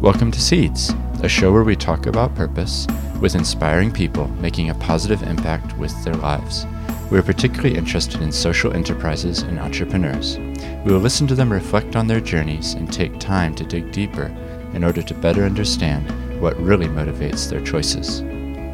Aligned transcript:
Welcome 0.00 0.30
to 0.30 0.40
Seeds, 0.40 0.94
a 1.22 1.28
show 1.28 1.52
where 1.52 1.62
we 1.62 1.76
talk 1.76 2.06
about 2.06 2.34
purpose 2.34 2.86
with 3.20 3.34
inspiring 3.34 3.92
people 3.92 4.28
making 4.28 4.70
a 4.70 4.74
positive 4.76 5.22
impact 5.22 5.76
with 5.76 5.92
their 6.04 6.14
lives. 6.14 6.64
We 7.10 7.18
are 7.18 7.22
particularly 7.22 7.76
interested 7.76 8.22
in 8.22 8.32
social 8.32 8.72
enterprises 8.72 9.42
and 9.42 9.58
entrepreneurs. 9.58 10.38
We 10.86 10.94
will 10.94 11.00
listen 11.00 11.26
to 11.26 11.34
them 11.34 11.52
reflect 11.52 11.96
on 11.96 12.06
their 12.06 12.22
journeys 12.22 12.72
and 12.72 12.90
take 12.90 13.20
time 13.20 13.54
to 13.56 13.64
dig 13.64 13.92
deeper 13.92 14.34
in 14.72 14.84
order 14.84 15.02
to 15.02 15.12
better 15.12 15.44
understand 15.44 16.40
what 16.40 16.58
really 16.58 16.86
motivates 16.86 17.50
their 17.50 17.62
choices. 17.62 18.20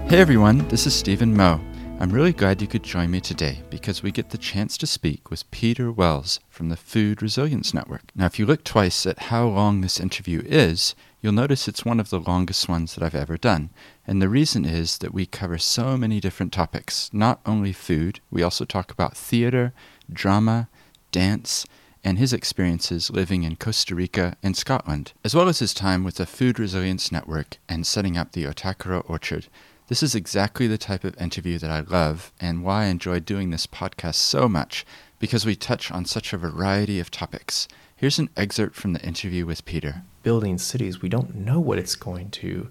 Hey 0.09 0.21
everyone, 0.21 0.69
this 0.69 0.87
is 0.87 0.95
Stephen 0.95 1.37
Moe. 1.37 1.61
I'm 1.99 2.11
really 2.11 2.35
glad 2.35 2.61
you 2.61 2.69
could 2.69 2.83
join 2.83 3.11
me 3.11 3.23
today 3.23 3.63
because 3.71 4.03
we 4.03 4.13
get 4.13 4.29
the 4.29 4.37
chance 4.37 4.77
to 4.77 4.87
speak 4.87 5.31
with 5.31 5.51
Peter 5.51 5.91
Wells 5.91 6.41
from 6.51 6.69
the 6.69 6.77
Food 6.77 7.23
Resilience 7.23 7.73
Network. 7.73 8.13
Now, 8.15 8.27
if 8.27 8.39
you 8.39 8.45
look 8.45 8.65
twice 8.65 9.07
at 9.07 9.19
how 9.19 9.49
long 9.49 9.81
this 9.81 9.99
interview 9.99 10.43
is, 10.45 10.95
you'll 11.27 11.33
notice 11.33 11.67
it's 11.67 11.85
one 11.85 11.99
of 11.99 12.11
the 12.11 12.21
longest 12.21 12.69
ones 12.69 12.95
that 12.95 13.03
I've 13.03 13.13
ever 13.13 13.37
done. 13.37 13.71
And 14.07 14.23
the 14.23 14.29
reason 14.29 14.65
is 14.65 14.99
that 14.99 15.13
we 15.13 15.27
cover 15.27 15.59
so 15.59 15.97
many 15.97 16.21
different 16.21 16.53
topics, 16.53 17.11
not 17.13 17.41
only 17.45 17.73
food, 17.73 18.21
we 18.31 18.45
also 18.45 18.65
talk 18.65 18.93
about 18.93 19.17
theater, 19.17 19.73
drama, 20.09 20.69
dance, 21.11 21.67
and 22.05 22.17
his 22.17 22.33
experiences 22.33 23.11
living 23.11 23.43
in 23.43 23.57
Costa 23.57 23.97
Rica 23.97 24.37
and 24.41 24.57
Scotland, 24.57 25.15
as 25.25 25.35
well 25.35 25.49
as 25.49 25.59
his 25.59 25.75
time 25.75 26.05
with 26.05 26.15
the 26.15 26.27
Food 26.27 26.61
Resilience 26.61 27.11
Network 27.11 27.57
and 27.69 27.85
setting 27.85 28.17
up 28.17 28.31
the 28.31 28.45
Otakaro 28.45 29.03
Orchard. 29.11 29.49
This 29.89 30.05
is 30.05 30.15
exactly 30.15 30.69
the 30.69 30.79
type 30.79 31.03
of 31.03 31.21
interview 31.21 31.59
that 31.59 31.73
I 31.73 31.81
love 31.81 32.31
and 32.41 32.63
why 32.63 32.85
I 32.85 32.87
enjoy 32.87 33.19
doing 33.19 33.51
this 33.51 33.67
podcast 33.67 34.15
so 34.15 34.49
much 34.49 34.87
because 35.19 35.45
we 35.45 35.57
touch 35.57 35.91
on 35.91 36.05
such 36.05 36.33
a 36.33 36.39
variety 36.39 37.01
of 37.01 37.11
topics. 37.11 37.67
Here's 37.97 38.21
an 38.21 38.31
excerpt 38.37 38.77
from 38.77 38.93
the 38.93 39.05
interview 39.05 39.45
with 39.45 39.65
Peter. 39.65 40.03
Building 40.27 40.59
cities, 40.59 41.01
we 41.01 41.09
don't 41.09 41.37
know 41.37 41.61
what 41.61 41.79
it's 41.79 41.95
going 41.95 42.31
to, 42.43 42.69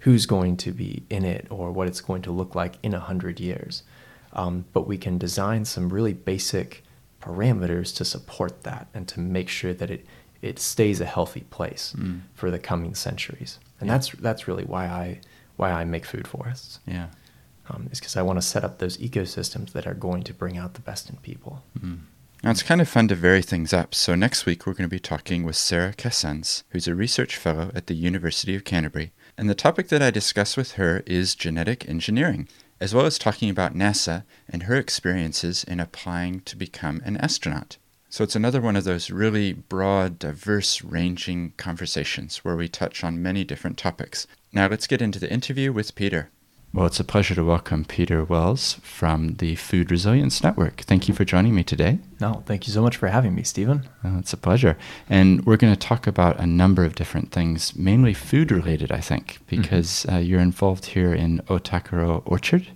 who's 0.00 0.26
going 0.26 0.58
to 0.58 0.72
be 0.72 0.90
in 1.08 1.24
it, 1.24 1.46
or 1.50 1.72
what 1.72 1.88
it's 1.88 2.02
going 2.02 2.22
to 2.22 2.30
look 2.30 2.54
like 2.54 2.74
in 2.82 2.92
a 2.92 3.00
hundred 3.00 3.40
years. 3.40 3.82
Um, 4.34 4.66
but 4.74 4.86
we 4.86 4.98
can 4.98 5.16
design 5.16 5.64
some 5.64 5.88
really 5.88 6.12
basic 6.12 6.84
parameters 7.22 7.96
to 7.96 8.04
support 8.04 8.62
that 8.64 8.88
and 8.92 9.08
to 9.08 9.20
make 9.20 9.48
sure 9.48 9.72
that 9.72 9.90
it 9.90 10.06
it 10.42 10.58
stays 10.58 11.00
a 11.00 11.04
healthy 11.06 11.44
place 11.56 11.94
mm. 11.98 12.20
for 12.34 12.50
the 12.50 12.58
coming 12.58 12.94
centuries. 12.94 13.58
And 13.80 13.86
yeah. 13.86 13.94
that's 13.94 14.10
that's 14.26 14.46
really 14.46 14.64
why 14.64 14.84
I 14.86 15.20
why 15.56 15.72
I 15.72 15.84
make 15.84 16.04
food 16.04 16.28
forests. 16.28 16.80
Yeah. 16.86 17.08
Um, 17.70 17.88
is 17.90 18.00
because 18.00 18.16
I 18.16 18.22
want 18.22 18.38
to 18.38 18.46
set 18.54 18.64
up 18.64 18.78
those 18.78 18.96
ecosystems 18.98 19.72
that 19.72 19.86
are 19.86 19.94
going 19.94 20.22
to 20.24 20.34
bring 20.34 20.58
out 20.58 20.74
the 20.74 20.80
best 20.90 21.10
in 21.10 21.16
people. 21.16 21.62
Mm. 21.78 22.00
Now, 22.42 22.52
it's 22.52 22.62
kind 22.62 22.80
of 22.80 22.88
fun 22.88 23.08
to 23.08 23.16
vary 23.16 23.42
things 23.42 23.72
up. 23.72 23.96
So, 23.96 24.14
next 24.14 24.46
week 24.46 24.64
we're 24.64 24.74
going 24.74 24.88
to 24.88 24.94
be 24.94 25.00
talking 25.00 25.42
with 25.42 25.56
Sarah 25.56 25.92
Kessans, 25.92 26.62
who's 26.70 26.86
a 26.86 26.94
research 26.94 27.36
fellow 27.36 27.72
at 27.74 27.88
the 27.88 27.96
University 27.96 28.54
of 28.54 28.62
Canterbury. 28.62 29.10
And 29.36 29.50
the 29.50 29.56
topic 29.56 29.88
that 29.88 30.02
I 30.02 30.12
discuss 30.12 30.56
with 30.56 30.72
her 30.72 31.02
is 31.04 31.34
genetic 31.34 31.88
engineering, 31.88 32.48
as 32.80 32.94
well 32.94 33.06
as 33.06 33.18
talking 33.18 33.50
about 33.50 33.74
NASA 33.74 34.22
and 34.48 34.64
her 34.64 34.76
experiences 34.76 35.64
in 35.64 35.80
applying 35.80 36.40
to 36.42 36.56
become 36.56 37.02
an 37.04 37.16
astronaut. 37.16 37.76
So, 38.08 38.22
it's 38.22 38.36
another 38.36 38.60
one 38.60 38.76
of 38.76 38.84
those 38.84 39.10
really 39.10 39.52
broad, 39.52 40.20
diverse 40.20 40.84
ranging 40.84 41.54
conversations 41.56 42.38
where 42.38 42.56
we 42.56 42.68
touch 42.68 43.02
on 43.02 43.20
many 43.20 43.42
different 43.42 43.78
topics. 43.78 44.28
Now 44.52 44.68
let's 44.68 44.86
get 44.86 45.02
into 45.02 45.18
the 45.18 45.30
interview 45.30 45.72
with 45.72 45.96
Peter. 45.96 46.30
Well, 46.74 46.84
it's 46.84 47.00
a 47.00 47.04
pleasure 47.04 47.34
to 47.34 47.44
welcome 47.44 47.86
Peter 47.86 48.22
Wells 48.22 48.74
from 48.82 49.36
the 49.36 49.54
Food 49.54 49.90
Resilience 49.90 50.42
Network. 50.42 50.82
Thank 50.82 51.08
you 51.08 51.14
for 51.14 51.24
joining 51.24 51.54
me 51.54 51.64
today. 51.64 51.98
No, 52.20 52.42
thank 52.44 52.66
you 52.66 52.74
so 52.74 52.82
much 52.82 52.94
for 52.94 53.08
having 53.08 53.34
me, 53.34 53.42
Stephen. 53.42 53.88
Oh, 54.04 54.18
it's 54.18 54.34
a 54.34 54.36
pleasure. 54.36 54.76
And 55.08 55.46
we're 55.46 55.56
going 55.56 55.72
to 55.72 55.78
talk 55.80 56.06
about 56.06 56.38
a 56.38 56.46
number 56.46 56.84
of 56.84 56.94
different 56.94 57.32
things, 57.32 57.74
mainly 57.74 58.12
food 58.12 58.52
related, 58.52 58.92
I 58.92 59.00
think, 59.00 59.34
mm-hmm. 59.34 59.62
because 59.62 60.04
mm-hmm. 60.06 60.16
uh, 60.16 60.18
you're 60.18 60.40
involved 60.40 60.86
here 60.86 61.14
in 61.14 61.40
Otakaro 61.48 62.22
Orchard, 62.26 62.68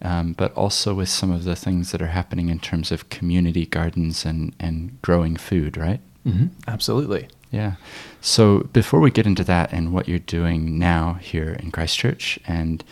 um, 0.00 0.34
but 0.34 0.54
also 0.54 0.94
with 0.94 1.08
some 1.08 1.32
of 1.32 1.42
the 1.42 1.56
things 1.56 1.90
that 1.90 2.00
are 2.00 2.06
happening 2.06 2.50
in 2.50 2.60
terms 2.60 2.92
of 2.92 3.08
community 3.08 3.66
gardens 3.66 4.24
and, 4.24 4.54
and 4.60 5.02
growing 5.02 5.34
food, 5.34 5.76
right? 5.76 6.00
Mm-hmm. 6.24 6.46
Absolutely. 6.68 7.26
Yeah. 7.50 7.74
So 8.20 8.60
before 8.72 9.00
we 9.00 9.10
get 9.10 9.26
into 9.26 9.42
that 9.44 9.72
and 9.72 9.92
what 9.92 10.08
you're 10.08 10.20
doing 10.20 10.78
now 10.78 11.14
here 11.14 11.54
in 11.54 11.72
Christchurch, 11.72 12.38
and 12.46 12.84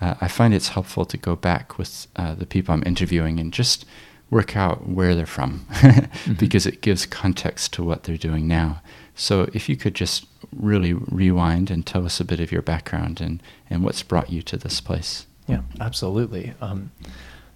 uh, 0.00 0.14
I 0.20 0.28
find 0.28 0.54
it's 0.54 0.68
helpful 0.68 1.04
to 1.04 1.16
go 1.16 1.36
back 1.36 1.78
with 1.78 2.06
uh, 2.16 2.34
the 2.34 2.46
people 2.46 2.74
I'm 2.74 2.82
interviewing 2.86 3.38
and 3.40 3.52
just 3.52 3.84
work 4.30 4.56
out 4.56 4.88
where 4.88 5.14
they're 5.14 5.26
from 5.26 5.66
mm-hmm. 5.70 6.34
because 6.34 6.66
it 6.66 6.82
gives 6.82 7.06
context 7.06 7.72
to 7.74 7.82
what 7.82 8.04
they're 8.04 8.16
doing 8.16 8.46
now. 8.46 8.82
So 9.14 9.48
if 9.52 9.68
you 9.68 9.76
could 9.76 9.94
just 9.94 10.26
really 10.54 10.92
rewind 10.92 11.70
and 11.70 11.84
tell 11.84 12.04
us 12.04 12.20
a 12.20 12.24
bit 12.24 12.40
of 12.40 12.52
your 12.52 12.62
background 12.62 13.20
and, 13.20 13.42
and 13.68 13.82
what's 13.82 14.02
brought 14.02 14.30
you 14.30 14.42
to 14.42 14.56
this 14.56 14.80
place. 14.80 15.26
Yeah, 15.46 15.62
absolutely. 15.80 16.54
Um, 16.60 16.92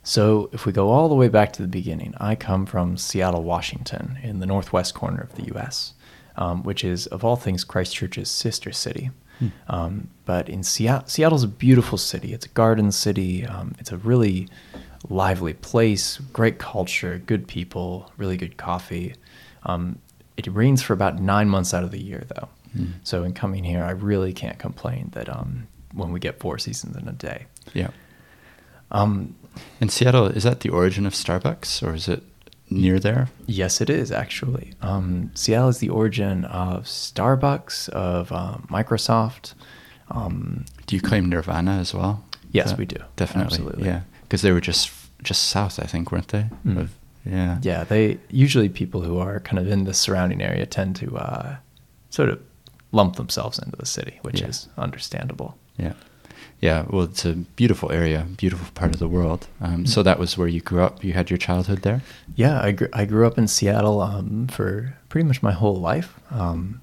so, 0.05 0.51
if 0.53 0.67
we 0.67 0.73
go 0.73 0.91
all 0.91 1.09
the 1.09 1.15
way 1.15 1.29
back 1.29 1.53
to 1.53 1.63
the 1.63 1.69
beginning, 1.69 2.15
I 2.19 2.35
come 2.35 2.67
from 2.67 2.97
Seattle, 2.97 3.45
Washington, 3.45 4.19
in 4.21 4.41
the 4.41 4.47
northwest 4.47 4.95
corner 4.95 5.21
of 5.21 5.37
the 5.37 5.45
U.S 5.55 5.93
um, 6.37 6.63
which 6.63 6.85
is, 6.85 7.07
of 7.09 7.25
all 7.25 7.37
things, 7.37 7.65
Christchurch's 7.65 8.31
sister 8.31 8.73
city. 8.73 9.11
Hmm. 9.39 9.49
Um, 9.69 10.09
but 10.25 10.49
in 10.49 10.63
Seattle, 10.63 11.09
Seattle's 11.09 11.45
a 11.45 11.49
beautiful 11.49 11.99
city. 11.99 12.33
It's 12.33 12.47
a 12.47 12.51
garden 12.51 12.93
city. 12.93 13.47
Um, 13.47 13.75
it's 13.79 13.93
a 13.93 13.97
really 13.97 14.49
lively 15.09 15.55
place, 15.55 16.19
great 16.33 16.59
culture, 16.59 17.21
good 17.27 17.49
people, 17.49 18.13
really 18.17 18.37
good 18.37 18.57
coffee. 18.57 19.15
Um, 19.65 19.99
it 20.37 20.47
rains 20.47 20.83
for 20.83 20.93
about 20.93 21.21
nine 21.21 21.49
months 21.49 21.75
out 21.75 21.85
of 21.85 21.91
the 21.91 22.03
year, 22.03 22.25
though. 22.35 22.49
Hmm. 22.73 22.87
So 23.03 23.23
in 23.23 23.35
coming 23.35 23.65
here, 23.65 23.85
I 23.85 23.91
really 23.91 24.33
can't 24.33 24.59
complain 24.59 25.11
that 25.13 25.29
um, 25.29 25.67
when 25.93 26.13
we 26.13 26.21
get 26.21 26.39
four 26.41 26.59
seasons 26.59 26.97
in 26.97 27.09
a 27.09 27.13
day. 27.13 27.47
Yeah. 27.75 27.91
Um, 28.91 29.35
and 29.81 29.91
Seattle, 29.91 30.27
is 30.27 30.45
that 30.45 30.61
the 30.61 30.71
origin 30.71 31.07
of 31.07 31.13
Starbucks, 31.13 31.87
or 31.87 31.95
is 31.95 32.09
it 32.09 32.23
near 32.81 32.99
there? 32.99 33.29
Yes, 33.47 33.81
it 33.81 33.91
is 33.91 34.11
actually. 34.11 34.75
Um, 34.81 35.31
Seattle 35.35 35.69
is 35.69 35.79
the 35.79 35.89
origin 35.89 36.45
of 36.47 36.85
Starbucks, 36.85 37.89
of 37.91 38.33
um, 38.33 38.67
Microsoft. 38.71 39.55
Um, 40.11 40.65
do 40.87 40.97
you 40.97 41.03
claim 41.03 41.29
Nirvana 41.29 41.73
as 41.73 41.95
well? 41.95 42.25
Yes, 42.51 42.77
we 42.77 42.85
do. 42.85 42.97
Definitely. 43.17 43.55
Absolutely. 43.55 43.85
Yeah, 43.87 44.03
because 44.23 44.43
they 44.43 44.53
were 44.53 44.61
just 44.61 44.91
just 45.23 45.45
south, 45.45 45.79
I 45.79 45.85
think, 45.87 46.13
weren't 46.13 46.29
they? 46.29 46.47
Mm. 46.67 46.79
Of, 46.79 46.95
yeah. 47.25 47.59
Yeah. 47.63 47.85
They 47.85 48.19
usually 48.31 48.69
people 48.69 49.03
who 49.03 49.19
are 49.19 49.41
kind 49.41 49.59
of 49.59 49.69
in 49.69 49.85
the 49.85 49.95
surrounding 49.95 50.43
area 50.43 50.67
tend 50.67 50.97
to 50.97 51.17
uh, 51.17 51.57
sort 52.11 52.29
of 52.29 52.41
lump 52.91 53.17
themselves 53.17 53.59
into 53.59 53.77
the 53.77 53.87
city, 53.87 54.19
which 54.23 54.41
yeah. 54.41 54.49
is 54.49 54.69
understandable. 54.77 55.57
Yeah. 55.79 55.95
Yeah, 56.63 56.87
well, 56.89 57.03
it's 57.03 57.25
a 57.25 57.33
beautiful 57.33 57.91
area, 57.91 58.25
beautiful 58.37 58.69
part 58.75 58.95
of 58.95 59.01
the 59.01 59.09
world. 59.09 59.49
Um, 59.61 59.85
so 59.85 60.05
that 60.05 60.21
was 60.21 60.39
where 60.39 60.47
you 60.47 60.61
grew 60.61 60.81
up. 60.81 61.03
You 61.03 61.13
had 61.13 61.29
your 61.29 61.37
childhood 61.37 61.83
there. 61.83 62.03
Yeah, 62.37 62.63
I 62.63 62.71
grew, 62.71 62.89
I 62.93 63.05
grew 63.05 63.27
up 63.27 63.37
in 63.37 63.49
Seattle 63.49 64.01
um, 64.01 64.47
for 64.47 64.97
pretty 65.09 65.27
much 65.27 65.43
my 65.43 65.51
whole 65.51 65.75
life. 65.75 66.15
Um, 66.31 66.81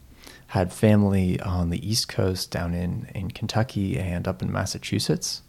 had 0.48 0.74
family 0.74 1.40
on 1.40 1.70
the 1.70 1.90
East 1.90 2.10
Coast, 2.10 2.52
down 2.52 2.74
in 2.74 3.08
in 3.16 3.32
Kentucky, 3.32 3.98
and 3.98 4.28
up 4.28 4.42
in 4.42 4.52
Massachusetts. 4.52 5.44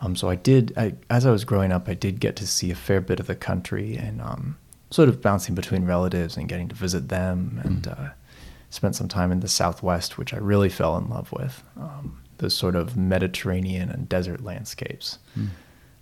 Um, 0.00 0.14
so 0.14 0.28
I 0.28 0.36
did, 0.36 0.72
I, 0.76 0.94
as 1.10 1.26
I 1.26 1.32
was 1.32 1.44
growing 1.44 1.72
up, 1.72 1.88
I 1.88 1.94
did 1.94 2.20
get 2.20 2.36
to 2.36 2.46
see 2.46 2.70
a 2.70 2.76
fair 2.76 3.00
bit 3.00 3.18
of 3.18 3.26
the 3.26 3.34
country 3.34 3.96
and 3.96 4.20
um, 4.20 4.58
sort 4.90 5.08
of 5.08 5.20
bouncing 5.20 5.54
between 5.56 5.86
relatives 5.86 6.36
and 6.36 6.48
getting 6.48 6.68
to 6.68 6.74
visit 6.76 7.08
them, 7.08 7.60
and 7.64 7.82
mm. 7.82 7.98
uh, 7.98 8.12
spent 8.70 8.94
some 8.94 9.08
time 9.08 9.32
in 9.32 9.40
the 9.40 9.48
Southwest, 9.48 10.18
which 10.18 10.32
I 10.32 10.38
really 10.38 10.68
fell 10.68 10.96
in 10.96 11.08
love 11.08 11.32
with. 11.32 11.64
Um, 11.76 12.21
those 12.42 12.54
sort 12.54 12.76
of 12.76 12.96
Mediterranean 12.96 13.88
and 13.88 14.08
desert 14.08 14.44
landscapes. 14.44 15.18
Mm. 15.38 15.48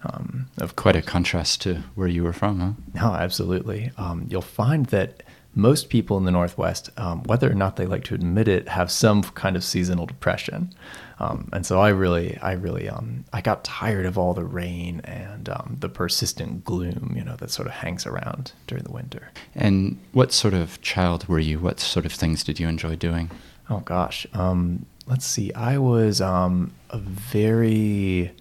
Um, 0.03 0.49
of 0.59 0.77
quite 0.77 0.97
a 0.97 1.03
contrast 1.03 1.61
to 1.63 1.83
where 1.95 2.09
you 2.09 2.25
were 2.25 2.33
from, 2.33 2.59
huh? 2.59 2.73
No, 2.95 3.15
absolutely. 3.15 3.93
Um, 3.99 4.27
you'll 4.31 4.41
find 4.41 4.87
that 4.87 5.23
most 5.55 5.91
people 5.91 6.17
in 6.17 6.25
the 6.25 6.31
Northwest, 6.31 6.89
um, 6.97 7.23
whether 7.25 7.51
or 7.51 7.55
not 7.55 7.77
they 7.77 7.85
like 7.85 8.05
to 8.05 8.15
admit 8.15 8.49
it, 8.49 8.69
have 8.69 8.91
some 8.91 9.23
kind 9.23 9.57
of 9.57 9.65
seasonal 9.65 10.07
depression. 10.07 10.73
Um, 11.19 11.51
and 11.53 11.67
so 11.67 11.81
I 11.81 11.91
really, 11.91 12.39
I 12.39 12.53
really, 12.53 12.89
um, 12.89 13.25
I 13.33 13.43
got 13.43 13.63
tired 13.63 14.07
of 14.07 14.17
all 14.17 14.33
the 14.33 14.45
rain 14.45 15.01
and 15.05 15.51
um, 15.51 15.77
the 15.81 15.89
persistent 15.89 16.65
gloom, 16.65 17.13
you 17.15 17.23
know, 17.23 17.37
that 17.37 17.51
sort 17.51 17.69
of 17.69 17.75
hangs 17.75 18.07
around 18.07 18.53
during 18.67 18.85
the 18.85 18.93
winter. 18.93 19.31
And 19.55 19.99
what 20.13 20.33
sort 20.33 20.55
of 20.55 20.81
child 20.81 21.29
were 21.29 21.41
you? 21.41 21.59
What 21.59 21.79
sort 21.79 22.07
of 22.07 22.13
things 22.13 22.43
did 22.43 22.59
you 22.59 22.69
enjoy 22.69 22.97
doing? 22.97 23.31
Oh 23.69 23.81
gosh, 23.81 24.27
um, 24.33 24.87
let's 25.11 25.27
see. 25.27 25.53
I 25.55 25.77
was 25.79 26.21
um, 26.21 26.73
a 26.89 26.99
very 26.99 28.33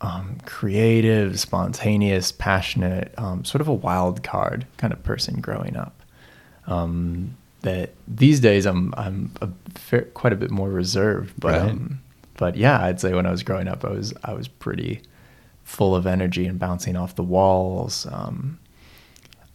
um, 0.00 0.38
creative, 0.46 1.38
spontaneous, 1.38 2.32
passionate, 2.32 3.14
um, 3.18 3.44
sort 3.44 3.60
of 3.60 3.68
a 3.68 3.74
wild 3.74 4.24
card 4.24 4.66
kind 4.78 4.92
of 4.92 5.02
person 5.04 5.40
growing 5.40 5.76
up. 5.76 6.02
Um, 6.66 7.36
that 7.60 7.90
these 8.08 8.40
days 8.40 8.66
I'm 8.66 8.92
I'm 8.96 9.30
a 9.40 9.48
fair, 9.74 10.02
quite 10.02 10.32
a 10.32 10.36
bit 10.36 10.50
more 10.50 10.68
reserved, 10.68 11.34
but 11.38 11.52
right. 11.52 11.70
Um, 11.70 12.00
but 12.38 12.56
yeah, 12.56 12.82
I'd 12.82 13.00
say 13.00 13.12
when 13.12 13.26
I 13.26 13.30
was 13.30 13.42
growing 13.42 13.68
up, 13.68 13.84
I 13.84 13.90
was 13.90 14.14
I 14.24 14.32
was 14.32 14.48
pretty 14.48 15.02
full 15.62 15.94
of 15.94 16.06
energy 16.06 16.46
and 16.46 16.58
bouncing 16.58 16.96
off 16.96 17.14
the 17.14 17.22
walls. 17.22 18.06
Um, 18.10 18.58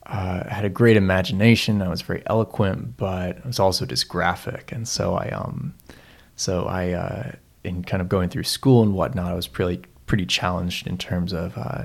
uh, 0.08 0.50
had 0.50 0.66
a 0.66 0.70
great 0.70 0.98
imagination. 0.98 1.82
I 1.82 1.90
was 1.90 2.02
very 2.02 2.24
eloquent, 2.26 2.98
but 2.98 3.38
I 3.44 3.48
was 3.48 3.60
also 3.60 3.86
dysgraphic. 3.86 4.72
And 4.72 4.88
so 4.88 5.16
I, 5.16 5.30
um, 5.30 5.74
so 6.36 6.66
I, 6.66 6.92
uh, 6.92 7.32
in 7.64 7.84
kind 7.84 8.02
of 8.02 8.10
going 8.10 8.30
through 8.30 8.44
school 8.44 8.82
and 8.84 8.94
whatnot, 8.94 9.32
I 9.32 9.36
was 9.36 9.48
pretty 9.48 9.84
pretty 10.06 10.26
challenged 10.26 10.88
in 10.88 10.98
terms 10.98 11.34
of 11.34 11.58
uh, 11.58 11.84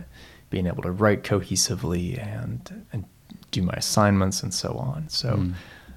being 0.48 0.68
able 0.68 0.82
to 0.82 0.92
write 0.92 1.24
cohesively 1.24 2.16
and 2.24 2.84
and 2.92 3.04
do 3.50 3.62
my 3.62 3.74
assignments 3.74 4.42
and 4.42 4.52
so 4.52 4.70
on. 4.74 5.08
So, 5.08 5.34
mm. 5.34 5.54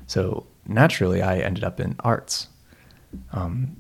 so 0.07 0.45
naturally, 0.67 1.21
I 1.21 1.39
ended 1.39 1.63
up 1.63 1.79
in 1.79 1.95
arts. 1.99 2.47
Um, 3.31 3.77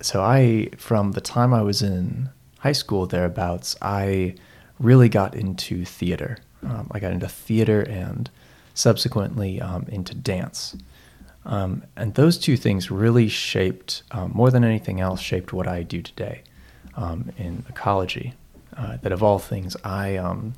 so 0.00 0.22
I, 0.22 0.70
from 0.76 1.12
the 1.12 1.20
time 1.20 1.54
I 1.54 1.62
was 1.62 1.82
in 1.82 2.30
high 2.58 2.72
school 2.72 3.06
thereabouts, 3.06 3.76
I 3.80 4.34
really 4.78 5.08
got 5.08 5.34
into 5.34 5.84
theater. 5.84 6.38
Um, 6.64 6.88
I 6.90 7.00
got 7.00 7.12
into 7.12 7.28
theater 7.28 7.80
and 7.80 8.30
subsequently 8.74 9.60
um, 9.60 9.86
into 9.88 10.14
dance. 10.14 10.76
Um, 11.44 11.84
and 11.96 12.14
those 12.14 12.38
two 12.38 12.56
things 12.56 12.90
really 12.90 13.28
shaped, 13.28 14.02
um, 14.10 14.32
more 14.34 14.50
than 14.50 14.64
anything 14.64 15.00
else, 15.00 15.20
shaped 15.20 15.52
what 15.52 15.66
I 15.66 15.82
do 15.82 16.02
today 16.02 16.42
um, 16.96 17.32
in 17.38 17.64
ecology. 17.68 18.34
Uh, 18.76 18.98
that 19.02 19.12
of 19.12 19.22
all 19.22 19.38
things, 19.38 19.76
I 19.84 20.16
um, 20.16 20.54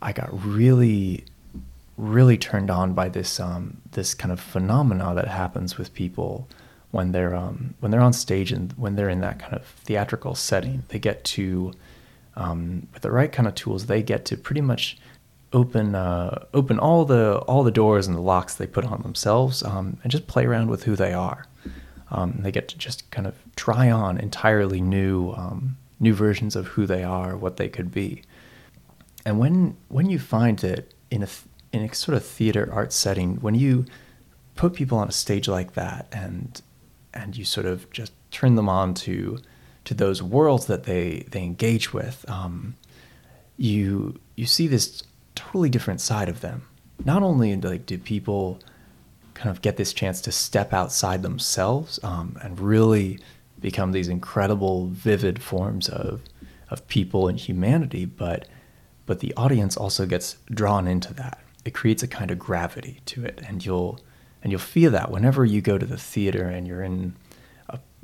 I 0.00 0.12
got 0.12 0.28
really, 0.44 1.24
really 1.96 2.38
turned 2.38 2.70
on 2.70 2.94
by 2.94 3.08
this 3.08 3.40
this 3.92 4.14
kind 4.14 4.32
of 4.32 4.40
phenomena 4.40 5.14
that 5.14 5.28
happens 5.28 5.76
with 5.76 5.92
people 5.92 6.48
when 6.92 7.12
they're 7.12 7.36
when 7.36 7.90
they're 7.90 8.00
on 8.00 8.14
stage 8.14 8.52
and 8.52 8.72
when 8.72 8.96
they're 8.96 9.10
in 9.10 9.20
that 9.20 9.38
kind 9.38 9.54
of 9.54 9.64
theatrical 9.64 10.34
setting. 10.34 10.84
They 10.88 10.98
get 10.98 11.24
to 11.24 11.72
with 12.36 13.02
the 13.02 13.10
right 13.10 13.30
kind 13.30 13.46
of 13.46 13.54
tools, 13.54 13.86
they 13.86 14.02
get 14.02 14.24
to 14.26 14.36
pretty 14.36 14.62
much 14.62 14.96
open 15.52 15.94
uh, 15.94 16.46
open 16.54 16.78
all 16.78 17.04
the 17.04 17.38
all 17.48 17.62
the 17.62 17.70
doors 17.70 18.06
and 18.06 18.16
the 18.16 18.20
locks 18.20 18.54
they 18.54 18.66
put 18.66 18.84
on 18.84 19.02
themselves, 19.02 19.62
um, 19.62 19.98
and 20.02 20.10
just 20.10 20.26
play 20.26 20.44
around 20.44 20.68
with 20.68 20.84
who 20.84 20.96
they 20.96 21.12
are. 21.12 21.46
Um, 22.10 22.38
they 22.40 22.52
get 22.52 22.68
to 22.68 22.78
just 22.78 23.10
kind 23.10 23.26
of 23.26 23.34
try 23.56 23.90
on 23.90 24.18
entirely 24.18 24.80
new 24.80 25.32
um, 25.32 25.76
new 25.98 26.14
versions 26.14 26.56
of 26.56 26.66
who 26.68 26.86
they 26.86 27.02
are, 27.02 27.36
what 27.36 27.56
they 27.56 27.68
could 27.68 27.90
be. 27.90 28.22
And 29.24 29.38
when 29.38 29.76
when 29.88 30.10
you 30.10 30.18
find 30.18 30.62
it 30.64 30.94
in 31.10 31.22
a 31.22 31.28
in 31.72 31.82
a 31.82 31.94
sort 31.94 32.16
of 32.16 32.24
theater 32.24 32.68
art 32.72 32.92
setting, 32.92 33.36
when 33.36 33.54
you 33.54 33.86
put 34.56 34.74
people 34.74 34.98
on 34.98 35.08
a 35.08 35.12
stage 35.12 35.48
like 35.48 35.74
that, 35.74 36.06
and 36.12 36.60
and 37.14 37.36
you 37.36 37.44
sort 37.44 37.66
of 37.66 37.90
just 37.90 38.12
turn 38.30 38.56
them 38.56 38.68
on 38.68 38.94
to 38.94 39.38
to 39.84 39.94
those 39.94 40.22
worlds 40.22 40.66
that 40.66 40.84
they 40.84 41.26
they 41.30 41.42
engage 41.42 41.92
with, 41.92 42.24
um, 42.28 42.74
you 43.56 44.18
you 44.36 44.46
see 44.46 44.66
this 44.66 45.02
totally 45.46 45.68
different 45.68 46.00
side 46.00 46.28
of 46.28 46.40
them. 46.40 46.62
Not 47.04 47.22
only 47.22 47.56
like 47.56 47.86
do 47.86 47.98
people 47.98 48.60
kind 49.34 49.50
of 49.50 49.62
get 49.62 49.76
this 49.76 49.92
chance 49.92 50.20
to 50.22 50.32
step 50.32 50.72
outside 50.72 51.22
themselves 51.22 51.98
um, 52.02 52.36
and 52.42 52.60
really 52.60 53.18
become 53.60 53.92
these 53.92 54.08
incredible, 54.08 54.86
vivid 54.88 55.42
forms 55.42 55.88
of 55.88 56.20
of 56.70 56.86
people 56.88 57.28
and 57.28 57.38
humanity, 57.38 58.04
but 58.06 58.48
but 59.04 59.20
the 59.20 59.34
audience 59.36 59.76
also 59.76 60.06
gets 60.06 60.36
drawn 60.50 60.86
into 60.86 61.12
that. 61.14 61.38
It 61.64 61.74
creates 61.74 62.02
a 62.02 62.08
kind 62.08 62.30
of 62.30 62.38
gravity 62.38 63.00
to 63.06 63.24
it, 63.24 63.42
and 63.46 63.64
you'll 63.64 64.00
and 64.42 64.50
you'll 64.50 64.60
feel 64.60 64.90
that 64.92 65.10
whenever 65.10 65.44
you 65.44 65.60
go 65.60 65.76
to 65.78 65.86
the 65.86 65.98
theater 65.98 66.44
and 66.48 66.66
you're 66.66 66.82
in 66.82 67.14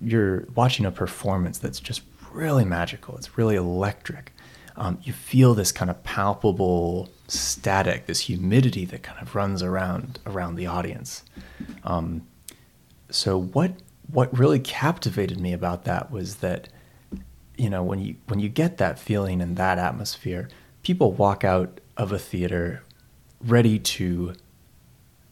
you're 0.00 0.46
watching 0.55 0.87
a 0.87 0.91
performance 0.91 1.58
that's 1.58 1.81
just 1.81 2.02
really 2.32 2.64
magical. 2.64 3.17
It's 3.17 3.37
really 3.37 3.56
electric. 3.56 4.32
Um, 4.78 4.98
you 5.02 5.12
feel 5.12 5.54
this 5.54 5.72
kind 5.72 5.90
of 5.90 6.02
palpable 6.04 7.10
static, 7.26 8.06
this 8.06 8.20
humidity 8.20 8.84
that 8.86 9.02
kind 9.02 9.20
of 9.20 9.34
runs 9.34 9.62
around 9.62 10.19
around 10.25 10.54
the 10.54 10.66
audience. 10.66 11.25
Um, 11.84 12.26
so 13.10 13.38
what 13.38 13.72
what 14.10 14.36
really 14.36 14.58
captivated 14.58 15.38
me 15.38 15.52
about 15.52 15.84
that 15.84 16.10
was 16.10 16.36
that 16.36 16.69
you 17.56 17.69
know 17.69 17.82
when 17.82 17.98
you 17.98 18.16
when 18.28 18.40
you 18.40 18.48
get 18.48 18.78
that 18.78 18.98
feeling 18.98 19.40
and 19.40 19.56
that 19.56 19.78
atmosphere, 19.78 20.48
people 20.82 21.12
walk 21.12 21.44
out 21.44 21.81
of 21.96 22.12
a 22.12 22.19
theater 22.19 22.82
ready 23.40 23.78
to 23.78 24.34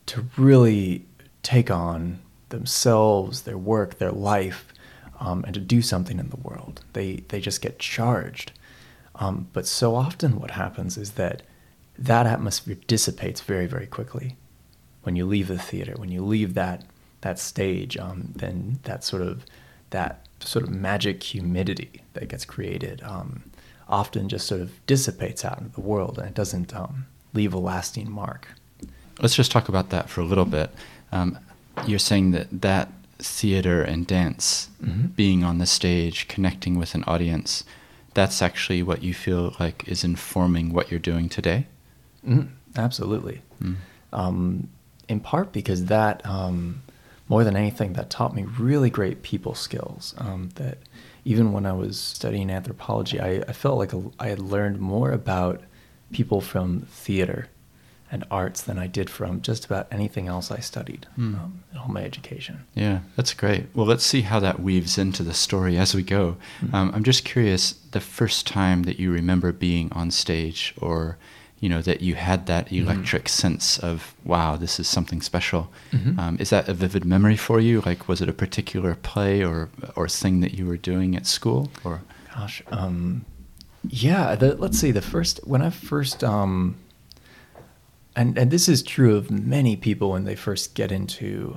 to 0.07 0.27
really 0.37 1.05
take 1.43 1.71
on 1.71 2.19
themselves, 2.49 3.43
their 3.43 3.59
work, 3.59 3.99
their 3.99 4.13
life, 4.13 4.73
um, 5.19 5.45
and 5.45 5.55
to 5.55 5.61
do 5.61 5.83
something 5.83 6.19
in 6.19 6.31
the 6.31 6.37
world. 6.37 6.83
They 6.93 7.25
they 7.29 7.41
just 7.41 7.61
get 7.61 7.79
charged. 7.79 8.53
Um, 9.17 9.49
but 9.53 9.67
so 9.67 9.95
often, 9.95 10.39
what 10.39 10.53
happens 10.53 10.97
is 10.97 11.13
that 11.13 11.43
that 11.99 12.27
atmosphere 12.27 12.77
dissipates 12.87 13.41
very 13.41 13.67
very 13.67 13.87
quickly 13.87 14.37
when 15.03 15.17
you 15.17 15.25
leave 15.25 15.49
the 15.49 15.59
theater. 15.59 15.95
When 15.97 16.11
you 16.11 16.25
leave 16.25 16.55
that 16.55 16.85
that 17.23 17.39
stage, 17.39 17.97
um, 17.97 18.33
then 18.37 18.79
that 18.83 19.05
sort 19.05 19.23
of 19.23 19.45
that 19.91 20.27
sort 20.41 20.65
of 20.65 20.71
magic 20.71 21.23
humidity 21.23 22.03
that 22.13 22.29
gets 22.29 22.45
created 22.45 23.03
um, 23.03 23.45
often 23.89 24.29
just 24.29 24.47
sort 24.47 24.61
of 24.61 24.85
dissipates 24.87 25.45
out 25.45 25.59
into 25.59 25.73
the 25.73 25.81
world, 25.81 26.19
and 26.19 26.29
it 26.29 26.35
doesn't 26.35 26.75
um, 26.75 27.07
leave 27.33 27.55
a 27.55 27.59
lasting 27.59 28.11
mark. 28.11 28.49
Let's 29.21 29.35
just 29.35 29.51
talk 29.51 29.69
about 29.69 29.91
that 29.91 30.11
for 30.11 30.21
a 30.21 30.25
little 30.25 30.45
bit. 30.45 30.71
Um, 31.13 31.39
you're 31.87 31.99
saying 31.99 32.33
that 32.33 32.61
that 32.63 32.91
theater 33.19 33.83
and 33.83 34.07
dance, 34.07 34.69
mm-hmm. 34.83 35.07
being 35.09 35.45
on 35.45 35.59
the 35.59 35.67
stage, 35.67 36.29
connecting 36.29 36.79
with 36.79 36.95
an 36.95 37.05
audience, 37.05 37.65
that's 38.17 38.41
actually 38.41 38.83
what 38.83 39.03
you 39.03 39.13
feel 39.13 39.55
like 39.61 39.87
is 39.87 40.03
informing 40.03 40.73
what 40.73 40.91
you're 40.91 40.99
doing 40.99 41.29
today? 41.29 41.67
Mm, 42.27 42.49
absolutely. 42.75 43.43
Mm. 43.63 43.77
Um, 44.11 44.69
in 45.07 45.21
part 45.21 45.53
because 45.53 45.85
that, 45.85 46.25
um, 46.25 46.81
more 47.29 47.45
than 47.45 47.57
anything, 47.57 47.93
that 47.93 48.09
taught 48.09 48.35
me 48.35 48.45
really 48.59 48.89
great 48.89 49.23
people 49.23 49.55
skills. 49.55 50.15
Um, 50.17 50.49
that 50.55 50.79
even 51.27 51.53
when 51.53 51.67
I 51.67 51.73
was 51.73 52.01
studying 52.01 52.49
anthropology, 52.49 53.21
I, 53.21 53.43
I 53.47 53.53
felt 53.53 53.77
like 53.77 53.93
a, 53.93 54.03
I 54.19 54.29
had 54.29 54.39
learned 54.39 54.81
more 54.81 55.13
about 55.13 55.61
people 56.11 56.41
from 56.41 56.87
theater 56.89 57.49
and 58.11 58.25
arts 58.31 58.63
than 58.63 58.79
I 58.79 58.87
did 58.87 59.11
from 59.11 59.41
just 59.43 59.65
about 59.65 59.89
anything 59.91 60.29
else 60.29 60.51
I 60.51 60.61
studied 60.61 61.07
mm. 61.19 61.35
um, 61.35 61.65
in 61.73 61.79
all 61.79 61.89
my 61.89 62.05
education. 62.05 62.65
Yeah, 62.75 63.01
that's 63.17 63.35
great. 63.35 63.67
Well, 63.75 63.87
let's 63.87 64.05
see 64.05 64.23
how 64.23 64.39
that 64.41 64.61
weaves 64.61 64.97
into 64.97 65.23
the 65.23 65.35
story 65.35 65.77
as 65.77 65.95
we 65.95 66.03
go. 66.03 66.37
Mm-hmm. 66.61 66.75
Um, 66.75 66.93
I'm 66.95 67.05
just 67.05 67.25
curious 67.25 67.73
the 67.91 68.01
first 68.01 68.47
time 68.47 68.85
that 68.85 69.01
you 69.01 69.11
remember 69.11 69.53
being 69.53 69.93
on 69.93 70.11
stage 70.11 70.75
or 70.81 71.19
you 71.59 71.69
know 71.69 71.81
that 71.83 72.03
you 72.03 72.15
had 72.15 72.47
that 72.47 72.67
mm-hmm. 72.67 72.89
electric 72.89 73.25
mm-hmm. 73.25 73.43
sense 73.43 73.79
of 73.79 74.15
wow 74.25 74.57
this 74.57 74.79
is 74.79 74.87
something 74.87 75.23
special 75.23 75.71
mm-hmm. 75.91 76.19
um, 76.21 76.37
is 76.39 76.51
that 76.51 76.69
a 76.69 76.75
vivid 76.75 77.05
memory 77.05 77.37
for 77.37 77.61
you 77.61 77.81
like 77.87 78.09
was 78.09 78.21
it 78.21 78.29
a 78.29 78.33
particular 78.33 78.95
play 78.95 79.43
or 79.43 79.71
or 79.97 80.07
thing 80.07 80.41
that 80.41 80.53
you 80.53 80.67
were 80.67 80.77
doing 80.77 81.17
at 81.17 81.27
school 81.27 81.71
or 81.83 82.03
gosh 82.35 82.63
um, 82.69 83.25
yeah 83.89 84.35
the, 84.35 84.55
let's 84.57 84.79
see 84.79 84.91
the 84.91 85.01
first 85.01 85.41
when 85.45 85.63
i 85.63 85.71
first 85.71 86.23
um, 86.23 86.77
and 88.17 88.37
and 88.39 88.51
this 88.51 88.69
is 88.69 88.83
true 88.83 89.17
of 89.17 89.31
many 89.31 89.77
people 89.77 90.11
when 90.11 90.25
they 90.25 90.35
first 90.35 90.75
get 90.75 90.91
into 90.91 91.57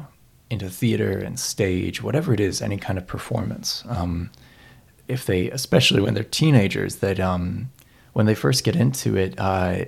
into 0.50 0.70
theater 0.70 1.18
and 1.18 1.40
stage, 1.40 2.02
whatever 2.04 2.34
it 2.34 2.40
is, 2.40 2.62
any 2.62 2.78
kind 2.78 2.98
of 2.98 3.08
performance. 3.08 3.84
Um, 3.88 4.32
if 5.08 5.26
they, 5.26 5.50
especially 5.52 6.02
when 6.02 6.16
they're 6.16 6.24
teenagers, 6.24 6.98
that 6.98 7.20
um, 7.20 7.72
when 8.14 8.26
they 8.26 8.36
first 8.36 8.64
get 8.64 8.76
into 8.76 9.16
it, 9.16 9.36
uh, 9.38 9.86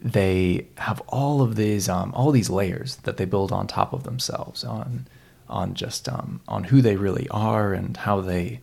they 0.00 0.66
have 0.78 1.00
all 1.08 1.42
of 1.42 1.56
these 1.56 1.88
um, 1.88 2.12
all 2.14 2.30
these 2.30 2.50
layers 2.50 2.96
that 2.96 3.16
they 3.16 3.24
build 3.24 3.52
on 3.52 3.66
top 3.66 3.92
of 3.92 4.04
themselves 4.04 4.64
on 4.64 5.06
on 5.48 5.74
just 5.74 6.08
um, 6.08 6.40
on 6.46 6.64
who 6.64 6.80
they 6.80 6.96
really 6.96 7.28
are 7.30 7.72
and 7.72 7.96
how 7.96 8.20
they 8.20 8.60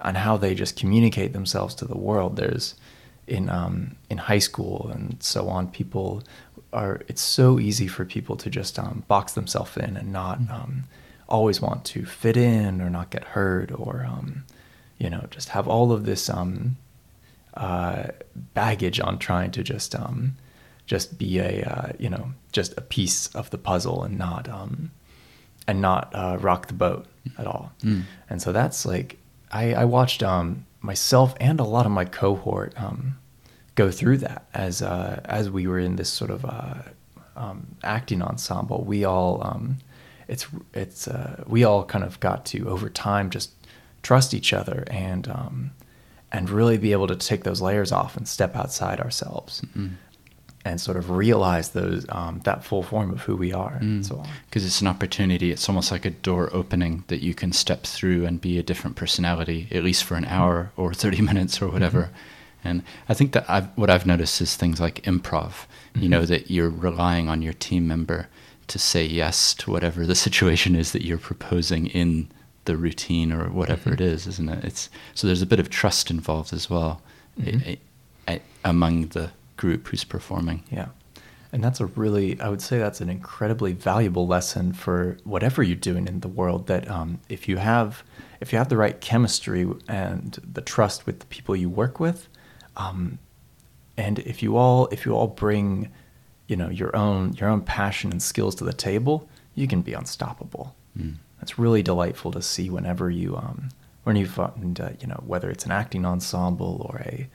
on 0.00 0.14
how 0.14 0.36
they 0.36 0.54
just 0.54 0.76
communicate 0.76 1.32
themselves 1.32 1.74
to 1.76 1.84
the 1.84 1.98
world. 1.98 2.36
There's 2.36 2.74
in 3.26 3.50
um, 3.50 3.96
in 4.08 4.18
high 4.18 4.38
school 4.38 4.90
and 4.92 5.22
so 5.22 5.48
on, 5.48 5.68
people 5.68 6.22
are 6.72 7.00
it's 7.08 7.22
so 7.22 7.58
easy 7.58 7.86
for 7.86 8.04
people 8.04 8.36
to 8.36 8.50
just 8.50 8.78
um, 8.78 9.04
box 9.08 9.32
themselves 9.32 9.76
in 9.76 9.96
and 9.96 10.12
not 10.12 10.40
mm-hmm. 10.40 10.52
um, 10.52 10.84
always 11.28 11.60
want 11.60 11.84
to 11.84 12.04
fit 12.04 12.36
in 12.36 12.80
or 12.80 12.90
not 12.90 13.10
get 13.10 13.24
hurt 13.24 13.70
or 13.72 14.06
um, 14.08 14.44
you 14.98 15.08
know 15.08 15.26
just 15.30 15.50
have 15.50 15.66
all 15.66 15.92
of 15.92 16.04
this 16.04 16.28
um, 16.28 16.76
uh, 17.54 18.08
baggage 18.54 19.00
on 19.00 19.18
trying 19.18 19.50
to 19.50 19.62
just 19.62 19.94
um, 19.94 20.36
just 20.86 21.18
be 21.18 21.38
a 21.38 21.62
uh, 21.64 21.92
you 21.98 22.08
know 22.08 22.32
just 22.52 22.76
a 22.76 22.80
piece 22.80 23.28
of 23.34 23.50
the 23.50 23.58
puzzle 23.58 24.02
and 24.02 24.18
not 24.18 24.48
um, 24.48 24.90
and 25.66 25.80
not 25.80 26.10
uh, 26.14 26.38
rock 26.40 26.66
the 26.66 26.74
boat 26.74 27.06
at 27.36 27.46
all. 27.46 27.72
Mm. 27.82 28.04
And 28.30 28.40
so 28.40 28.52
that's 28.52 28.86
like 28.86 29.18
I, 29.52 29.74
I 29.74 29.84
watched 29.84 30.22
myself 30.80 31.34
and 31.40 31.60
a 31.60 31.64
lot 31.64 31.86
of 31.86 31.92
my 31.92 32.04
cohort 32.04 32.74
go 33.78 33.92
through 33.92 34.18
that 34.18 34.44
as 34.52 34.82
uh, 34.82 35.20
as 35.24 35.48
we 35.48 35.68
were 35.68 35.78
in 35.78 35.94
this 35.96 36.10
sort 36.10 36.32
of 36.32 36.44
uh, 36.44 36.82
um, 37.36 37.76
acting 37.84 38.20
ensemble. 38.20 38.84
We 38.84 39.04
all 39.04 39.40
um, 39.42 39.78
it's 40.26 40.48
it's 40.74 41.06
uh, 41.06 41.44
we 41.46 41.62
all 41.62 41.84
kind 41.84 42.04
of 42.04 42.18
got 42.18 42.44
to 42.46 42.68
over 42.68 42.90
time 42.90 43.30
just 43.30 43.52
trust 44.02 44.34
each 44.34 44.52
other 44.52 44.84
and 44.90 45.28
um, 45.28 45.70
and 46.32 46.50
really 46.50 46.76
be 46.76 46.90
able 46.90 47.06
to 47.06 47.16
take 47.16 47.44
those 47.44 47.60
layers 47.60 47.92
off 47.92 48.16
and 48.16 48.26
step 48.26 48.56
outside 48.56 49.00
ourselves. 49.00 49.62
Mm-hmm. 49.62 49.94
and 50.64 50.80
sort 50.80 50.96
of 50.98 51.08
realize 51.08 51.70
those 51.70 52.04
um, 52.08 52.40
that 52.42 52.64
full 52.64 52.82
form 52.82 53.10
of 53.12 53.20
who 53.20 53.36
we 53.36 53.52
are 53.52 53.78
and 53.80 54.04
so 54.04 54.16
on. 54.16 54.28
Because 54.46 54.66
it's 54.66 54.80
an 54.80 54.88
opportunity. 54.88 55.52
It's 55.52 55.68
almost 55.68 55.92
like 55.92 56.04
a 56.04 56.10
door 56.10 56.50
opening 56.52 57.04
that 57.06 57.22
you 57.22 57.32
can 57.32 57.52
step 57.52 57.84
through 57.84 58.26
and 58.26 58.40
be 58.40 58.58
a 58.58 58.62
different 58.62 58.96
personality, 58.96 59.68
at 59.70 59.84
least 59.84 60.02
for 60.02 60.16
an 60.16 60.24
hour 60.24 60.72
or 60.76 60.92
30 60.92 61.22
minutes 61.30 61.62
or 61.62 61.68
whatever. 61.68 62.10
And 62.68 62.82
I 63.08 63.14
think 63.14 63.32
that 63.32 63.48
I've, 63.48 63.66
what 63.76 63.90
I've 63.90 64.06
noticed 64.06 64.40
is 64.40 64.54
things 64.54 64.80
like 64.80 65.02
improv, 65.02 65.66
you 65.94 66.08
know, 66.08 66.20
mm-hmm. 66.20 66.26
that 66.26 66.50
you're 66.50 66.70
relying 66.70 67.28
on 67.28 67.42
your 67.42 67.54
team 67.54 67.88
member 67.88 68.28
to 68.68 68.78
say 68.78 69.04
yes 69.04 69.54
to 69.54 69.70
whatever 69.70 70.06
the 70.06 70.14
situation 70.26 70.76
is 70.76 70.92
that 70.92 71.04
you're 71.04 71.18
proposing 71.18 71.86
in 71.86 72.30
the 72.66 72.76
routine 72.76 73.32
or 73.32 73.48
whatever 73.48 73.90
mm-hmm. 73.90 73.94
it 73.94 74.00
is, 74.00 74.26
isn't 74.26 74.48
it? 74.48 74.64
It's 74.64 74.90
so 75.14 75.26
there's 75.26 75.42
a 75.42 75.46
bit 75.46 75.58
of 75.58 75.70
trust 75.70 76.10
involved 76.10 76.52
as 76.52 76.68
well 76.68 77.00
i- 77.44 77.78
i- 78.28 78.40
among 78.64 79.08
the 79.08 79.30
group 79.56 79.88
who's 79.88 80.04
performing. 80.04 80.62
Yeah. 80.70 80.88
And 81.50 81.64
that's 81.64 81.80
a 81.80 81.86
really, 81.86 82.38
I 82.40 82.48
would 82.50 82.60
say 82.60 82.78
that's 82.78 83.00
an 83.00 83.08
incredibly 83.08 83.72
valuable 83.72 84.26
lesson 84.26 84.74
for 84.74 85.16
whatever 85.24 85.62
you're 85.62 85.76
doing 85.76 86.06
in 86.06 86.20
the 86.20 86.28
world. 86.28 86.66
That 86.66 86.90
um, 86.90 87.20
if 87.30 87.48
you 87.48 87.56
have, 87.56 88.02
if 88.40 88.52
you 88.52 88.58
have 88.58 88.68
the 88.68 88.76
right 88.76 89.00
chemistry 89.00 89.66
and 89.88 90.38
the 90.52 90.60
trust 90.60 91.06
with 91.06 91.20
the 91.20 91.26
people 91.26 91.56
you 91.56 91.70
work 91.70 91.98
with, 91.98 92.27
um, 92.78 93.18
and 93.96 94.20
if 94.20 94.42
you 94.42 94.56
all, 94.56 94.86
if 94.86 95.04
you 95.04 95.12
all 95.12 95.26
bring, 95.26 95.90
you 96.46 96.56
know, 96.56 96.70
your 96.70 96.94
own 96.96 97.34
your 97.34 97.48
own 97.50 97.62
passion 97.62 98.10
and 98.12 98.22
skills 98.22 98.54
to 98.56 98.64
the 98.64 98.72
table, 98.72 99.28
you 99.54 99.66
can 99.66 99.82
be 99.82 99.92
unstoppable. 99.92 100.74
Mm. 100.96 101.16
It's 101.42 101.58
really 101.58 101.82
delightful 101.82 102.32
to 102.32 102.42
see 102.42 102.70
whenever 102.70 103.10
you, 103.10 103.36
um, 103.36 103.68
when 104.04 104.16
you 104.16 104.26
find, 104.26 104.80
uh, 104.80 104.90
you 105.00 105.06
know, 105.06 105.22
whether 105.26 105.50
it's 105.50 105.64
an 105.64 105.72
acting 105.72 106.04
ensemble 106.04 106.86
or 106.88 106.98
a, 107.00 107.28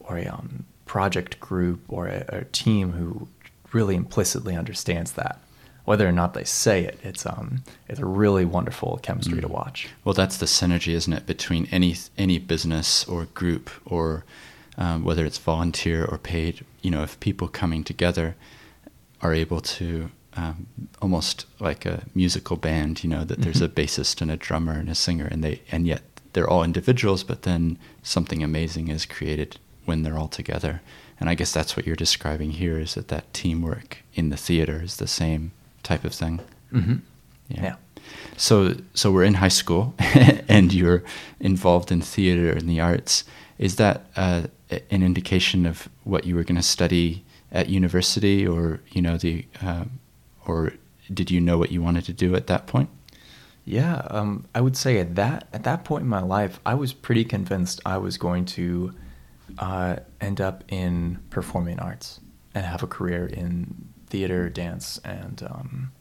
or 0.00 0.18
a 0.18 0.26
um, 0.26 0.66
project 0.84 1.40
group 1.40 1.80
or 1.88 2.06
a, 2.06 2.24
a 2.28 2.44
team 2.44 2.92
who 2.92 3.28
really 3.72 3.94
implicitly 3.94 4.56
understands 4.56 5.12
that. 5.12 5.38
Whether 5.84 6.06
or 6.06 6.12
not 6.12 6.34
they 6.34 6.44
say 6.44 6.84
it, 6.84 7.00
it's 7.02 7.26
um, 7.26 7.64
it's 7.88 7.98
a 7.98 8.04
really 8.04 8.44
wonderful 8.44 9.00
chemistry 9.02 9.40
to 9.40 9.48
watch. 9.48 9.88
Well, 10.04 10.14
that's 10.14 10.36
the 10.36 10.46
synergy, 10.46 10.92
isn't 10.94 11.12
it, 11.12 11.26
between 11.26 11.66
any 11.72 11.96
any 12.18 12.38
business 12.38 13.04
or 13.04 13.24
group 13.24 13.70
or 13.84 14.24
um, 14.80 15.04
whether 15.04 15.24
it's 15.24 15.38
volunteer 15.38 16.04
or 16.04 16.18
paid. 16.18 16.64
You 16.82 16.90
know, 16.90 17.04
if 17.04 17.20
people 17.20 17.46
coming 17.46 17.84
together 17.84 18.34
are 19.22 19.32
able 19.32 19.60
to 19.60 20.10
um, 20.36 20.66
almost 21.02 21.46
like 21.58 21.84
a 21.84 22.04
musical 22.14 22.56
band. 22.56 23.02
You 23.02 23.10
know, 23.10 23.24
that 23.24 23.40
there's 23.40 23.60
a 23.60 23.68
bassist 23.68 24.20
and 24.20 24.30
a 24.30 24.36
drummer 24.36 24.72
and 24.72 24.88
a 24.88 24.94
singer, 24.94 25.26
and 25.26 25.42
they 25.42 25.62
and 25.70 25.86
yet 25.86 26.02
they're 26.32 26.48
all 26.48 26.62
individuals, 26.62 27.24
but 27.24 27.42
then 27.42 27.78
something 28.02 28.42
amazing 28.42 28.88
is 28.88 29.04
created 29.04 29.58
when 29.84 30.02
they're 30.02 30.18
all 30.18 30.28
together. 30.28 30.80
And 31.18 31.28
I 31.28 31.34
guess 31.34 31.52
that's 31.52 31.76
what 31.76 31.86
you're 31.86 31.96
describing 31.96 32.52
here 32.52 32.78
is 32.78 32.94
that 32.94 33.08
that 33.08 33.32
teamwork 33.34 33.98
in 34.14 34.30
the 34.30 34.36
theater 34.36 34.80
is 34.82 34.96
the 34.96 35.08
same 35.08 35.52
type 35.82 36.04
of 36.04 36.14
thing. 36.14 36.40
Mm-hmm. 36.72 36.96
Yeah. 37.48 37.62
Yeah. 37.62 37.74
So 38.36 38.76
so 38.94 39.10
we're 39.10 39.24
in 39.24 39.34
high 39.34 39.48
school, 39.48 39.94
and 40.48 40.72
you're 40.72 41.02
involved 41.40 41.90
in 41.90 42.00
theater 42.00 42.52
and 42.52 42.68
the 42.68 42.80
arts. 42.80 43.24
Is 43.60 43.76
that 43.76 44.06
uh, 44.16 44.44
an 44.90 45.02
indication 45.02 45.66
of 45.66 45.90
what 46.04 46.24
you 46.24 46.34
were 46.34 46.44
going 46.44 46.56
to 46.56 46.62
study 46.62 47.24
at 47.52 47.68
university, 47.68 48.46
or 48.46 48.80
you 48.90 49.02
know 49.02 49.18
the, 49.18 49.44
uh, 49.62 49.84
or 50.46 50.72
did 51.12 51.30
you 51.30 51.42
know 51.42 51.58
what 51.58 51.70
you 51.70 51.82
wanted 51.82 52.04
to 52.06 52.14
do 52.14 52.34
at 52.34 52.46
that 52.46 52.66
point? 52.66 52.88
Yeah, 53.66 54.06
um, 54.10 54.46
I 54.54 54.62
would 54.62 54.78
say 54.78 54.98
at 54.98 55.14
that 55.16 55.46
at 55.52 55.64
that 55.64 55.84
point 55.84 56.04
in 56.04 56.08
my 56.08 56.22
life, 56.22 56.58
I 56.64 56.72
was 56.72 56.94
pretty 56.94 57.22
convinced 57.22 57.82
I 57.84 57.98
was 57.98 58.16
going 58.16 58.46
to 58.56 58.94
uh, 59.58 59.96
end 60.22 60.40
up 60.40 60.64
in 60.68 61.18
performing 61.28 61.78
arts 61.78 62.18
and 62.54 62.64
have 62.64 62.82
a 62.82 62.86
career 62.86 63.26
in 63.26 63.88
theater, 64.06 64.48
dance, 64.48 64.98
and 65.04 65.42
um, 65.42 65.92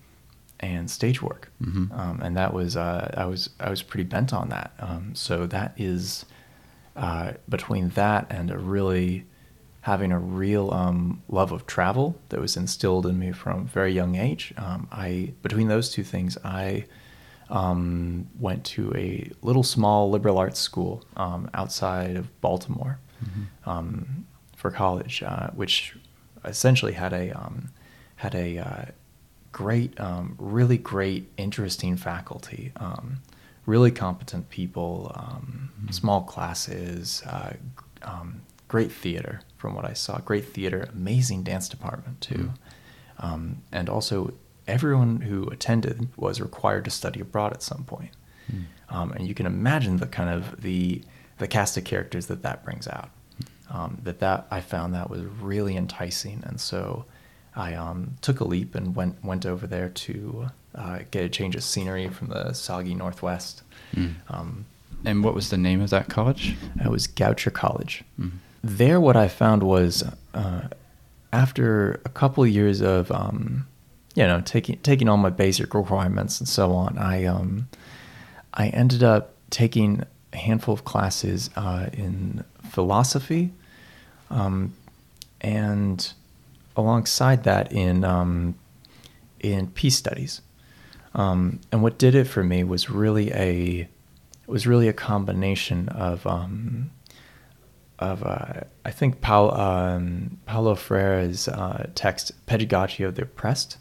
and 0.61 0.89
stage 0.89 1.21
work. 1.21 1.51
Mhm. 1.61 1.91
Um, 1.91 2.21
and 2.21 2.37
that 2.37 2.53
was 2.53 2.77
uh, 2.77 3.13
I 3.17 3.25
was 3.25 3.49
I 3.59 3.69
was 3.69 3.83
pretty 3.83 4.05
bent 4.05 4.31
on 4.33 4.47
that. 4.47 4.71
Um, 4.79 5.13
so 5.13 5.45
that 5.47 5.73
is 5.77 6.25
uh, 6.99 7.33
between 7.47 7.89
that 7.89 8.27
and 8.29 8.51
a 8.51 8.57
really 8.57 9.25
having 9.81 10.11
a 10.11 10.19
real 10.19 10.71
um, 10.73 11.23
love 11.29 11.51
of 11.51 11.65
travel 11.65 12.15
that 12.29 12.39
was 12.39 12.57
instilled 12.57 13.05
in 13.05 13.17
me 13.17 13.31
from 13.31 13.61
a 13.61 13.63
very 13.63 13.93
young 13.93 14.15
age. 14.15 14.53
Um, 14.57 14.87
I 14.91 15.33
between 15.41 15.67
those 15.67 15.89
two 15.89 16.03
things, 16.03 16.37
I 16.43 16.85
um, 17.49 18.27
went 18.39 18.63
to 18.65 18.93
a 18.95 19.31
little 19.41 19.63
small 19.63 20.09
liberal 20.11 20.37
arts 20.37 20.59
school 20.59 21.03
um, 21.15 21.49
outside 21.53 22.15
of 22.17 22.41
Baltimore 22.41 22.99
um, 23.65 24.27
for 24.55 24.69
college, 24.69 25.23
uh, 25.23 25.49
which 25.51 25.95
essentially 26.45 26.93
had 26.93 27.13
a 27.13 27.31
um, 27.31 27.69
had 28.17 28.35
a 28.35 28.57
uh, 28.57 28.85
great, 29.51 29.99
um, 29.99 30.35
really 30.37 30.77
great, 30.77 31.29
interesting 31.37 31.97
faculty, 31.97 32.71
um, 32.77 33.21
really 33.69 33.91
competent 33.91 34.49
people, 34.49 35.11
um, 35.15 35.69
small 35.91 36.21
classes, 36.23 37.21
uh, 37.27 37.53
um, 38.01 38.41
great 38.67 38.91
theater 38.91 39.41
from 39.57 39.75
what 39.75 39.85
I 39.85 39.93
saw, 39.93 40.17
great 40.17 40.45
theater, 40.45 40.89
amazing 40.91 41.43
dance 41.43 41.69
department 41.69 42.19
too, 42.19 42.51
um, 43.19 43.61
and 43.71 43.87
also 43.87 44.33
everyone 44.67 45.21
who 45.21 45.47
attended 45.49 46.07
was 46.17 46.41
required 46.41 46.83
to 46.85 46.91
study 46.91 47.19
abroad 47.19 47.53
at 47.53 47.61
some 47.61 47.83
point. 47.83 48.11
Um, 48.89 49.11
and 49.11 49.27
you 49.27 49.35
can 49.35 49.45
imagine 49.45 49.97
the 49.97 50.07
kind 50.07 50.29
of 50.31 50.61
the 50.61 51.03
the 51.37 51.47
cast 51.47 51.77
of 51.77 51.83
characters 51.83 52.25
that 52.25 52.41
that 52.41 52.65
brings 52.65 52.87
out. 52.87 53.09
Um, 53.69 53.99
that 54.03 54.19
that 54.19 54.47
I 54.49 54.61
found 54.61 54.95
that 54.95 55.11
was 55.11 55.21
really 55.21 55.77
enticing, 55.77 56.43
and 56.43 56.59
so 56.59 57.05
I 57.59 57.73
um, 57.75 58.15
took 58.21 58.39
a 58.39 58.45
leap 58.45 58.73
and 58.75 58.95
went 58.95 59.15
went 59.23 59.45
over 59.45 59.67
there 59.67 59.89
to 59.89 60.47
uh, 60.75 60.99
get 61.11 61.23
a 61.25 61.29
change 61.29 61.55
of 61.55 61.63
scenery 61.63 62.07
from 62.09 62.27
the 62.29 62.53
soggy 62.53 62.95
Northwest. 62.95 63.63
Mm. 63.95 64.13
Um, 64.29 64.65
And 65.05 65.23
what 65.23 65.33
was 65.35 65.49
the 65.49 65.57
name 65.57 65.81
of 65.83 65.89
that 65.89 66.07
college? 66.07 66.55
it 66.85 66.89
was 66.89 67.07
Goucher 67.07 67.51
College. 67.51 68.03
Mhm. 68.19 68.31
There, 68.63 68.99
what 68.99 69.15
I 69.15 69.27
found 69.29 69.63
was 69.63 70.03
uh, 70.33 70.61
after 71.31 72.01
a 72.05 72.09
couple 72.09 72.43
of 72.43 72.49
years 72.49 72.81
of 72.81 73.11
um, 73.11 73.65
you 74.15 74.23
know 74.27 74.41
taking 74.41 74.77
taking 74.83 75.09
all 75.09 75.17
my 75.17 75.29
basic 75.29 75.73
requirements 75.73 76.39
and 76.39 76.47
so 76.47 76.71
on, 76.73 76.97
I 76.97 77.25
um, 77.25 77.67
I 78.53 78.67
ended 78.69 79.03
up 79.03 79.23
taking 79.49 80.03
a 80.33 80.37
handful 80.37 80.73
of 80.73 80.83
classes 80.83 81.49
uh, 81.55 81.87
in 81.93 82.43
philosophy, 82.71 83.51
um, 84.29 84.73
and 85.41 86.13
alongside 86.79 87.43
that 87.43 87.71
in 87.71 88.03
um, 88.03 88.55
in 89.39 89.67
peace 89.67 89.95
studies. 89.95 90.41
Um, 91.13 91.59
and 91.71 91.81
what 91.81 91.97
did 91.97 92.15
it 92.15 92.25
for 92.25 92.43
me 92.43 92.63
was 92.63 92.89
really 92.89 93.31
a 93.33 93.89
was 94.47 94.65
really 94.65 94.87
a 94.87 94.93
combination 94.93 95.89
of 95.89 96.25
um, 96.25 96.91
of 97.99 98.23
uh, 98.23 98.61
I 98.85 98.91
think 98.91 99.21
Paul, 99.21 99.53
um, 99.59 100.37
Paulo 100.45 100.75
Freire's 100.75 101.47
uh, 101.47 101.89
text 101.95 102.31
"Pedagogy 102.45 103.03
of 103.03 103.15
the 103.15 103.23
Oppressed" 103.23 103.77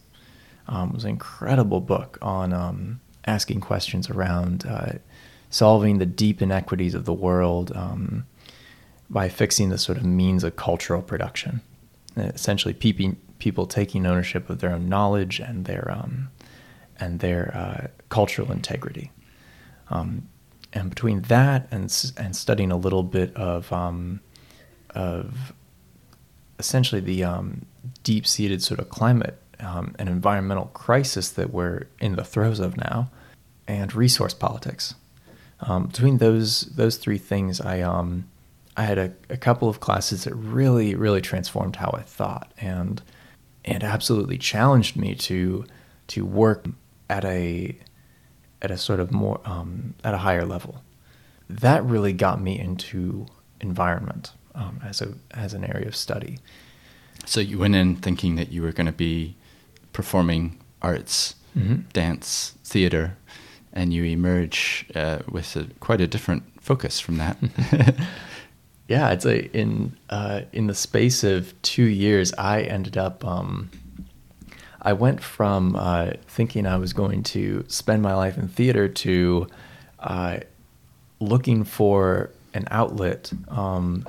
um, 0.67 0.93
was 0.93 1.05
an 1.05 1.11
incredible 1.11 1.81
book 1.81 2.19
on 2.21 2.53
um, 2.53 3.01
asking 3.27 3.61
questions 3.61 4.11
around 4.11 4.67
uh, 4.67 4.93
solving 5.51 5.99
the 5.99 6.07
deep 6.07 6.43
inequities 6.43 6.95
of 6.95 7.05
the 7.05 7.13
world 7.13 7.73
um, 7.75 8.27
by 9.09 9.29
fixing 9.29 9.71
the 9.71 9.79
sort 9.79 9.99
of 9.99 10.05
means 10.05 10.45
of 10.45 10.57
cultural 10.57 11.03
production. 11.03 11.61
Essentially, 12.19 12.75
people 12.75 13.15
people 13.39 13.67
taking 13.67 14.07
ownership 14.07 14.51
of 14.51 14.59
their 14.61 14.71
own 14.71 14.89
knowledge 14.89 15.41
and 15.41 15.65
their 15.65 15.91
um, 15.91 16.29
and 16.99 17.21
their 17.21 17.55
uh, 17.57 17.87
cultural 18.09 18.51
integrity. 18.53 19.11
Um, 19.91 20.29
and 20.73 20.91
between 20.91 21.23
that 21.23 21.69
and 21.71 21.85
and 22.17 22.37
studying 22.37 22.71
a 22.71 22.77
little 22.77 23.03
bit 23.03 23.35
of 23.37 23.73
um, 23.73 24.21
of 24.91 25.53
essentially 26.59 27.01
the 27.01 27.25
um, 27.25 27.65
deep 28.03 28.27
seated 28.27 28.63
sort 28.63 28.81
of 28.81 28.89
climate 28.89 29.41
um, 29.61 29.95
and 29.99 30.09
environmental 30.09 30.67
crisis 30.67 31.31
that 31.31 31.53
we're 31.53 31.87
in 32.01 32.17
the 32.17 32.25
throes 32.25 32.61
of 32.61 32.77
now, 32.77 33.11
and 33.67 33.95
resource 33.95 34.35
politics. 34.35 34.95
Um, 35.61 35.87
between 35.87 36.19
those 36.19 36.63
those 36.63 36.97
three 36.97 37.19
things, 37.19 37.61
I 37.61 37.81
I 38.79 38.83
had 38.85 38.99
a, 38.99 39.13
a 39.29 39.37
couple 39.37 39.69
of 39.69 39.81
classes 39.81 40.25
that 40.25 40.35
really 40.35 40.95
really 40.95 41.21
transformed 41.21 41.77
how 41.77 41.91
I 42.01 42.03
thought 42.03 42.53
and 42.61 43.03
and 43.65 43.83
absolutely 43.85 44.39
challenged 44.39 44.97
me 44.97 45.15
to 45.29 45.65
to 46.09 46.25
work 46.25 46.67
at 47.11 47.25
a 47.25 47.77
at 48.63 48.71
a 48.71 48.79
sort 48.79 49.01
of 49.01 49.11
more 49.13 49.41
um, 49.45 49.95
at 50.05 50.15
a 50.15 50.19
higher 50.19 50.47
level. 50.47 50.83
That 51.51 51.85
really 51.85 52.13
got 52.13 52.41
me 52.41 52.59
into 52.59 53.27
environment 53.61 54.33
um, 54.55 54.81
as 54.85 55.03
a 55.03 55.09
as 55.33 55.55
an 55.55 55.65
area 55.65 55.89
of 55.89 55.97
study. 55.97 56.39
So 57.27 57.41
you 57.41 57.59
went 57.59 57.75
in 57.75 57.97
thinking 57.97 58.37
that 58.37 58.53
you 58.53 58.63
were 58.63 58.73
going 58.73 58.87
to 58.87 58.93
be 58.93 59.35
performing 59.93 60.59
arts, 60.83 61.35
Mhm. 61.57 61.83
dance, 61.93 62.55
theater, 62.65 63.17
and 63.73 63.93
you 63.93 64.05
emerge 64.05 64.87
uh, 64.95 65.19
with 65.29 65.57
a, 65.57 65.67
quite 65.81 66.01
a 66.01 66.07
different 66.07 66.43
focus 66.63 67.01
from 67.01 67.17
that. 67.19 67.37
yeah, 68.89 69.11
it's 69.11 69.25
a 69.27 69.45
in 69.57 69.97
uh, 70.11 70.41
in 70.53 70.67
the 70.67 70.75
space 70.75 71.23
of 71.25 71.55
two 71.63 71.85
years, 71.85 72.33
I 72.39 72.63
ended 72.63 72.97
up. 72.97 73.25
Um, 73.25 73.71
I 74.81 74.93
went 74.93 75.21
from 75.23 75.77
uh, 75.77 76.13
thinking 76.29 76.67
I 76.67 76.77
was 76.77 76.93
going 76.93 77.23
to 77.25 77.65
spend 77.69 78.01
my 78.03 78.15
life 78.15 78.39
in 78.39 78.49
theater 78.49 78.89
to 78.89 79.47
uh, 79.99 80.39
looking 81.21 81.65
for 81.65 82.31
an 82.55 82.65
outlet 82.71 83.33
um, 83.49 84.07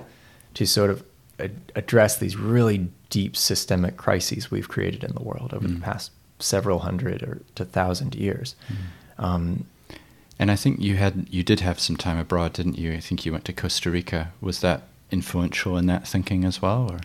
to 0.54 0.66
sort 0.66 0.92
of 0.92 1.04
ad- 1.40 1.72
address 1.76 2.18
these 2.18 2.38
really 2.38 2.88
deep 3.10 3.36
systemic 3.36 3.98
crises 3.98 4.52
we've 4.52 4.70
created 4.70 5.04
in 5.04 5.14
the 5.16 5.24
world 5.24 5.54
over 5.54 5.68
Mm. 5.68 5.76
the 5.76 5.82
past 5.82 6.12
several 6.38 6.80
hundred 6.80 7.24
or 7.24 7.42
to 7.56 7.66
thousand 7.66 8.14
years. 8.16 8.56
Um, 9.18 9.66
And 10.40 10.50
I 10.50 10.56
think 10.56 10.80
you 10.80 10.96
had 10.96 11.28
you 11.30 11.44
did 11.44 11.60
have 11.60 11.80
some 11.80 11.98
time 11.98 12.18
abroad, 12.18 12.54
didn't 12.54 12.78
you? 12.78 12.94
I 12.94 13.02
think 13.02 13.26
you 13.26 13.34
went 13.34 13.44
to 13.46 13.54
Costa 13.54 13.92
Rica. 13.92 14.32
Was 14.40 14.62
that 14.62 14.84
influential 15.12 15.78
in 15.78 15.86
that 15.88 16.08
thinking 16.08 16.46
as 16.46 16.62
well, 16.62 16.90
or? 16.90 17.00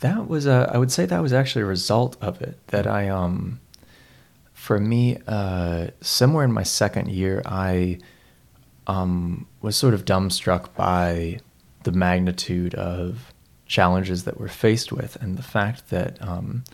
That 0.00 0.28
was 0.28 0.46
a, 0.46 0.70
I 0.72 0.78
would 0.78 0.90
say 0.90 1.04
that 1.04 1.20
was 1.20 1.34
actually 1.34 1.62
a 1.62 1.66
result 1.66 2.16
of 2.22 2.40
it. 2.40 2.58
That 2.68 2.86
I, 2.86 3.08
um, 3.08 3.60
for 4.54 4.80
me, 4.80 5.18
uh, 5.26 5.88
somewhere 6.00 6.44
in 6.44 6.52
my 6.52 6.62
second 6.62 7.10
year, 7.10 7.42
I 7.44 7.98
um, 8.86 9.46
was 9.60 9.76
sort 9.76 9.92
of 9.92 10.06
dumbstruck 10.06 10.74
by 10.74 11.40
the 11.82 11.92
magnitude 11.92 12.74
of 12.74 13.34
challenges 13.66 14.24
that 14.24 14.40
we're 14.40 14.48
faced 14.48 14.90
with, 14.90 15.16
and 15.20 15.36
the 15.36 15.42
fact 15.42 15.90
that, 15.90 16.20
um, 16.26 16.64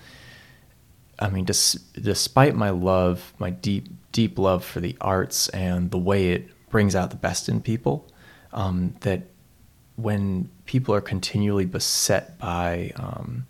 I 1.18 1.28
mean, 1.28 1.44
dis- 1.46 1.75
despite 2.00 2.54
my 2.54 2.70
love, 2.70 3.34
my 3.38 3.50
deep, 3.50 3.88
deep 4.16 4.38
love 4.38 4.64
for 4.64 4.80
the 4.80 4.96
arts 4.99 5.50
and 5.50 5.90
the 5.90 5.99
way 5.99 6.30
it 6.30 6.49
brings 6.70 6.96
out 6.96 7.11
the 7.11 7.16
best 7.16 7.50
in 7.50 7.61
people, 7.61 8.08
um, 8.54 8.96
that 9.00 9.20
when 9.96 10.50
people 10.64 10.94
are 10.94 11.02
continually 11.02 11.66
beset 11.66 12.38
by 12.38 12.92
um, 12.96 13.46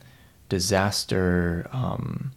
disaster, 0.49 1.69
um, 1.71 2.33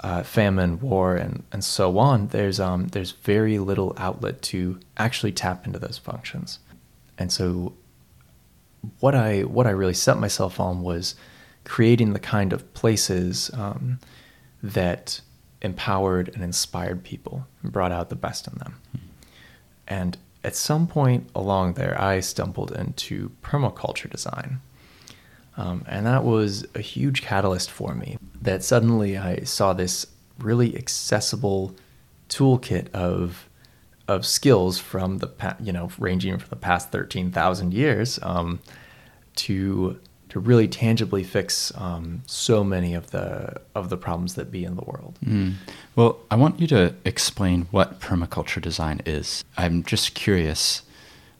uh, 0.00 0.22
famine, 0.22 0.80
war, 0.80 1.14
and, 1.16 1.44
and 1.52 1.62
so 1.62 1.98
on, 1.98 2.28
there's 2.28 2.58
um, 2.58 2.88
there's 2.88 3.10
very 3.10 3.58
little 3.58 3.92
outlet 3.98 4.40
to 4.40 4.80
actually 4.96 5.32
tap 5.32 5.66
into 5.66 5.78
those 5.78 5.98
functions, 5.98 6.60
and 7.18 7.30
so 7.30 7.74
what 9.00 9.14
I 9.14 9.42
what 9.42 9.66
I 9.66 9.70
really 9.70 9.92
set 10.06 10.16
myself 10.16 10.58
on 10.58 10.80
was 10.80 11.14
creating 11.64 12.14
the 12.14 12.20
kind 12.36 12.54
of 12.54 12.72
places 12.72 13.50
um, 13.52 13.98
that 14.62 15.20
empowered 15.62 16.30
and 16.34 16.42
inspired 16.42 17.04
people 17.04 17.46
and 17.62 17.72
brought 17.72 17.92
out 17.92 18.08
the 18.08 18.16
best 18.16 18.46
in 18.46 18.58
them. 18.58 18.76
And 19.86 20.16
at 20.42 20.56
some 20.56 20.86
point 20.86 21.28
along 21.34 21.74
there, 21.74 22.00
I 22.00 22.20
stumbled 22.20 22.72
into 22.72 23.32
permaculture 23.42 24.10
design. 24.10 24.60
Um, 25.56 25.84
and 25.86 26.06
that 26.06 26.24
was 26.24 26.66
a 26.74 26.80
huge 26.80 27.22
catalyst 27.22 27.70
for 27.70 27.94
me. 27.94 28.16
That 28.40 28.64
suddenly 28.64 29.18
I 29.18 29.40
saw 29.40 29.72
this 29.72 30.06
really 30.38 30.76
accessible 30.76 31.74
toolkit 32.28 32.90
of 32.92 33.46
of 34.08 34.26
skills 34.26 34.78
from 34.78 35.18
the 35.18 35.28
you 35.60 35.72
know 35.72 35.90
ranging 35.98 36.38
from 36.38 36.48
the 36.48 36.56
past 36.56 36.90
thirteen 36.90 37.30
thousand 37.30 37.74
years 37.74 38.18
um, 38.22 38.60
to 39.36 40.00
to 40.30 40.40
really 40.40 40.68
tangibly 40.68 41.24
fix 41.24 41.72
um, 41.76 42.22
so 42.26 42.64
many 42.64 42.94
of 42.94 43.10
the 43.10 43.60
of 43.74 43.90
the 43.90 43.96
problems 43.96 44.34
that 44.36 44.50
be 44.50 44.64
in 44.64 44.76
the 44.76 44.82
world. 44.84 45.18
Mm. 45.24 45.54
Well, 45.96 46.18
I 46.30 46.36
want 46.36 46.60
you 46.60 46.66
to 46.68 46.94
explain 47.04 47.66
what 47.70 48.00
permaculture 48.00 48.62
design 48.62 49.02
is. 49.04 49.44
I'm 49.56 49.82
just 49.82 50.14
curious, 50.14 50.82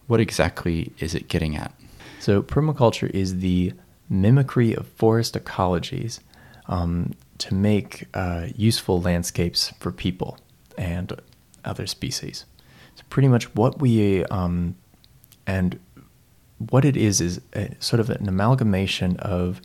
what 0.09 0.21
exactly 0.21 0.93
is 0.99 1.15
it 1.15 1.29
getting 1.29 1.57
at? 1.57 1.73
So, 2.19 2.43
permaculture 2.43 3.09
is 3.11 3.39
the 3.39 3.73
mimicry 4.09 4.75
of 4.75 4.89
forest 4.89 5.35
ecologies 5.35 6.19
um, 6.67 7.15
to 7.39 7.55
make 7.55 8.07
uh, 8.13 8.49
useful 8.57 9.01
landscapes 9.01 9.73
for 9.79 9.93
people 9.93 10.37
and 10.77 11.13
other 11.65 11.87
species. 11.87 12.45
It's 12.93 13.03
pretty 13.03 13.29
much 13.29 13.55
what 13.55 13.81
we 13.81 14.25
um, 14.27 14.75
and 15.47 15.79
what 16.69 16.85
it 16.85 16.97
is 16.97 17.21
is 17.21 17.41
a, 17.55 17.71
sort 17.81 18.01
of 18.01 18.11
an 18.11 18.29
amalgamation 18.29 19.17
of 19.19 19.61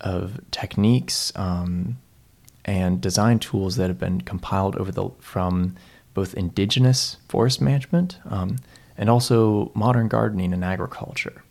of 0.00 0.38
techniques 0.50 1.32
um, 1.36 1.96
and 2.66 3.00
design 3.00 3.38
tools 3.38 3.76
that 3.76 3.88
have 3.88 3.98
been 3.98 4.20
compiled 4.20 4.76
over 4.76 4.92
the 4.92 5.08
from 5.18 5.74
both 6.12 6.34
indigenous 6.34 7.16
forest 7.28 7.60
management 7.60 8.18
um, 8.28 8.56
and 8.98 9.08
also 9.08 9.70
modern 9.74 10.08
gardening 10.08 10.52
and 10.52 10.64
agriculture. 10.64 11.42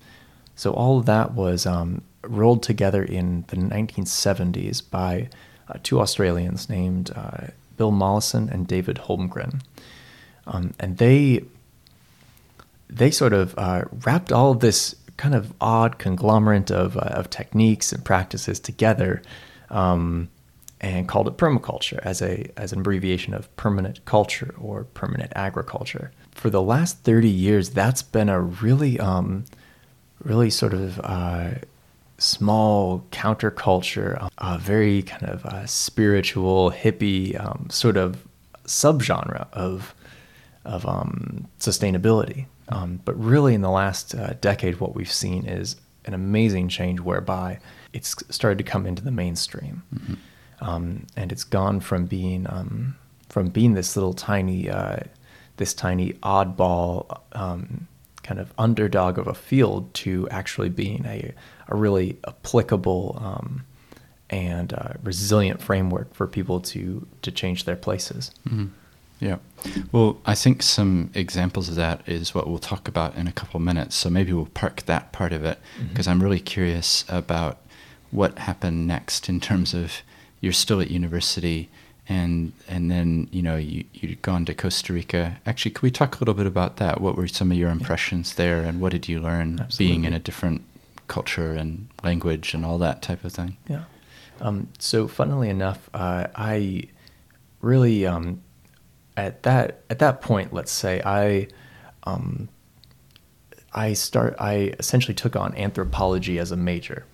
So 0.56 0.74
all 0.74 1.00
of 1.00 1.06
that 1.06 1.34
was 1.34 1.66
um, 1.66 2.02
rolled 2.24 2.64
together 2.64 3.04
in 3.04 3.46
the 3.48 3.58
1970s 3.58 4.82
by 4.90 5.30
uh, 5.68 5.80
two 5.84 6.00
Australians 6.00 6.70
named 6.70 7.12
uh, 7.16 7.48
Bill 7.78 7.92
Mollison 7.92 8.50
and 8.50 8.68
David 8.68 8.98
Holmgren, 8.98 9.62
um, 10.48 10.74
and 10.80 10.98
they 10.98 11.44
they 12.90 13.12
sort 13.12 13.34
of 13.34 13.54
uh, 13.58 13.84
wrapped 14.06 14.32
all 14.32 14.52
of 14.52 14.60
this 14.60 14.96
kind 15.18 15.36
of 15.36 15.54
odd 15.62 15.98
conglomerate 15.98 16.72
of, 16.72 16.98
uh, 16.98 17.02
of 17.02 17.30
techniques 17.30 17.92
and 17.92 18.04
practices 18.04 18.60
together 18.60 19.22
um, 19.70 20.30
and 20.82 21.08
called 21.08 21.28
it 21.28 21.38
permaculture 21.38 22.00
as 22.00 22.22
a 22.22 22.52
as 22.58 22.74
an 22.74 22.80
abbreviation 22.80 23.34
of 23.34 23.54
permanent 23.56 24.04
culture 24.06 24.54
or 24.60 24.84
permanent 24.84 25.32
agriculture. 25.36 26.12
For 26.32 26.50
the 26.50 26.62
last 26.62 27.00
30 27.00 27.30
years, 27.30 27.70
that's 27.70 28.04
been 28.04 28.30
a 28.30 28.42
really 28.42 29.00
um, 29.00 29.46
really 30.24 30.50
sort 30.50 30.74
of 30.74 31.00
uh, 31.04 31.52
small 32.18 33.06
counterculture, 33.12 34.30
a 34.38 34.58
very 34.58 35.02
kind 35.02 35.24
of 35.24 35.46
uh, 35.46 35.66
spiritual 35.66 36.72
hippie 36.72 37.40
um, 37.40 37.68
sort 37.70 37.98
of 37.98 38.26
subgenre 38.66 39.48
of 39.54 39.96
of 40.66 40.86
um, 40.86 41.48
sustainability. 41.60 42.48
Um, 42.70 43.00
but 43.06 43.14
really, 43.20 43.54
in 43.54 43.62
the 43.62 43.70
last 43.70 44.16
uh, 44.16 44.34
decade, 44.42 44.80
what 44.80 44.96
we've 44.96 45.12
seen 45.12 45.46
is 45.46 45.76
an 46.06 46.14
amazing 46.14 46.70
change 46.70 47.00
whereby 47.00 47.60
it's 47.94 48.16
started 48.30 48.58
to 48.58 48.64
come 48.64 48.86
into 48.86 49.04
the 49.04 49.12
mainstream, 49.12 49.84
um, 50.62 51.06
and 51.16 51.32
it's 51.32 51.44
gone 51.44 51.80
from 51.80 52.06
being 52.06 52.48
um, 52.50 52.96
from 53.30 53.50
being 53.50 53.74
this 53.74 53.96
little 53.96 54.14
tiny, 54.14 54.70
uh, 54.70 54.98
this 55.58 55.74
tiny 55.74 56.14
oddball 56.24 57.20
um, 57.34 57.88
kind 58.24 58.40
of 58.40 58.52
underdog 58.58 59.20
of 59.20 59.28
a 59.28 59.34
field 59.36 59.94
to 59.94 60.28
actually 60.30 60.70
being 60.70 61.06
a 61.06 61.34
a 61.68 61.76
really 61.76 62.18
applicable 62.28 63.20
um, 63.22 63.64
and 64.30 64.74
uh, 64.74 64.94
resilient 65.04 65.62
framework 65.62 66.14
for 66.16 66.26
people 66.28 66.60
to 66.60 67.06
to 67.22 67.32
change 67.32 67.66
their 67.66 67.76
places. 67.76 68.32
Mhm. 68.50 68.70
Yeah. 69.20 69.38
Well, 69.92 70.18
I 70.26 70.36
think 70.36 70.62
some 70.64 71.10
examples 71.14 71.70
of 71.70 71.76
that 71.76 72.08
is 72.08 72.36
what 72.36 72.48
we'll 72.48 72.60
talk 72.60 72.88
about 72.88 73.16
in 73.16 73.28
a 73.28 73.32
couple 73.32 73.58
of 73.58 73.64
minutes. 73.64 73.96
So 73.96 74.10
maybe 74.10 74.34
we'll 74.34 74.48
park 74.48 74.84
that 74.84 75.12
part 75.12 75.34
of 75.34 75.44
it 75.46 75.60
because 75.90 76.08
I'm 76.08 76.22
really 76.22 76.40
curious 76.40 77.06
about 77.08 77.60
what 78.12 78.40
happened 78.40 78.88
next 78.88 79.30
in 79.30 79.40
terms 79.40 79.74
of 79.74 80.02
you're 80.42 80.54
still 80.54 80.80
at 80.82 80.92
university 80.92 81.70
and 82.08 82.54
and 82.68 82.92
then 82.92 83.28
you 83.32 83.42
know 83.42 83.56
you 83.56 83.84
you'd 83.94 84.22
gone 84.22 84.46
to 84.46 84.54
Costa 84.54 84.94
Rica. 84.94 85.38
Actually, 85.46 85.72
could 85.72 85.84
we 85.84 85.92
talk 85.92 86.16
a 86.16 86.20
little 86.20 86.34
bit 86.34 86.46
about 86.46 86.78
that? 86.78 87.02
What 87.02 87.16
were 87.16 87.28
some 87.28 87.52
of 87.52 87.58
your 87.58 87.70
impressions 87.70 88.36
there, 88.36 88.62
and 88.62 88.80
what 88.80 88.92
did 88.92 89.08
you 89.08 89.20
learn 89.20 89.68
being 89.78 90.04
in 90.06 90.14
a 90.14 90.20
different 90.20 90.62
culture 91.08 91.54
and 91.54 91.88
language 92.04 92.54
and 92.54 92.66
all 92.66 92.78
that 92.78 93.02
type 93.02 93.24
of 93.24 93.34
thing? 93.34 93.58
Yeah. 93.68 93.86
Um, 94.40 94.68
so, 94.78 95.08
funnily 95.08 95.50
enough, 95.50 95.90
uh, 95.94 96.28
I 96.36 96.90
really 97.62 98.06
um, 98.06 98.42
at 99.18 99.44
that 99.44 99.82
at 99.90 100.00
that 100.00 100.22
point, 100.22 100.54
let's 100.54 100.72
say 100.72 101.02
I 101.06 101.48
um, 102.04 102.50
I 103.74 103.94
start 103.94 104.36
I 104.40 104.74
essentially 104.80 105.14
took 105.14 105.36
on 105.36 105.56
anthropology 105.56 106.40
as 106.40 106.52
a 106.52 106.58
major. 106.58 107.06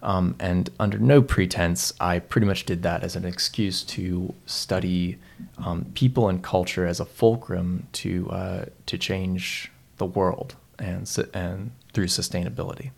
Um, 0.00 0.36
and 0.38 0.70
under 0.78 0.98
no 0.98 1.20
pretense, 1.20 1.92
I 2.00 2.20
pretty 2.20 2.46
much 2.46 2.64
did 2.64 2.82
that 2.84 3.02
as 3.02 3.16
an 3.16 3.24
excuse 3.24 3.82
to 3.84 4.32
study 4.46 5.18
um, 5.58 5.86
people 5.94 6.28
and 6.28 6.42
culture 6.42 6.86
as 6.86 7.00
a 7.00 7.04
fulcrum 7.04 7.88
to 7.94 8.30
uh, 8.30 8.64
to 8.86 8.98
change 8.98 9.72
the 9.96 10.06
world 10.06 10.54
and 10.78 11.08
and 11.34 11.72
through 11.92 12.06
sustainability, 12.06 12.90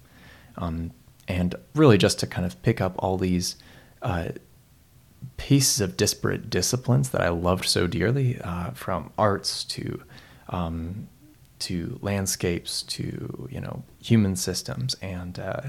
um, 0.59 0.91
and 1.27 1.55
really 1.75 1.97
just 1.97 2.19
to 2.21 2.27
kind 2.27 2.45
of 2.45 2.61
pick 2.63 2.83
up 2.83 2.95
all 2.99 3.17
these 3.17 3.57
uh, 4.03 4.29
pieces 5.37 5.81
of 5.81 5.97
disparate 5.97 6.51
disciplines 6.51 7.11
that 7.11 7.21
I 7.21 7.29
loved 7.29 7.65
so 7.67 7.87
dearly, 7.87 8.39
uh, 8.41 8.71
from 8.73 9.13
arts 9.19 9.65
to 9.65 10.03
um, 10.49 11.09
to 11.61 11.99
landscapes 12.03 12.83
to 12.83 13.49
you 13.51 13.61
know 13.61 13.83
human 14.03 14.37
systems, 14.37 14.95
and 15.03 15.39
uh, 15.39 15.61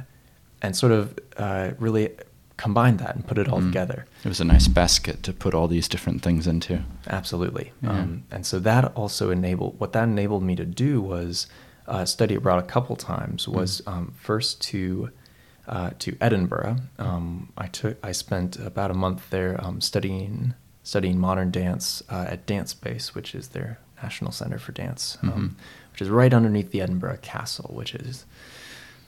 and 0.62 0.76
sort 0.76 0.92
of 0.92 1.18
uh, 1.38 1.72
really 1.80 2.10
combine 2.58 2.98
that 2.98 3.16
and 3.16 3.26
put 3.26 3.38
it 3.40 3.50
all 3.50 3.60
Mm. 3.60 3.66
together. 3.68 4.06
It 4.24 4.28
was 4.28 4.40
a 4.40 4.44
nice 4.46 4.68
basket 4.68 5.24
to 5.24 5.34
put 5.34 5.56
all 5.56 5.68
these 5.68 5.88
different 5.88 6.22
things 6.22 6.46
into. 6.46 6.84
Absolutely. 7.08 7.72
Yeah. 7.82 7.90
Um, 7.90 8.24
and 8.30 8.46
so 8.46 8.60
that 8.60 8.94
also 8.96 9.32
enabled 9.32 9.80
what 9.80 9.94
that 9.94 10.04
enabled 10.04 10.44
me 10.44 10.56
to 10.58 10.66
do 10.66 11.02
was 11.02 11.48
uh, 11.88 12.06
study 12.06 12.36
abroad 12.36 12.60
a 12.64 12.68
couple 12.68 12.96
times 12.96 13.48
was 13.48 13.82
um, 13.88 14.14
first 14.16 14.62
to 14.62 15.10
uh, 15.68 15.92
to 16.00 16.16
Edinburgh. 16.22 16.78
Um, 17.00 17.52
I 17.58 17.68
took 17.68 17.98
I 18.04 18.12
spent 18.12 18.58
about 18.58 18.92
a 18.92 18.96
month 18.96 19.30
there 19.30 19.60
um, 19.64 19.82
studying 19.82 20.54
studying 20.84 21.20
modern 21.20 21.52
dance 21.52 22.02
uh, 22.10 22.26
at 22.28 22.46
Dance 22.46 22.74
Base, 22.74 23.14
which 23.14 23.36
is 23.36 23.50
their 23.50 23.80
national 24.02 24.32
center 24.32 24.58
for 24.58 24.72
dance, 24.72 25.18
um, 25.22 25.30
Mhm. 25.30 25.92
which 25.92 26.02
is 26.02 26.10
right 26.10 26.34
underneath 26.34 26.72
the 26.72 26.82
Edinburgh 26.82 27.20
Castle, 27.22 27.72
which 27.76 27.94
is 27.94 28.26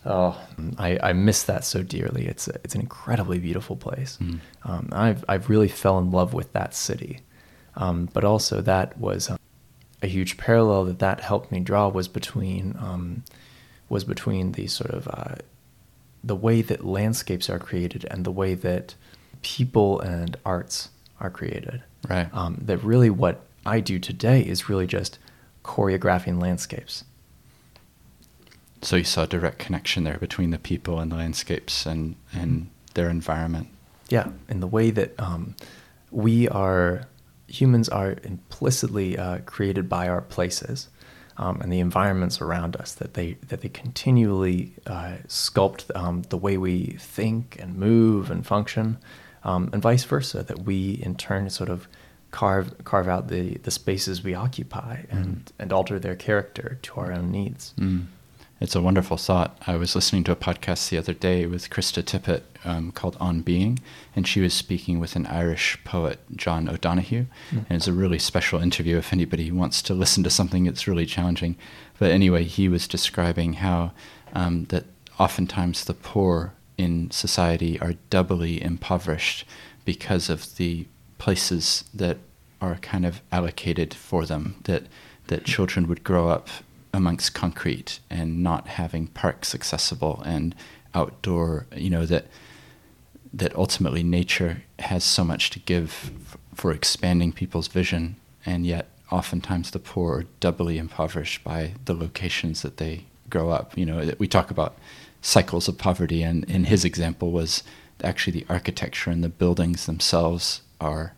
oh 0.05 0.37
I, 0.77 0.99
I 1.01 1.13
miss 1.13 1.43
that 1.43 1.63
so 1.65 1.81
dearly. 1.81 2.27
It's 2.27 2.47
a, 2.47 2.55
it's 2.63 2.75
an 2.75 2.81
incredibly 2.81 3.39
beautiful 3.39 3.75
place. 3.75 4.17
Mhm. 4.21 4.39
Um, 4.63 4.89
I've 4.91 5.25
I've 5.27 5.49
really 5.49 5.67
fell 5.69 5.97
in 5.99 6.11
love 6.11 6.33
with 6.33 6.53
that 6.53 6.75
city, 6.75 7.21
um, 7.75 8.09
but 8.13 8.23
also 8.23 8.61
that 8.61 8.97
was 8.99 9.29
um, 9.29 9.37
a 10.03 10.07
huge 10.07 10.37
parallel 10.37 10.85
that 10.85 10.99
that 10.99 11.21
helped 11.21 11.51
me 11.51 11.59
draw 11.59 11.87
was 11.87 12.07
between 12.07 12.75
um, 12.79 13.23
was 13.89 14.03
between 14.03 14.51
the 14.53 14.67
sort 14.67 14.91
of 14.91 15.07
uh, 15.07 15.35
the 16.23 16.35
way 16.35 16.61
that 16.61 16.85
landscapes 16.85 17.49
are 17.49 17.59
created 17.59 18.05
and 18.09 18.25
the 18.25 18.31
way 18.31 18.53
that 18.55 18.95
people 19.41 19.99
and 19.99 20.37
arts 20.45 20.89
are 21.19 21.29
created. 21.29 21.83
Right. 22.09 22.29
Um, 22.33 22.59
that 22.61 22.83
really 22.83 23.09
what 23.09 23.41
I 23.65 23.79
do 23.79 23.99
today 23.99 24.41
is 24.41 24.69
really 24.69 24.87
just 24.87 25.19
choreographing 25.63 26.41
landscapes. 26.41 27.03
So 28.81 28.97
you 28.97 29.03
saw 29.05 29.23
a 29.23 29.27
direct 29.27 29.59
connection 29.59 30.03
there 30.03 30.17
between 30.17 30.49
the 30.49 30.57
people 30.57 30.99
and 30.99 31.11
the 31.11 31.15
landscapes 31.15 31.85
and, 31.85 32.15
and 32.33 32.69
their 32.95 33.09
environment. 33.09 33.69
Yeah, 34.09 34.29
in 34.49 34.59
the 34.59 34.67
way 34.67 34.91
that 34.91 35.17
um, 35.19 35.55
we 36.11 36.49
are 36.49 37.07
humans 37.47 37.87
are 37.87 38.17
implicitly 38.23 39.17
uh, 39.17 39.39
created 39.45 39.87
by 39.87 40.07
our 40.07 40.21
places 40.21 40.89
um, 41.37 41.61
and 41.61 41.71
the 41.71 41.79
environments 41.79 42.41
around 42.41 42.75
us 42.75 42.93
that 42.95 43.13
they 43.13 43.33
that 43.47 43.61
they 43.61 43.69
continually 43.69 44.73
uh, 44.85 45.17
sculpt 45.27 45.95
um, 45.95 46.23
the 46.23 46.37
way 46.37 46.57
we 46.57 46.97
think 46.99 47.57
and 47.59 47.75
move 47.75 48.29
and 48.29 48.45
function, 48.45 48.97
um, 49.43 49.69
and 49.73 49.81
vice 49.81 50.03
versa. 50.03 50.43
That 50.43 50.63
we 50.63 50.91
in 50.91 51.15
turn 51.15 51.49
sort 51.49 51.69
of 51.69 51.87
carve 52.31 52.73
carve 52.83 53.07
out 53.07 53.27
the 53.27 53.57
the 53.59 53.71
spaces 53.71 54.23
we 54.23 54.33
occupy 54.33 55.03
and 55.09 55.51
and 55.59 55.73
alter 55.73 55.99
their 55.99 56.15
character 56.15 56.79
to 56.83 56.99
our 56.99 57.11
own 57.11 57.31
needs. 57.31 57.73
Mm. 57.79 58.05
It's 58.63 58.75
a 58.75 58.81
wonderful 58.81 59.17
thought. 59.17 59.61
I 59.67 59.75
was 59.75 59.93
listening 59.93 60.23
to 60.23 60.31
a 60.31 60.37
podcast 60.37 60.89
the 60.89 60.97
other 60.97 61.11
day 61.11 61.45
with 61.45 61.69
Krista 61.69 62.01
Tippett 62.01 62.43
um, 62.63 62.93
called 62.93 63.17
On 63.19 63.41
Being, 63.41 63.79
and 64.15 64.25
she 64.25 64.39
was 64.39 64.53
speaking 64.53 65.01
with 65.01 65.17
an 65.17 65.25
Irish 65.25 65.77
poet, 65.83 66.21
John 66.33 66.69
O'Donohue. 66.69 67.25
Mm. 67.51 67.65
And 67.67 67.71
it's 67.71 67.89
a 67.89 67.93
really 67.93 68.19
special 68.19 68.61
interview 68.61 68.95
if 68.95 69.11
anybody 69.11 69.51
wants 69.51 69.81
to 69.81 69.93
listen 69.93 70.23
to 70.23 70.29
something 70.29 70.63
that's 70.63 70.87
really 70.87 71.05
challenging. 71.05 71.57
But 71.99 72.11
anyway, 72.11 72.45
he 72.45 72.69
was 72.69 72.87
describing 72.87 73.55
how 73.55 73.91
um, 74.31 74.63
that 74.69 74.85
oftentimes 75.19 75.83
the 75.83 75.93
poor 75.93 76.53
in 76.77 77.11
society 77.11 77.77
are 77.81 77.95
doubly 78.09 78.63
impoverished 78.63 79.43
because 79.83 80.29
of 80.29 80.55
the 80.55 80.87
places 81.17 81.83
that 81.93 82.17
are 82.61 82.75
kind 82.75 83.05
of 83.05 83.21
allocated 83.29 83.93
for 83.93 84.25
them, 84.25 84.55
that, 84.63 84.83
that 85.27 85.43
children 85.43 85.85
would 85.89 86.05
grow 86.05 86.29
up 86.29 86.47
amongst 86.93 87.33
concrete 87.33 87.99
and 88.09 88.43
not 88.43 88.67
having 88.67 89.07
parks 89.07 89.55
accessible 89.55 90.21
and 90.25 90.55
outdoor, 90.93 91.65
you 91.75 91.89
know, 91.89 92.05
that 92.05 92.27
that 93.35 93.55
ultimately 93.55 94.03
nature 94.03 94.61
has 94.77 95.03
so 95.03 95.23
much 95.23 95.49
to 95.49 95.59
give 95.59 96.11
f- 96.13 96.37
for 96.53 96.71
expanding 96.71 97.31
people's 97.31 97.67
vision, 97.67 98.15
and 98.45 98.63
yet 98.63 98.89
oftentimes 99.11 99.71
the 99.71 99.79
poor 99.79 100.19
are 100.19 100.23
doubly 100.39 100.77
impoverished 100.77 101.43
by 101.43 101.73
the 101.85 101.95
locations 101.95 102.61
that 102.61 102.77
they 102.77 103.05
grow 103.31 103.49
up. 103.49 103.75
You 103.75 103.87
know, 103.87 104.11
we 104.19 104.27
talk 104.27 104.51
about 104.51 104.77
cycles 105.21 105.67
of 105.67 105.79
poverty, 105.79 106.21
and 106.21 106.43
in 106.45 106.65
his 106.65 106.85
example 106.85 107.31
was 107.31 107.63
actually 108.03 108.39
the 108.39 108.45
architecture 108.49 109.09
and 109.09 109.23
the 109.23 109.29
buildings 109.29 109.87
themselves 109.87 110.61
are 110.79 111.13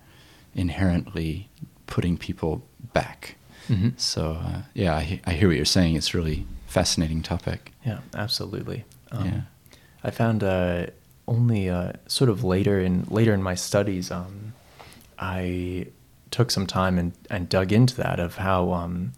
inherently 0.53 1.49
putting 1.85 2.17
people 2.17 2.65
back. 2.93 3.35
Mhm. 3.67 3.93
So 3.99 4.21
uh, 4.33 4.61
yeah, 4.73 4.95
I, 4.95 5.19
I 5.25 5.33
hear 5.33 5.47
what 5.47 5.55
you're 5.57 5.65
saying. 5.65 5.95
It's 5.95 6.13
really 6.13 6.45
fascinating 6.67 7.21
topic. 7.23 7.71
Yeah, 7.85 7.99
absolutely. 8.13 8.83
Um, 9.11 9.25
Yeah. 9.25 9.41
I 10.03 10.11
found 10.11 10.43
uh, 10.43 10.85
only 11.27 11.69
uh, 11.69 11.93
sort 12.07 12.29
of 12.29 12.43
later 12.43 12.79
in 12.79 13.05
later 13.09 13.33
in 13.33 13.41
my 13.43 13.55
studies, 13.55 14.11
um, 14.11 14.53
I 15.19 15.87
took 16.31 16.51
some 16.51 16.67
time 16.67 16.99
and, 16.99 17.13
and 17.29 17.49
dug 17.49 17.71
into 17.71 17.95
that 17.95 18.19
of 18.19 18.35
how 18.35 18.71
um, 18.73 19.13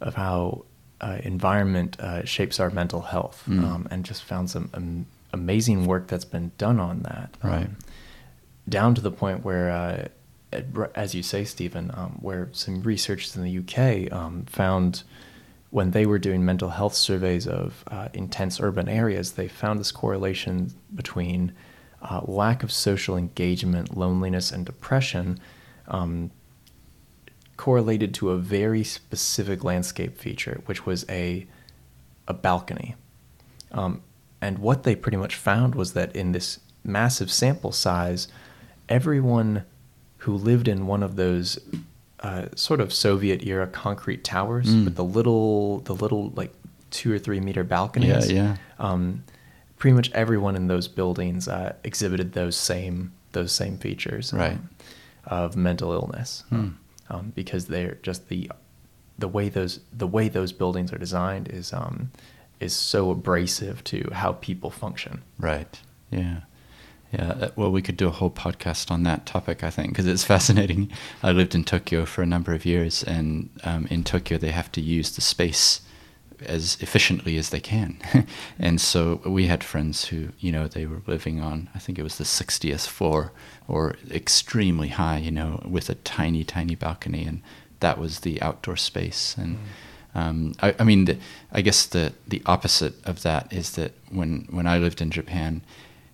of 0.00 0.14
how 0.14 0.64
uh, 1.00 1.18
environment 1.24 1.96
uh, 2.00 2.24
shapes 2.24 2.60
our 2.60 2.70
mental 2.70 3.00
health, 3.00 3.42
Mm. 3.48 3.64
um, 3.64 3.88
and 3.90 4.04
just 4.04 4.22
found 4.22 4.50
some 4.50 4.68
um, 4.74 5.06
amazing 5.32 5.86
work 5.86 6.06
that's 6.08 6.26
been 6.26 6.50
done 6.58 6.78
on 6.78 7.02
that. 7.02 7.30
um, 7.42 7.50
Right. 7.50 7.70
down 8.68 8.94
to 8.94 9.00
the 9.00 9.10
point 9.10 9.44
where, 9.44 9.70
uh, 9.70 10.08
as 10.94 11.14
you 11.14 11.22
say, 11.22 11.44
Stephen, 11.44 11.90
um, 11.94 12.18
where 12.20 12.48
some 12.52 12.82
researchers 12.82 13.36
in 13.36 13.42
the 13.42 13.58
UK 13.58 14.12
um, 14.12 14.44
found 14.46 15.02
when 15.70 15.92
they 15.92 16.04
were 16.04 16.18
doing 16.18 16.44
mental 16.44 16.70
health 16.70 16.94
surveys 16.94 17.46
of 17.46 17.84
uh, 17.88 18.08
intense 18.12 18.58
urban 18.60 18.88
areas, 18.88 19.32
they 19.32 19.46
found 19.46 19.78
this 19.78 19.92
correlation 19.92 20.72
between 20.94 21.52
uh, 22.02 22.20
lack 22.24 22.62
of 22.62 22.72
social 22.72 23.16
engagement, 23.16 23.96
loneliness, 23.96 24.50
and 24.50 24.66
depression 24.66 25.38
um, 25.86 26.30
correlated 27.56 28.12
to 28.14 28.30
a 28.30 28.36
very 28.36 28.82
specific 28.82 29.62
landscape 29.62 30.18
feature, 30.18 30.60
which 30.66 30.86
was 30.86 31.04
a 31.08 31.46
a 32.26 32.34
balcony. 32.34 32.94
Um, 33.72 34.02
and 34.40 34.58
what 34.58 34.84
they 34.84 34.94
pretty 34.94 35.16
much 35.16 35.34
found 35.34 35.74
was 35.74 35.92
that 35.94 36.14
in 36.14 36.32
this 36.32 36.60
massive 36.84 37.30
sample 37.30 37.72
size, 37.72 38.28
everyone 38.88 39.64
who 40.20 40.34
lived 40.36 40.68
in 40.68 40.86
one 40.86 41.02
of 41.02 41.16
those 41.16 41.58
uh, 42.20 42.46
sort 42.54 42.80
of 42.80 42.92
Soviet 42.92 43.46
era 43.46 43.66
concrete 43.66 44.22
towers 44.24 44.66
Mm. 44.68 44.84
with 44.84 44.96
the 44.96 45.04
little, 45.04 45.80
the 45.80 45.94
little 45.94 46.30
like 46.36 46.52
two 46.90 47.12
or 47.12 47.18
three 47.18 47.40
meter 47.40 47.64
balconies, 47.64 48.30
yeah. 48.30 48.56
Um, 48.78 49.24
pretty 49.78 49.94
much 49.94 50.10
everyone 50.12 50.56
in 50.56 50.66
those 50.68 50.86
buildings 50.88 51.48
uh, 51.48 51.72
exhibited 51.84 52.32
those 52.32 52.56
same 52.56 53.12
those 53.32 53.52
same 53.52 53.78
features, 53.78 54.32
um, 54.32 54.68
of 55.24 55.56
mental 55.56 55.92
illness, 55.92 56.44
Hmm. 56.50 56.70
um, 57.08 57.32
because 57.34 57.66
they're 57.66 57.96
just 58.02 58.28
the 58.28 58.50
the 59.18 59.28
way 59.28 59.48
those 59.48 59.80
the 59.96 60.06
way 60.06 60.28
those 60.28 60.52
buildings 60.52 60.92
are 60.92 60.98
designed 60.98 61.48
is 61.48 61.72
um, 61.72 62.10
is 62.58 62.74
so 62.74 63.10
abrasive 63.10 63.82
to 63.84 64.10
how 64.12 64.32
people 64.32 64.68
function. 64.70 65.22
Right. 65.38 65.80
Yeah. 66.10 66.40
Yeah. 67.12 67.30
uh, 67.30 67.50
Well, 67.56 67.72
we 67.72 67.82
could 67.82 67.96
do 67.96 68.06
a 68.08 68.12
whole 68.12 68.30
podcast 68.30 68.90
on 68.90 69.02
that 69.02 69.26
topic, 69.26 69.64
I 69.64 69.70
think, 69.70 69.90
because 69.90 70.06
it's 70.06 70.24
fascinating. 70.34 70.90
I 71.22 71.32
lived 71.32 71.54
in 71.54 71.64
Tokyo 71.64 72.04
for 72.04 72.22
a 72.22 72.26
number 72.26 72.52
of 72.54 72.64
years, 72.64 73.02
and 73.02 73.50
um, 73.64 73.86
in 73.90 74.04
Tokyo, 74.04 74.38
they 74.38 74.50
have 74.52 74.70
to 74.72 74.80
use 74.80 75.14
the 75.14 75.20
space 75.20 75.80
as 76.46 76.78
efficiently 76.80 77.36
as 77.36 77.50
they 77.50 77.60
can. 77.60 77.98
and 78.58 78.80
so 78.80 79.20
we 79.26 79.46
had 79.46 79.62
friends 79.62 80.06
who, 80.06 80.28
you 80.38 80.50
know, 80.50 80.66
they 80.68 80.86
were 80.86 81.02
living 81.06 81.40
on, 81.40 81.68
I 81.74 81.78
think 81.78 81.98
it 81.98 82.02
was 82.02 82.18
the 82.18 82.24
60th 82.24 82.86
floor 82.86 83.32
or 83.68 83.96
extremely 84.10 84.88
high, 84.88 85.18
you 85.18 85.30
know, 85.30 85.62
with 85.68 85.90
a 85.90 85.96
tiny, 85.96 86.44
tiny 86.44 86.74
balcony. 86.74 87.24
And 87.24 87.42
that 87.80 87.98
was 87.98 88.20
the 88.20 88.40
outdoor 88.40 88.76
space. 88.76 89.36
And 89.36 89.58
um, 90.14 90.54
I, 90.62 90.74
I 90.78 90.84
mean, 90.84 91.04
the, 91.04 91.18
I 91.52 91.60
guess 91.60 91.86
the, 91.86 92.14
the 92.26 92.42
opposite 92.46 92.94
of 93.04 93.22
that 93.22 93.52
is 93.52 93.72
that 93.72 93.92
when, 94.10 94.46
when 94.50 94.66
I 94.66 94.78
lived 94.78 95.00
in 95.02 95.10
Japan, 95.10 95.62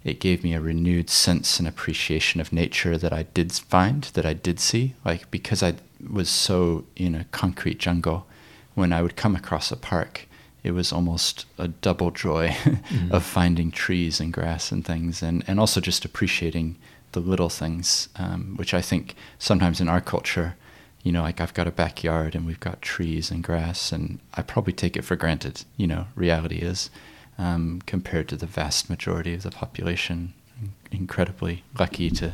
it 0.06 0.20
gave 0.20 0.44
me 0.44 0.54
a 0.54 0.60
renewed 0.60 1.10
sense 1.10 1.58
and 1.58 1.66
appreciation 1.66 2.40
of 2.40 2.52
nature 2.52 2.96
that 2.96 3.12
I 3.12 3.24
did 3.24 3.50
find, 3.52 4.04
that 4.14 4.24
I 4.24 4.34
did 4.34 4.60
see. 4.60 4.94
Like, 5.04 5.28
because 5.32 5.62
I 5.64 5.74
was 6.08 6.28
so 6.28 6.84
in 6.94 7.16
a 7.16 7.24
concrete 7.32 7.78
jungle, 7.80 8.24
when 8.74 8.92
I 8.92 9.02
would 9.02 9.16
come 9.16 9.34
across 9.34 9.72
a 9.72 9.76
park, 9.76 10.28
it 10.62 10.70
was 10.70 10.92
almost 10.92 11.44
a 11.58 11.66
double 11.68 12.10
joy 12.12 12.48
Mhm. 12.90 13.10
of 13.10 13.24
finding 13.24 13.72
trees 13.72 14.20
and 14.20 14.32
grass 14.32 14.70
and 14.70 14.84
things, 14.84 15.22
and, 15.22 15.42
and 15.48 15.58
also 15.58 15.80
just 15.80 16.04
appreciating 16.04 16.76
the 17.12 17.20
little 17.20 17.48
things, 17.48 18.08
um, 18.16 18.54
which 18.56 18.72
I 18.74 18.80
think 18.82 19.14
sometimes 19.38 19.80
in 19.80 19.88
our 19.88 20.00
culture, 20.00 20.54
you 21.02 21.10
know, 21.12 21.22
like 21.22 21.40
I've 21.40 21.54
got 21.54 21.66
a 21.66 21.72
backyard 21.72 22.34
and 22.36 22.46
we've 22.46 22.60
got 22.60 22.80
trees 22.82 23.30
and 23.32 23.42
grass, 23.42 23.90
and 23.90 24.20
I 24.34 24.42
probably 24.42 24.72
take 24.72 24.96
it 24.96 25.04
for 25.04 25.16
granted, 25.16 25.64
you 25.76 25.86
know, 25.88 26.06
reality 26.14 26.58
is, 26.58 26.90
um, 27.38 27.82
compared 27.86 28.28
to 28.28 28.36
the 28.36 28.46
vast 28.46 28.88
majority 28.90 29.34
of 29.34 29.42
the 29.42 29.50
population. 29.50 30.34
Incredibly 30.90 31.64
lucky 31.78 32.10
to, 32.10 32.32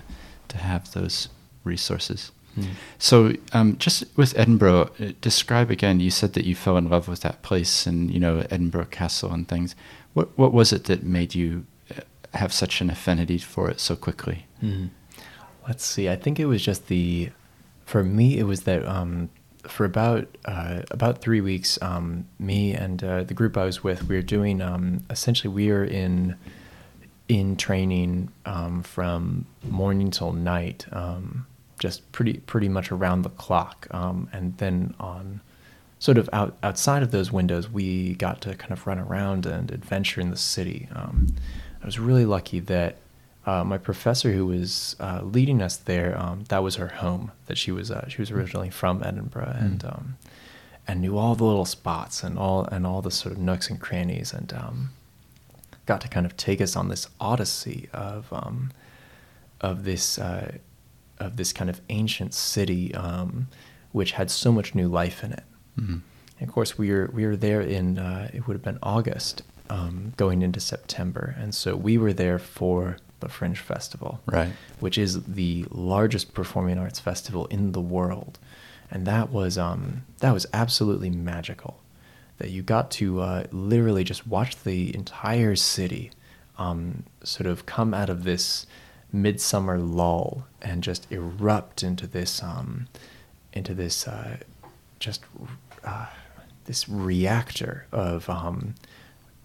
to 0.48 0.56
have 0.58 0.92
those 0.92 1.28
resources. 1.64 2.30
Mm. 2.56 2.66
So, 2.98 3.32
um, 3.52 3.78
just 3.78 4.04
with 4.16 4.38
Edinburgh, 4.38 4.90
uh, 5.00 5.12
describe 5.20 5.70
again. 5.70 6.00
You 6.00 6.10
said 6.10 6.34
that 6.34 6.44
you 6.44 6.54
fell 6.54 6.76
in 6.76 6.88
love 6.88 7.08
with 7.08 7.20
that 7.22 7.42
place, 7.42 7.86
and 7.86 8.10
you 8.10 8.20
know 8.20 8.44
Edinburgh 8.50 8.88
Castle 8.90 9.32
and 9.32 9.48
things. 9.48 9.74
What 10.12 10.36
what 10.38 10.52
was 10.52 10.72
it 10.72 10.84
that 10.84 11.02
made 11.02 11.34
you 11.34 11.64
uh, 11.90 12.02
have 12.34 12.52
such 12.52 12.80
an 12.82 12.90
affinity 12.90 13.38
for 13.38 13.70
it 13.70 13.80
so 13.80 13.96
quickly? 13.96 14.46
Mhm. 14.62 14.90
Let's 15.66 15.84
see. 15.84 16.08
I 16.08 16.16
think 16.16 16.38
it 16.40 16.46
was 16.46 16.62
just 16.62 16.88
the, 16.88 17.30
for 17.84 18.02
me, 18.02 18.38
it 18.38 18.44
was 18.44 18.62
that 18.62 18.84
um, 18.86 19.30
for 19.64 19.84
about 19.84 20.36
uh, 20.44 20.82
about 20.90 21.20
three 21.20 21.40
weeks, 21.40 21.78
um, 21.82 22.26
me 22.38 22.72
and 22.74 23.02
uh, 23.02 23.24
the 23.24 23.34
group 23.34 23.56
I 23.56 23.64
was 23.64 23.82
with, 23.84 24.08
we 24.08 24.16
were 24.16 24.22
doing 24.22 24.60
um, 24.60 25.04
essentially 25.10 25.52
we 25.52 25.70
were 25.70 25.84
in 25.84 26.36
in 27.28 27.56
training 27.56 28.30
um, 28.44 28.82
from 28.82 29.46
morning 29.68 30.10
till 30.10 30.32
night, 30.32 30.86
um, 30.92 31.46
just 31.78 32.10
pretty 32.12 32.34
pretty 32.40 32.68
much 32.68 32.92
around 32.92 33.22
the 33.22 33.30
clock, 33.30 33.86
um, 33.92 34.28
and 34.32 34.56
then 34.58 34.94
on 34.98 35.40
sort 35.98 36.18
of 36.18 36.28
out, 36.32 36.56
outside 36.64 37.02
of 37.02 37.12
those 37.12 37.30
windows, 37.30 37.70
we 37.70 38.14
got 38.14 38.40
to 38.40 38.54
kind 38.56 38.72
of 38.72 38.84
run 38.88 38.98
around 38.98 39.46
and 39.46 39.70
adventure 39.70 40.20
in 40.20 40.30
the 40.30 40.36
city. 40.36 40.88
Um, 40.92 41.28
I 41.80 41.86
was 41.86 42.00
really 42.00 42.26
lucky 42.26 42.58
that 42.58 42.96
uh, 43.46 43.64
my 43.64 43.78
professor 43.78 44.32
who 44.32 44.46
was 44.46 44.94
uh, 45.00 45.20
leading 45.22 45.60
us 45.62 45.76
there, 45.76 46.16
um, 46.18 46.44
that 46.48 46.62
was 46.62 46.76
her 46.76 46.88
home. 46.88 47.32
That 47.46 47.58
she 47.58 47.72
was 47.72 47.90
uh, 47.90 48.08
she 48.08 48.20
was 48.22 48.30
originally 48.30 48.70
from 48.70 49.02
Edinburgh 49.02 49.54
Mm. 49.58 49.60
and 49.64 49.84
um, 49.84 50.16
and 50.88 51.00
knew 51.00 51.16
all 51.18 51.34
the 51.34 51.44
little 51.44 51.64
spots 51.64 52.22
and 52.24 52.38
all 52.38 52.64
and 52.66 52.86
all 52.86 53.02
the 53.02 53.10
sort 53.10 53.32
of 53.34 53.38
nooks 53.40 53.70
and 53.70 53.80
crannies 53.80 54.32
and 54.32 54.52
um, 54.52 54.90
got 55.86 56.00
to 56.00 56.08
kind 56.08 56.26
of 56.26 56.36
take 56.36 56.60
us 56.60 56.76
on 56.76 56.88
this 56.88 57.08
odyssey 57.20 57.88
of 57.92 58.32
um, 58.32 58.70
of 59.60 59.84
this 59.84 60.18
uh, 60.18 60.52
of 61.18 61.36
this 61.36 61.52
kind 61.52 61.70
of 61.70 61.80
ancient 61.88 62.34
city 62.34 62.94
um, 62.94 63.48
which 63.92 64.12
had 64.12 64.30
so 64.30 64.50
much 64.52 64.74
new 64.74 64.88
life 64.88 65.22
in 65.24 65.32
it. 65.32 65.44
Mhm. 65.78 66.00
And 66.40 66.48
of 66.48 66.54
course, 66.54 66.76
we 66.78 66.90
were 66.90 67.10
we 67.12 67.26
were 67.26 67.36
there 67.36 67.60
in 67.60 67.98
uh, 67.98 68.28
it 68.32 68.46
would 68.46 68.54
have 68.54 68.62
been 68.62 68.78
August, 68.82 69.42
um, 69.70 70.12
going 70.16 70.42
into 70.42 70.58
September, 70.60 71.34
and 71.38 71.54
so 71.54 71.76
we 71.76 71.96
were 71.98 72.12
there 72.12 72.38
for 72.38 72.96
the 73.22 73.28
Fringe 73.28 73.58
Festival, 73.58 74.20
Right. 74.26 74.52
Which 74.80 74.98
is 74.98 75.22
the 75.24 75.64
largest 75.70 76.34
performing 76.34 76.78
arts 76.78 77.00
festival 77.00 77.46
in 77.46 77.72
the 77.72 77.80
world, 77.80 78.38
and 78.90 79.06
that 79.06 79.30
was 79.30 79.56
um, 79.56 80.04
that 80.18 80.32
was 80.32 80.46
absolutely 80.52 81.08
magical. 81.08 81.80
That 82.38 82.50
you 82.50 82.62
got 82.62 82.90
to 82.92 83.20
uh, 83.20 83.44
literally 83.50 84.04
just 84.04 84.26
watch 84.26 84.62
the 84.62 84.94
entire 84.94 85.56
city 85.56 86.10
um, 86.58 87.04
sort 87.22 87.46
of 87.46 87.64
come 87.64 87.94
out 87.94 88.10
of 88.10 88.24
this 88.24 88.66
midsummer 89.12 89.78
lull 89.78 90.46
and 90.60 90.82
just 90.82 91.06
erupt 91.10 91.82
into 91.82 92.06
this 92.06 92.42
um, 92.42 92.88
into 93.52 93.74
this 93.74 94.08
uh, 94.08 94.38
just 94.98 95.24
uh, 95.84 96.06
this 96.64 96.88
reactor 96.88 97.86
of 97.92 98.28
um, 98.28 98.74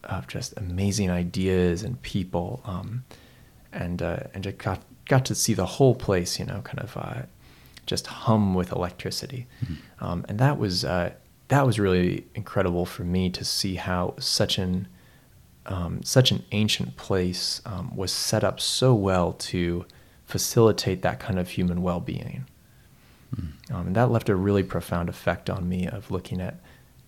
of 0.04 0.28
just 0.28 0.54
amazing 0.58 1.12
ideas 1.12 1.84
and 1.84 2.02
people, 2.02 2.62
um, 2.66 3.04
and 3.72 4.02
uh, 4.02 4.20
and 4.34 4.44
just 4.44 4.58
got 4.58 4.82
got 5.06 5.26
to 5.26 5.36
see 5.36 5.54
the 5.54 5.66
whole 5.66 5.96
place, 5.96 6.40
you 6.40 6.46
know, 6.46 6.62
kind 6.62 6.80
of 6.80 6.98
uh, 6.98 7.22
just 7.86 8.08
hum 8.08 8.54
with 8.54 8.72
electricity, 8.72 9.48
um, 10.00 10.26
and 10.28 10.40
that 10.40 10.58
was 10.58 10.84
uh, 10.86 11.12
that 11.48 11.66
was 11.66 11.80
really 11.80 12.26
incredible 12.36 12.86
for 12.86 13.04
me 13.04 13.30
to 13.30 13.46
see 13.46 13.76
how 13.76 14.14
such 14.20 14.58
an 14.58 14.88
um, 15.66 16.02
such 16.04 16.32
an 16.32 16.44
ancient 16.52 16.98
place 16.98 17.62
um, 17.66 17.96
was 17.96 18.12
set 18.12 18.44
up 18.44 18.60
so 18.60 18.94
well 18.94 19.34
to 19.34 19.86
facilitate 20.26 21.02
that 21.02 21.20
kind 21.20 21.40
of 21.40 21.50
human 21.50 21.82
well-being. 21.82 22.46
Um, 23.72 23.88
and 23.88 23.96
that 23.96 24.10
left 24.10 24.30
a 24.30 24.36
really 24.36 24.64
profound 24.64 25.10
effect 25.10 25.50
on 25.50 25.68
me 25.68 25.88
of 25.88 26.10
looking 26.12 26.40
at 26.42 26.56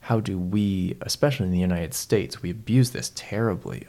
how 0.02 0.20
do 0.20 0.38
we, 0.38 0.98
especially 1.02 1.46
in 1.46 1.52
the 1.52 1.60
United 1.60 1.94
States, 1.94 2.42
we 2.42 2.52
abuse 2.52 2.92
this 2.92 3.12
terribly. 3.16 3.86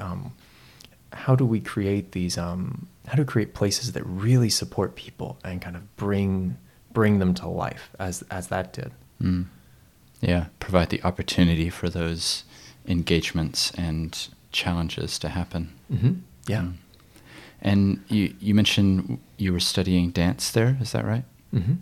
How 1.13 1.35
do 1.35 1.45
we 1.45 1.61
create 1.61 2.13
these? 2.13 2.39
Um, 2.39 2.87
how 3.07 3.15
do 3.15 3.23
we 3.23 3.27
create 3.27 3.55
places 3.55 3.93
that 3.93 4.05
really 4.05 4.51
support 4.51 4.95
people 4.95 5.39
and 5.45 5.61
kind 5.61 5.77
of 5.77 5.97
bring 5.97 6.57
bring 6.93 7.19
them 7.19 7.35
to 7.35 7.49
life 7.49 7.91
as 7.99 8.23
as 8.31 8.49
that 8.49 8.73
did? 8.73 8.93
Mm. 9.23 9.47
Yeah, 10.21 10.47
provide 10.59 10.91
the 10.91 11.03
opportunity 11.03 11.71
for 11.71 11.89
those 11.89 12.45
engagements 12.87 13.71
and 13.73 14.29
challenges 14.53 15.19
to 15.19 15.29
happen. 15.29 15.73
Mm-hmm. 15.93 16.13
Yeah. 16.47 16.61
Mm. 16.61 16.75
And 17.63 18.05
you 18.09 18.35
you 18.41 18.55
mentioned 18.55 19.19
you 19.37 19.53
were 19.53 19.61
studying 19.61 20.11
dance 20.11 20.51
there. 20.51 20.79
Is 20.81 20.93
that 20.93 21.05
right? 21.05 21.25
Mm-hmm. 21.55 21.75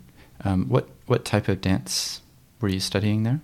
Um, 0.43 0.69
what 0.69 0.89
what 1.05 1.25
type 1.25 1.47
of 1.47 1.61
dance 1.61 2.21
were 2.61 2.69
you 2.69 2.79
studying 2.79 3.23
there? 3.23 3.41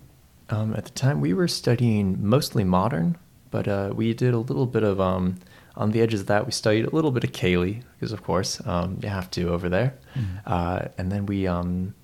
Um, 0.48 0.74
at 0.74 0.84
the 0.84 0.90
time, 0.90 1.20
we 1.20 1.32
were 1.34 1.48
studying 1.48 2.18
mostly 2.20 2.62
modern, 2.62 3.16
but 3.50 3.66
uh, 3.66 3.92
we 3.94 4.14
did 4.14 4.32
a 4.32 4.38
little 4.38 4.66
bit 4.66 4.82
of 4.82 5.00
um, 5.00 5.36
on 5.76 5.90
the 5.90 6.00
edges 6.00 6.22
of 6.22 6.26
that. 6.28 6.46
We 6.46 6.52
studied 6.52 6.86
a 6.86 6.90
little 6.94 7.10
bit 7.10 7.24
of 7.24 7.32
ceilidh 7.32 7.82
because, 7.94 8.12
of 8.12 8.22
course, 8.22 8.60
um, 8.66 8.98
you 9.02 9.08
have 9.08 9.30
to 9.32 9.48
over 9.50 9.68
there, 9.68 9.94
Mhm. 10.16 10.40
uh, 10.46 10.82
and 10.98 11.12
then 11.12 11.26
we 11.26 11.46
um, 11.46 11.94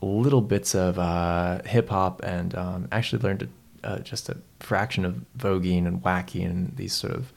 little 0.00 0.42
bits 0.42 0.74
of 0.74 0.98
uh, 0.98 1.60
hip 1.64 1.88
hop 1.88 2.22
and 2.22 2.54
um, 2.54 2.88
actually 2.92 3.22
learned 3.22 3.48
a, 3.82 3.86
uh, 3.88 3.98
just 4.00 4.28
a 4.28 4.36
fraction 4.60 5.04
of 5.04 5.24
voguing 5.36 5.86
and 5.86 6.02
waacking 6.02 6.44
and 6.46 6.76
these 6.76 6.92
sort 6.92 7.14
of 7.14 7.32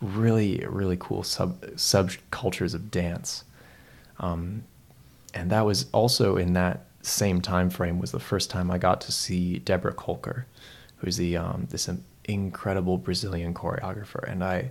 really 0.00 0.64
really 0.68 0.96
cool 0.98 1.22
sub 1.22 1.60
subcultures 1.76 2.74
of 2.74 2.90
dance. 2.90 3.44
Um, 4.18 4.64
and 5.34 5.50
that 5.50 5.64
was 5.64 5.86
also 5.92 6.36
in 6.36 6.54
that 6.54 6.84
same 7.02 7.40
time 7.40 7.70
frame 7.70 7.98
was 7.98 8.10
the 8.12 8.20
first 8.20 8.50
time 8.50 8.70
I 8.70 8.78
got 8.78 9.00
to 9.02 9.12
see 9.12 9.58
Deborah 9.60 9.94
Colker, 9.94 10.44
who's 10.98 11.16
the 11.16 11.36
um, 11.36 11.66
this 11.70 11.88
incredible 12.24 12.98
Brazilian 12.98 13.54
choreographer, 13.54 14.22
and 14.30 14.42
I 14.44 14.70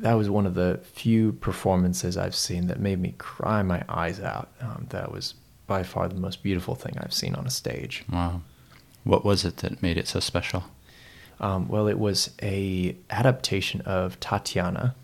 that 0.00 0.14
was 0.14 0.28
one 0.30 0.46
of 0.46 0.54
the 0.54 0.80
few 0.82 1.32
performances 1.32 2.16
I've 2.16 2.34
seen 2.34 2.66
that 2.68 2.80
made 2.80 2.98
me 3.00 3.14
cry 3.18 3.62
my 3.62 3.82
eyes 3.88 4.20
out. 4.20 4.48
Um, 4.60 4.86
that 4.90 5.12
was 5.12 5.34
by 5.66 5.82
far 5.82 6.08
the 6.08 6.14
most 6.16 6.42
beautiful 6.42 6.74
thing 6.74 6.96
I've 6.98 7.12
seen 7.14 7.34
on 7.34 7.46
a 7.46 7.50
stage. 7.50 8.04
Wow. 8.10 8.40
What 9.04 9.24
was 9.24 9.44
it 9.44 9.58
that 9.58 9.82
made 9.82 9.96
it 9.98 10.08
so 10.08 10.20
special? 10.20 10.64
Um, 11.38 11.68
well, 11.68 11.86
it 11.86 11.98
was 11.98 12.30
a 12.42 12.96
adaptation 13.10 13.80
of 13.82 14.18
Tatiana 14.20 14.94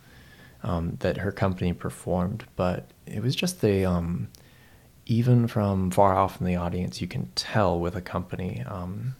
um, 0.62 0.96
that 1.00 1.18
her 1.18 1.32
company 1.32 1.72
performed, 1.72 2.44
but 2.56 2.86
it 3.06 3.22
was 3.22 3.34
just 3.36 3.60
the 3.60 3.84
um, 3.86 4.28
even 5.06 5.46
from 5.46 5.90
far 5.90 6.16
off 6.16 6.40
in 6.40 6.46
the 6.46 6.56
audience, 6.56 7.00
you 7.00 7.06
can 7.06 7.30
tell 7.36 7.78
with 7.78 7.94
a 7.96 8.00
company 8.02 8.62
um, 8.66 9.14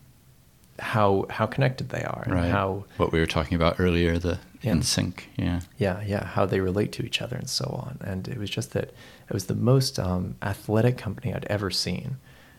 how 0.79 1.25
how 1.31 1.47
connected 1.47 1.89
they 1.91 2.03
are 2.03 2.23
and 2.27 2.35
Right. 2.35 2.51
how 2.51 2.85
what 2.97 3.13
we 3.13 3.21
were 3.21 3.27
talking 3.27 3.55
about 3.55 3.79
earlier, 3.79 4.19
the 4.19 4.39
In 4.73 4.83
sync. 4.83 5.29
Yeah. 5.37 5.61
yeah 5.79 6.03
yeah 6.05 6.25
how 6.25 6.47
they 6.47 6.61
relate 6.61 6.93
to 6.93 7.05
each 7.05 7.23
other 7.23 7.37
and 7.37 7.49
so 7.49 7.65
on. 7.67 7.99
And 8.01 8.29
it 8.29 8.39
was 8.39 8.51
just 8.51 8.73
that 8.73 8.85
it 9.29 9.33
was 9.33 9.47
the 9.47 9.55
most 9.55 9.99
um, 9.99 10.37
athletic 10.43 10.99
company 10.99 11.33
I'd 11.35 11.45
ever 11.47 11.71
seen. 11.71 12.17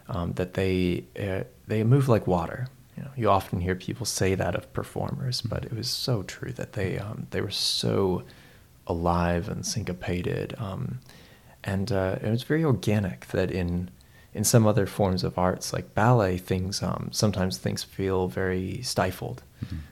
Um, 0.10 0.34
that 0.34 0.54
they 0.54 1.04
uh, 1.20 1.44
they 1.68 1.84
move 1.84 2.08
like 2.08 2.28
water. 2.28 2.68
You 2.96 3.04
know, 3.04 3.12
you 3.16 3.30
often 3.30 3.60
hear 3.60 3.76
people 3.76 4.06
say 4.06 4.36
that 4.36 4.56
of 4.56 4.72
performers, 4.74 5.42
but 5.42 5.66
it 5.66 5.74
was 5.74 5.90
so 5.90 6.24
true 6.24 6.54
that 6.54 6.74
they 6.74 6.98
um, 6.98 7.28
they 7.32 7.42
were 7.42 7.52
so 7.52 8.24
alive 8.88 9.50
and 9.50 9.66
syncopated, 9.66 10.56
um, 10.58 11.00
and 11.64 11.92
uh, 11.92 12.20
it 12.22 12.30
was 12.30 12.44
very 12.44 12.64
organic. 12.64 13.28
That 13.28 13.52
in 13.52 13.92
in 14.34 14.44
some 14.46 14.66
other 14.66 14.86
forms 14.86 15.24
of 15.24 15.38
arts, 15.38 15.74
like 15.74 15.94
ballet, 15.94 16.38
things 16.38 16.82
um, 16.82 17.10
sometimes 17.12 17.58
things 17.58 17.84
feel 17.84 18.28
very 18.28 18.82
stifled 18.84 19.44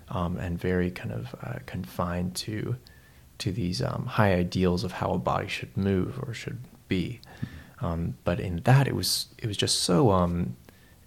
um, 0.10 0.38
and 0.38 0.60
very 0.60 0.92
kind 0.92 1.12
of 1.12 1.36
uh, 1.44 1.60
confined 1.66 2.36
to 2.36 2.76
to 3.38 3.52
these 3.52 3.82
um, 3.82 4.06
high 4.06 4.34
ideals 4.34 4.84
of 4.84 4.94
how 4.94 5.12
a 5.12 5.18
body 5.18 5.48
should 5.48 5.76
move 5.76 6.18
or 6.24 6.34
should 6.34 6.58
be. 6.88 7.20
Um, 7.82 8.16
but 8.24 8.40
in 8.40 8.62
that, 8.64 8.88
it 8.88 8.96
was 8.96 9.28
it 9.38 9.48
was 9.48 9.58
just 9.58 9.80
so 9.80 10.12
um, 10.12 10.56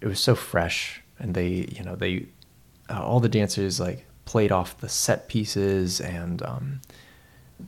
it 0.01 0.07
was 0.07 0.19
so 0.19 0.35
fresh, 0.35 1.01
and 1.17 1.33
they 1.33 1.67
you 1.71 1.83
know 1.83 1.95
they 1.95 2.27
uh, 2.89 3.03
all 3.03 3.19
the 3.19 3.29
dancers 3.29 3.79
like 3.79 4.05
played 4.25 4.51
off 4.51 4.77
the 4.79 4.89
set 4.89 5.27
pieces 5.27 5.99
and 5.99 6.43
um, 6.43 6.81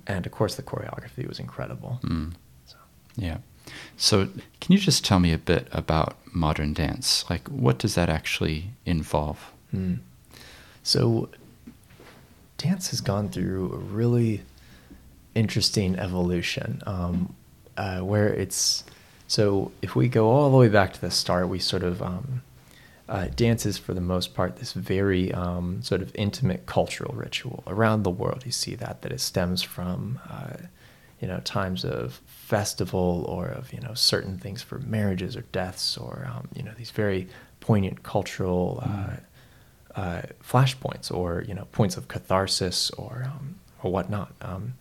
and 0.05 0.25
of 0.25 0.31
course 0.31 0.55
the 0.55 0.63
choreography 0.63 1.27
was 1.27 1.39
incredible. 1.39 1.99
Mm. 2.03 2.33
So. 2.65 2.75
Yeah. 3.15 3.37
So, 3.97 4.27
can 4.59 4.73
you 4.73 4.77
just 4.77 5.05
tell 5.05 5.19
me 5.19 5.31
a 5.31 5.37
bit 5.37 5.67
about 5.71 6.17
modern 6.33 6.73
dance? 6.73 7.25
Like, 7.29 7.47
what 7.47 7.77
does 7.77 7.95
that 7.95 8.09
actually 8.09 8.71
involve? 8.85 9.51
Hmm. 9.71 9.95
So, 10.83 11.29
dance 12.57 12.89
has 12.89 13.01
gone 13.01 13.29
through 13.29 13.73
a 13.73 13.77
really 13.77 14.41
interesting 15.35 15.97
evolution 15.97 16.81
um, 16.85 17.35
uh, 17.77 17.99
where 17.99 18.27
it's 18.27 18.83
so 19.27 19.71
if 19.81 19.95
we 19.95 20.09
go 20.09 20.29
all 20.29 20.51
the 20.51 20.57
way 20.57 20.67
back 20.67 20.91
to 20.91 20.99
the 20.99 21.09
start, 21.09 21.47
we 21.47 21.57
sort 21.57 21.83
of 21.83 22.01
um, 22.01 22.41
uh, 23.07 23.27
dance 23.35 23.65
is 23.65 23.77
for 23.77 23.93
the 23.93 24.01
most 24.01 24.33
part 24.33 24.57
this 24.57 24.73
very 24.73 25.33
um, 25.33 25.81
sort 25.81 26.01
of 26.01 26.13
intimate 26.15 26.65
cultural 26.65 27.13
ritual 27.15 27.63
around 27.65 28.03
the 28.03 28.09
world. 28.09 28.43
You 28.45 28.51
see 28.51 28.75
that 28.75 29.01
that 29.03 29.11
it 29.11 29.21
stems 29.21 29.61
from 29.61 30.19
uh, 30.29 30.57
you 31.21 31.27
know 31.27 31.39
times 31.39 31.85
of 31.85 32.19
festival 32.25 33.25
or 33.27 33.47
of 33.47 33.71
you 33.71 33.79
know 33.79 33.93
certain 33.93 34.37
things 34.37 34.61
for 34.61 34.79
marriages 34.79 35.37
or 35.37 35.41
deaths 35.53 35.97
or 35.97 36.27
um, 36.29 36.49
you 36.53 36.63
know 36.63 36.71
these 36.77 36.91
very 36.91 37.27
poignant 37.61 38.03
cultural 38.03 38.83
uh, 38.83 39.15
uh, 39.95 40.21
flashpoints 40.43 41.11
or 41.11 41.43
you 41.47 41.53
know 41.53 41.65
points 41.71 41.97
of 41.97 42.07
catharsis 42.07 42.89
or 42.91 43.23
um, 43.25 43.55
or 43.83 43.91
whatnot. 43.91 44.31
Um, 44.41 44.73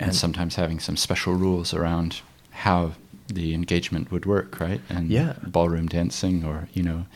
And, 0.00 0.14
sometimes 0.14 0.56
having 0.56 0.80
some 0.80 0.96
special 0.96 1.34
rules 1.34 1.72
around 1.74 2.20
how 2.50 2.92
the 3.28 3.54
engagement 3.54 4.10
would 4.10 4.26
work, 4.26 4.60
right? 4.60 4.80
And 4.88 5.08
Yeah. 5.10 5.34
ballroom 5.46 5.86
dancing 5.86 6.44
or, 6.44 6.68
you 6.74 6.82
know, 6.82 7.06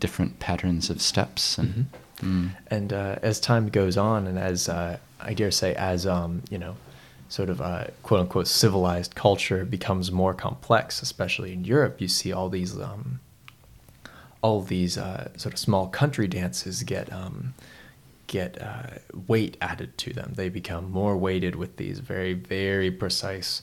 different 0.00 0.38
patterns 0.38 0.90
of 0.90 1.00
steps 1.00 1.58
and 1.58 1.68
Mm-hmm. 2.20 2.46
mm, 2.46 2.50
And 2.70 2.92
uh, 2.92 3.16
as 3.22 3.40
time 3.40 3.68
goes 3.68 3.96
on, 3.96 4.26
and 4.26 4.38
as 4.38 4.68
uh, 4.68 4.96
I 5.20 5.34
dare 5.34 5.50
say, 5.50 5.74
as 5.74 6.06
um, 6.06 6.42
you 6.50 6.58
know, 6.58 6.76
sort 7.28 7.50
of 7.50 7.60
uh, 7.60 7.84
quote 8.02 8.20
unquote 8.20 8.46
civilized 8.48 9.14
culture 9.14 9.64
becomes 9.64 10.10
more 10.10 10.34
complex, 10.34 11.02
especially 11.02 11.52
in 11.52 11.64
Europe, 11.64 12.00
you 12.00 12.08
see 12.08 12.32
all 12.32 12.48
these 12.48 12.74
um, 12.80 13.20
all 14.44 14.60
these 14.60 14.98
uh, 14.98 15.30
sort 15.38 15.54
of 15.54 15.58
small 15.58 15.88
country 15.88 16.28
dances 16.28 16.82
get 16.82 17.10
um, 17.10 17.54
get 18.26 18.60
uh, 18.60 18.98
weight 19.26 19.56
added 19.62 19.96
to 19.96 20.12
them. 20.12 20.34
They 20.36 20.50
become 20.50 20.90
more 20.90 21.16
weighted 21.16 21.54
with 21.56 21.78
these 21.78 22.00
very 22.00 22.34
very 22.34 22.90
precise 22.90 23.62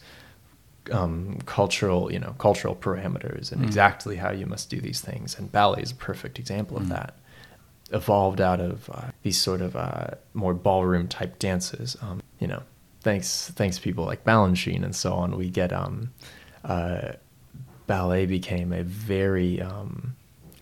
um, 0.91 1.37
cultural 1.45 2.11
you 2.11 2.17
know 2.17 2.33
cultural 2.39 2.75
parameters 2.75 3.51
and 3.51 3.61
Mm. 3.61 3.65
exactly 3.65 4.15
how 4.15 4.31
you 4.31 4.47
must 4.47 4.71
do 4.71 4.81
these 4.81 5.01
things. 5.01 5.37
And 5.37 5.51
ballet 5.51 5.83
is 5.83 5.91
a 5.91 5.95
perfect 6.11 6.39
example 6.39 6.77
of 6.77 6.83
Mm. 6.85 6.89
that. 6.97 7.13
Evolved 7.91 8.41
out 8.41 8.59
of 8.59 8.89
uh, 8.89 9.09
these 9.21 9.39
sort 9.39 9.61
of 9.61 9.75
uh, 9.75 10.07
more 10.33 10.55
ballroom 10.55 11.07
type 11.07 11.37
dances. 11.37 11.95
Um, 12.01 12.21
you 12.39 12.47
know, 12.47 12.63
thanks 13.01 13.51
thanks 13.55 13.77
people 13.77 14.05
like 14.05 14.23
Balanchine 14.23 14.83
and 14.83 14.95
so 14.95 15.13
on, 15.13 15.37
we 15.37 15.49
get 15.51 15.71
um, 15.71 16.09
uh, 16.63 17.11
ballet 17.85 18.25
became 18.25 18.73
a 18.73 18.81
very 18.81 19.61
um, 19.61 20.15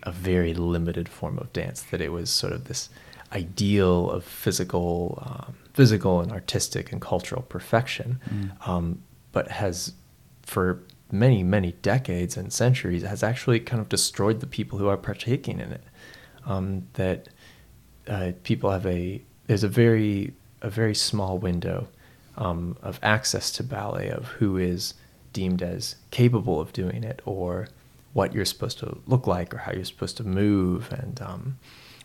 a 0.03 0.11
very 0.11 0.53
limited 0.53 1.09
form 1.09 1.37
of 1.37 1.51
dance. 1.53 1.81
That 1.83 2.01
it 2.01 2.11
was 2.11 2.29
sort 2.29 2.53
of 2.53 2.65
this 2.65 2.89
ideal 3.33 4.09
of 4.11 4.23
physical, 4.23 5.21
um, 5.25 5.55
physical 5.73 6.19
and 6.21 6.31
artistic 6.31 6.91
and 6.91 6.99
cultural 7.01 7.43
perfection, 7.43 8.19
Mm. 8.33 8.67
um, 8.67 9.01
but 9.31 9.49
has 9.49 9.93
for 10.43 10.81
many 11.11 11.43
many 11.43 11.71
decades 11.81 12.37
and 12.37 12.51
centuries 12.53 13.01
has 13.03 13.23
actually 13.23 13.59
kind 13.59 13.81
of 13.81 13.89
destroyed 13.89 14.39
the 14.41 14.47
people 14.47 14.77
who 14.79 14.87
are 14.87 14.97
partaking 14.97 15.59
in 15.59 15.71
it. 15.71 15.83
Um, 16.45 16.87
that 16.93 17.29
uh, 18.07 18.31
people 18.43 18.71
have 18.71 18.85
a 18.85 19.21
there's 19.47 19.63
a 19.63 19.67
very 19.67 20.33
a 20.61 20.69
very 20.69 20.95
small 20.95 21.37
window 21.37 21.87
um, 22.37 22.77
of 22.81 22.99
access 23.03 23.51
to 23.51 23.63
ballet 23.63 24.09
of 24.09 24.25
who 24.39 24.57
is 24.57 24.93
deemed 25.33 25.61
as 25.61 25.95
capable 26.11 26.59
of 26.59 26.73
doing 26.73 27.03
it 27.03 27.21
or 27.25 27.67
what 28.13 28.33
you're 28.33 28.45
supposed 28.45 28.79
to 28.79 28.97
look 29.07 29.27
like 29.27 29.53
or 29.53 29.57
how 29.57 29.71
you're 29.71 29.85
supposed 29.85 30.17
to 30.17 30.23
move 30.23 30.91
and 30.91 31.21
um, 31.21 31.57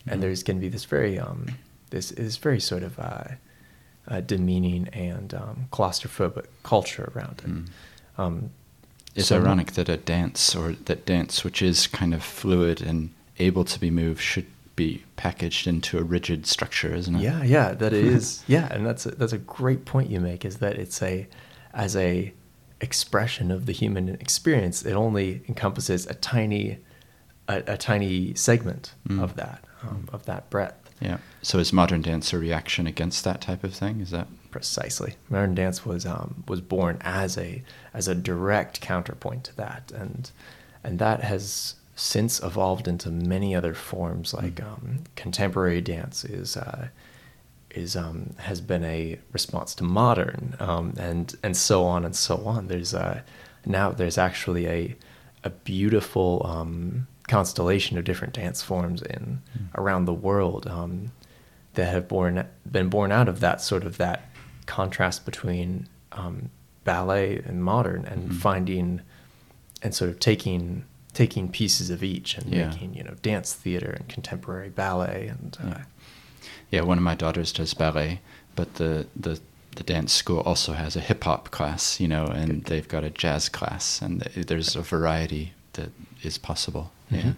Mhm. 0.06 0.12
and 0.12 0.22
there's 0.22 0.42
going 0.42 0.58
to 0.58 0.60
be 0.60 0.68
this 0.68 0.84
very 0.84 1.18
um, 1.18 1.46
this 1.90 2.12
is 2.12 2.36
very 2.36 2.60
sort 2.60 2.82
of 2.82 2.98
uh, 2.98 3.24
uh, 4.08 4.20
demeaning 4.20 4.88
and 4.92 5.32
um, 5.32 5.66
claustrophobic 5.72 6.44
culture 6.62 7.10
around 7.16 7.40
it. 7.44 7.50
Mm. 7.50 7.68
Um, 8.18 8.50
It's 9.14 9.28
so- 9.28 9.38
ironic 9.40 9.72
that 9.72 9.88
a 9.88 9.96
dance 9.96 10.54
or 10.54 10.72
that 10.84 11.06
dance, 11.06 11.42
which 11.44 11.62
is 11.62 11.86
kind 11.86 12.12
of 12.12 12.22
fluid 12.22 12.82
and 12.82 13.10
able 13.38 13.64
to 13.64 13.80
be 13.80 13.90
moved, 13.90 14.20
should 14.20 14.46
be 14.76 15.04
packaged 15.16 15.66
into 15.66 15.98
a 15.98 16.02
rigid 16.02 16.46
structure, 16.46 16.92
isn't 16.94 17.14
it? 17.14 17.22
Yeah, 17.22 17.42
yeah, 17.44 17.72
that 17.74 17.92
it 17.94 18.04
is. 18.18 18.42
yeah, 18.46 18.66
and 18.72 18.84
that's 18.84 19.06
a, 19.06 19.12
that's 19.12 19.32
a 19.32 19.38
great 19.38 19.84
point 19.86 20.10
you 20.10 20.20
make. 20.20 20.44
Is 20.44 20.56
that 20.58 20.74
it's 20.76 21.00
a 21.00 21.26
as 21.72 21.96
a 21.96 22.32
expression 22.84 23.50
of 23.50 23.66
the 23.66 23.72
human 23.72 24.08
experience. 24.10 24.84
It 24.84 24.92
only 24.94 25.42
encompasses 25.48 26.06
a 26.06 26.14
tiny 26.14 26.78
a, 27.48 27.56
a 27.74 27.76
tiny 27.76 28.34
segment 28.34 28.94
Mm. 29.08 29.22
of 29.22 29.34
that 29.36 29.60
um, 29.82 30.08
of 30.12 30.24
that 30.26 30.48
breadth. 30.50 30.80
Yeah. 31.00 31.18
So 31.42 31.58
is 31.58 31.72
modern 31.72 32.02
dance 32.02 32.32
a 32.32 32.38
reaction 32.38 32.86
against 32.86 33.24
that 33.24 33.40
type 33.40 33.64
of 33.64 33.74
thing? 33.74 34.00
Is 34.00 34.10
that? 34.10 34.28
Precisely, 34.50 35.14
modern 35.28 35.54
dance 35.54 35.84
was 35.84 36.06
um, 36.06 36.44
was 36.48 36.60
born 36.60 36.96
as 37.00 37.36
a 37.36 37.62
as 37.92 38.06
a 38.08 38.14
direct 38.14 38.80
counterpoint 38.80 39.42
to 39.44 39.56
that, 39.56 39.92
and 39.92 40.30
and 40.84 40.98
that 41.00 41.20
has 41.24 41.74
since 41.96 42.40
evolved 42.42 42.86
into 42.88 43.10
many 43.10 43.54
other 43.54 43.74
forms. 43.74 44.32
Like 44.32 44.54
Mm. 44.56 44.66
um, 44.72 44.98
contemporary 45.16 45.80
dance 45.80 46.24
is 46.24 46.56
uh, 46.56 46.88
is 47.74 47.96
um, 47.96 48.30
has 48.38 48.60
been 48.60 48.84
a 48.84 49.18
response 49.32 49.74
to 49.76 49.84
modern, 49.84 50.56
um, 50.60 50.94
and 50.98 51.34
and 51.42 51.56
so 51.56 51.84
on 51.84 52.04
and 52.04 52.14
so 52.16 52.36
on. 52.46 52.68
There's 52.68 52.94
uh, 52.94 53.20
now 53.66 53.90
there's 53.90 54.18
actually 54.18 54.66
a 54.66 54.96
a 55.42 55.50
beautiful 55.50 56.42
um, 56.46 57.06
constellation 57.28 57.98
of 57.98 58.04
different 58.04 58.34
dance 58.34 58.62
forms 58.62 59.02
in 59.02 59.42
Mm. 59.58 59.68
around 59.78 60.04
the 60.06 60.14
world 60.14 60.66
um, 60.66 61.12
that 61.74 61.86
have 61.92 62.08
born 62.08 62.46
been 62.70 62.88
born 62.88 63.12
out 63.12 63.28
of 63.28 63.40
that 63.40 63.60
sort 63.60 63.84
of 63.84 63.96
that 63.98 64.28
contrast 64.66 65.24
between 65.24 65.86
um, 66.12 66.50
ballet 66.84 67.38
and 67.44 67.62
modern, 67.64 68.04
and 68.04 68.30
Mhm. 68.30 68.34
finding 68.36 69.00
and 69.82 69.94
sort 69.94 70.10
of 70.10 70.18
taking 70.20 70.84
taking 71.12 71.48
pieces 71.48 71.90
of 71.90 72.02
each 72.02 72.36
and 72.38 72.52
Yeah. 72.52 72.68
making 72.70 72.94
you 72.94 73.04
know 73.04 73.14
dance 73.22 73.52
theater 73.52 73.90
and 73.90 74.08
contemporary 74.08 74.68
ballet 74.70 75.28
and 75.28 75.56
uh, 75.62 75.66
Yeah. 75.68 75.84
Yeah, 76.70 76.82
one 76.82 76.98
of 76.98 77.04
my 77.04 77.14
daughters 77.14 77.52
does 77.52 77.74
ballet, 77.74 78.20
but 78.56 78.74
the 78.74 79.06
the 79.16 79.40
the 79.76 79.82
dance 79.82 80.12
school 80.12 80.38
also 80.40 80.72
has 80.72 80.94
a 80.96 81.00
hip 81.00 81.24
hop 81.24 81.50
class, 81.50 81.98
you 82.00 82.06
know, 82.08 82.26
and 82.26 82.48
Good. 82.48 82.64
they've 82.66 82.88
got 82.88 83.02
a 83.04 83.10
jazz 83.10 83.48
class, 83.48 84.00
and 84.02 84.20
there's 84.36 84.76
a 84.76 84.82
variety 84.82 85.52
that 85.72 85.90
is 86.22 86.38
possible. 86.38 86.92
Yeah. 87.10 87.22
Mhm. 87.22 87.36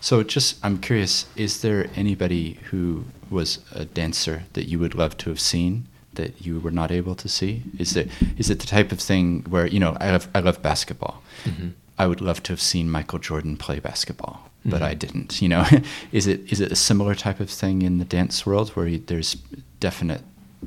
So 0.00 0.22
just, 0.22 0.58
I'm 0.62 0.78
curious, 0.78 1.26
is 1.34 1.60
there 1.62 1.88
anybody 1.96 2.58
who 2.70 3.04
was 3.30 3.58
a 3.74 3.84
dancer 3.84 4.44
that 4.52 4.68
you 4.68 4.78
would 4.78 4.94
love 4.94 5.16
to 5.18 5.30
have 5.30 5.40
seen 5.40 5.86
that 6.14 6.44
you 6.46 6.60
were 6.60 6.70
not 6.70 6.90
able 6.92 7.14
to 7.16 7.28
see? 7.28 7.62
Is 7.78 7.96
it 7.96 8.08
is 8.36 8.50
it 8.50 8.60
the 8.60 8.66
type 8.66 8.92
of 8.92 9.00
thing 9.00 9.44
where 9.48 9.66
you 9.66 9.80
know 9.80 9.96
I 10.00 10.10
love 10.12 10.28
I 10.34 10.40
love 10.40 10.60
basketball. 10.62 11.22
Mhm. 11.44 11.72
I 11.98 12.06
would 12.06 12.20
love 12.20 12.42
to 12.44 12.52
have 12.52 12.60
seen 12.60 12.90
Michael 12.90 13.18
Jordan 13.18 13.56
play 13.56 13.80
basketball, 13.80 14.47
but 14.64 14.82
I 14.82 14.94
Mhm. 14.94 14.98
didn't. 14.98 15.42
You 15.42 15.48
know, 15.48 15.66
is 16.12 16.26
it 16.26 16.50
is 16.52 16.60
it 16.60 16.72
a 16.72 16.76
similar 16.76 17.14
type 17.14 17.40
of 17.40 17.50
thing 17.50 17.82
in 17.82 17.98
the 17.98 18.04
dance 18.04 18.44
world 18.46 18.70
where 18.70 18.86
you, 18.86 18.98
there's 18.98 19.36
definite 19.80 20.22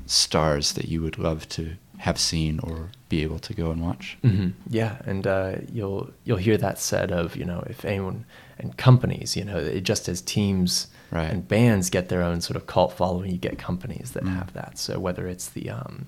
stars 0.06 0.74
that 0.74 0.86
you 0.88 1.02
would 1.02 1.18
love 1.18 1.48
to 1.50 1.74
have 2.00 2.18
seen 2.18 2.60
or 2.64 2.90
be 3.10 3.22
able 3.24 3.40
to 3.40 3.54
go 3.54 3.72
and 3.72 3.82
watch? 3.82 4.18
hmm 4.22 4.50
Yeah, 4.70 4.98
and 5.06 5.28
uh, 5.28 5.56
you'll 5.72 6.12
you'll 6.24 6.38
hear 6.38 6.58
that 6.58 6.80
said 6.80 7.12
of 7.12 7.36
you 7.36 7.46
know 7.46 7.64
if 7.68 7.86
anyone 7.86 8.26
and 8.60 8.76
companies 8.78 9.36
you 9.36 9.44
know 9.44 9.58
it 9.58 9.82
just 9.84 10.08
as 10.10 10.22
teams 10.22 10.88
Right. 11.14 11.30
and 11.30 11.46
bands 11.46 11.90
get 11.90 12.08
their 12.08 12.24
own 12.24 12.40
sort 12.40 12.56
of 12.56 12.68
cult 12.68 12.94
following, 12.94 13.32
you 13.32 13.38
get 13.38 13.58
companies 13.60 14.12
that 14.12 14.24
Mm. 14.24 14.34
have 14.38 14.54
that. 14.54 14.78
So 14.78 14.98
whether 14.98 15.28
it's 15.28 15.50
the 15.50 15.70
um, 15.70 16.06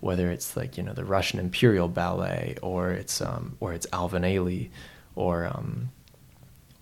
whether 0.00 0.30
it's 0.30 0.56
like 0.56 0.78
you 0.78 0.82
know 0.82 0.94
the 0.94 1.04
Russian 1.04 1.38
Imperial 1.38 1.86
Ballet 1.88 2.56
or 2.62 2.90
it's 2.92 3.20
um, 3.20 3.56
or 3.60 3.74
it's 3.74 3.86
Alvin 3.92 4.22
Ailey 4.22 4.70
or 5.16 5.44
um, 5.46 5.90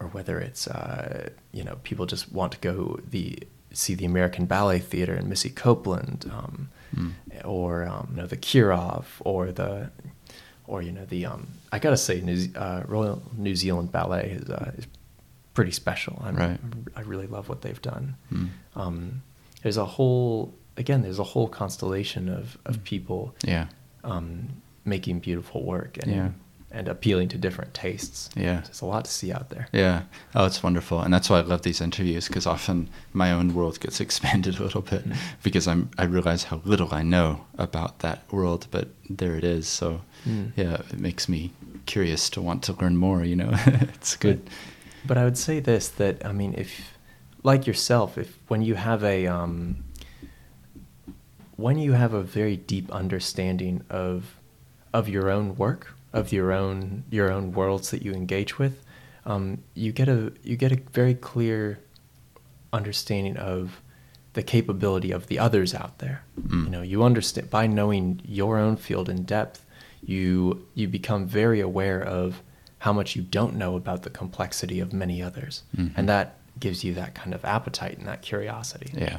or 0.01 0.07
whether 0.09 0.39
it's 0.41 0.67
uh, 0.67 1.29
you 1.53 1.63
know 1.63 1.77
people 1.85 2.07
just 2.07 2.33
want 2.33 2.53
to 2.53 2.59
go 2.59 2.99
the 3.09 3.39
see 3.73 3.95
the 3.95 4.05
American 4.05 4.47
Ballet 4.47 4.79
Theater 4.81 5.15
and 5.15 5.29
Misty 5.29 5.51
Copeland 5.51 6.29
um, 6.33 6.69
Mm. 6.97 7.13
or 7.45 7.85
um, 7.87 8.09
you 8.11 8.17
know 8.17 8.27
the 8.27 8.37
Kirov 8.37 9.05
or 9.21 9.53
the 9.53 9.91
or 10.67 10.83
you 10.83 10.91
know 10.91 11.05
the 11.05 11.25
um, 11.27 11.47
I 11.71 11.79
gotta 11.79 11.97
say 11.97 12.21
New, 12.21 12.37
Ze- 12.37 12.53
uh, 12.57 12.83
Royal 12.89 13.23
New 13.37 13.55
Zealand 13.55 13.93
Ballet 13.93 14.31
is, 14.43 14.51
uh, 14.51 14.73
is 14.77 14.89
pretty 15.55 15.71
special. 15.71 16.21
I'm, 16.25 16.35
Right. 16.37 16.59
I 16.97 17.03
really 17.03 17.29
love 17.29 17.49
what 17.49 17.63
they've 17.63 17.81
done. 17.81 18.17
Mm. 18.33 18.49
Um, 18.75 19.23
there's 19.63 19.77
a 19.77 19.85
whole 19.85 20.53
again 20.77 21.03
there's 21.03 21.21
a 21.21 21.25
whole 21.35 21.47
constellation 21.49 22.29
of, 22.29 22.59
of 22.65 22.79
Mm. 22.79 22.85
people 22.85 23.35
Yeah. 23.45 23.67
um, 24.03 24.49
making 24.85 25.21
beautiful 25.21 25.63
work 25.65 25.97
and 26.03 26.11
Yeah. 26.11 26.29
And 26.73 26.87
appealing 26.89 27.29
to 27.29 27.37
different 27.39 27.75
tastes. 27.75 28.31
Yeah. 28.37 28.61
There's 28.61 28.81
a 28.81 28.87
lot 28.87 29.05
to 29.07 29.11
see 29.11 29.33
out 29.33 29.49
there. 29.51 29.67
Yeah. 29.73 30.03
Oh, 30.37 30.45
it's 30.47 30.63
wonderful, 30.63 31.01
and 31.01 31.13
that's 31.13 31.29
why 31.29 31.39
I 31.39 31.43
love 31.43 31.63
these 31.63 31.81
interviews 31.81 32.29
because 32.29 32.47
often 32.47 32.89
my 33.13 33.33
own 33.33 33.55
world 33.55 33.81
gets 33.81 34.01
expanded 34.07 34.59
a 34.61 34.63
little 34.63 34.83
bit 34.83 35.05
Mm. 35.09 35.17
because 35.43 35.67
I'm 35.67 35.91
I 35.99 36.05
realize 36.05 36.45
how 36.45 36.61
little 36.65 36.89
I 36.95 37.03
know 37.03 37.47
about 37.59 37.99
that 38.01 38.19
world, 38.33 38.67
but 38.71 38.89
there 39.09 39.37
it 39.37 39.45
is. 39.45 39.67
So 39.69 40.03
Mm. 40.27 40.53
yeah, 40.57 40.75
it 40.93 40.99
makes 41.01 41.29
me 41.29 41.51
curious 41.87 42.29
to 42.31 42.43
want 42.43 42.63
to 42.65 42.73
learn 42.75 42.97
more. 42.97 43.25
You 43.25 43.37
know, 43.37 43.51
it's 43.95 44.15
good. 44.17 44.41
But 45.07 45.17
I 45.17 45.25
would 45.25 45.39
say 45.39 45.61
this 45.61 45.89
that 45.89 46.25
I 46.27 46.33
mean, 46.33 46.55
if 46.57 46.71
like 47.43 47.67
yourself, 47.67 48.19
if 48.19 48.39
when 48.49 48.61
you 48.63 48.75
have 48.77 49.03
a 49.03 49.27
um, 49.27 49.77
when 51.57 51.79
you 51.79 51.93
have 51.93 52.13
a 52.15 52.23
very 52.23 52.57
deep 52.57 52.91
understanding 52.93 53.83
of 53.91 54.37
of 54.93 55.09
your 55.09 55.31
own 55.31 55.57
work, 55.57 55.95
of 56.13 56.33
your 56.33 56.53
own 56.53 57.05
your 57.11 57.31
own 57.31 57.53
worlds 57.53 57.91
that 57.91 58.03
you 58.03 58.13
engage 58.13 58.59
with, 58.59 58.85
um, 59.27 59.59
you 59.75 59.93
get 59.93 60.09
a 60.09 60.33
you 60.43 60.57
get 60.57 60.73
a 60.73 60.81
very 60.93 61.15
clear 61.15 61.79
understanding 62.73 63.37
of 63.37 63.81
the 64.33 64.43
capability 64.43 65.11
of 65.11 65.27
the 65.27 65.39
others 65.39 65.75
out 65.75 65.99
there. 65.99 66.23
Mm. 66.41 66.65
You 66.65 66.71
know, 66.71 66.83
you 66.83 67.03
understand 67.03 67.51
by 67.51 67.67
knowing 67.67 68.21
your 68.25 68.59
own 68.59 68.77
field 68.77 69.09
in 69.09 69.25
depth, 69.25 69.65
you 70.03 70.67
you 70.75 70.89
become 70.89 71.27
very 71.27 71.61
aware 71.61 72.03
of 72.03 72.43
how 72.79 72.93
much 72.93 73.15
you 73.17 73.23
don't 73.23 73.57
know 73.57 73.77
about 73.77 74.03
the 74.05 74.11
complexity 74.11 74.81
of 74.81 74.93
many 74.93 75.23
others, 75.23 75.65
Mhm. 75.77 75.93
and 75.97 76.09
that 76.09 76.37
gives 76.59 76.83
you 76.85 76.95
that 76.95 77.15
kind 77.15 77.35
of 77.35 77.45
appetite 77.45 77.99
and 77.99 78.07
that 78.07 78.23
curiosity. 78.23 78.91
Yeah. 78.97 79.19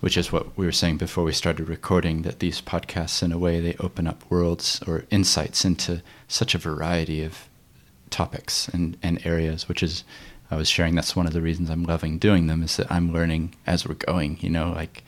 Which 0.00 0.16
is 0.16 0.32
what 0.32 0.56
we 0.56 0.66
were 0.66 0.72
saying 0.72 0.96
before 0.96 1.24
we 1.24 1.32
started 1.32 1.68
recording 1.68 2.22
that 2.22 2.38
these 2.38 2.60
podcasts 2.60 3.22
in 3.22 3.32
a 3.32 3.38
way 3.38 3.60
they 3.60 3.74
open 3.80 4.06
up 4.06 4.22
worlds 4.30 4.80
or 4.86 5.04
insights 5.10 5.64
into 5.64 6.02
such 6.26 6.54
a 6.54 6.58
variety 6.58 7.22
of 7.22 7.48
topics 8.10 8.68
and, 8.68 8.96
and 9.02 9.24
areas 9.26 9.68
which 9.68 9.82
is 9.82 10.04
i 10.50 10.56
was 10.56 10.68
sharing 10.68 10.94
that's 10.94 11.14
one 11.14 11.26
of 11.26 11.32
the 11.32 11.42
reasons 11.42 11.70
i'm 11.70 11.84
loving 11.84 12.18
doing 12.18 12.46
them 12.46 12.62
is 12.62 12.76
that 12.76 12.90
i'm 12.90 13.12
learning 13.12 13.54
as 13.66 13.86
we're 13.86 13.94
going 13.94 14.38
you 14.40 14.48
know 14.50 14.70
like 14.72 15.02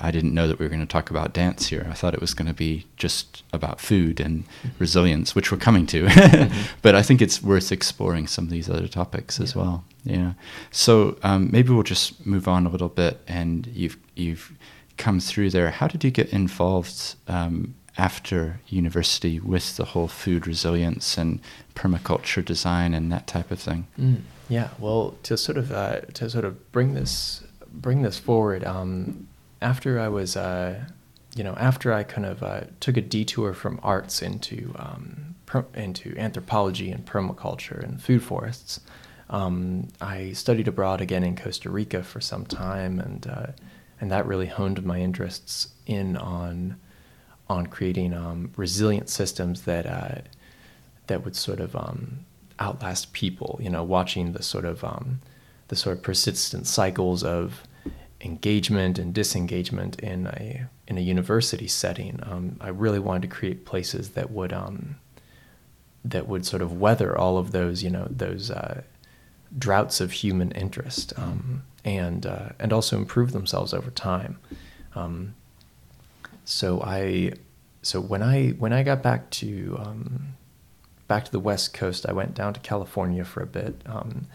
i 0.00 0.10
didn't 0.10 0.34
know 0.34 0.46
that 0.46 0.58
we 0.58 0.64
were 0.64 0.70
going 0.70 0.80
to 0.80 0.86
talk 0.86 1.10
about 1.10 1.32
dance 1.32 1.68
here 1.68 1.86
i 1.90 1.94
thought 1.94 2.14
it 2.14 2.20
was 2.20 2.34
going 2.34 2.48
to 2.48 2.54
be 2.54 2.86
just 2.96 3.42
about 3.52 3.80
food 3.80 4.20
and 4.20 4.44
mm-hmm. 4.44 4.68
resilience 4.78 5.34
which 5.34 5.50
we're 5.50 5.58
coming 5.58 5.86
to 5.86 6.06
mm-hmm. 6.06 6.62
but 6.82 6.94
i 6.94 7.02
think 7.02 7.20
it's 7.22 7.42
worth 7.42 7.72
exploring 7.72 8.26
some 8.26 8.44
of 8.44 8.50
these 8.50 8.68
other 8.68 8.88
topics 8.88 9.38
yeah. 9.38 9.44
as 9.44 9.56
well 9.56 9.84
yeah. 10.06 10.34
So 10.70 11.18
um, 11.22 11.50
maybe 11.50 11.72
we'll 11.72 11.82
just 11.82 12.24
move 12.24 12.46
on 12.48 12.64
a 12.64 12.70
little 12.70 12.88
bit. 12.88 13.20
And 13.26 13.66
you've 13.66 13.98
you've 14.14 14.52
come 14.96 15.20
through 15.20 15.50
there. 15.50 15.70
How 15.70 15.88
did 15.88 16.04
you 16.04 16.10
get 16.10 16.30
involved 16.30 17.16
um, 17.28 17.74
after 17.98 18.60
university 18.68 19.40
with 19.40 19.76
the 19.76 19.84
whole 19.84 20.08
food 20.08 20.46
resilience 20.46 21.18
and 21.18 21.40
permaculture 21.74 22.44
design 22.44 22.94
and 22.94 23.12
that 23.12 23.26
type 23.26 23.50
of 23.50 23.58
thing? 23.58 23.86
Mm, 23.98 24.22
yeah. 24.48 24.70
Well, 24.78 25.16
to 25.24 25.36
sort 25.36 25.58
of 25.58 25.72
uh, 25.72 26.00
to 26.14 26.30
sort 26.30 26.44
of 26.44 26.72
bring 26.72 26.94
this 26.94 27.42
bring 27.72 28.02
this 28.02 28.18
forward. 28.18 28.64
Um, 28.64 29.28
after 29.66 29.98
I 29.98 30.08
was, 30.08 30.36
uh, 30.36 30.84
you 31.34 31.42
know, 31.42 31.54
after 31.54 31.92
I 31.92 32.04
kind 32.04 32.24
of 32.24 32.42
uh, 32.42 32.60
took 32.78 32.96
a 32.96 33.00
detour 33.00 33.52
from 33.52 33.80
arts 33.82 34.22
into 34.22 34.72
um, 34.76 35.34
per- 35.44 35.66
into 35.74 36.16
anthropology 36.16 36.92
and 36.92 37.04
permaculture 37.04 37.82
and 37.82 38.00
food 38.00 38.22
forests. 38.22 38.80
Um, 39.28 39.88
I 40.00 40.32
studied 40.34 40.68
abroad 40.68 41.00
again 41.00 41.24
in 41.24 41.34
Costa 41.34 41.68
Rica 41.68 42.04
for 42.04 42.20
some 42.20 42.46
time, 42.46 43.00
and 43.00 43.26
uh, 43.26 43.46
and 44.00 44.08
that 44.12 44.24
really 44.24 44.46
honed 44.46 44.84
my 44.84 45.00
interests 45.00 45.68
in 45.84 46.16
on 46.16 46.76
on 47.48 47.66
creating 47.66 48.14
um, 48.14 48.52
resilient 48.56 49.08
systems 49.08 49.62
that 49.62 49.84
uh, 49.84 50.20
that 51.08 51.24
would 51.24 51.34
sort 51.34 51.58
of 51.58 51.74
um, 51.74 52.20
outlast 52.60 53.12
people. 53.12 53.58
You 53.60 53.70
know, 53.70 53.82
watching 53.82 54.32
the 54.32 54.44
sort 54.44 54.64
of 54.64 54.84
um, 54.84 55.20
the 55.66 55.76
sort 55.76 55.96
of 55.96 56.04
persistent 56.04 56.68
cycles 56.68 57.24
of 57.24 57.65
engagement 58.26 58.98
and 58.98 59.14
disengagement 59.14 59.98
in 60.00 60.26
a 60.26 60.66
in 60.86 60.98
a 60.98 61.00
university 61.00 61.68
setting. 61.68 62.20
Um, 62.22 62.56
I 62.60 62.68
really 62.68 62.98
wanted 62.98 63.22
to 63.22 63.28
create 63.28 63.64
places 63.64 64.10
that 64.10 64.30
would 64.30 64.52
um, 64.52 64.96
that 66.04 66.28
would 66.28 66.44
sort 66.44 66.62
of 66.62 66.78
weather 66.78 67.16
all 67.16 67.38
of 67.38 67.52
those, 67.52 67.82
you 67.82 67.90
know, 67.90 68.06
those 68.10 68.50
uh, 68.50 68.82
droughts 69.56 70.00
of 70.00 70.12
human 70.12 70.50
interest 70.52 71.12
um, 71.16 71.62
and 71.84 72.26
uh, 72.26 72.50
and 72.58 72.72
also 72.72 72.96
improve 72.96 73.32
themselves 73.32 73.72
over 73.72 73.90
time. 73.90 74.38
Um, 74.94 75.34
so 76.44 76.82
I 76.82 77.32
so 77.82 78.00
when 78.00 78.22
I 78.22 78.50
when 78.50 78.72
I 78.72 78.82
got 78.82 79.02
back 79.02 79.30
to 79.30 79.76
um, 79.78 80.34
back 81.08 81.24
to 81.24 81.32
the 81.32 81.40
West 81.40 81.72
Coast, 81.72 82.06
I 82.06 82.12
went 82.12 82.34
down 82.34 82.52
to 82.54 82.60
California 82.60 83.24
for 83.24 83.42
a 83.42 83.46
bit, 83.46 83.80
um, 83.86 84.26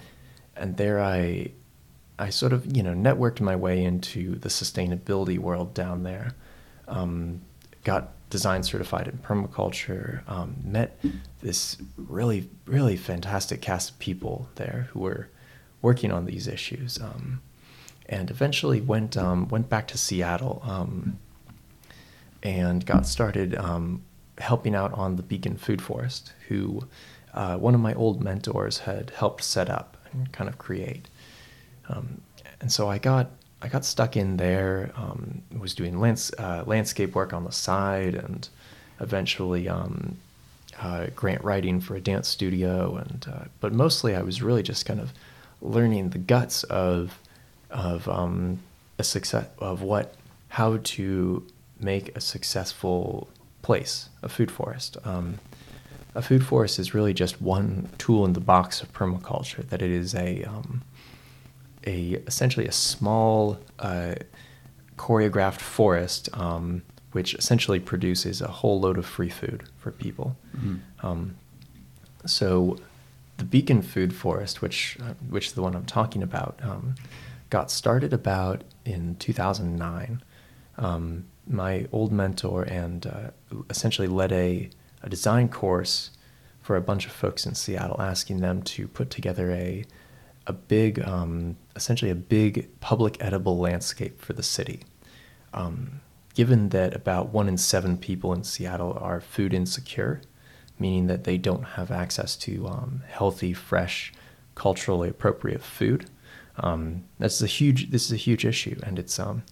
and 0.55 0.77
there 0.77 1.01
I 1.01 1.51
I 2.19 2.29
sort 2.29 2.53
of 2.53 2.75
you 2.75 2.83
know 2.83 2.93
networked 2.93 3.41
my 3.41 3.55
way 3.55 3.83
into 3.83 4.35
the 4.35 4.49
sustainability 4.49 5.37
world 5.37 5.73
down 5.73 6.03
there. 6.03 6.35
Um, 6.87 7.41
got 7.83 8.11
design 8.29 8.63
certified 8.63 9.07
in 9.07 9.17
permaculture. 9.19 10.27
Um, 10.27 10.55
met 10.63 10.99
this 11.41 11.77
really, 11.97 12.49
really 12.65 12.95
fantastic 12.95 13.61
cast 13.61 13.91
of 13.91 13.99
people 13.99 14.49
there 14.55 14.87
who 14.91 15.01
were 15.01 15.29
working 15.81 16.11
on 16.11 16.25
these 16.25 16.47
issues, 16.47 16.99
um, 16.99 17.41
and 18.07 18.31
eventually 18.31 18.81
went 18.81 19.15
um, 19.15 19.47
went 19.49 19.69
back 19.69 19.87
to 19.89 19.97
Seattle 19.97 20.61
um, 20.65 21.19
and 22.41 22.85
got 22.85 23.05
started 23.05 23.55
um, 23.55 24.01
helping 24.39 24.73
out 24.73 24.93
on 24.93 25.15
the 25.17 25.23
Beacon 25.23 25.57
Food 25.57 25.81
Forest, 25.81 26.33
who 26.47 26.87
uh, 27.33 27.57
one 27.57 27.75
of 27.75 27.81
my 27.81 27.93
old 27.93 28.23
mentors 28.23 28.79
had 28.79 29.11
helped 29.11 29.43
set 29.43 29.69
up 29.69 29.97
and 30.11 30.31
kind 30.31 30.49
of 30.49 30.57
create. 30.57 31.07
Um, 31.89 32.21
and 32.59 32.71
so 32.71 32.89
I 32.89 32.97
got 32.97 33.29
I 33.61 33.67
got 33.67 33.85
stuck 33.85 34.17
in 34.17 34.37
there. 34.37 34.91
Um, 34.95 35.43
was 35.57 35.75
doing 35.75 35.99
lands, 35.99 36.33
uh, 36.37 36.63
landscape 36.65 37.13
work 37.13 37.33
on 37.33 37.43
the 37.43 37.51
side, 37.51 38.15
and 38.15 38.47
eventually 38.99 39.69
um, 39.69 40.17
uh, 40.79 41.07
grant 41.15 41.43
writing 41.43 41.79
for 41.79 41.95
a 41.95 42.01
dance 42.01 42.27
studio. 42.27 42.95
And 42.95 43.25
uh, 43.31 43.45
but 43.59 43.73
mostly, 43.73 44.15
I 44.15 44.21
was 44.21 44.41
really 44.41 44.63
just 44.63 44.85
kind 44.85 44.99
of 44.99 45.13
learning 45.61 46.09
the 46.09 46.17
guts 46.17 46.63
of 46.63 47.19
of 47.69 48.07
um, 48.07 48.59
a 48.97 49.03
success 49.03 49.47
of 49.59 49.81
what 49.81 50.15
how 50.49 50.79
to 50.83 51.45
make 51.79 52.15
a 52.15 52.21
successful 52.21 53.29
place, 53.61 54.09
a 54.21 54.29
food 54.29 54.51
forest. 54.51 54.97
Um, 55.03 55.39
a 56.13 56.21
food 56.21 56.45
forest 56.45 56.77
is 56.77 56.93
really 56.93 57.13
just 57.13 57.41
one 57.41 57.89
tool 57.97 58.25
in 58.25 58.33
the 58.33 58.41
box 58.41 58.81
of 58.81 58.91
permaculture. 58.91 59.67
That 59.69 59.81
it 59.81 59.91
is 59.91 60.13
a 60.13 60.43
um, 60.43 60.81
a 61.85 62.21
essentially 62.27 62.67
a 62.67 62.71
small 62.71 63.57
uh, 63.79 64.15
choreographed 64.97 65.59
forest, 65.59 66.29
um, 66.33 66.83
which 67.11 67.33
essentially 67.35 67.79
produces 67.79 68.41
a 68.41 68.47
whole 68.47 68.79
load 68.79 68.97
of 68.97 69.05
free 69.05 69.29
food 69.29 69.63
for 69.77 69.91
people. 69.91 70.35
Mm-hmm. 70.55 71.05
Um, 71.05 71.35
so, 72.25 72.77
the 73.37 73.43
Beacon 73.43 73.81
Food 73.81 74.13
Forest, 74.13 74.61
which 74.61 74.97
uh, 75.01 75.13
which 75.29 75.47
is 75.47 75.53
the 75.53 75.61
one 75.61 75.75
I'm 75.75 75.85
talking 75.85 76.21
about, 76.21 76.59
um, 76.61 76.95
got 77.49 77.71
started 77.71 78.13
about 78.13 78.63
in 78.85 79.15
2009. 79.15 80.23
Um, 80.77 81.25
my 81.47 81.87
old 81.91 82.11
mentor 82.11 82.63
and 82.63 83.05
uh, 83.05 83.31
essentially 83.69 84.07
led 84.07 84.31
a, 84.31 84.69
a 85.01 85.09
design 85.09 85.49
course 85.49 86.11
for 86.61 86.75
a 86.75 86.81
bunch 86.81 87.05
of 87.05 87.11
folks 87.11 87.45
in 87.45 87.55
Seattle, 87.55 87.99
asking 87.99 88.37
them 88.37 88.61
to 88.63 88.87
put 88.87 89.09
together 89.09 89.51
a 89.51 89.83
a 90.47 90.53
big, 90.53 90.99
um, 91.07 91.55
essentially 91.75 92.11
a 92.11 92.15
big 92.15 92.79
public 92.79 93.17
edible 93.19 93.57
landscape 93.57 94.21
for 94.21 94.33
the 94.33 94.43
city. 94.43 94.81
Um, 95.53 96.01
given 96.33 96.69
that 96.69 96.95
about 96.95 97.29
one 97.29 97.47
in 97.47 97.57
seven 97.57 97.97
people 97.97 98.33
in 98.33 98.43
Seattle 98.43 98.97
are 98.99 99.19
food 99.19 99.53
insecure, 99.53 100.21
meaning 100.79 101.07
that 101.07 101.23
they 101.23 101.37
don't 101.37 101.63
have 101.63 101.91
access 101.91 102.35
to 102.37 102.67
um, 102.67 103.03
healthy, 103.07 103.53
fresh, 103.53 104.13
culturally 104.55 105.09
appropriate 105.09 105.61
food, 105.61 106.09
um, 106.57 107.03
that's 107.19 107.41
a 107.41 107.47
huge. 107.47 107.91
This 107.91 108.05
is 108.05 108.11
a 108.11 108.17
huge 108.17 108.45
issue, 108.45 108.79
and 108.83 108.99
it's 108.99 109.19
um, 109.19 109.43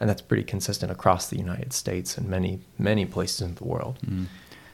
and 0.00 0.08
that's 0.08 0.22
pretty 0.22 0.44
consistent 0.44 0.90
across 0.92 1.28
the 1.28 1.38
United 1.38 1.72
States 1.72 2.18
and 2.18 2.28
many 2.28 2.60
many 2.78 3.06
places 3.06 3.40
in 3.42 3.54
the 3.54 3.64
world. 3.64 3.98
Mm. 4.04 4.26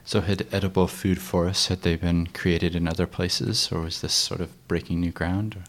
So, 0.03 0.21
had 0.21 0.45
edible 0.51 0.87
food 0.87 1.19
forests 1.19 1.67
had 1.67 1.81
they 1.81 1.95
been 1.95 2.27
created 2.27 2.75
in 2.75 2.87
other 2.87 3.07
places, 3.07 3.69
or 3.71 3.81
was 3.81 4.01
this 4.01 4.13
sort 4.13 4.41
of 4.41 4.67
breaking 4.67 4.99
new 4.99 5.11
ground? 5.11 5.55
Or? 5.55 5.63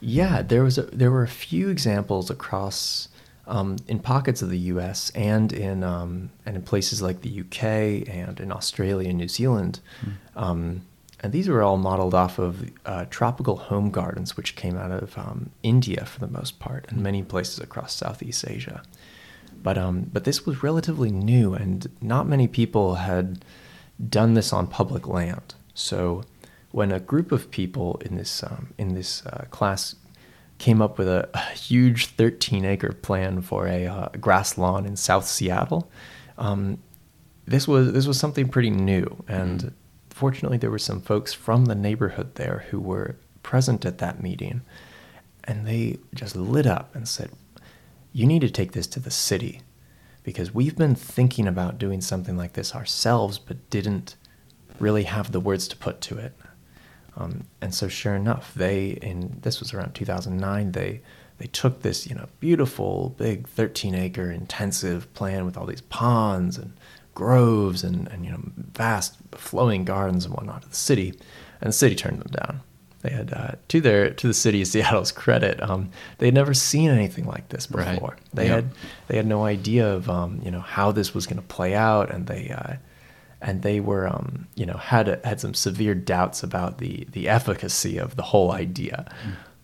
Yeah, 0.00 0.42
there 0.42 0.62
was 0.62 0.78
a, 0.78 0.82
there 0.82 1.10
were 1.10 1.22
a 1.22 1.28
few 1.28 1.68
examples 1.68 2.30
across 2.30 3.08
um, 3.46 3.76
in 3.88 3.98
pockets 3.98 4.42
of 4.42 4.50
the 4.50 4.58
U.S. 4.58 5.10
and 5.14 5.52
in 5.52 5.82
um, 5.82 6.30
and 6.46 6.56
in 6.56 6.62
places 6.62 7.02
like 7.02 7.22
the 7.22 7.30
U.K. 7.30 8.04
and 8.06 8.38
in 8.38 8.52
Australia 8.52 9.08
and 9.08 9.18
New 9.18 9.28
Zealand, 9.28 9.80
mm. 10.04 10.12
um, 10.40 10.82
and 11.20 11.32
these 11.32 11.48
were 11.48 11.62
all 11.62 11.78
modeled 11.78 12.14
off 12.14 12.38
of 12.38 12.70
uh, 12.86 13.06
tropical 13.10 13.56
home 13.56 13.90
gardens, 13.90 14.36
which 14.36 14.54
came 14.54 14.76
out 14.76 14.92
of 14.92 15.18
um, 15.18 15.50
India 15.62 16.04
for 16.04 16.20
the 16.20 16.28
most 16.28 16.60
part, 16.60 16.86
and 16.88 17.02
many 17.02 17.22
places 17.22 17.58
across 17.58 17.92
Southeast 17.94 18.44
Asia. 18.46 18.82
But 19.62 19.76
um, 19.78 20.10
but 20.12 20.24
this 20.24 20.46
was 20.46 20.62
relatively 20.62 21.10
new, 21.10 21.54
and 21.54 21.88
not 22.00 22.28
many 22.28 22.46
people 22.46 22.96
had 22.96 23.44
done 24.08 24.34
this 24.34 24.52
on 24.52 24.68
public 24.68 25.08
land. 25.08 25.54
So 25.74 26.24
when 26.78 26.92
a 26.92 27.00
group 27.00 27.32
of 27.32 27.50
people 27.50 28.00
in 28.04 28.16
this 28.16 28.44
um, 28.44 28.72
in 28.78 28.94
this 28.94 29.26
uh, 29.26 29.44
class 29.50 29.96
came 30.58 30.80
up 30.80 30.96
with 30.96 31.08
a, 31.08 31.28
a, 31.34 31.40
huge 31.54 32.06
13 32.06 32.64
acre 32.64 32.92
plan 32.92 33.42
for 33.42 33.66
a 33.66 33.86
uh, 33.86 34.08
grass 34.20 34.56
lawn 34.56 34.86
in 34.86 34.94
South 34.96 35.24
Seattle, 35.24 35.90
um, 36.36 36.78
this 37.46 37.66
was 37.66 37.92
this 37.92 38.06
was 38.06 38.16
something 38.16 38.48
pretty 38.48 38.70
new, 38.70 39.24
and 39.26 39.58
mm-hmm. 39.58 39.74
fortunately 40.08 40.56
there 40.56 40.70
were 40.70 40.78
some 40.78 41.00
folks 41.00 41.34
from 41.34 41.64
the 41.64 41.74
neighborhood 41.74 42.36
there 42.36 42.64
who 42.70 42.78
were 42.78 43.16
present 43.42 43.84
at 43.84 43.98
that 43.98 44.22
meeting, 44.22 44.60
and 45.42 45.66
they 45.66 45.98
just 46.14 46.36
lit 46.36 46.66
up 46.66 46.94
and 46.94 47.08
said, 47.08 47.32
"You 48.12 48.24
need 48.24 48.42
to 48.42 48.50
take 48.50 48.70
this 48.70 48.86
to 48.88 49.00
the 49.00 49.10
city." 49.10 49.62
because 50.24 50.52
we've 50.52 50.76
been 50.76 50.94
thinking 50.94 51.48
about 51.48 51.78
doing 51.78 52.02
something 52.02 52.36
like 52.36 52.52
this 52.52 52.74
ourselves, 52.74 53.38
but 53.38 53.70
didn't 53.70 54.14
really 54.78 55.04
have 55.04 55.32
the 55.32 55.40
words 55.40 55.66
to 55.66 55.74
put 55.74 56.02
to 56.02 56.18
it. 56.18 56.34
Um, 57.18 57.44
and 57.60 57.74
so, 57.74 57.88
sure 57.88 58.14
enough, 58.14 58.54
they 58.54 58.90
in 59.02 59.38
this 59.42 59.60
was 59.60 59.74
around 59.74 59.94
2009. 59.94 60.72
They 60.72 61.00
they 61.38 61.46
took 61.48 61.82
this 61.82 62.06
you 62.06 62.14
know 62.14 62.26
beautiful 62.40 63.14
big 63.18 63.46
13 63.48 63.94
acre 63.94 64.30
intensive 64.30 65.12
plan 65.14 65.44
with 65.44 65.56
all 65.56 65.66
these 65.66 65.80
ponds 65.82 66.56
and 66.56 66.72
groves 67.14 67.82
and, 67.82 68.08
and 68.08 68.24
you 68.24 68.30
know 68.30 68.40
vast 68.72 69.16
flowing 69.32 69.84
gardens 69.84 70.24
and 70.24 70.34
whatnot 70.34 70.62
to 70.62 70.68
the 70.68 70.76
city, 70.76 71.08
and 71.60 71.68
the 71.68 71.72
city 71.72 71.94
turned 71.96 72.20
them 72.20 72.30
down 72.32 72.60
they 73.02 73.10
had 73.10 73.32
uh, 73.32 73.52
to 73.68 73.80
their 73.80 74.10
to 74.10 74.26
the 74.26 74.34
city 74.34 74.60
of 74.62 74.66
Seattle's 74.68 75.12
credit, 75.12 75.62
um, 75.62 75.90
they 76.18 76.26
had 76.26 76.34
never 76.34 76.52
seen 76.52 76.90
anything 76.90 77.26
like 77.26 77.48
this 77.48 77.66
before. 77.66 77.84
Right. 78.10 78.18
They 78.34 78.46
Yep. 78.46 78.54
had 78.54 78.70
they 79.06 79.16
had 79.16 79.26
no 79.26 79.44
idea 79.44 79.86
of 79.88 80.10
um, 80.10 80.40
you 80.44 80.50
know 80.50 80.60
how 80.60 80.90
this 80.92 81.14
was 81.14 81.26
going 81.26 81.36
to 81.40 81.46
play 81.46 81.74
out, 81.74 82.10
and 82.10 82.26
they 82.26 82.50
uh, 82.50 82.74
and 83.40 83.62
they 83.62 83.80
were 83.80 84.06
um, 84.08 84.46
you 84.54 84.66
know 84.66 84.76
had 84.76 85.20
had 85.24 85.40
some 85.40 85.54
severe 85.54 85.94
doubts 85.94 86.42
about 86.42 86.78
the 86.78 87.06
the 87.12 87.28
efficacy 87.28 87.98
of 87.98 88.16
the 88.16 88.22
whole 88.22 88.52
idea. 88.52 89.10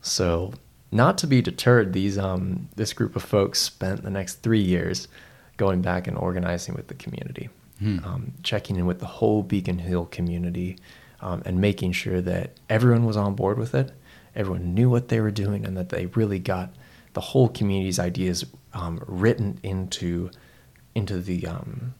So 0.00 0.52
not 0.92 1.18
to 1.18 1.26
be 1.26 1.42
deterred, 1.42 1.92
these 1.92 2.18
um, 2.18 2.68
this 2.76 2.92
group 2.92 3.16
of 3.16 3.22
folks 3.22 3.60
spent 3.60 4.02
the 4.02 4.10
next 4.10 4.42
three 4.42 4.60
years 4.62 5.08
going 5.56 5.82
back 5.82 6.06
and 6.06 6.16
organizing 6.16 6.74
with 6.74 6.88
the 6.88 6.94
community, 6.94 7.48
Hmm. 7.78 7.98
um, 8.04 8.32
checking 8.42 8.76
in 8.76 8.86
with 8.86 9.00
the 9.00 9.06
whole 9.06 9.42
Beacon 9.42 9.78
Hill 9.78 10.06
community, 10.06 10.78
um, 11.20 11.42
and 11.44 11.60
making 11.60 11.92
sure 11.92 12.20
that 12.20 12.58
everyone 12.68 13.04
was 13.04 13.16
on 13.16 13.34
board 13.34 13.58
with 13.58 13.74
it, 13.74 13.92
everyone 14.36 14.74
knew 14.74 14.88
what 14.90 15.08
they 15.08 15.20
were 15.20 15.30
doing, 15.30 15.64
and 15.64 15.76
that 15.76 15.88
they 15.88 16.06
really 16.06 16.38
got 16.38 16.70
the 17.14 17.20
whole 17.20 17.48
community's 17.48 17.98
ideas 17.98 18.44
um, 18.72 19.02
written 19.06 19.58
into 19.62 20.30
into 20.94 21.20
the 21.20 21.46
um, 21.46 21.94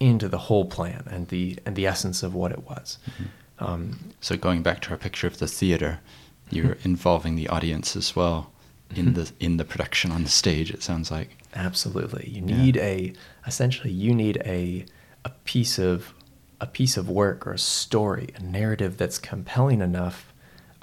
into 0.00 0.28
the 0.28 0.38
whole 0.38 0.64
plan 0.64 1.02
and 1.10 1.28
the 1.28 1.58
and 1.66 1.74
the 1.76 1.86
essence 1.86 2.22
of 2.22 2.34
what 2.34 2.52
it 2.52 2.64
was. 2.68 2.98
Um, 3.58 3.98
So 4.20 4.36
going 4.36 4.62
back 4.62 4.80
to 4.82 4.90
our 4.90 4.96
picture 4.96 5.26
of 5.26 5.38
the 5.38 5.48
theater, 5.48 6.00
you're 6.50 6.76
involving 6.84 7.36
the 7.36 7.48
audience 7.48 7.96
as 7.96 8.14
well 8.16 8.50
in 8.94 9.14
the 9.14 9.30
in 9.40 9.56
the 9.56 9.64
production 9.64 10.12
on 10.12 10.22
the 10.22 10.30
stage. 10.30 10.70
It 10.70 10.82
sounds 10.82 11.10
like. 11.10 11.36
Absolutely. 11.54 12.28
You 12.30 12.42
Yeah. 12.46 12.62
need 12.62 12.76
a 12.76 13.12
essentially 13.46 13.92
you 13.92 14.14
need 14.14 14.36
a 14.44 14.84
a 15.24 15.30
piece 15.44 15.78
of 15.78 16.14
a 16.60 16.66
piece 16.66 16.96
of 16.96 17.08
work 17.08 17.46
or 17.46 17.52
a 17.52 17.58
story, 17.58 18.28
a 18.36 18.42
narrative 18.42 18.96
that's 18.96 19.18
compelling 19.18 19.80
enough 19.80 20.32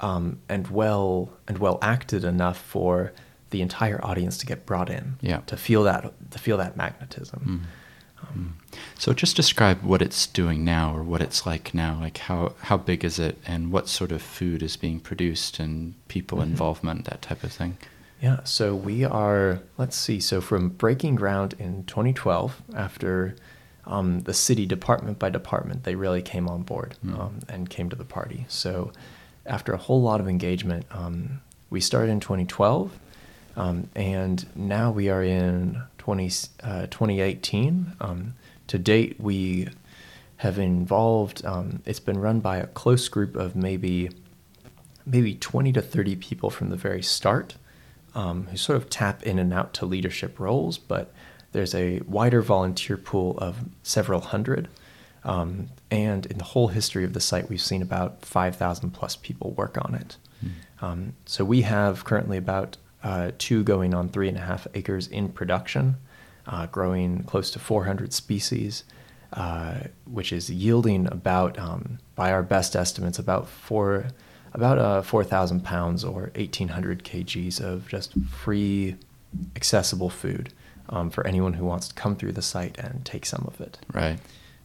um, 0.00 0.38
and 0.48 0.68
well 0.68 1.30
and 1.48 1.58
well 1.58 1.78
acted 1.82 2.24
enough 2.24 2.58
for 2.58 3.12
the 3.50 3.60
entire 3.62 4.04
audience 4.04 4.36
to 4.38 4.46
get 4.46 4.66
brought 4.66 4.90
in. 4.90 5.16
Yeah. 5.22 5.38
To 5.46 5.56
feel 5.56 5.82
that 5.84 6.12
to 6.30 6.38
feel 6.38 6.58
that 6.58 6.76
magnetism. 6.76 7.40
Mm. 7.64 7.66
So 8.98 9.12
just 9.12 9.36
describe 9.36 9.82
what 9.82 10.02
it's 10.02 10.26
doing 10.26 10.64
now, 10.64 10.94
or 10.94 11.02
what 11.02 11.20
it's 11.22 11.46
like 11.46 11.74
now. 11.74 11.98
Like 12.00 12.18
how 12.18 12.54
how 12.62 12.76
big 12.76 13.04
is 13.04 13.18
it, 13.18 13.38
and 13.46 13.70
what 13.72 13.88
sort 13.88 14.12
of 14.12 14.22
food 14.22 14.62
is 14.62 14.76
being 14.76 15.00
produced, 15.00 15.58
and 15.58 15.94
people 16.08 16.38
Mhm. 16.38 16.42
involvement, 16.44 17.04
that 17.04 17.22
type 17.22 17.42
of 17.44 17.52
thing. 17.52 17.76
Yeah, 18.20 18.40
so 18.44 18.74
we 18.74 19.04
are, 19.04 19.60
let's 19.76 19.94
see, 19.96 20.20
so 20.20 20.40
from 20.40 20.70
breaking 20.70 21.16
ground 21.16 21.54
in 21.58 21.84
2012, 21.84 22.62
after 22.74 23.36
um, 23.86 24.20
the 24.22 24.32
city 24.34 24.64
department 24.66 25.18
by 25.18 25.28
department, 25.30 25.84
they 25.84 25.94
really 25.94 26.22
came 26.22 26.48
on 26.48 26.62
board 26.62 26.96
Mm. 27.04 27.20
um, 27.20 27.38
and 27.48 27.70
came 27.70 27.88
to 27.90 27.94
the 27.96 28.04
party. 28.06 28.44
So 28.48 28.90
after 29.44 29.72
a 29.74 29.76
whole 29.76 30.00
lot 30.02 30.18
of 30.20 30.28
engagement, 30.28 30.86
um, 30.90 31.40
we 31.70 31.80
started 31.80 32.10
in 32.10 32.18
2012, 32.20 32.90
um, 33.56 33.88
and 33.94 34.44
now 34.56 34.90
we 34.90 35.08
are 35.10 35.22
in 35.22 35.82
20, 36.06 36.30
uh, 36.62 36.86
2018. 36.86 37.96
Um, 38.00 38.34
to 38.68 38.78
date, 38.78 39.16
we 39.18 39.68
have 40.36 40.56
involved, 40.56 41.44
um, 41.44 41.82
it's 41.84 41.98
been 41.98 42.20
run 42.20 42.38
by 42.38 42.58
a 42.58 42.68
close 42.68 43.08
group 43.08 43.34
of 43.34 43.56
maybe 43.56 44.10
maybe 45.04 45.34
20 45.34 45.72
to 45.72 45.82
30 45.82 46.14
people 46.14 46.48
from 46.48 46.70
the 46.70 46.76
very 46.76 47.02
start 47.02 47.56
um, 48.14 48.46
who 48.46 48.56
sort 48.56 48.76
of 48.76 48.88
tap 48.88 49.24
in 49.24 49.40
and 49.40 49.52
out 49.52 49.74
to 49.74 49.84
leadership 49.84 50.38
roles, 50.38 50.78
but 50.78 51.12
there's 51.50 51.74
a 51.74 51.98
wider 52.06 52.40
volunteer 52.40 52.96
pool 52.96 53.36
of 53.38 53.64
several 53.82 54.20
hundred. 54.20 54.68
Um, 55.24 55.70
and 55.90 56.24
in 56.26 56.38
the 56.38 56.44
whole 56.44 56.68
history 56.68 57.02
of 57.02 57.14
the 57.14 57.20
site, 57.20 57.48
we've 57.48 57.60
seen 57.60 57.82
about 57.82 58.24
5,000 58.24 58.90
plus 58.90 59.16
people 59.16 59.50
work 59.52 59.76
on 59.84 59.96
it. 59.96 60.16
Um, 60.80 61.14
so 61.24 61.44
we 61.44 61.62
have 61.62 62.04
currently 62.04 62.36
about 62.36 62.76
uh, 63.06 63.30
two 63.38 63.62
going 63.62 63.94
on 63.94 64.08
three 64.08 64.28
and 64.28 64.36
a 64.36 64.40
half 64.40 64.66
acres 64.74 65.06
in 65.06 65.28
production, 65.28 65.96
uh, 66.46 66.66
growing 66.66 67.22
close 67.24 67.50
to 67.52 67.58
400 67.58 68.12
species, 68.12 68.82
uh, 69.32 69.74
which 70.16 70.32
is 70.32 70.50
yielding 70.50 71.06
about, 71.18 71.56
um, 71.58 71.98
by 72.16 72.32
our 72.32 72.42
best 72.42 72.74
estimates, 72.74 73.18
about 73.18 73.48
four, 73.48 74.06
about 74.54 74.78
uh, 74.78 75.02
4,000 75.02 75.62
pounds 75.62 76.02
or 76.04 76.30
1,800 76.34 77.04
kgs 77.04 77.60
of 77.60 77.86
just 77.88 78.12
free, 78.44 78.96
accessible 79.54 80.10
food 80.10 80.52
um, 80.88 81.10
for 81.10 81.24
anyone 81.26 81.54
who 81.54 81.64
wants 81.64 81.88
to 81.88 81.94
come 81.94 82.16
through 82.16 82.32
the 82.32 82.42
site 82.42 82.76
and 82.78 83.04
take 83.04 83.24
some 83.26 83.44
of 83.46 83.60
it. 83.60 83.78
Right. 83.92 84.18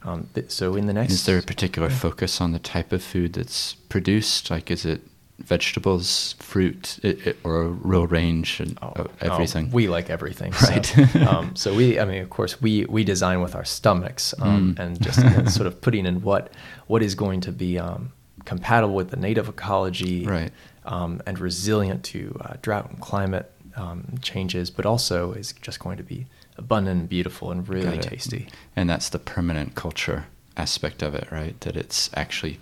Um, 0.03 0.29
th- 0.33 0.49
so 0.49 0.75
in 0.75 0.87
the 0.87 0.93
next, 0.93 1.13
is 1.13 1.25
there 1.25 1.37
a 1.37 1.43
particular 1.43 1.89
Yeah. 1.89 1.95
focus 1.97 2.41
on 2.41 2.53
the 2.53 2.59
type 2.75 2.91
of 2.91 3.03
food 3.03 3.33
that's 3.33 3.73
produced? 3.89 4.49
Like, 4.49 4.71
is 4.71 4.83
it 4.85 5.01
vegetables, 5.47 6.33
fruit, 6.39 6.99
i 7.03 7.09
i 7.25 7.33
or 7.43 7.61
a 7.61 7.67
real 7.67 8.07
range 8.07 8.59
and 8.59 8.77
Oh, 8.81 8.93
oh, 8.97 9.07
everything? 9.21 9.71
we 9.71 9.87
like 9.87 10.09
everything, 10.09 10.51
Right. 10.69 10.85
So, 10.85 11.21
um, 11.31 11.55
so 11.61 11.73
we, 11.75 11.99
I 11.99 12.05
mean, 12.05 12.21
of 12.21 12.29
course, 12.29 12.61
we 12.61 12.85
we 12.85 13.03
design 13.03 13.41
with 13.41 13.55
our 13.55 13.65
stomachs, 13.65 14.33
um, 14.41 14.75
Mm. 14.75 14.79
and 14.79 15.01
just 15.01 15.19
sort 15.55 15.67
of 15.67 15.81
putting 15.81 16.05
in 16.05 16.21
what 16.21 16.51
what 16.87 17.01
is 17.03 17.15
going 17.15 17.41
to 17.41 17.51
be 17.51 17.79
um, 17.79 18.11
compatible 18.45 18.95
with 18.95 19.09
the 19.11 19.17
native 19.17 19.47
ecology, 19.49 20.25
Right. 20.25 20.51
um, 20.85 21.21
and 21.27 21.39
resilient 21.39 22.03
to 22.13 22.19
uh, 22.41 22.53
drought 22.61 22.89
and 22.89 22.99
climate 22.99 23.47
um, 23.75 24.15
changes, 24.21 24.69
but 24.71 24.85
also 24.85 25.33
is 25.33 25.53
just 25.61 25.79
going 25.79 25.97
to 25.97 26.03
be 26.03 26.25
abundant 26.57 26.99
and 27.01 27.09
beautiful 27.09 27.51
and 27.51 27.67
really 27.69 27.97
tasty. 27.99 28.47
And 28.75 28.89
that's 28.89 29.09
the 29.09 29.19
permanent 29.19 29.75
culture 29.75 30.25
aspect 30.57 31.01
of 31.01 31.15
it, 31.15 31.27
right? 31.31 31.55
That 31.61 31.75
it's 31.77 32.09
actually 32.13 32.59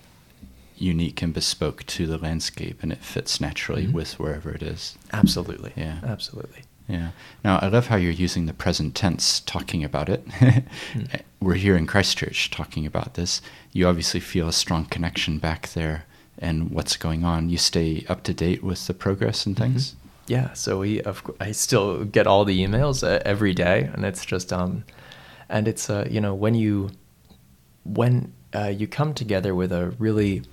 unique 0.81 1.21
and 1.21 1.33
bespoke 1.33 1.85
to 1.87 2.07
the 2.07 2.17
landscape 2.17 2.81
and 2.81 2.91
it 2.91 3.03
fits 3.03 3.39
naturally 3.41 3.87
Mhm. 3.87 3.93
with 3.93 4.19
wherever 4.19 4.51
it 4.51 4.61
is. 4.63 4.97
Absolutely, 5.13 5.73
Yeah. 5.75 5.99
absolutely. 6.03 6.63
Yeah. 6.87 7.09
Now, 7.43 7.59
I 7.61 7.67
love 7.67 7.87
how 7.87 7.97
you're 7.97 8.11
using 8.11 8.45
the 8.47 8.53
present 8.53 8.95
tense 8.95 9.39
talking 9.41 9.83
about 9.83 10.09
it. 10.09 10.25
Hmm. 10.39 11.01
We're 11.41 11.53
here 11.55 11.75
in 11.77 11.85
Christchurch 11.85 12.49
talking 12.49 12.85
about 12.85 13.13
this. 13.13 13.41
You 13.73 13.87
obviously 13.87 14.19
feel 14.19 14.47
a 14.47 14.53
strong 14.53 14.85
connection 14.85 15.37
back 15.37 15.69
there 15.73 16.05
and 16.39 16.71
what's 16.71 16.97
going 16.97 17.23
on. 17.23 17.49
You 17.49 17.57
stay 17.57 18.05
up 18.09 18.23
to 18.23 18.33
date 18.33 18.63
with 18.63 18.87
the 18.87 18.93
progress 18.93 19.45
and 19.45 19.55
things. 19.55 19.91
Mhm. 19.91 19.95
Yeah, 20.27 20.53
so 20.53 20.79
we 20.79 21.01
of 21.01 21.23
I 21.39 21.51
still 21.53 22.05
get 22.05 22.27
all 22.27 22.45
the 22.45 22.59
emails 22.59 23.03
uh, 23.03 23.19
every 23.25 23.53
day, 23.53 23.89
and 23.93 24.03
it's 24.05 24.25
just 24.25 24.51
um, 24.53 24.83
and 25.49 25.67
it's 25.67 25.89
uh, 25.89 26.07
you 26.09 26.21
know 26.21 26.33
when 26.35 26.53
you 26.55 26.91
when 27.83 28.31
uh, 28.53 28.67
you 28.75 28.87
come 28.87 29.13
together 29.13 29.53
with 29.55 29.71
a 29.71 29.89
really 29.99 30.43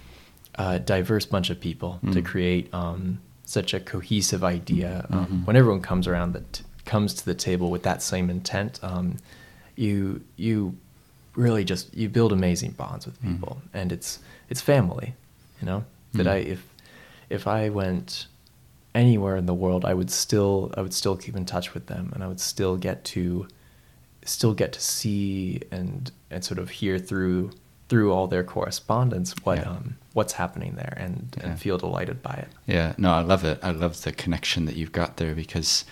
uh, 0.58 0.78
diverse 0.78 1.26
bunch 1.26 1.50
of 1.50 1.60
people 1.60 2.00
to 2.12 2.20
Mm. 2.22 2.24
create 2.24 2.74
um, 2.74 3.18
such 3.44 3.74
a 3.74 3.80
cohesive 3.80 4.42
idea, 4.42 5.06
um, 5.10 5.26
Mhm. 5.26 5.46
when 5.46 5.56
everyone 5.56 5.82
comes 5.82 6.06
around 6.08 6.32
that 6.32 6.62
comes 6.84 7.12
to 7.14 7.24
the 7.24 7.34
table 7.34 7.70
with 7.70 7.82
that 7.82 8.02
same 8.02 8.30
intent, 8.30 8.78
um, 8.82 9.16
you 9.76 10.22
you 10.36 10.76
really 11.34 11.64
just 11.64 11.94
you 11.94 12.08
build 12.08 12.32
amazing 12.32 12.70
bonds 12.72 13.04
with 13.06 13.22
Mm. 13.22 13.32
people, 13.34 13.62
and 13.74 13.92
it's 13.92 14.18
it's 14.48 14.60
family, 14.60 15.14
you 15.60 15.66
know. 15.66 15.84
That 16.14 16.26
Mm. 16.26 16.30
I 16.30 16.36
if 16.38 16.62
if 17.28 17.46
I 17.46 17.68
went 17.68 18.26
anywhere 18.94 19.36
in 19.36 19.44
the 19.46 19.54
world, 19.54 19.84
I 19.84 19.92
would 19.92 20.10
still 20.10 20.72
I 20.76 20.80
would 20.80 20.94
still 20.94 21.16
keep 21.16 21.36
in 21.36 21.44
touch 21.44 21.74
with 21.74 21.86
them, 21.86 22.10
and 22.14 22.24
I 22.24 22.26
would 22.28 22.40
still 22.40 22.76
get 22.78 23.04
to 23.14 23.46
still 24.24 24.54
get 24.54 24.72
to 24.72 24.80
see 24.80 25.60
and 25.70 26.10
and 26.30 26.42
sort 26.44 26.58
of 26.58 26.70
hear 26.70 26.98
through 26.98 27.50
through 27.88 28.12
all 28.12 28.26
their 28.26 28.42
correspondence 28.42 29.34
what 29.44 29.58
Yeah. 29.58 29.70
um 29.70 29.96
what's 30.16 30.32
happening 30.32 30.72
there 30.76 30.94
and 30.96 31.14
Yeah. 31.36 31.44
and 31.50 31.60
feel 31.60 31.76
delighted 31.76 32.22
by 32.22 32.34
it. 32.44 32.48
Yeah, 32.66 32.94
no, 32.96 33.12
I 33.12 33.20
love 33.20 33.44
it. 33.44 33.58
I 33.62 33.70
love 33.70 33.94
the 34.02 34.12
connection 34.12 34.64
that 34.64 34.74
you've 34.76 34.92
got 35.02 35.18
there 35.18 35.34
because 35.34 35.84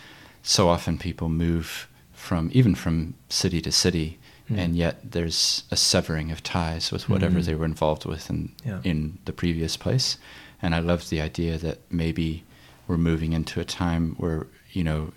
so 0.43 0.69
often 0.69 0.97
people 0.99 1.29
move 1.29 1.87
from 2.13 2.51
even 2.55 2.75
from 2.75 3.15
city 3.29 3.61
to 3.61 3.71
city, 3.71 4.19
Mm. 4.51 4.59
and 4.59 4.77
yet 4.77 4.95
there's 5.13 5.65
a 5.71 5.77
severing 5.77 6.31
of 6.33 6.43
ties 6.43 6.91
with 6.93 7.09
whatever 7.09 7.39
Mhm. 7.41 7.45
they 7.45 7.55
were 7.55 7.67
involved 7.75 8.05
with 8.07 8.31
in 8.31 8.53
Yeah. 8.65 8.81
in 8.83 9.19
the 9.27 9.33
previous 9.33 9.77
place. 9.77 10.17
And 10.63 10.75
I 10.75 10.81
love 10.81 11.09
the 11.11 11.21
idea 11.21 11.59
that 11.59 11.79
maybe 11.91 12.45
we're 12.87 12.97
moving 13.11 13.33
into 13.35 13.61
a 13.61 13.65
time 13.65 14.15
where 14.17 14.47
you 14.73 14.85
know 14.85 15.13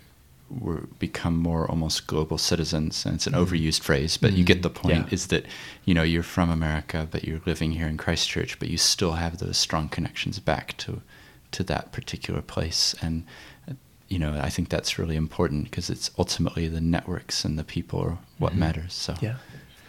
we're 0.50 0.80
become 0.98 1.36
more 1.36 1.70
almost 1.70 2.06
global 2.06 2.38
citizens 2.38 3.04
and 3.04 3.14
it's 3.16 3.26
an 3.26 3.34
Mhm. 3.34 3.46
overused 3.46 3.80
phrase 3.82 4.16
but 4.16 4.32
you 4.32 4.44
get 4.44 4.58
Mhm. 4.58 4.62
the 4.62 4.70
point 4.70 5.06
Yeah. 5.08 5.12
is 5.14 5.26
that 5.26 5.44
you 5.84 5.94
know 5.94 6.02
you're 6.02 6.22
from 6.22 6.50
america 6.50 7.06
but 7.10 7.24
you're 7.24 7.40
living 7.44 7.72
here 7.72 7.86
in 7.86 7.96
christchurch 7.98 8.58
but 8.58 8.68
you 8.70 8.78
still 8.78 9.12
have 9.12 9.38
those 9.38 9.56
strong 9.58 9.88
connections 9.88 10.38
back 10.38 10.74
to 10.78 11.02
to 11.50 11.62
that 11.64 11.92
particular 11.92 12.40
place 12.42 12.94
and 13.02 13.24
uh, 13.70 13.74
you 14.08 14.18
know 14.18 14.38
i 14.40 14.48
think 14.48 14.68
that's 14.70 14.98
really 14.98 15.16
important 15.16 15.64
because 15.64 15.90
it's 15.90 16.10
ultimately 16.18 16.66
the 16.68 16.80
networks 16.80 17.44
and 17.44 17.58
the 17.58 17.64
people 17.64 18.00
are 18.00 18.18
what 18.38 18.52
Mhm. 18.54 18.58
matters 18.58 18.94
so 18.94 19.14
Yeah. 19.20 19.36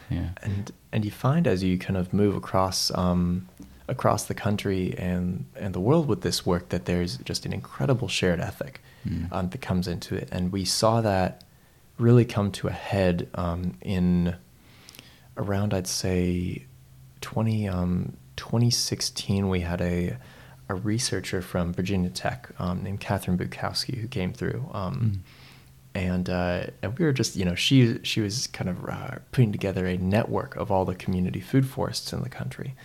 yeah 0.10 0.30
and 0.42 0.72
and 0.92 1.06
you 1.06 1.12
find 1.12 1.48
as 1.48 1.64
you 1.64 1.78
kind 1.78 1.96
of 1.98 2.12
move 2.14 2.36
across 2.36 2.92
um, 2.96 3.48
across 3.88 4.26
the 4.26 4.34
country 4.34 4.94
and 4.98 5.46
and 5.56 5.74
the 5.74 5.80
world 5.80 6.08
with 6.08 6.22
this 6.22 6.46
work 6.46 6.70
that 6.70 6.84
there's 6.86 7.18
just 7.18 7.46
an 7.46 7.54
incredible 7.54 8.08
shared 8.08 8.40
ethic 8.42 8.82
Mm. 9.08 9.32
um, 9.32 9.50
that 9.50 9.62
comes 9.62 9.88
into 9.88 10.16
it, 10.16 10.30
and 10.32 10.52
we 10.52 10.66
saw 10.66 11.02
that 11.02 11.44
really 11.98 12.26
come 12.26 12.52
to 12.52 12.68
a 12.68 12.72
head 12.72 13.30
um, 13.36 13.78
in 13.82 14.36
around 15.38 15.74
I'd 15.74 15.88
say 15.88 16.66
20 17.22 17.68
um, 17.68 18.14
2016. 18.36 19.50
We 19.50 19.62
had 19.62 19.82
a 19.82 20.18
a 20.70 20.76
researcher 20.76 21.42
from 21.42 21.74
Virginia 21.74 22.10
Tech 22.10 22.50
um, 22.60 22.84
named 22.84 23.00
Catherine 23.00 23.38
Bukowski 23.38 23.98
who 23.98 24.08
came 24.08 24.34
through. 24.34 24.70
Um, 24.72 25.24
And, 25.96 26.30
uh, 26.30 26.68
and 26.84 26.98
we 26.98 27.04
were 27.04 27.12
just, 27.12 27.36
you 27.36 27.44
know, 27.44 27.56
she, 27.56 27.98
she 28.04 28.22
was 28.22 28.46
kind 28.46 28.70
of 28.70 28.88
uh, 28.88 29.18
putting 29.32 29.52
together 29.52 29.88
a 29.88 29.98
network 29.98 30.56
of 30.56 30.72
all 30.72 30.86
the 30.86 30.94
community 30.94 31.42
food 31.42 31.68
forests 31.68 32.14
in 32.14 32.22
the 32.22 32.30
country. 32.30 32.76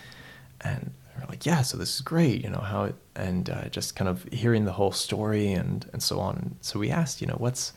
And 0.63 0.93
we're 1.19 1.27
like, 1.29 1.47
yeah, 1.47 1.63
so 1.63 1.77
this 1.77 1.95
is 1.95 2.01
great, 2.01 2.43
you 2.43 2.51
know, 2.51 2.59
how, 2.59 2.85
it, 2.85 2.95
and 3.15 3.49
uh, 3.49 3.69
just 3.69 3.97
kind 3.97 4.09
of 4.09 4.25
hearing 4.33 4.65
the 4.65 4.73
whole 4.73 4.93
story 4.93 5.53
and, 5.53 5.89
and 5.93 6.03
so 6.03 6.21
on. 6.21 6.37
And 6.37 6.57
so 6.61 6.79
we 6.79 6.91
asked, 6.91 7.21
you 7.21 7.27
know, 7.27 7.37
what's, 7.39 7.73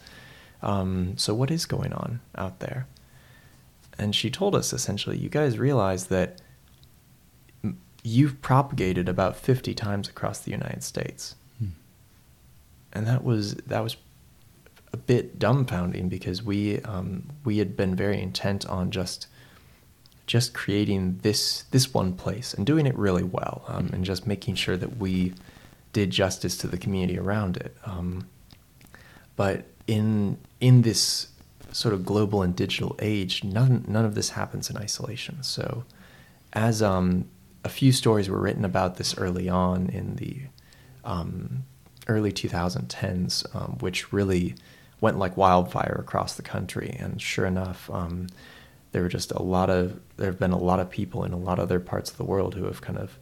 um, 0.61 1.17
so 1.17 1.33
what 1.33 1.51
is 1.51 1.65
going 1.65 1.93
on 1.93 2.19
out 2.35 2.59
there? 2.59 2.87
And 3.97 4.15
she 4.15 4.29
told 4.29 4.55
us 4.55 4.73
essentially, 4.73 5.17
you 5.17 5.29
guys 5.29 5.57
realize 5.57 6.07
that 6.07 6.41
you've 8.03 8.41
propagated 8.41 9.09
about 9.09 9.35
50 9.35 9.73
times 9.73 10.07
across 10.07 10.39
the 10.39 10.51
United 10.51 10.83
States. 10.83 11.35
Hmm. 11.59 11.69
And 12.93 13.07
that 13.07 13.23
was, 13.23 13.55
that 13.55 13.83
was 13.83 13.97
a 14.93 14.97
bit 14.97 15.37
dumbfounding 15.39 16.09
because 16.09 16.41
we, 16.41 16.79
um, 16.81 17.29
we 17.43 17.57
had 17.57 17.75
been 17.75 17.95
very 17.95 18.21
intent 18.21 18.65
on 18.67 18.91
just, 18.91 19.27
just 20.27 20.53
creating 20.53 21.19
this, 21.23 21.63
this 21.71 21.93
one 21.93 22.13
place 22.13 22.53
and 22.53 22.65
doing 22.65 22.85
it 22.85 22.95
really 22.97 23.23
well 23.23 23.63
um, 23.67 23.89
and 23.93 24.05
just 24.05 24.27
making 24.27 24.55
sure 24.55 24.77
that 24.77 24.97
we 24.97 25.33
did 25.93 26.11
justice 26.11 26.57
to 26.57 26.67
the 26.67 26.77
community 26.77 27.17
around 27.17 27.57
it. 27.57 27.75
Um, 27.85 28.27
but 29.35 29.65
in 29.87 30.37
in 30.59 30.81
this 30.81 31.27
sort 31.71 31.93
of 31.93 32.05
global 32.05 32.41
and 32.41 32.55
digital 32.55 32.95
age, 32.99 33.43
none 33.43 33.85
none 33.87 34.05
of 34.05 34.13
this 34.15 34.31
happens 34.31 34.69
in 34.69 34.77
isolation. 34.77 35.41
So, 35.43 35.85
as 36.53 36.81
um, 36.81 37.25
a 37.63 37.69
few 37.69 37.91
stories 37.91 38.29
were 38.29 38.39
written 38.39 38.65
about 38.65 38.97
this 38.97 39.17
early 39.17 39.47
on 39.47 39.89
in 39.89 40.15
the 40.15 40.41
um, 41.05 41.63
early 42.07 42.31
2010s, 42.31 43.55
um, 43.55 43.77
which 43.79 44.11
really 44.11 44.55
went 44.99 45.17
like 45.17 45.37
wildfire 45.37 45.97
across 45.99 46.35
the 46.35 46.41
country. 46.41 46.97
And 46.99 47.21
sure 47.21 47.45
enough, 47.45 47.89
um, 47.91 48.27
there 48.91 49.01
were 49.01 49.09
just 49.09 49.31
a 49.31 49.41
lot 49.41 49.69
of 49.69 49.99
there 50.17 50.27
have 50.27 50.39
been 50.39 50.51
a 50.51 50.57
lot 50.57 50.79
of 50.79 50.89
people 50.89 51.23
in 51.23 51.33
a 51.33 51.37
lot 51.37 51.59
of 51.59 51.63
other 51.63 51.79
parts 51.79 52.09
of 52.11 52.17
the 52.17 52.23
world 52.23 52.55
who 52.55 52.65
have 52.65 52.81
kind 52.81 52.97
of 52.97 53.17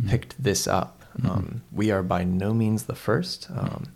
Mhm. 0.00 0.08
picked 0.10 0.42
this 0.42 0.66
up. 0.66 1.02
Mhm. 1.18 1.30
Um, 1.30 1.62
we 1.72 1.90
are 1.90 2.02
by 2.02 2.22
no 2.24 2.52
means 2.52 2.84
the 2.84 2.94
first, 2.94 3.48
um, 3.50 3.88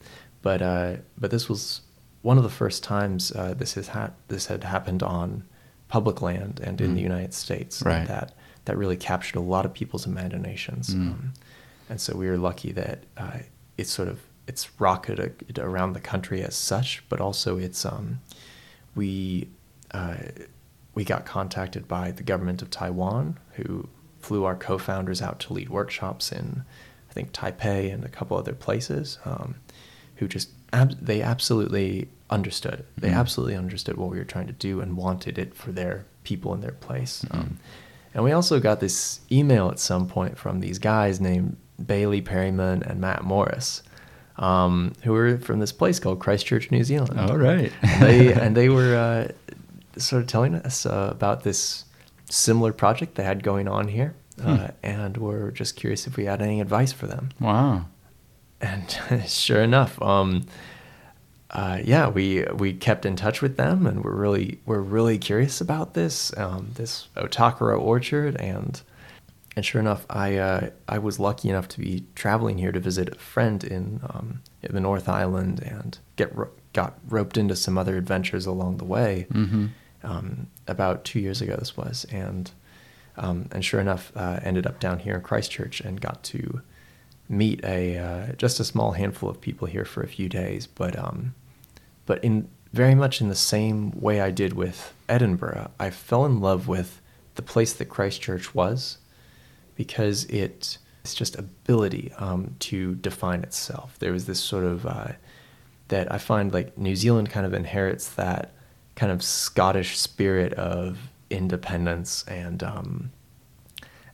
but 0.43 0.63
uh, 0.63 0.97
but 1.19 1.31
this 1.31 1.49
was 1.49 1.83
one 2.23 2.37
of 2.39 2.43
the 2.43 2.51
first 2.51 2.83
times 2.83 3.33
uh, 3.33 3.55
this 3.55 3.75
has 3.75 3.89
ha- 3.89 4.13
this 4.29 4.47
had 4.47 4.65
happened 4.65 5.03
on 5.03 5.45
public 5.89 6.23
land 6.23 6.61
and 6.63 6.81
in 6.81 6.93
Mm. 6.93 6.95
the 6.95 7.01
United 7.03 7.35
States. 7.35 7.83
Right. 7.83 8.07
That 8.09 8.33
that 8.67 8.77
really 8.79 8.97
captured 8.97 9.37
a 9.39 9.43
lot 9.43 9.65
of 9.67 9.73
people's 9.75 10.07
imaginations. 10.07 10.95
Mm. 10.95 11.01
Um, 11.11 11.33
and 11.89 12.01
so 12.01 12.17
we 12.17 12.29
were 12.29 12.39
lucky 12.39 12.73
that 12.73 13.05
uh, 13.17 13.39
it's 13.77 13.91
sort 13.91 14.09
of 14.09 14.21
it's 14.47 14.69
rocketed 14.81 15.59
around 15.59 15.93
the 15.93 16.01
country 16.01 16.43
as 16.43 16.55
such, 16.55 17.03
but 17.09 17.21
also 17.21 17.59
it's 17.59 17.85
um, 17.85 18.21
we 18.95 19.49
uh, 19.93 20.17
we 20.95 21.05
got 21.05 21.25
contacted 21.25 21.87
by 21.89 22.11
the 22.11 22.23
government 22.23 22.63
of 22.63 22.71
Taiwan, 22.71 23.39
who 23.53 23.89
flew 24.21 24.45
our 24.45 24.57
co-founders 24.57 25.23
out 25.23 25.41
to 25.41 25.53
lead 25.53 25.69
workshops 25.71 26.31
in 26.33 26.65
I 27.09 27.13
think 27.13 27.33
Taipei 27.33 27.93
and 27.93 28.05
a 28.05 28.09
couple 28.09 28.37
other 28.37 28.53
places, 28.53 29.19
um, 29.25 29.57
who 30.17 30.29
just 30.29 30.51
ab- 30.73 30.97
they 31.05 31.23
absolutely 31.23 32.09
understood. 32.29 32.85
They 32.97 33.09
Mhm. 33.11 33.15
absolutely 33.17 33.57
understood 33.57 33.97
what 33.97 34.11
we 34.11 34.19
were 34.19 34.25
trying 34.25 34.47
to 34.47 34.53
do 34.53 34.81
and 34.81 34.97
wanted 34.97 35.37
it 35.37 35.53
for 35.55 35.73
their 35.73 36.05
people 36.23 36.55
in 36.55 36.61
their 36.61 36.71
place. 36.71 37.25
Mhm. 37.29 37.35
Um, 37.37 37.57
and 38.15 38.23
we 38.23 38.31
also 38.31 38.61
got 38.61 38.79
this 38.79 39.21
email 39.33 39.69
at 39.71 39.81
some 39.81 40.07
point 40.07 40.39
from 40.39 40.61
these 40.61 40.79
guys 40.79 41.21
named 41.21 41.57
Bailey 41.85 42.23
Peryman 42.23 42.83
and 42.89 43.01
Matt 43.01 43.25
Morris, 43.25 43.83
um, 44.37 44.93
who 45.03 45.13
were 45.13 45.37
from 45.39 45.59
this 45.59 45.73
place 45.73 45.99
called 45.99 46.21
Christchurch, 46.21 46.71
New 46.71 46.85
Zealand. 46.85 47.19
All 47.19 47.39
right. 47.39 47.73
and 47.83 48.03
they 48.03 48.33
and 48.41 48.57
they 48.57 48.69
were 48.69 48.95
uh, 48.95 49.50
sort 49.97 50.23
of 50.23 50.29
telling 50.29 50.55
us 50.55 50.87
uh, 50.87 51.09
about 51.11 51.43
this 51.43 51.85
similar 52.29 52.73
project 52.73 53.15
they 53.17 53.25
had 53.25 53.43
going 53.43 53.69
on 53.69 53.89
here, 53.89 54.15
uh, 54.43 54.57
Hmm. 54.57 54.67
and 54.83 55.17
were 55.17 55.51
just 55.51 55.77
curious 55.77 56.07
if 56.07 56.17
we 56.17 56.25
had 56.27 56.41
any 56.41 56.61
advice 56.61 56.93
for 56.93 57.07
them. 57.07 57.31
Wow. 57.41 57.87
And 58.61 58.99
sure 59.27 59.63
enough, 59.63 60.01
um, 60.03 60.47
uh, 61.51 61.81
yeah, 61.85 62.09
we 62.09 62.45
we 62.57 62.73
kept 62.73 63.05
in 63.05 63.17
touch 63.17 63.43
with 63.43 63.57
them, 63.57 63.87
and 63.87 64.05
we're 64.05 64.15
really 64.15 64.61
we're 64.67 64.81
really 64.81 65.19
curious 65.19 65.61
about 65.61 65.95
this 65.95 66.37
um, 66.39 66.71
this 66.75 67.09
Otakaro 67.17 67.81
orchard, 67.81 68.37
and 68.37 68.81
and 69.57 69.65
sure 69.67 69.81
enough, 69.81 70.07
I 70.09 70.37
uh, 70.37 70.71
I 70.89 70.99
was 70.99 71.19
lucky 71.19 71.49
enough 71.49 71.67
to 71.69 71.81
be 71.81 72.05
traveling 72.15 72.59
here 72.59 72.71
to 72.71 72.79
visit 72.79 73.09
a 73.09 73.19
friend 73.19 73.65
in 73.65 74.01
um, 74.11 74.43
in 74.63 74.75
the 74.75 74.81
North 74.81 75.09
Island, 75.09 75.61
and 75.61 75.99
get 76.15 76.35
ro- 76.37 76.51
got 76.73 76.99
roped 77.09 77.37
into 77.37 77.57
some 77.57 77.77
other 77.77 77.97
adventures 77.97 78.47
along 78.47 78.77
the 78.79 78.85
way. 78.85 79.27
Mm-hmm. 79.33 79.67
Um, 80.03 80.47
about 80.67 81.05
two 81.05 81.21
years 81.21 81.43
ago, 81.43 81.57
this 81.57 81.77
was, 81.77 82.07
and 82.11 82.51
um, 83.17 83.49
and 83.53 83.63
sure 83.63 83.81
enough, 83.81 84.13
uh, 84.17 84.41
ended 84.43 84.67
up 84.67 84.81
down 84.81 85.01
here 85.01 85.17
in 85.17 85.21
Christchurch 85.21 85.81
and 85.81 86.01
got 86.01 86.23
to 86.25 86.63
meet 87.29 87.63
a 87.65 87.99
uh, 87.99 88.33
just 88.33 88.61
a 88.61 88.65
small 88.65 88.93
handful 88.93 89.29
of 89.29 89.41
people 89.41 89.67
here 89.67 89.85
for 89.85 90.03
a 90.03 90.09
few 90.09 90.29
days, 90.29 90.67
but 90.67 90.99
um, 90.99 91.35
but 92.07 92.23
in 92.25 92.49
very 92.73 92.95
much 92.95 93.21
in 93.21 93.29
the 93.29 93.35
same 93.35 93.91
way 94.01 94.21
I 94.21 94.31
did 94.31 94.53
with 94.55 94.95
Edinburgh, 95.09 95.71
I 95.79 95.91
fell 95.91 96.25
in 96.25 96.41
love 96.41 96.67
with 96.69 97.01
the 97.35 97.43
place 97.43 97.73
that 97.75 97.87
Christchurch 97.87 98.55
was 98.55 98.99
because 99.75 100.25
it 100.25 100.79
it's 101.03 101.15
just 101.15 101.37
ability 101.37 102.13
um, 102.19 102.55
to 102.61 102.95
define 102.97 103.43
itself. 103.43 103.99
There 103.99 104.13
was 104.13 104.27
this 104.27 104.41
sort 104.41 104.65
of 104.65 104.87
uh, 104.87 105.13
that 105.91 106.11
I 106.13 106.19
find 106.19 106.53
like 106.53 106.77
New 106.77 106.97
Zealand 106.97 107.31
kind 107.31 107.45
of 107.45 107.55
inherits 107.55 108.09
that 108.15 108.53
kind 108.97 109.13
of 109.13 109.23
Scottish 109.23 109.99
spirit 109.99 110.53
of 110.55 110.99
independence 111.29 112.25
and 112.27 112.63
um, 112.63 113.13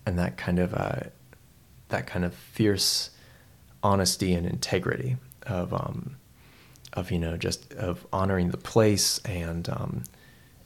and 0.04 0.18
that 0.18 0.36
kind 0.36 0.58
of 0.58 0.74
uh, 0.74 1.00
that 1.88 2.06
kind 2.06 2.24
of 2.24 2.34
fierce 2.34 3.10
honesty 3.82 4.34
and 4.34 4.46
integrity 4.46 5.16
of 5.42 5.72
um, 5.72 6.16
of 6.92 7.10
you 7.10 7.18
know 7.18 7.36
just 7.36 7.72
of 7.74 8.06
honoring 8.12 8.50
the 8.50 8.56
place 8.56 9.18
and 9.24 9.68
um, 9.68 10.04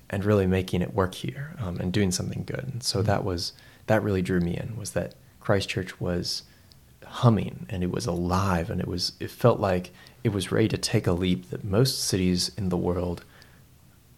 and 0.09 0.25
really 0.25 0.47
making 0.47 0.83
it 0.83 0.95
work 0.95 1.15
here 1.15 1.55
um, 1.59 1.79
and 1.81 1.93
doing 1.93 2.11
something 2.11 2.45
good. 2.45 2.69
And 2.73 2.83
so 2.83 3.03
that 3.03 3.25
was 3.25 3.53
that 3.87 4.03
really 4.03 4.23
drew 4.23 4.41
me 4.41 4.57
in 4.57 4.77
was 4.77 4.93
that 4.93 5.15
Christchurch 5.41 6.01
was 6.01 6.43
humming 7.05 7.67
and 7.69 7.83
it 7.83 7.91
was 7.91 8.07
alive 8.07 8.71
and 8.71 8.81
it 8.81 8.87
was 8.87 9.13
it 9.19 9.31
felt 9.31 9.59
like 9.59 9.93
it 10.25 10.31
was 10.33 10.53
ready 10.53 10.69
to 10.69 10.79
take 10.79 11.07
a 11.07 11.13
leap 11.13 11.51
that 11.51 11.65
most 11.65 12.05
cities 12.05 12.51
in 12.57 12.69
the 12.69 12.77
world 12.77 13.25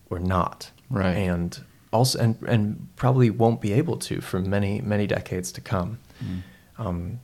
were 0.08 0.20
not 0.20 0.70
Right. 0.90 1.16
and 1.16 1.62
also 1.92 2.18
and 2.18 2.36
and 2.46 2.88
probably 2.96 3.30
won't 3.30 3.60
be 3.60 3.72
able 3.72 3.96
to 3.98 4.20
for 4.20 4.40
many 4.40 4.80
many 4.80 5.06
decades 5.06 5.52
to 5.52 5.60
come 5.60 5.98
Mm. 6.24 6.42
um, 6.78 7.20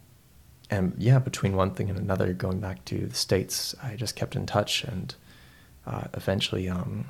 and 0.70 0.92
yeah, 0.98 1.18
between 1.18 1.56
one 1.56 1.70
thing 1.70 1.88
and 1.88 1.98
another, 1.98 2.34
going 2.34 2.60
back 2.60 2.84
to 2.84 3.06
the 3.06 3.14
states, 3.14 3.74
I 3.82 3.96
just 3.96 4.14
kept 4.16 4.36
in 4.36 4.44
touch, 4.44 4.84
and 4.84 5.14
uh, 5.86 6.08
eventually, 6.12 6.68
um, 6.68 7.06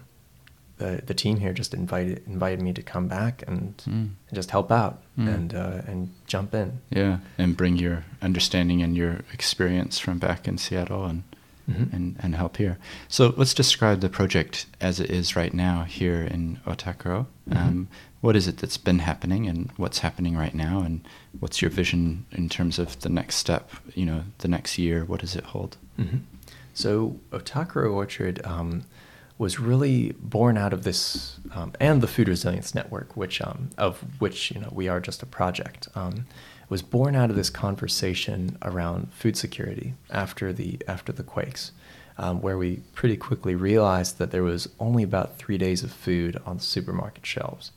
the 0.76 1.02
the 1.04 1.14
team 1.14 1.38
here 1.38 1.52
just 1.52 1.74
invited 1.74 2.22
invited 2.28 2.60
me 2.62 2.72
to 2.74 2.82
come 2.82 3.08
back 3.08 3.42
and, 3.48 3.76
Mm. 3.78 3.90
and 4.28 4.34
just 4.34 4.50
help 4.52 4.70
out 4.70 5.02
Mm. 5.18 5.34
and 5.34 5.54
uh, 5.54 5.82
and 5.88 6.10
jump 6.28 6.54
in. 6.54 6.78
Yeah, 6.90 7.18
and 7.36 7.56
bring 7.56 7.76
your 7.76 8.04
understanding 8.22 8.80
and 8.82 8.96
your 8.96 9.22
experience 9.32 9.98
from 9.98 10.18
back 10.20 10.46
in 10.46 10.56
Seattle 10.58 11.04
and 11.06 11.22
Mhm. 11.68 11.92
and, 11.92 12.16
and 12.20 12.34
help 12.34 12.56
here. 12.56 12.78
So 13.08 13.34
let's 13.36 13.52
describe 13.52 14.00
the 14.00 14.08
project 14.08 14.66
as 14.80 15.00
it 15.00 15.10
is 15.10 15.36
right 15.36 15.52
now 15.52 15.84
here 15.84 16.22
in 16.22 16.58
Otakaro. 16.66 17.26
Mhm. 17.50 17.56
Um, 17.56 17.88
what 18.20 18.34
is 18.36 18.48
it 18.48 18.56
that's 18.58 18.78
been 18.78 19.00
happening, 19.00 19.46
and 19.46 19.70
what's 19.76 19.98
happening 19.98 20.36
right 20.36 20.54
now, 20.54 20.80
and 20.80 21.06
what's 21.38 21.60
your 21.62 21.70
vision 21.70 22.24
in 22.32 22.48
terms 22.48 22.78
of 22.78 22.98
the 23.00 23.08
next 23.08 23.36
step? 23.36 23.70
You 23.94 24.06
know, 24.06 24.24
the 24.38 24.48
next 24.48 24.78
year. 24.78 25.04
What 25.04 25.20
does 25.20 25.36
it 25.36 25.44
hold? 25.44 25.76
Mhm. 25.98 26.20
So 26.74 27.20
Otakaro 27.32 27.92
Orchard 27.92 28.40
um, 28.44 28.82
was 29.36 29.60
really 29.60 30.12
born 30.20 30.56
out 30.56 30.72
of 30.72 30.82
this, 30.84 31.38
um, 31.52 31.72
and 31.78 32.00
the 32.00 32.08
Food 32.08 32.28
Resilience 32.28 32.74
Network, 32.74 33.16
which 33.16 33.40
um, 33.42 33.70
of 33.78 34.02
which 34.20 34.50
you 34.50 34.60
know 34.60 34.70
we 34.72 34.88
are 34.88 35.00
just 35.00 35.22
a 35.22 35.26
project, 35.26 35.86
um, 35.94 36.26
was 36.68 36.82
born 36.82 37.14
out 37.14 37.30
of 37.30 37.36
this 37.36 37.50
conversation 37.50 38.58
around 38.62 39.12
food 39.12 39.36
security 39.36 39.94
after 40.10 40.52
the 40.52 40.78
after 40.86 41.12
the 41.12 41.22
quakes, 41.22 41.72
um, 42.18 42.40
where 42.42 42.58
we 42.58 42.82
pretty 42.94 43.16
quickly 43.16 43.54
realized 43.54 44.18
that 44.18 44.30
there 44.30 44.42
was 44.42 44.68
only 44.78 45.02
about 45.02 45.38
three 45.38 45.58
days 45.58 45.82
of 45.82 45.92
food 45.92 46.40
on 46.44 46.58
supermarket 46.58 47.24
shelves, 47.24 47.72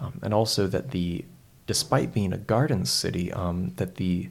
um, 0.00 0.18
and 0.22 0.34
also 0.34 0.66
that 0.66 0.90
the 0.90 1.24
despite 1.66 2.12
being 2.12 2.32
a 2.32 2.38
garden 2.38 2.84
city, 2.84 3.32
um, 3.32 3.72
that 3.76 3.94
the 3.96 4.28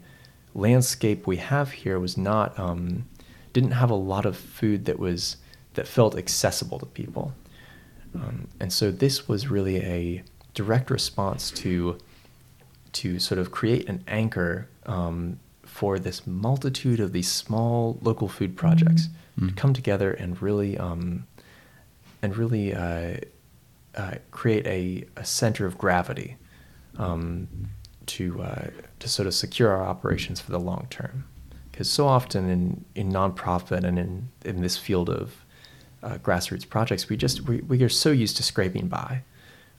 landscape 0.53 1.25
we 1.25 1.37
have 1.37 1.71
here 1.71 1.99
was 1.99 2.17
not 2.17 2.57
um, 2.59 3.05
didn't 3.53 3.71
have 3.71 3.89
a 3.89 3.95
lot 3.95 4.25
of 4.25 4.37
food 4.37 4.85
that 4.85 4.99
was 4.99 5.37
that 5.75 5.87
felt 5.87 6.15
accessible 6.17 6.77
to 6.77 6.85
people, 6.85 7.33
um, 8.15 8.47
and 8.59 8.73
so 8.73 8.91
this 8.91 9.29
was 9.29 9.47
really 9.47 9.77
a 9.77 10.23
direct 10.53 10.91
response 10.91 11.49
to 11.49 11.97
to 12.93 13.19
sort 13.19 13.39
of 13.39 13.51
create 13.51 13.87
an 13.89 14.03
anchor 14.07 14.67
um, 14.85 15.39
for 15.63 15.99
this 15.99 16.25
multitude 16.27 16.99
of 16.99 17.11
these 17.13 17.31
small 17.31 17.97
local 18.01 18.27
food 18.27 18.55
projects 18.55 19.09
Mm. 19.39 19.49
to 19.49 19.53
come 19.55 19.73
together 19.73 20.11
and 20.13 20.39
really 20.41 20.77
um, 20.77 21.25
and 22.21 22.37
really 22.37 22.73
uh, 22.73 23.17
uh, 23.95 24.15
create 24.31 24.65
a, 24.67 25.05
a 25.19 25.25
center 25.25 25.65
of 25.65 25.77
gravity 25.77 26.35
um, 26.97 27.47
to 28.05 28.41
uh, 28.43 28.67
to 28.99 29.09
sort 29.09 29.27
of 29.27 29.33
secure 29.33 29.71
our 29.71 29.83
operations 29.83 30.39
for 30.39 30.51
the 30.51 30.59
long 30.59 30.85
term. 30.89 31.25
Because 31.71 31.89
so 31.89 32.07
often 32.07 32.47
in, 32.49 32.85
in 32.93 33.11
nonprofit 33.11 33.83
and 33.83 33.97
in, 33.97 34.29
in 34.45 34.61
this 34.61 34.77
field 34.77 35.09
of 35.09 35.43
uh, 36.03 36.19
grassroots 36.19 36.69
projects, 36.69 37.09
we 37.09 37.17
just 37.17 37.41
we, 37.47 37.61
we 37.61 37.81
are 37.81 37.89
so 37.89 38.11
used 38.11 38.37
to 38.37 38.43
scraping 38.43 38.87
by 38.87 39.23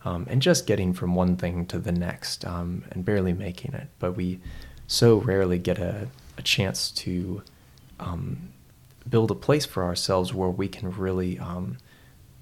um, 0.04 0.26
and 0.28 0.42
just 0.42 0.66
getting 0.66 0.92
from 0.92 1.14
one 1.14 1.36
thing 1.36 1.66
to 1.66 1.78
the 1.78 1.92
next 1.92 2.44
um, 2.44 2.84
and 2.90 3.04
barely 3.04 3.32
making 3.32 3.74
it. 3.74 3.88
But 3.98 4.12
we 4.12 4.40
so 4.86 5.16
rarely 5.18 5.58
get 5.58 5.78
a, 5.78 6.08
a 6.38 6.42
chance 6.42 6.90
to 6.92 7.42
um, 8.00 8.50
build 9.08 9.30
a 9.30 9.34
place 9.34 9.64
for 9.66 9.84
ourselves 9.84 10.32
where 10.34 10.48
we 10.50 10.68
can 10.68 10.90
really, 10.92 11.38
um, 11.38 11.78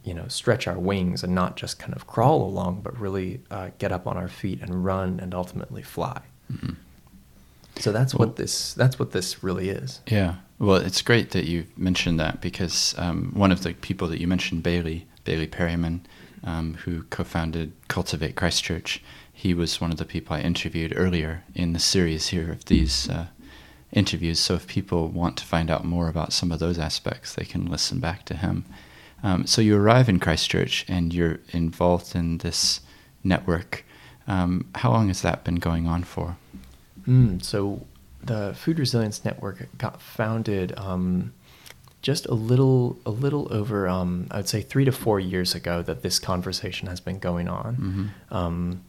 you 0.04 0.14
know, 0.14 0.26
stretch 0.28 0.66
our 0.66 0.78
wings 0.78 1.22
and 1.22 1.34
not 1.34 1.56
just 1.56 1.78
kind 1.78 1.94
of 1.94 2.06
crawl 2.06 2.42
along, 2.42 2.80
but 2.82 2.98
really 2.98 3.40
uh, 3.50 3.70
get 3.78 3.92
up 3.92 4.06
on 4.06 4.16
our 4.16 4.28
feet 4.28 4.60
and 4.60 4.84
run 4.84 5.20
and 5.20 5.34
ultimately 5.34 5.82
fly. 5.82 6.20
Mhm. 6.52 6.76
So 7.78 7.90
that's 7.92 8.14
Well- 8.14 8.28
what 8.28 8.36
this 8.36 8.74
that's 8.74 8.98
what 8.98 9.12
this 9.12 9.42
really 9.42 9.68
is. 9.70 10.00
Yeah. 10.06 10.36
Well, 10.58 10.76
it's 10.76 11.02
great 11.02 11.30
that 11.30 11.46
you 11.46 11.64
mentioned 11.76 12.20
that 12.20 12.40
because 12.40 12.94
um, 12.98 13.32
one 13.34 13.50
of 13.50 13.62
the 13.62 13.72
people 13.74 14.06
that 14.08 14.20
you 14.20 14.28
mentioned, 14.28 14.62
Bailey, 14.62 15.06
Bailey 15.24 15.48
Peryman, 15.48 16.00
um, 16.44 16.74
who 16.84 17.02
co 17.04 17.24
founded 17.24 17.72
Cultivate 17.88 18.36
Christchurch, 18.36 19.02
he 19.32 19.54
was 19.54 19.80
one 19.80 19.90
of 19.90 19.98
the 19.98 20.04
people 20.04 20.36
I 20.36 20.40
interviewed 20.40 20.92
earlier 20.96 21.44
in 21.54 21.72
the 21.72 21.78
series 21.78 22.28
here 22.28 22.50
of 22.52 22.64
these 22.66 23.08
uh, 23.08 23.26
interviews. 23.92 24.38
So 24.38 24.54
if 24.54 24.66
people 24.66 25.08
want 25.08 25.36
to 25.38 25.44
find 25.44 25.70
out 25.70 25.84
more 25.84 26.08
about 26.08 26.32
some 26.32 26.52
of 26.52 26.58
those 26.58 26.78
aspects, 26.78 27.34
they 27.34 27.44
can 27.44 27.66
listen 27.66 28.00
back 28.00 28.24
to 28.26 28.34
him. 28.34 28.64
Um, 29.22 29.46
so 29.46 29.62
you 29.62 29.76
arrive 29.76 30.08
in 30.08 30.18
Christchurch 30.18 30.84
and 30.88 31.14
you're 31.14 31.40
involved 31.50 32.14
in 32.14 32.38
this 32.38 32.80
network. 33.22 33.84
Um, 34.26 34.68
how 34.74 34.90
long 34.90 35.08
has 35.08 35.22
that 35.22 35.44
been 35.44 35.56
going 35.56 35.86
on 35.86 36.02
for? 36.04 36.36
Mm, 37.06 37.42
so 37.42 37.86
the 38.22 38.54
Food 38.54 38.78
Resilience 38.78 39.24
Network 39.24 39.68
got 39.78 40.00
founded 40.00 40.76
um, 40.78 41.32
just 42.02 42.26
a 42.26 42.34
little 42.34 42.98
a 43.06 43.10
little 43.10 43.46
over 43.52 43.88
um, 43.88 44.26
I 44.30 44.38
would 44.38 44.48
say 44.48 44.60
three 44.60 44.84
to 44.84 44.92
four 44.92 45.20
years 45.20 45.54
ago 45.54 45.82
that 45.82 46.02
this 46.02 46.18
conversation 46.18 46.88
has 46.88 47.00
been 47.00 47.18
going 47.18 47.48
on. 47.48 48.12
Mhm. 48.30 48.36
Um, 48.36 48.82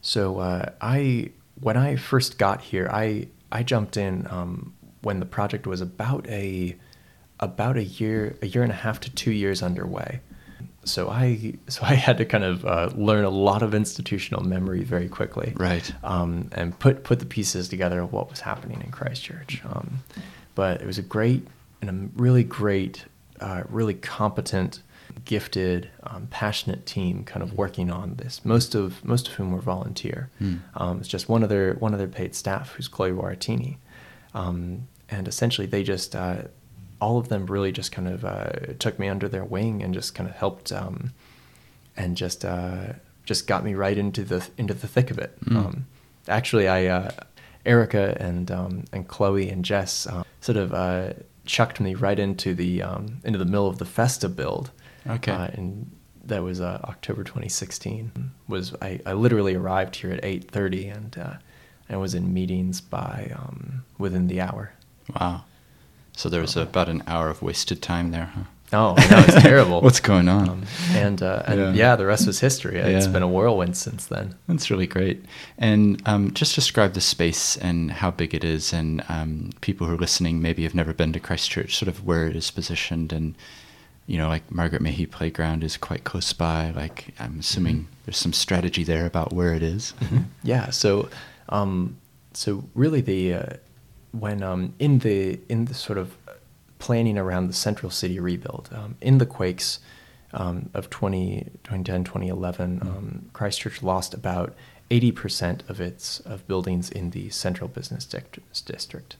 so 0.00 0.38
uh, 0.38 0.70
I 0.80 1.30
when 1.60 1.76
I 1.76 1.96
first 1.96 2.38
got 2.38 2.60
here, 2.62 2.88
I 2.90 3.28
I 3.52 3.62
jumped 3.62 3.96
in 3.96 4.26
um, 4.30 4.72
when 5.02 5.20
the 5.20 5.26
project 5.26 5.66
was 5.66 5.80
about 5.80 6.26
a 6.28 6.76
about 7.40 7.76
a 7.76 7.84
year 7.84 8.36
a 8.42 8.46
year 8.46 8.62
and 8.62 8.72
a 8.72 8.76
half 8.76 9.00
to 9.00 9.10
two 9.10 9.32
years 9.32 9.62
underway. 9.62 10.20
So 10.84 11.10
I 11.10 11.54
so 11.68 11.82
I 11.82 11.94
had 11.94 12.16
to 12.18 12.24
kind 12.24 12.44
of 12.44 12.64
uh, 12.64 12.90
learn 12.94 13.24
a 13.24 13.30
lot 13.30 13.62
of 13.62 13.74
institutional 13.74 14.42
memory 14.42 14.82
very 14.82 15.08
quickly, 15.08 15.52
Right. 15.56 15.92
Um, 16.02 16.48
and 16.52 16.78
put 16.78 17.04
put 17.04 17.18
the 17.18 17.26
pieces 17.26 17.68
together 17.68 18.00
of 18.00 18.12
what 18.12 18.30
was 18.30 18.40
happening 18.40 18.80
in 18.82 18.90
Christchurch. 18.90 19.60
Um, 19.66 19.98
but 20.54 20.80
it 20.80 20.86
was 20.86 20.96
a 20.98 21.02
great 21.02 21.46
and 21.80 21.90
a 21.90 22.20
really 22.20 22.44
great, 22.44 23.04
uh, 23.40 23.62
really 23.68 23.94
competent, 23.94 24.82
gifted, 25.24 25.90
um, 26.04 26.26
passionate 26.30 26.86
team 26.86 27.24
kind 27.24 27.42
of 27.42 27.54
working 27.54 27.90
on 27.90 28.16
this. 28.16 28.44
Most 28.44 28.74
of 28.74 29.04
most 29.04 29.28
of 29.28 29.34
whom 29.34 29.52
were 29.52 29.60
volunteer. 29.60 30.30
Hmm. 30.38 30.56
Um, 30.74 30.98
it's 30.98 31.08
just 31.08 31.28
one 31.28 31.42
of 31.42 31.48
their 31.48 31.74
one 31.74 31.92
of 31.92 31.98
their 31.98 32.08
paid 32.08 32.34
staff 32.34 32.72
who's 32.72 32.88
Chloe 32.88 33.12
Waratini, 33.12 33.76
um, 34.34 34.88
and 35.08 35.26
essentially 35.28 35.66
they 35.66 35.82
just 35.82 36.14
uh, 36.14 36.42
all 37.00 37.18
of 37.18 37.28
them 37.28 37.46
really 37.46 37.72
just 37.72 37.92
kind 37.92 38.08
of 38.08 38.24
uh, 38.24 38.74
took 38.78 38.98
me 38.98 39.08
under 39.08 39.28
their 39.28 39.44
wing 39.44 39.82
and 39.82 39.94
just 39.94 40.14
kind 40.14 40.28
of 40.28 40.36
helped 40.36 40.70
um, 40.72 41.12
and 41.96 42.16
just 42.16 42.44
uh, 42.44 42.92
just 43.24 43.46
got 43.46 43.64
me 43.64 43.74
right 43.74 43.96
into 43.96 44.24
the 44.24 44.46
into 44.58 44.74
the 44.74 44.86
thick 44.86 45.10
of 45.10 45.18
it. 45.18 45.38
Mm. 45.44 45.56
Um, 45.56 45.86
actually, 46.28 46.68
I 46.68 46.86
uh, 46.86 47.10
Erica 47.64 48.16
and 48.20 48.50
um, 48.50 48.84
and 48.92 49.06
Chloe 49.08 49.48
and 49.48 49.64
Jess 49.64 50.06
uh, 50.06 50.24
sort 50.40 50.56
of 50.56 50.72
uh, 50.72 51.12
chucked 51.50 51.80
me 51.80 51.94
right 51.94 52.18
into 52.18 52.54
the 52.54 52.80
um, 52.82 53.18
into 53.24 53.38
the 53.38 53.44
middle 53.44 53.66
of 53.66 53.78
the 53.78 53.84
Festa 53.84 54.28
build. 54.28 54.70
Okay. 55.06 55.32
Uh, 55.32 55.48
and 55.54 55.90
that 56.24 56.42
was 56.42 56.60
uh, 56.60 56.80
October 56.84 57.24
2016. 57.24 58.30
Was 58.48 58.74
I, 58.80 59.00
I 59.04 59.14
literally 59.14 59.54
arrived 59.54 59.96
here 59.96 60.12
at 60.12 60.22
8:30 60.22 60.96
and 60.96 61.18
uh, 61.18 61.34
I 61.88 61.96
was 61.96 62.14
in 62.14 62.32
meetings 62.32 62.80
by 62.80 63.32
um, 63.34 63.84
within 63.98 64.28
the 64.28 64.40
hour. 64.40 64.72
Wow. 65.18 65.44
So 66.16 66.28
there 66.28 66.40
was 66.40 66.56
about 66.56 66.88
an 66.88 67.02
hour 67.06 67.28
of 67.28 67.42
wasted 67.42 67.82
time 67.82 68.10
there, 68.10 68.32
huh? 68.34 68.42
Oh, 68.72 68.94
I 68.96 69.08
know 69.10 69.24
it's 69.26 69.42
terrible. 69.42 69.80
What's 69.80 70.00
going 70.00 70.28
on? 70.28 70.48
Um, 70.48 70.62
and 70.92 71.22
uh, 71.22 71.42
and 71.46 71.58
Yeah. 71.60 71.72
yeah. 71.72 71.96
the 71.96 72.06
rest 72.06 72.26
was 72.26 72.38
history. 72.40 72.78
It's 72.78 73.06
Yeah. 73.06 73.12
been 73.12 73.22
a 73.22 73.28
whirlwind 73.28 73.76
since 73.76 74.06
then. 74.06 74.34
That's 74.46 74.70
really 74.70 74.86
great. 74.86 75.24
And 75.58 76.00
um, 76.06 76.32
just 76.34 76.54
describe 76.54 76.92
the 76.94 77.00
space 77.00 77.56
and 77.56 77.90
how 77.90 78.10
big 78.12 78.34
it 78.34 78.44
is, 78.44 78.72
and 78.72 79.02
um, 79.08 79.50
people 79.60 79.86
who 79.86 79.94
are 79.94 79.98
listening 79.98 80.40
maybe 80.40 80.62
have 80.62 80.74
never 80.74 80.92
been 80.92 81.12
to 81.14 81.20
Christchurch, 81.20 81.76
sort 81.76 81.88
of 81.88 82.04
where 82.06 82.26
it 82.28 82.36
is 82.36 82.50
positioned, 82.50 83.12
and 83.12 83.34
you 84.06 84.18
know, 84.18 84.28
like 84.28 84.50
Margaret 84.50 84.82
Mahy 84.82 85.06
Playground 85.06 85.62
is 85.64 85.76
quite 85.76 86.04
close 86.04 86.32
by. 86.32 86.70
Like 86.70 87.14
I'm 87.18 87.38
assuming 87.40 87.76
Mm-hmm. 87.76 87.92
there's 88.06 88.16
some 88.18 88.32
strategy 88.32 88.84
there 88.84 89.06
about 89.06 89.32
where 89.32 89.52
it 89.54 89.62
is. 89.62 89.94
Yeah. 90.42 90.70
So, 90.70 91.08
um, 91.48 91.96
so 92.34 92.64
really, 92.74 93.00
the 93.00 93.34
uh, 93.34 93.46
when 94.12 94.42
um, 94.42 94.74
in 94.78 94.98
the 95.00 95.38
in 95.48 95.66
the 95.66 95.74
sort 95.74 95.98
of 95.98 96.16
planning 96.80 97.16
around 97.16 97.46
the 97.46 97.52
central 97.52 97.90
city 97.90 98.18
rebuild 98.18 98.68
um, 98.74 98.96
in 99.00 99.18
the 99.18 99.26
quakes 99.26 99.78
um, 100.32 100.68
of 100.74 100.90
20, 100.90 101.44
2010 101.64 102.04
2011 102.04 102.80
um, 102.82 103.30
christchurch 103.32 103.82
lost 103.82 104.14
about 104.14 104.54
80% 104.90 105.68
of 105.70 105.80
its 105.80 106.18
of 106.20 106.46
buildings 106.48 106.90
in 106.90 107.10
the 107.10 107.30
central 107.30 107.68
business 107.68 108.04
district 108.04 109.16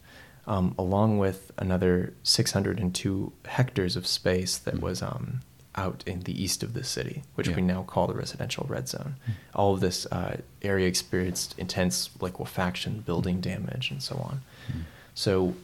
um, 0.47 0.75
along 0.79 1.19
with 1.19 1.53
another 1.59 2.13
602 2.23 3.33
hectares 3.45 3.95
of 3.97 4.07
space 4.07 4.59
that 4.59 4.75
Mm. 4.77 4.81
was 4.81 5.03
um, 5.03 5.41
out 5.77 6.03
in 6.07 6.21
the 6.21 6.43
east 6.43 6.63
of 6.65 6.75
the 6.75 6.83
city, 6.83 7.23
which 7.37 7.47
Yeah. 7.49 7.57
we 7.57 7.63
now 7.63 7.83
call 7.85 8.09
the 8.09 8.15
residential 8.15 8.67
red 8.69 8.89
zone. 8.89 9.15
Mm. 9.29 9.33
All 9.55 9.75
of 9.75 9.81
this 9.81 10.07
uh, 10.11 10.39
area 10.63 10.89
experienced 10.89 11.55
intense 11.59 12.11
liquefaction, 12.21 13.01
building 13.07 13.41
damage, 13.41 13.91
and 13.93 14.03
so 14.03 14.17
on. 14.17 14.41
Mm. 14.73 14.83
So, 15.15 15.55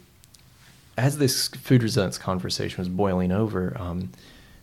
as 0.97 1.17
this 1.19 1.47
food 1.49 1.83
resilience 1.83 2.17
conversation 2.17 2.79
was 2.79 2.89
boiling 2.89 3.31
over, 3.31 3.75
um, 3.79 4.11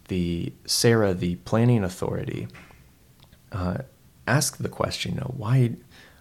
the 0.08 0.52
CERA, 0.66 1.16
the 1.18 1.36
planning 1.36 1.84
authority, 1.84 2.48
uh, 3.52 3.78
asked 4.26 4.62
the 4.62 4.68
question, 4.68 5.14
you 5.14 5.20
know, 5.20 5.32
why, 5.36 5.72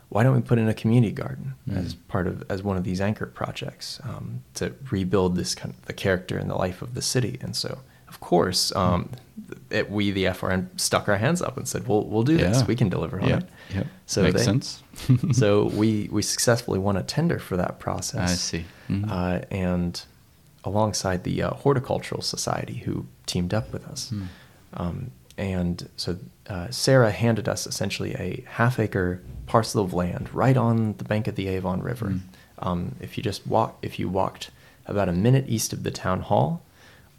why 0.09 0.23
don't 0.23 0.35
we 0.35 0.41
put 0.41 0.59
in 0.59 0.67
a 0.69 0.73
community 0.73 1.11
garden 1.11 1.55
Mm. 1.67 1.77
as 1.77 1.93
part 1.95 2.27
of 2.27 2.43
as 2.49 2.61
one 2.61 2.77
of 2.77 2.83
these 2.83 3.01
anchor 3.01 3.25
projects 3.25 3.99
um, 4.03 4.43
to 4.55 4.73
rebuild 4.91 5.35
this 5.35 5.55
kind 5.55 5.73
of 5.73 5.85
the 5.85 5.93
character 5.93 6.37
and 6.37 6.49
the 6.49 6.55
life 6.55 6.81
of 6.81 6.93
the 6.93 7.01
city? 7.01 7.37
And 7.41 7.55
so, 7.55 7.79
of 8.13 8.19
course, 8.19 8.75
um, 8.75 9.09
it, 9.69 9.89
we 9.89 10.11
the 10.11 10.25
FRN 10.25 10.67
stuck 10.79 11.09
our 11.09 11.17
hands 11.17 11.41
up 11.41 11.57
and 11.57 11.67
said, 11.67 11.87
"We'll 11.87 12.03
we'll 12.05 12.23
do 12.23 12.37
this. 12.37 12.59
Yeah. 12.59 12.65
We 12.67 12.75
can 12.75 12.89
deliver 12.89 13.19
on 13.19 13.27
Yep, 13.29 13.39
it." 13.43 13.75
yep. 13.75 13.87
So 14.05 14.21
Makes 14.23 14.35
they- 14.39 14.43
sense. 14.45 14.83
so 15.31 15.65
we 15.81 16.07
we 16.11 16.21
successfully 16.21 16.79
won 16.79 16.95
a 16.97 17.03
tender 17.03 17.39
for 17.39 17.57
that 17.57 17.79
process. 17.79 18.31
I 18.31 18.35
see. 18.35 18.65
Mhm. 18.89 19.09
Uh, 19.09 19.45
and 19.49 20.01
alongside 20.63 21.23
the 21.23 21.41
uh, 21.41 21.51
horticultural 21.55 22.21
society 22.21 22.75
who 22.85 23.05
teamed 23.25 23.53
up 23.53 23.73
with 23.73 23.85
us, 23.87 24.09
Hmm. 24.09 24.23
um, 24.75 25.11
and 25.37 25.89
so 25.97 26.17
uh, 26.47 26.67
CERA 26.69 27.11
handed 27.11 27.49
us 27.49 27.65
essentially 27.65 28.13
a 28.15 28.43
half 28.47 28.79
acre 28.79 29.21
parcel 29.47 29.83
of 29.83 29.93
land 29.93 30.29
right 30.33 30.55
on 30.57 30.93
the 30.99 31.03
bank 31.03 31.27
of 31.27 31.35
the 31.35 31.47
Avon 31.47 31.81
River. 31.81 32.07
Hmm. 32.09 32.17
Um, 32.59 32.95
if 33.01 33.17
you 33.17 33.23
just 33.23 33.45
walk, 33.47 33.77
if 33.81 33.97
you 33.99 34.07
walked 34.07 34.51
about 34.85 35.09
a 35.09 35.13
minute 35.13 35.45
east 35.47 35.73
of 35.73 35.83
the 35.83 35.91
town 35.91 36.21
hall, 36.21 36.61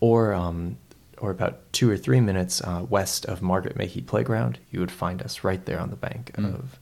or 0.00 0.32
um, 0.32 0.76
or 1.24 1.30
about 1.30 1.54
two 1.72 1.88
or 1.90 1.96
three 1.96 2.20
minutes 2.20 2.60
uh, 2.60 2.84
west 2.88 3.24
of 3.26 3.40
Margaret 3.40 3.76
Mahy 3.76 4.00
Playground, 4.02 4.58
you 4.70 4.78
would 4.80 4.92
find 4.92 5.22
us 5.22 5.42
right 5.42 5.64
there 5.64 5.80
on 5.80 5.88
the 5.90 5.96
bank 5.96 6.30
Mm. 6.36 6.54
of 6.54 6.78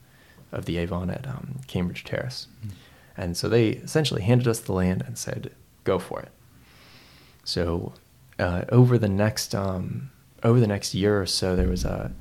of 0.51 0.64
the 0.66 0.76
Avon 0.76 1.09
at 1.09 1.26
um, 1.26 1.61
Cambridge 1.66 2.05
Terrace. 2.05 2.47
And 3.16 3.36
so 3.38 3.49
they 3.49 3.68
essentially 3.70 4.22
handed 4.22 4.47
us 4.49 4.61
the 4.61 4.72
land 4.72 5.03
and 5.07 5.16
said, 5.16 5.53
"Go 5.84 5.99
for 5.99 6.20
it." 6.20 6.30
So 7.45 7.93
uh, 8.38 8.62
over 8.70 8.99
the 8.99 9.09
next 9.09 9.55
um, 9.55 10.11
over 10.43 10.61
the 10.61 10.66
next 10.66 10.95
year 10.95 11.20
or 11.22 11.26
so, 11.26 11.57
there 11.57 11.68
was 11.68 11.84
a 11.84 12.12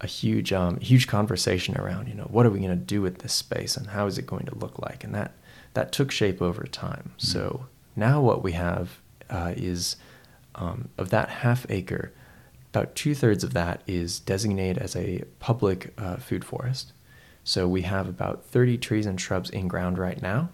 a 0.00 0.06
huge 0.06 0.52
um, 0.52 0.80
huge 0.80 1.06
conversation 1.06 1.76
around 1.78 2.08
you 2.08 2.14
know 2.14 2.28
what 2.30 2.44
are 2.46 2.50
we 2.50 2.58
going 2.58 2.70
to 2.70 2.94
do 2.94 3.00
with 3.02 3.18
this 3.18 3.32
space 3.32 3.76
and 3.76 3.86
how 3.88 4.06
is 4.06 4.18
it 4.18 4.26
going 4.26 4.46
to 4.46 4.54
look 4.56 4.78
like, 4.78 5.04
and 5.04 5.14
that 5.14 5.32
that 5.74 5.92
took 5.92 6.10
shape 6.10 6.42
over 6.42 6.64
time. 6.64 7.12
So 7.16 7.66
now 7.96 8.20
what 8.20 8.42
we 8.42 8.52
have 8.52 8.98
uh, 9.30 9.52
is 9.56 9.96
um, 10.54 10.88
of 10.98 11.10
that 11.10 11.28
half 11.28 11.66
acre, 11.68 12.12
about 12.72 12.94
two 12.94 13.14
thirds 13.14 13.44
of 13.44 13.52
that 13.54 13.82
is 13.86 14.20
designated 14.20 14.78
as 14.78 14.96
a 14.96 15.24
public 15.40 15.92
uh, 15.98 16.16
food 16.16 16.44
forest. 16.44 16.92
So 17.44 17.66
we 17.68 17.82
have 17.82 18.08
about 18.08 18.44
30 18.44 18.78
trees 18.78 19.06
and 19.06 19.20
shrubs 19.20 19.50
in 19.50 19.68
ground 19.68 19.98
right 19.98 20.20
now. 20.22 20.50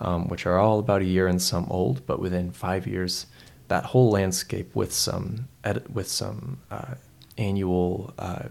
um, 0.00 0.28
which 0.28 0.46
are 0.46 0.58
all 0.58 0.78
about 0.78 1.02
a 1.02 1.06
year 1.06 1.26
and 1.26 1.40
some 1.40 1.66
old, 1.70 2.06
but 2.06 2.20
within 2.20 2.52
five 2.52 2.86
years, 2.86 3.26
that 3.68 3.84
whole 3.86 4.10
landscape 4.10 4.74
with 4.74 4.92
some 4.92 5.48
with 5.92 6.08
some 6.08 6.58
uh, 6.70 6.94
annual 7.36 8.14
uh, 8.18 8.48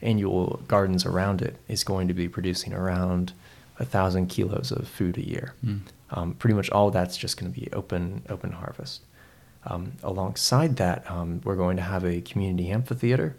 annual 0.00 0.62
gardens 0.68 1.04
around 1.04 1.42
it 1.42 1.56
is 1.68 1.84
going 1.84 2.08
to 2.08 2.14
be 2.14 2.28
producing 2.28 2.72
around 2.72 3.32
a 3.78 3.84
thousand 3.84 4.28
kilos 4.28 4.70
of 4.70 4.88
food 4.88 5.18
a 5.18 5.28
year. 5.28 5.54
Mm. 5.64 5.80
Um, 6.10 6.34
pretty 6.34 6.54
much 6.54 6.70
all 6.70 6.90
that's 6.90 7.16
just 7.16 7.36
going 7.36 7.52
to 7.52 7.60
be 7.60 7.68
open 7.72 8.22
open 8.28 8.52
harvest. 8.52 9.02
Um, 9.66 9.92
alongside 10.02 10.76
that, 10.76 11.10
um, 11.10 11.40
we're 11.44 11.56
going 11.56 11.76
to 11.76 11.82
have 11.82 12.04
a 12.04 12.20
community 12.20 12.70
amphitheater 12.70 13.36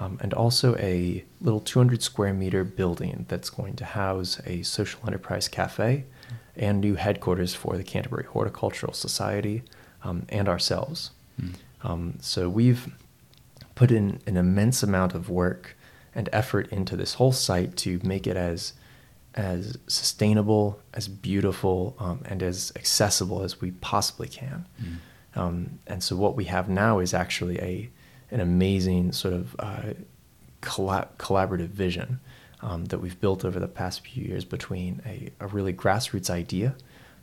um, 0.00 0.18
and 0.22 0.32
also 0.32 0.74
a 0.76 1.24
little 1.40 1.60
200 1.60 2.02
square 2.02 2.32
meter 2.32 2.64
building 2.64 3.26
that's 3.28 3.50
going 3.50 3.76
to 3.76 3.84
house 3.84 4.40
a 4.46 4.62
social 4.62 5.00
enterprise 5.06 5.48
cafe 5.48 6.04
and 6.56 6.80
new 6.80 6.94
headquarters 6.94 7.54
for 7.54 7.76
the 7.76 7.84
Canterbury 7.84 8.24
Horticultural 8.24 8.94
Society 8.94 9.62
um, 10.02 10.24
and 10.30 10.48
ourselves. 10.48 11.10
Mm. 11.40 11.54
Um, 11.82 12.14
so 12.20 12.48
we've 12.48 12.92
put 13.74 13.90
in 13.90 14.20
an 14.26 14.36
immense 14.36 14.82
amount 14.82 15.14
of 15.14 15.28
work 15.28 15.76
and 16.14 16.28
effort 16.32 16.68
into 16.72 16.96
this 16.96 17.14
whole 17.14 17.32
site 17.32 17.76
to 17.78 18.00
make 18.02 18.26
it 18.26 18.36
as 18.36 18.72
as 19.36 19.78
sustainable, 19.86 20.80
as 20.92 21.06
beautiful, 21.06 21.94
um, 22.00 22.20
and 22.24 22.42
as 22.42 22.72
accessible 22.74 23.42
as 23.42 23.60
we 23.60 23.70
possibly 23.70 24.26
can. 24.26 24.66
Mm. 24.82 24.96
Um, 25.34 25.78
and 25.86 26.02
so 26.02 26.16
what 26.16 26.34
we 26.36 26.44
have 26.46 26.68
now 26.68 26.98
is 26.98 27.14
actually 27.14 27.58
a 27.60 27.90
an 28.32 28.40
amazing 28.40 29.12
sort 29.12 29.34
of 29.34 29.56
uh, 29.58 29.92
collab- 30.62 31.08
collaborative 31.18 31.68
vision 31.68 32.20
um, 32.62 32.84
that 32.86 32.98
we've 33.00 33.20
built 33.20 33.44
over 33.44 33.58
the 33.58 33.66
past 33.68 34.00
few 34.06 34.24
years 34.24 34.44
between 34.44 35.02
a, 35.06 35.30
a 35.40 35.46
really 35.48 35.72
grassroots 35.72 36.30
idea 36.30 36.74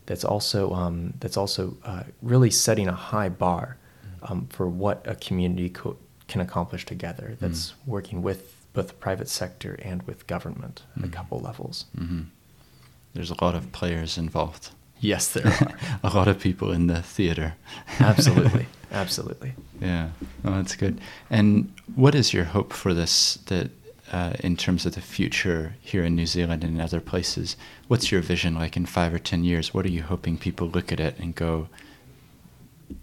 that's 0.05 0.23
also 0.25 0.73
um, 0.73 1.13
that's 1.19 1.37
also 1.37 1.77
uh, 1.85 2.03
really 2.21 2.49
setting 2.51 2.87
a 2.87 2.93
high 2.93 3.29
bar 3.29 3.77
um, 4.23 4.47
for 4.49 4.67
what 4.67 5.01
a 5.05 5.15
community 5.15 5.69
co- 5.69 5.97
can 6.27 6.41
accomplish 6.41 6.85
together. 6.85 7.35
That's 7.39 7.73
working 7.85 8.21
with 8.21 8.53
both 8.73 8.87
the 8.89 8.93
private 8.95 9.29
sector 9.29 9.77
and 9.81 10.03
with 10.03 10.27
government 10.27 10.83
at 10.97 11.03
a 11.03 11.07
Mm. 11.07 11.13
couple 11.13 11.39
levels. 11.39 11.85
hmm 11.97 12.21
There's 13.13 13.31
a 13.31 13.43
lot 13.43 13.55
of 13.55 13.71
players 13.71 14.17
involved. 14.17 14.71
Yes, 14.99 15.27
there 15.29 15.47
are. 15.47 15.73
a 16.03 16.15
lot 16.15 16.27
of 16.27 16.39
people 16.39 16.71
in 16.71 16.87
the 16.87 17.01
theater. 17.01 17.55
absolutely, 17.99 18.65
absolutely. 18.91 19.53
Yeah, 19.81 20.09
oh, 20.43 20.51
that's 20.55 20.75
good. 20.75 20.99
And 21.29 21.71
what 21.95 22.15
is 22.15 22.33
your 22.33 22.45
hope 22.45 22.73
for 22.73 22.93
this? 22.93 23.35
That 23.45 23.69
uh, 24.11 24.33
in 24.39 24.55
terms 24.57 24.85
of 24.85 24.95
the 24.95 25.01
future 25.01 25.75
here 25.81 26.03
in 26.03 26.15
New 26.15 26.25
Zealand 26.25 26.63
and 26.63 26.75
in 26.75 26.81
other 26.81 27.01
places, 27.01 27.55
what's 27.87 28.11
your 28.11 28.21
vision 28.21 28.55
like 28.55 28.75
in 28.77 28.85
five 28.85 29.13
or 29.13 29.19
ten 29.19 29.43
years? 29.43 29.73
What 29.73 29.85
are 29.85 29.91
you 29.91 30.03
hoping 30.03 30.37
people 30.37 30.67
look 30.67 30.91
at 30.91 30.99
it 30.99 31.17
and 31.19 31.35
go, 31.35 31.67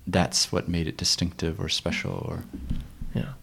"That's 0.07 0.51
what 0.51 0.68
made 0.68 0.88
it 0.88 0.97
distinctive 0.97 1.61
or 1.61 1.68
special"? 1.68 2.12
Or 2.28 2.45
Yeah. 3.14 3.34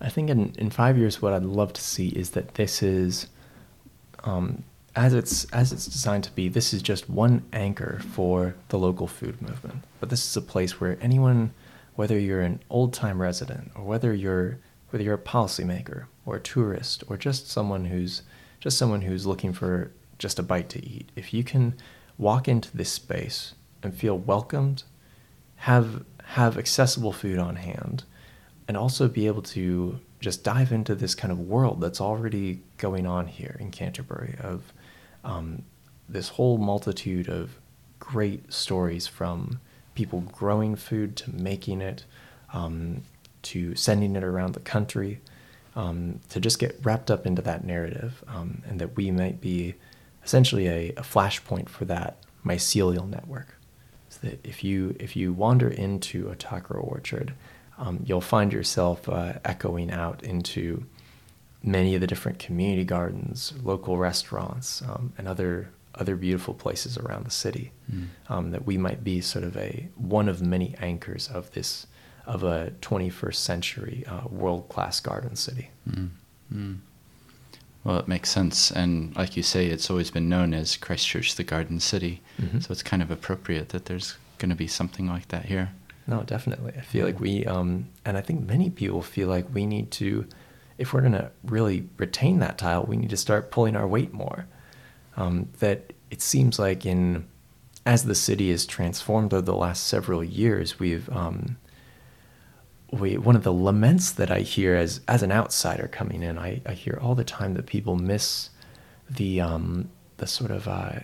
I 0.00 0.08
think 0.08 0.30
in, 0.30 0.54
in 0.56 0.70
five 0.70 0.96
years, 0.96 1.20
what 1.20 1.32
I'd 1.32 1.42
love 1.42 1.72
to 1.72 1.80
see 1.80 2.08
is 2.10 2.30
that 2.30 2.54
this 2.54 2.82
is, 2.84 3.26
um, 4.22 4.62
as 4.98 5.14
it's 5.14 5.44
as 5.52 5.72
it's 5.72 5.86
designed 5.86 6.24
to 6.24 6.32
be, 6.32 6.48
this 6.48 6.74
is 6.74 6.82
just 6.82 7.08
one 7.08 7.44
anchor 7.52 8.00
for 8.10 8.56
the 8.68 8.78
local 8.78 9.06
food 9.06 9.40
movement. 9.40 9.84
But 10.00 10.10
this 10.10 10.28
is 10.28 10.36
a 10.36 10.42
place 10.42 10.80
where 10.80 10.98
anyone, 11.00 11.54
whether 11.94 12.18
you're 12.18 12.40
an 12.40 12.60
old 12.68 12.92
time 12.92 13.22
resident 13.22 13.70
or 13.76 13.84
whether 13.84 14.12
you're 14.12 14.58
whether 14.90 15.04
you're 15.04 15.14
a 15.14 15.18
policymaker 15.18 16.06
or 16.26 16.34
a 16.36 16.40
tourist 16.40 17.04
or 17.06 17.16
just 17.16 17.48
someone 17.48 17.84
who's 17.84 18.22
just 18.58 18.76
someone 18.76 19.02
who's 19.02 19.24
looking 19.24 19.52
for 19.52 19.92
just 20.18 20.40
a 20.40 20.42
bite 20.42 20.68
to 20.70 20.84
eat, 20.84 21.10
if 21.14 21.32
you 21.32 21.44
can 21.44 21.74
walk 22.18 22.48
into 22.48 22.76
this 22.76 22.90
space 22.90 23.54
and 23.84 23.94
feel 23.94 24.18
welcomed, 24.18 24.82
have 25.56 26.04
have 26.24 26.58
accessible 26.58 27.12
food 27.12 27.38
on 27.38 27.54
hand, 27.54 28.02
and 28.66 28.76
also 28.76 29.06
be 29.06 29.28
able 29.28 29.42
to 29.42 30.00
just 30.18 30.42
dive 30.42 30.72
into 30.72 30.96
this 30.96 31.14
kind 31.14 31.30
of 31.30 31.38
world 31.38 31.80
that's 31.80 32.00
already 32.00 32.60
going 32.78 33.06
on 33.06 33.28
here 33.28 33.56
in 33.60 33.70
Canterbury 33.70 34.34
of 34.40 34.72
um, 35.24 35.62
this 36.08 36.30
whole 36.30 36.58
multitude 36.58 37.28
of 37.28 37.58
great 37.98 38.52
stories 38.52 39.06
from 39.06 39.60
people 39.94 40.20
growing 40.32 40.76
food 40.76 41.16
to 41.16 41.34
making 41.34 41.80
it 41.80 42.04
um, 42.52 43.02
to 43.42 43.74
sending 43.74 44.16
it 44.16 44.24
around 44.24 44.54
the 44.54 44.60
country 44.60 45.20
um, 45.76 46.20
to 46.28 46.40
just 46.40 46.58
get 46.58 46.78
wrapped 46.82 47.10
up 47.10 47.26
into 47.26 47.42
that 47.42 47.64
narrative 47.64 48.24
um, 48.28 48.62
and 48.66 48.80
that 48.80 48.96
we 48.96 49.10
might 49.10 49.40
be 49.40 49.74
essentially 50.24 50.66
a, 50.66 50.88
a 50.90 51.02
flashpoint 51.02 51.68
for 51.68 51.84
that 51.84 52.16
mycelial 52.44 53.08
network. 53.08 53.56
So 54.08 54.20
that 54.22 54.44
if 54.44 54.64
you 54.64 54.96
if 54.98 55.16
you 55.16 55.32
wander 55.32 55.68
into 55.68 56.24
Otakaro 56.26 56.82
orchard 56.82 57.34
um, 57.78 58.02
you'll 58.04 58.20
find 58.20 58.52
yourself 58.52 59.08
uh, 59.08 59.34
echoing 59.44 59.90
out 59.90 60.22
into 60.22 60.84
many 61.62 61.94
of 61.94 62.00
the 62.00 62.06
different 62.06 62.38
community 62.38 62.84
gardens, 62.84 63.52
local 63.62 63.98
restaurants, 63.98 64.82
um, 64.82 65.12
and 65.18 65.28
other 65.28 65.70
other 65.94 66.14
beautiful 66.14 66.54
places 66.54 66.96
around 66.96 67.26
the 67.26 67.30
city. 67.30 67.72
Mm. 67.92 68.06
Um, 68.28 68.50
that 68.52 68.64
we 68.64 68.78
might 68.78 69.02
be 69.02 69.20
sort 69.20 69.44
of 69.44 69.56
a 69.56 69.88
one 69.96 70.28
of 70.28 70.40
many 70.40 70.74
anchors 70.80 71.28
of 71.28 71.50
this 71.52 71.86
of 72.26 72.44
a 72.44 72.72
21st 72.82 73.34
century 73.34 74.04
uh, 74.06 74.28
world 74.28 74.68
class 74.68 75.00
garden 75.00 75.34
city. 75.34 75.70
Mm. 75.90 76.10
Mm. 76.52 76.78
Well, 77.84 77.98
it 77.98 78.08
makes 78.08 78.30
sense, 78.30 78.70
and 78.70 79.16
like 79.16 79.36
you 79.36 79.42
say, 79.42 79.66
it's 79.66 79.88
always 79.88 80.10
been 80.10 80.28
known 80.28 80.52
as 80.52 80.76
Christchurch, 80.76 81.36
the 81.36 81.44
Garden 81.44 81.80
City. 81.80 82.20
Mhm. 82.38 82.62
So 82.62 82.72
it's 82.72 82.82
kind 82.82 83.02
of 83.02 83.10
appropriate 83.10 83.70
that 83.70 83.86
there's 83.86 84.16
going 84.38 84.50
to 84.50 84.56
be 84.56 84.66
something 84.66 85.06
like 85.06 85.28
that 85.28 85.46
here. 85.46 85.70
No, 86.06 86.22
definitely. 86.22 86.72
I 86.76 86.80
feel 86.80 87.06
like 87.06 87.20
we, 87.20 87.44
um, 87.46 87.88
and 88.04 88.16
I 88.16 88.20
think 88.20 88.46
many 88.46 88.68
people 88.70 89.02
feel 89.02 89.28
like 89.28 89.46
we 89.54 89.64
need 89.64 89.90
to, 89.92 90.26
if 90.78 90.92
we're 90.92 91.00
going 91.00 91.12
to 91.12 91.30
really 91.44 91.88
retain 91.96 92.38
that 92.38 92.56
tile, 92.56 92.84
we 92.84 92.96
need 92.96 93.10
to 93.10 93.16
start 93.16 93.50
pulling 93.50 93.76
our 93.76 93.86
weight 93.86 94.12
more. 94.12 94.46
Um, 95.16 95.48
that 95.58 95.92
it 96.10 96.22
seems 96.22 96.58
like 96.58 96.86
in, 96.86 97.26
as 97.84 98.04
the 98.04 98.14
city 98.14 98.50
has 98.50 98.64
transformed 98.64 99.34
over 99.34 99.42
the 99.42 99.54
last 99.56 99.86
several 99.86 100.22
years, 100.22 100.78
we've, 100.78 101.10
um, 101.10 101.56
we, 102.92 103.18
one 103.18 103.34
of 103.34 103.42
the 103.42 103.52
laments 103.52 104.12
that 104.12 104.30
I 104.30 104.40
hear 104.40 104.76
as, 104.76 105.00
as 105.08 105.22
an 105.24 105.32
outsider 105.32 105.88
coming 105.88 106.22
in, 106.22 106.38
I, 106.38 106.62
I 106.64 106.72
hear 106.72 106.98
all 107.02 107.16
the 107.16 107.24
time 107.24 107.54
that 107.54 107.66
people 107.66 107.96
miss 107.96 108.50
the, 109.10 109.40
um, 109.40 109.90
the 110.18 110.26
sort 110.28 110.52
of, 110.52 110.68
uh, 110.68 111.00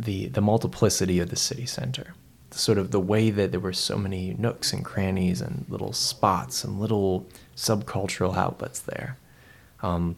the, 0.00 0.28
the 0.28 0.40
multiplicity 0.40 1.20
of 1.20 1.28
the 1.28 1.36
city 1.36 1.66
center 1.66 2.14
sort 2.50 2.78
of 2.78 2.90
the 2.90 3.00
way 3.00 3.30
that 3.30 3.50
there 3.50 3.60
were 3.60 3.72
so 3.72 3.96
many 3.96 4.34
nooks 4.38 4.72
and 4.72 4.84
crannies 4.84 5.40
and 5.40 5.66
little 5.68 5.92
spots 5.92 6.64
and 6.64 6.80
little 6.80 7.26
subcultural 7.56 8.36
outlets 8.36 8.80
there. 8.80 9.18
Um, 9.82 10.16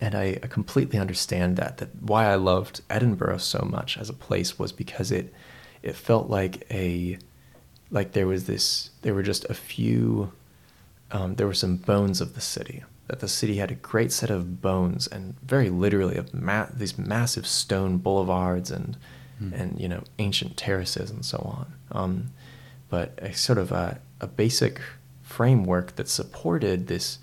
and 0.00 0.14
I, 0.14 0.38
I 0.42 0.46
completely 0.48 0.98
understand 0.98 1.56
that. 1.56 1.78
That 1.78 1.90
why 2.02 2.26
I 2.26 2.34
loved 2.34 2.82
Edinburgh 2.90 3.38
so 3.38 3.66
much 3.68 3.96
as 3.96 4.08
a 4.08 4.14
place 4.14 4.58
was 4.58 4.72
because 4.72 5.10
it 5.12 5.32
it 5.82 5.96
felt 5.96 6.28
like 6.28 6.66
a 6.70 7.18
like 7.90 8.12
there 8.12 8.26
was 8.26 8.46
this 8.46 8.90
there 9.02 9.14
were 9.14 9.22
just 9.22 9.44
a 9.46 9.54
few 9.54 10.32
um, 11.12 11.36
there 11.36 11.46
were 11.46 11.54
some 11.54 11.76
bones 11.76 12.20
of 12.20 12.34
the 12.34 12.40
city 12.40 12.82
that 13.08 13.20
the 13.20 13.28
city 13.28 13.56
had 13.56 13.70
a 13.70 13.74
great 13.74 14.10
set 14.10 14.30
of 14.30 14.62
bones 14.62 15.06
and 15.06 15.38
very 15.40 15.68
literally 15.68 16.16
of 16.16 16.32
ma- 16.32 16.68
these 16.72 16.96
massive 16.96 17.46
stone 17.46 17.98
boulevards 17.98 18.70
and 18.70 18.96
Mm. 19.42 19.60
and 19.60 19.80
you 19.80 19.88
know 19.88 20.02
ancient 20.18 20.56
terraces 20.56 21.10
and 21.10 21.24
so 21.24 21.38
on. 21.38 21.66
Um, 21.98 22.32
but 22.88 23.18
a 23.22 23.32
sort 23.34 23.58
of 23.58 23.72
a, 23.72 23.98
a 24.20 24.26
basic 24.26 24.80
framework 25.22 25.96
that 25.96 26.08
supported 26.08 26.86
this 26.88 27.18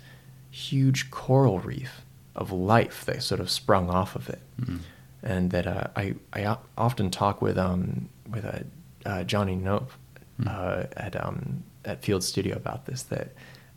huge 0.50 1.10
coral 1.10 1.60
reef 1.60 2.02
of 2.34 2.50
life 2.52 3.04
that 3.06 3.22
sort 3.22 3.40
of 3.40 3.48
sprung 3.50 3.88
off 3.90 4.16
of 4.16 4.28
it, 4.28 4.40
Mm. 4.60 4.78
and 5.22 5.50
that 5.50 5.66
uh, 5.66 5.84
I 5.96 6.14
I 6.32 6.56
often 6.76 7.10
talk 7.10 7.40
with 7.42 7.58
um 7.58 8.08
with 8.30 8.44
uh, 8.44 8.60
uh, 9.08 9.24
Johnny 9.24 9.56
Nope 9.56 9.90
Mm. 10.40 10.46
uh, 10.48 10.86
at 10.96 11.14
um 11.24 11.62
at 11.84 12.02
Field 12.02 12.22
Studio 12.24 12.56
about 12.56 12.86
this 12.86 13.02
that 13.04 13.28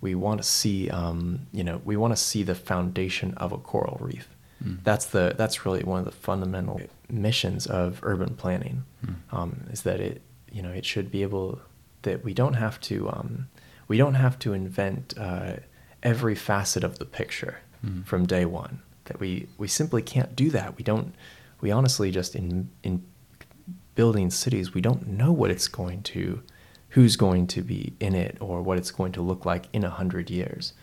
we 0.02 0.16
want 0.16 0.42
to 0.42 0.48
see 0.48 0.90
um 0.90 1.40
you 1.52 1.64
know 1.64 1.82
we 1.86 1.96
want 1.98 2.12
to 2.14 2.22
see 2.22 2.44
the 2.44 2.56
foundation 2.56 3.34
of 3.38 3.52
a 3.52 3.58
coral 3.58 3.98
reef. 4.02 4.28
Mm. 4.66 4.78
That's 4.84 5.06
the 5.08 5.34
that's 5.38 5.66
really 5.66 5.84
one 5.84 6.00
of 6.00 6.06
the 6.06 6.12
fundamental 6.12 6.82
missions 7.10 7.68
of 7.68 8.00
urban 8.04 8.36
planning 8.36 8.84
Mm. 9.06 9.16
um, 9.38 9.52
is 9.72 9.82
that 9.84 10.00
it 10.00 10.22
you 10.52 10.62
know 10.62 10.72
it 10.72 10.86
should 10.86 11.10
be 11.12 11.22
able 11.24 11.60
that 12.04 12.24
we 12.24 12.34
don't 12.34 12.54
have 12.66 12.80
to 12.82 13.10
um, 13.10 13.48
we 13.88 13.98
don't 13.98 14.16
have 14.16 14.38
to 14.40 14.54
invent 14.54 15.14
uh, 15.18 15.54
every 16.02 16.36
facet 16.36 16.84
of 16.84 16.98
the 17.00 17.06
picture 17.06 17.56
Mm. 17.86 18.06
from 18.06 18.26
day 18.26 18.46
one 18.46 18.80
that 19.06 19.20
we 19.20 19.48
we 19.58 19.68
simply 19.68 20.02
can't 20.02 20.34
do 20.36 20.50
that 20.52 20.78
we 20.78 20.84
don't 20.84 21.14
we 21.62 21.70
honestly 21.72 22.10
just 22.12 22.36
in 22.36 22.70
in 22.84 23.04
building 23.96 24.30
cities 24.32 24.74
we 24.74 24.82
don't 24.82 25.08
know 25.08 25.32
what 25.32 25.52
it's 25.52 25.68
going 25.68 26.02
to 26.02 26.42
who's 26.90 27.16
going 27.16 27.48
to 27.48 27.62
be 27.62 27.94
in 28.00 28.16
it 28.16 28.38
or 28.40 28.62
what 28.62 28.78
it's 28.78 28.92
going 28.92 29.12
to 29.12 29.22
look 29.22 29.46
like 29.46 29.66
in 29.74 29.84
a 29.84 29.90
hundred 29.90 30.30
years 30.30 30.74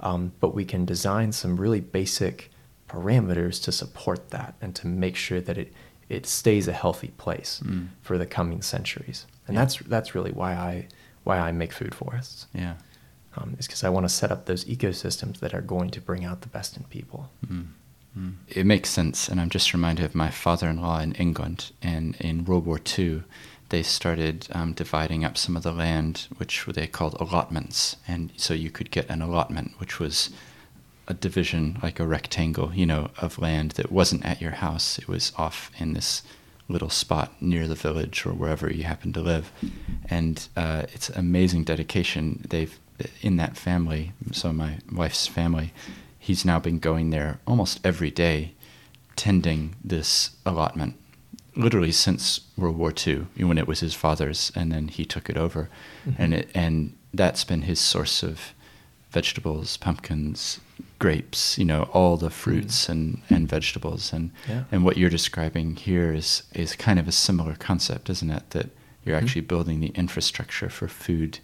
um, 0.00 0.32
but 0.40 0.54
we 0.54 0.64
can 0.64 0.84
design 0.84 1.32
some 1.32 1.56
really 1.56 1.80
basic 1.80 2.50
parameters 2.90 3.62
to 3.64 3.72
support 3.72 4.30
that 4.30 4.54
and 4.60 4.74
to 4.76 4.86
make 4.86 5.16
sure 5.16 5.40
that 5.40 5.58
it 5.58 5.72
it 6.08 6.26
stays 6.26 6.66
a 6.68 6.72
healthy 6.72 7.12
place 7.24 7.60
Mm. 7.64 7.88
for 8.02 8.18
the 8.18 8.26
coming 8.26 8.62
centuries. 8.62 9.26
And 9.46 9.54
Yeah. 9.54 9.60
that's 9.62 9.76
that's 9.94 10.14
really 10.16 10.32
why 10.32 10.52
I 10.54 10.88
why 11.26 11.36
I 11.48 11.52
make 11.52 11.72
food 11.72 11.94
forests. 11.94 12.46
Yeah. 12.52 12.74
Um, 13.36 13.54
is 13.58 13.66
because 13.68 13.84
I 13.84 13.90
want 13.90 14.04
to 14.08 14.14
set 14.20 14.32
up 14.32 14.46
those 14.46 14.64
ecosystems 14.64 15.38
that 15.38 15.54
are 15.54 15.60
going 15.74 15.90
to 15.90 16.00
bring 16.00 16.24
out 16.24 16.40
the 16.40 16.48
best 16.48 16.76
in 16.76 16.82
people. 16.84 17.30
Mm. 17.46 17.66
Mm. 18.18 18.34
It 18.48 18.66
makes 18.66 18.90
sense, 18.90 19.28
and 19.28 19.40
I'm 19.40 19.50
just 19.50 19.72
reminded 19.72 20.04
of 20.04 20.14
my 20.16 20.30
father-in-law 20.30 20.98
in 21.00 21.12
England, 21.12 21.70
and 21.80 22.16
in 22.20 22.44
World 22.44 22.66
War 22.66 22.80
II, 22.98 23.22
they 23.68 23.84
started 23.84 24.48
um, 24.50 24.72
dividing 24.72 25.24
up 25.24 25.36
some 25.38 25.56
of 25.56 25.62
the 25.62 25.70
land, 25.70 26.26
which 26.38 26.66
they 26.66 26.88
called 26.88 27.14
allotments, 27.20 27.96
and 28.08 28.32
so 28.36 28.52
you 28.52 28.68
could 28.72 28.90
get 28.90 29.08
an 29.08 29.22
allotment, 29.22 29.74
which 29.78 30.00
was 30.00 30.30
a 31.10 31.14
division, 31.14 31.76
like 31.82 31.98
a 32.00 32.06
rectangle, 32.06 32.72
you 32.74 32.86
know, 32.86 33.10
of 33.18 33.38
land 33.38 33.72
that 33.72 33.90
wasn't 33.90 34.24
at 34.24 34.40
your 34.40 34.52
house. 34.52 34.98
It 34.98 35.08
was 35.08 35.32
off 35.36 35.70
in 35.78 35.92
this 35.92 36.22
little 36.68 36.88
spot 36.88 37.32
near 37.42 37.66
the 37.66 37.74
village 37.74 38.24
or 38.24 38.32
wherever 38.32 38.72
you 38.72 38.84
happen 38.84 39.12
to 39.12 39.20
live, 39.20 39.50
and 40.08 40.48
uh, 40.56 40.84
it's 40.94 41.10
amazing 41.10 41.64
dedication. 41.64 42.44
They've 42.48 42.78
in 43.22 43.36
that 43.38 43.56
family, 43.56 44.12
so 44.30 44.52
my 44.52 44.78
wife's 44.92 45.26
family, 45.26 45.72
he's 46.18 46.44
now 46.44 46.58
been 46.60 46.78
going 46.78 47.10
there 47.10 47.40
almost 47.46 47.80
every 47.82 48.10
day, 48.10 48.52
tending 49.16 49.74
this 49.82 50.30
allotment, 50.46 50.94
literally 51.56 51.92
since 51.92 52.40
World 52.58 52.76
War 52.76 52.92
II, 53.06 53.26
when 53.38 53.56
it 53.58 53.66
was 53.66 53.80
his 53.80 53.94
father's, 53.94 54.52
and 54.54 54.70
then 54.70 54.88
he 54.88 55.04
took 55.06 55.28
it 55.30 55.36
over, 55.38 55.68
Mhm. 56.06 56.14
and 56.18 56.34
it, 56.34 56.50
and 56.54 56.92
that's 57.12 57.42
been 57.42 57.62
his 57.62 57.80
source 57.80 58.22
of 58.22 58.52
vegetables, 59.10 59.76
pumpkins, 59.78 60.60
grapes, 61.00 61.58
you 61.58 61.64
know, 61.64 61.82
all 61.92 62.16
the 62.16 62.30
fruits 62.30 62.88
and, 62.88 63.20
and 63.28 63.48
vegetables, 63.48 64.12
and 64.12 64.30
Yeah. 64.48 64.64
and 64.70 64.84
what 64.84 64.96
you're 64.96 65.10
describing 65.10 65.74
here 65.74 66.12
is 66.14 66.44
is 66.54 66.76
kind 66.76 67.00
of 67.00 67.08
a 67.08 67.12
similar 67.12 67.56
concept, 67.56 68.08
isn't 68.08 68.30
it? 68.30 68.50
That 68.50 68.68
you're 69.04 69.18
Mhm. 69.18 69.22
actually 69.22 69.40
building 69.52 69.80
the 69.80 69.92
infrastructure 70.02 70.68
for 70.70 70.86
food 70.86 71.40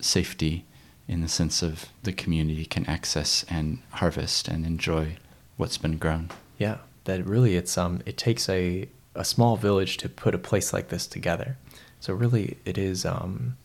safety 0.00 0.64
in 1.08 1.20
the 1.20 1.28
sense 1.28 1.62
of 1.62 1.86
the 2.04 2.12
community 2.12 2.64
can 2.64 2.86
access 2.86 3.44
and 3.50 3.78
harvest 4.00 4.48
and 4.48 4.64
enjoy 4.64 5.16
what's 5.58 5.76
been 5.76 5.98
grown. 5.98 6.30
Yeah, 6.58 6.78
that 7.04 7.26
really 7.26 7.56
it's 7.56 7.76
um 7.76 8.00
it 8.06 8.16
takes 8.16 8.48
a 8.48 8.88
a 9.16 9.24
small 9.24 9.56
village 9.56 9.96
to 9.98 10.08
put 10.08 10.34
a 10.34 10.38
place 10.38 10.72
like 10.72 10.88
this 10.88 11.06
together. 11.06 11.56
So 12.00 12.14
really 12.14 12.56
it 12.64 12.78
is 12.78 13.04
um 13.04 13.56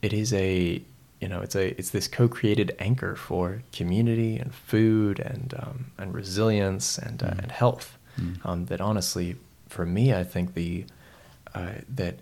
it 0.00 0.12
is 0.12 0.32
a 0.32 0.82
you 1.22 1.28
know 1.28 1.40
it's 1.46 1.56
a 1.62 1.66
it's 1.78 1.90
this 1.96 2.08
co-created 2.18 2.68
anchor 2.88 3.14
for 3.28 3.62
community 3.78 4.32
and 4.42 4.50
food 4.70 5.16
and 5.20 5.54
um, 5.62 5.76
and 6.00 6.08
resilience 6.22 6.86
and 7.06 7.22
uh, 7.22 7.26
Mm. 7.26 7.42
and 7.42 7.52
health. 7.62 7.88
Mm. 8.20 8.34
Um, 8.48 8.58
that 8.70 8.80
honestly, 8.80 9.28
for 9.74 9.84
me, 9.96 10.04
I 10.22 10.24
think 10.32 10.46
the 10.54 10.84
uh, 11.54 11.74
that 12.00 12.14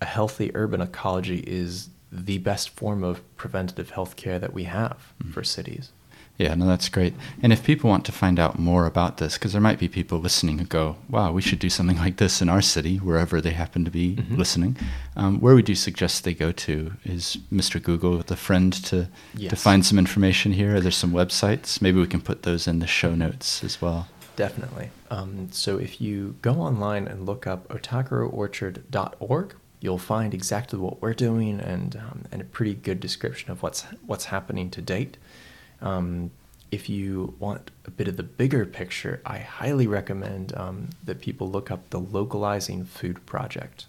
a 0.00 0.04
healthy 0.16 0.50
urban 0.62 0.80
ecology 0.80 1.40
is 1.62 1.88
the 2.26 2.38
best 2.38 2.66
form 2.80 3.02
of 3.10 3.14
preventative 3.42 3.90
health 3.90 4.14
care 4.22 4.38
that 4.44 4.52
we 4.58 4.64
have 4.64 4.98
Mm. 5.22 5.32
for 5.34 5.42
cities. 5.44 5.92
Yeah, 6.38 6.54
no, 6.54 6.66
that's 6.66 6.88
great. 6.88 7.14
And 7.42 7.52
if 7.52 7.62
people 7.62 7.90
want 7.90 8.04
to 8.06 8.12
find 8.12 8.40
out 8.40 8.58
more 8.58 8.86
about 8.86 9.18
this, 9.18 9.34
because 9.34 9.52
there 9.52 9.60
might 9.60 9.78
be 9.78 9.86
people 9.86 10.18
listening 10.18 10.58
who 10.58 10.64
go, 10.64 10.96
wow, 11.08 11.30
we 11.30 11.42
should 11.42 11.58
do 11.58 11.68
something 11.70 11.98
like 11.98 12.16
this 12.16 12.40
in 12.42 12.48
our 12.48 12.62
city, 12.62 12.96
wherever 12.96 13.40
they 13.40 13.50
happen 13.50 13.84
to 13.84 13.90
be 13.90 14.16
Mhm. 14.16 14.38
listening, 14.38 14.76
um, 15.14 15.40
where 15.40 15.54
would 15.54 15.68
you 15.68 15.74
suggest 15.74 16.24
they 16.24 16.34
go 16.34 16.50
to? 16.50 16.92
Is 17.04 17.36
Mr. 17.52 17.80
Google 17.80 18.18
the 18.18 18.34
friend 18.36 18.72
to, 18.84 19.08
to 19.38 19.56
find 19.56 19.84
some 19.86 19.98
information 19.98 20.52
here? 20.52 20.74
Are 20.76 20.80
there 20.80 20.90
some 20.90 21.12
websites? 21.12 21.80
Maybe 21.82 22.00
we 22.00 22.06
can 22.06 22.20
put 22.22 22.42
those 22.42 22.66
in 22.66 22.78
the 22.80 22.86
show 22.86 23.14
notes 23.14 23.62
as 23.62 23.80
well. 23.82 24.08
Definitely. 24.34 24.88
Um, 25.10 25.48
so 25.52 25.76
if 25.78 26.00
you 26.00 26.36
go 26.40 26.54
online 26.54 27.06
and 27.06 27.26
look 27.26 27.46
up 27.46 27.68
otakaroorchard.org, 27.68 29.54
you'll 29.80 29.98
find 29.98 30.32
exactly 30.32 30.78
what 30.78 31.02
we're 31.02 31.12
doing 31.14 31.60
and 31.60 31.96
um, 31.96 32.22
and 32.32 32.40
a 32.40 32.44
pretty 32.44 32.74
good 32.74 33.00
description 33.00 33.50
of 33.50 33.62
what's 33.62 33.82
what's 34.06 34.26
happening 34.26 34.70
to 34.70 34.80
date. 34.80 35.16
Um, 35.82 36.30
if 36.70 36.88
you 36.88 37.34
want 37.38 37.70
a 37.84 37.90
bit 37.90 38.08
of 38.08 38.16
the 38.16 38.22
bigger 38.22 38.64
picture, 38.64 39.20
I 39.26 39.38
highly 39.38 39.86
recommend 39.86 40.56
um, 40.56 40.88
that 41.04 41.20
people 41.20 41.50
look 41.50 41.70
up 41.70 41.90
the 41.90 42.00
Localizing 42.00 42.86
Food 42.86 43.24
Project, 43.26 43.84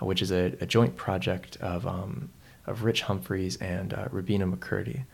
uh, 0.00 0.04
which 0.04 0.20
is 0.20 0.30
a, 0.30 0.54
a 0.60 0.66
joint 0.66 0.96
project 0.96 1.56
of 1.62 1.86
um, 1.86 2.28
of 2.66 2.84
Rich 2.84 3.02
Humphreys 3.02 3.56
and 3.56 3.94
uh, 3.94 4.08
Robina 4.10 4.46
McCurdy, 4.46 5.04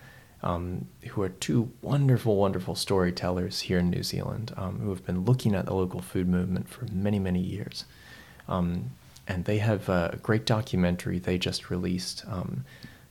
um, 0.43 0.87
who 1.09 1.23
are 1.23 1.29
two 1.29 1.73
wonderful, 1.81 2.37
wonderful 2.37 2.75
storytellers 2.75 3.61
here 3.61 3.79
in 3.79 3.91
New 3.91 4.03
Zealand, 4.03 4.53
um, 4.57 4.81
who 4.81 4.91
have 4.91 5.07
been 5.07 5.25
looking 5.25 5.55
at 5.55 5.67
the 5.67 5.75
local 5.75 6.01
food 6.01 6.29
movement 6.29 6.69
for 6.69 6.87
many, 6.93 7.19
many 7.19 7.41
years. 7.41 7.85
Um, 8.49 8.91
and 9.27 9.45
they 9.45 9.59
have 9.59 9.89
a 9.89 10.19
great 10.23 10.45
documentary 10.45 11.19
they 11.19 11.39
just 11.39 11.71
released 11.71 12.25
um, 12.29 12.65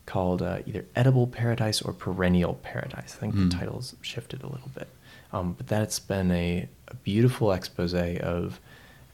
called 0.06 0.42
uh, 0.42 0.60
either 0.66 0.86
Edible 0.96 1.28
Paradise 1.28 1.82
or 1.82 1.92
Perennial 1.94 2.56
Paradise. 2.56 3.16
I 3.18 3.20
think 3.20 3.36
Mm. 3.36 3.50
the 3.50 3.58
title's 3.58 3.96
shifted 4.02 4.44
a 4.44 4.48
little 4.48 4.70
bit. 4.76 4.88
Um, 5.34 5.54
but 5.54 5.68
that's 5.68 6.00
been 6.00 6.32
a, 6.32 6.68
a 6.88 6.96
beautiful 6.96 7.52
expose 7.52 7.94
of 7.94 8.60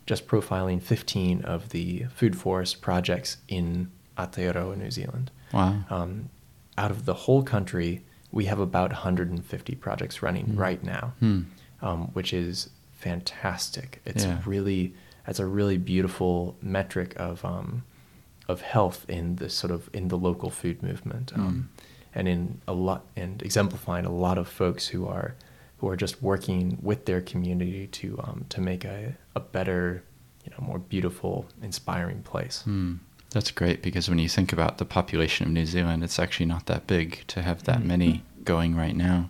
just 0.05 0.27
profiling 0.27 0.81
15 0.81 1.41
of 1.43 1.69
the 1.69 2.05
food 2.13 2.35
forest 2.37 2.81
projects 2.81 3.37
in 3.47 3.89
Aotearoa, 4.17 4.77
New 4.77 4.91
Zealand. 4.91 5.31
Wow. 5.53 5.79
Um, 5.89 6.29
out 6.77 6.91
of 6.91 7.05
the 7.05 7.13
whole 7.13 7.43
country, 7.43 8.01
we 8.31 8.45
have 8.45 8.59
about 8.59 8.91
150 8.91 9.75
projects 9.75 10.21
running 10.21 10.45
Hmm. 10.47 10.57
right 10.59 10.83
now, 10.83 11.13
Hmm. 11.19 11.41
um, 11.81 12.07
which 12.13 12.33
is 12.33 12.69
fantastic. 12.91 14.01
It's 14.05 14.25
Yeah. 14.25 14.39
really 14.45 14.93
that's 15.25 15.39
a 15.39 15.45
really 15.45 15.77
beautiful 15.77 16.57
metric 16.63 17.13
of 17.15 17.45
um, 17.45 17.83
of 18.47 18.61
health 18.61 19.05
in 19.09 19.35
the 19.37 19.49
sort 19.49 19.71
of 19.71 19.89
in 19.93 20.07
the 20.09 20.17
local 20.17 20.49
food 20.49 20.81
movement, 20.83 21.31
um, 21.35 21.41
Mm. 21.41 21.83
and 22.15 22.27
in 22.27 22.61
a 22.67 22.73
lot 22.73 23.03
and 23.15 23.41
exemplifying 23.41 24.05
a 24.05 24.11
lot 24.11 24.37
of 24.37 24.47
folks 24.47 24.87
who 24.87 25.07
are 25.07 25.35
who 25.77 25.87
are 25.87 25.95
just 25.97 26.21
working 26.21 26.77
with 26.81 27.05
their 27.05 27.21
community 27.21 27.87
to 27.87 28.19
um, 28.23 28.45
to 28.49 28.61
make 28.61 28.83
a, 28.85 29.15
a 29.35 29.39
better, 29.39 30.03
you 30.45 30.51
know, 30.51 30.63
more 30.65 30.79
beautiful, 30.79 31.45
inspiring 31.61 32.21
place. 32.23 32.61
Hmm. 32.63 32.95
That's 33.31 33.49
great 33.51 33.81
because 33.81 34.09
when 34.09 34.19
you 34.19 34.27
think 34.29 34.51
about 34.53 34.77
the 34.77 34.85
population 34.85 35.47
of 35.47 35.53
New 35.53 35.65
Zealand, 35.65 36.03
it's 36.03 36.19
actually 36.19 36.47
not 36.47 36.65
that 36.65 36.85
big 36.85 37.23
to 37.27 37.41
have 37.41 37.63
that 37.63 37.79
Mhm. 37.79 37.85
many 37.85 38.23
going 38.43 38.75
right 38.75 38.95
now. 38.95 39.29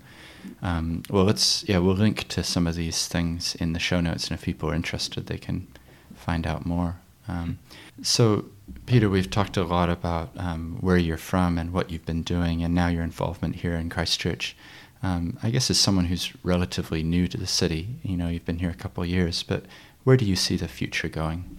Um, 0.63 1.03
well, 1.09 1.23
let's 1.23 1.63
yeah, 1.69 1.77
we'll 1.77 1.95
link 1.95 2.27
to 2.29 2.43
some 2.43 2.65
of 2.65 2.75
these 2.75 3.07
things 3.07 3.53
in 3.55 3.73
the 3.73 3.79
show 3.79 4.01
notes, 4.01 4.27
and 4.29 4.33
if 4.39 4.43
people 4.43 4.69
are 4.71 4.75
interested, 4.75 5.27
they 5.27 5.37
can 5.37 5.67
find 6.15 6.47
out 6.47 6.65
more. 6.65 6.95
Um, 7.27 7.59
so, 8.01 8.45
Peter, 8.85 9.09
we've 9.09 9.29
talked 9.29 9.57
a 9.57 9.63
lot 9.63 9.89
about 9.89 10.31
um, 10.37 10.77
where 10.81 10.97
you're 10.97 11.17
from 11.17 11.57
and 11.57 11.71
what 11.71 11.89
you've 11.91 12.05
been 12.05 12.23
doing, 12.23 12.63
and 12.63 12.73
now 12.73 12.87
your 12.87 13.03
involvement 13.03 13.57
here 13.57 13.75
in 13.75 13.89
Christchurch. 13.89 14.55
Um, 15.03 15.37
I 15.41 15.49
guess 15.49 15.69
as 15.69 15.79
someone 15.79 16.05
who's 16.05 16.31
relatively 16.43 17.01
new 17.03 17.27
to 17.27 17.37
the 17.37 17.47
city, 17.47 17.87
you 18.03 18.15
know, 18.17 18.27
you've 18.27 18.45
been 18.45 18.59
here 18.59 18.69
a 18.69 18.75
couple 18.75 19.03
of 19.03 19.09
years, 19.09 19.43
but 19.43 19.65
where 20.03 20.17
do 20.17 20.25
you 20.25 20.35
see 20.35 20.57
the 20.57 20.67
future 20.67 21.09
going? 21.09 21.57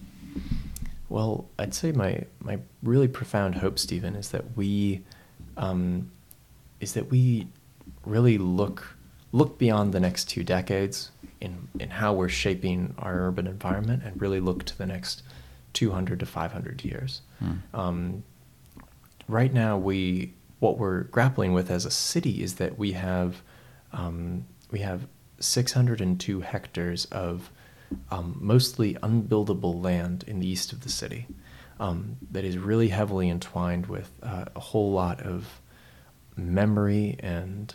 Well, 1.08 1.46
I'd 1.58 1.74
say 1.74 1.92
my 1.92 2.24
my 2.40 2.58
really 2.82 3.08
profound 3.08 3.56
hope, 3.56 3.78
Stephen, 3.78 4.14
is 4.14 4.30
that 4.30 4.56
we 4.56 5.02
um, 5.56 6.10
is 6.80 6.94
that 6.94 7.10
we 7.10 7.48
really 8.06 8.38
look 8.38 8.96
look 9.32 9.58
beyond 9.58 9.92
the 9.92 10.00
next 10.00 10.30
two 10.30 10.44
decades 10.44 11.10
in 11.40 11.68
in 11.78 11.90
how 11.90 12.12
we're 12.14 12.28
shaping 12.28 12.94
our 12.98 13.26
urban 13.26 13.46
environment, 13.46 14.02
and 14.04 14.20
really 14.20 14.40
look 14.40 14.64
to 14.64 14.78
the 14.78 14.86
next 14.86 15.22
two 15.72 15.90
hundred 15.90 16.20
to 16.20 16.26
five 16.26 16.52
hundred 16.52 16.84
years. 16.84 17.22
Hmm. 17.38 17.52
Um, 17.74 18.24
right 19.28 19.52
now, 19.52 19.76
we 19.76 20.34
what 20.58 20.78
we're 20.78 21.02
grappling 21.04 21.52
with 21.52 21.70
as 21.70 21.84
a 21.84 21.90
city 21.90 22.42
is 22.42 22.54
that 22.54 22.78
we 22.78 22.92
have 22.92 23.42
um, 23.92 24.46
we 24.70 24.80
have 24.80 25.06
602 25.40 26.40
hectares 26.40 27.04
of 27.06 27.50
um, 28.10 28.38
mostly 28.40 28.94
unbuildable 28.94 29.82
land 29.82 30.24
in 30.26 30.38
the 30.38 30.46
east 30.46 30.72
of 30.72 30.82
the 30.82 30.88
city 30.88 31.26
um, 31.78 32.16
that 32.30 32.44
is 32.44 32.56
really 32.56 32.88
heavily 32.88 33.28
entwined 33.28 33.86
with 33.86 34.10
uh, 34.22 34.44
a 34.54 34.60
whole 34.60 34.92
lot 34.92 35.20
of 35.20 35.60
memory 36.36 37.16
and 37.20 37.74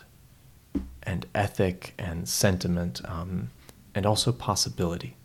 and 1.02 1.26
ethic 1.34 1.94
and 1.98 2.28
sentiment 2.28 3.00
um, 3.04 3.50
and 3.94 4.04
also 4.04 4.32
possibility. 4.32 5.16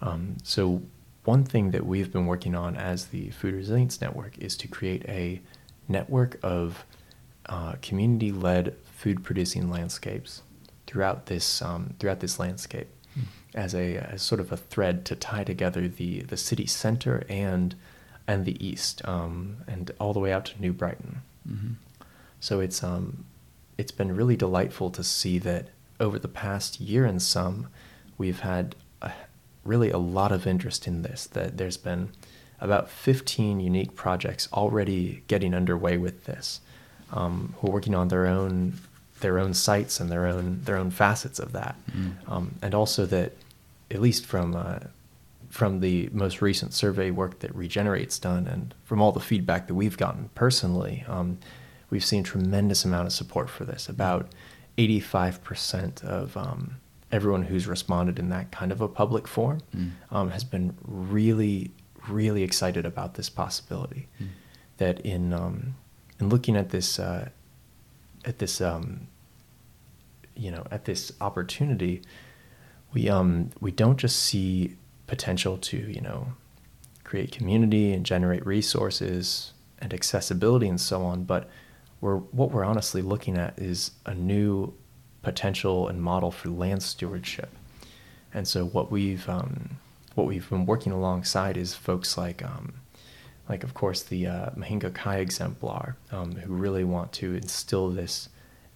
Um, 0.00 0.36
so 0.42 0.82
one 1.26 1.44
thing 1.44 1.70
that 1.72 1.84
we've 1.84 2.12
been 2.12 2.26
working 2.26 2.54
on 2.54 2.76
as 2.76 3.06
the 3.06 3.30
Food 3.30 3.54
Resilience 3.54 4.00
Network 4.00 4.38
is 4.38 4.56
to 4.58 4.68
create 4.68 5.04
a 5.08 5.40
network 5.88 6.38
of 6.42 6.84
uh, 7.46 7.74
community-led 7.82 8.74
food-producing 8.96 9.70
landscapes 9.70 10.42
throughout 10.86 11.26
this 11.26 11.62
um, 11.62 11.94
throughout 11.98 12.20
this 12.20 12.38
landscape 12.38 12.88
as 13.54 13.74
a 13.74 13.96
as 13.96 14.22
sort 14.22 14.40
of 14.40 14.52
a 14.52 14.56
thread 14.56 15.04
to 15.06 15.16
tie 15.16 15.42
together 15.42 15.88
the 15.88 16.20
the 16.22 16.36
city 16.36 16.66
center 16.66 17.24
and 17.28 17.74
and 18.28 18.44
the 18.44 18.64
east 18.64 19.00
um, 19.06 19.58
and 19.66 19.90
all 19.98 20.12
the 20.12 20.20
way 20.20 20.32
out 20.32 20.44
to 20.44 20.60
New 20.60 20.72
Brighton. 20.72 21.22
hmm 21.48 21.72
So 22.40 22.60
it's 22.60 22.82
um, 22.84 23.24
it's 23.78 23.92
been 23.92 24.14
really 24.14 24.36
delightful 24.36 24.90
to 24.90 25.02
see 25.02 25.38
that 25.40 25.68
over 25.98 26.18
the 26.18 26.28
past 26.28 26.80
year 26.80 27.04
and 27.04 27.22
some, 27.22 27.68
we've 28.18 28.40
had 28.40 28.74
really 29.66 29.90
a 29.90 29.98
lot 29.98 30.32
of 30.32 30.46
interest 30.46 30.86
in 30.86 31.02
this. 31.02 31.26
That 31.26 31.56
there's 31.56 31.76
been 31.76 32.10
about 32.60 32.88
15 32.88 33.60
unique 33.60 33.94
projects 33.94 34.48
already 34.52 35.22
getting 35.28 35.52
underway 35.54 35.98
with 35.98 36.24
this, 36.24 36.60
um, 37.12 37.54
who 37.58 37.68
are 37.68 37.72
working 37.72 37.94
on 37.94 38.08
their 38.08 38.26
own 38.26 38.74
their 39.20 39.38
own 39.38 39.54
sites 39.54 39.98
and 39.98 40.10
their 40.10 40.26
own 40.26 40.60
their 40.64 40.76
own 40.76 40.90
facets 40.90 41.38
of 41.38 41.52
that, 41.52 41.74
Mm. 41.96 42.12
um, 42.30 42.54
and 42.62 42.74
also 42.74 43.06
that 43.06 43.32
at 43.90 44.00
least 44.00 44.26
from 44.26 44.54
uh, 44.54 44.78
from 45.48 45.80
the 45.80 46.10
most 46.12 46.42
recent 46.42 46.74
survey 46.74 47.10
work 47.10 47.38
that 47.38 47.54
Regenerate's 47.54 48.18
done, 48.18 48.46
and 48.46 48.74
from 48.84 49.00
all 49.00 49.12
the 49.12 49.20
feedback 49.20 49.68
that 49.68 49.74
we've 49.74 49.96
gotten 49.96 50.28
personally, 50.34 51.04
um, 51.08 51.38
we've 51.88 52.04
seen 52.04 52.22
tremendous 52.24 52.84
amount 52.84 53.06
of 53.06 53.12
support 53.12 53.48
for 53.48 53.64
this. 53.64 53.88
About 53.88 54.28
85% 54.76 56.04
of 56.04 56.36
um, 56.36 56.76
everyone 57.16 57.44
who's 57.44 57.66
responded 57.66 58.18
in 58.18 58.28
that 58.28 58.46
kind 58.58 58.70
of 58.72 58.80
a 58.80 58.88
public 58.88 59.26
forum 59.26 59.60
Mm. 59.74 59.90
um, 60.10 60.30
has 60.30 60.44
been 60.44 60.66
really, 60.86 61.70
really 62.08 62.42
excited 62.42 62.84
about 62.86 63.14
this 63.14 63.28
possibility. 63.30 64.02
Mm. 64.20 64.28
That 64.78 65.00
in 65.00 65.32
um, 65.32 65.74
in 66.20 66.28
looking 66.28 66.56
at 66.56 66.68
this 66.70 66.98
uh, 66.98 67.28
at 68.30 68.38
this 68.38 68.60
um, 68.60 69.06
you 70.44 70.50
know 70.50 70.64
at 70.70 70.84
this 70.84 71.12
opportunity, 71.20 72.02
we 72.92 73.08
um 73.08 73.50
we 73.60 73.70
don't 73.82 73.98
just 73.98 74.16
see 74.18 74.76
potential 75.06 75.56
to 75.70 75.76
you 75.78 76.00
know 76.02 76.20
create 77.04 77.30
community 77.38 77.92
and 77.94 78.04
generate 78.04 78.44
resources 78.44 79.52
and 79.78 79.94
accessibility 79.94 80.68
and 80.68 80.80
so 80.80 81.02
on, 81.04 81.24
but 81.24 81.48
we're 82.02 82.16
what 82.38 82.50
we're 82.52 82.64
honestly 82.64 83.00
looking 83.02 83.36
at 83.38 83.58
is 83.58 83.92
a 84.04 84.14
new 84.14 84.74
potential 85.26 85.88
and 85.88 86.00
model 86.00 86.30
for 86.30 86.48
land 86.48 86.82
stewardship. 86.84 87.50
And 88.32 88.46
so 88.46 88.64
what 88.64 88.92
we've 88.92 89.28
um, 89.28 89.52
what 90.14 90.26
we've 90.28 90.48
been 90.48 90.66
working 90.66 90.92
alongside 90.92 91.56
is 91.56 91.74
folks 91.74 92.16
like 92.16 92.44
um, 92.44 92.74
like 93.48 93.64
of 93.64 93.74
course 93.74 94.02
the 94.04 94.20
uh, 94.28 94.50
Mahinga 94.50 94.94
Kai 94.94 95.18
exemplar 95.18 95.96
um, 96.12 96.30
who 96.36 96.54
really 96.54 96.84
want 96.84 97.10
to 97.14 97.34
instill 97.34 97.90
this 97.90 98.28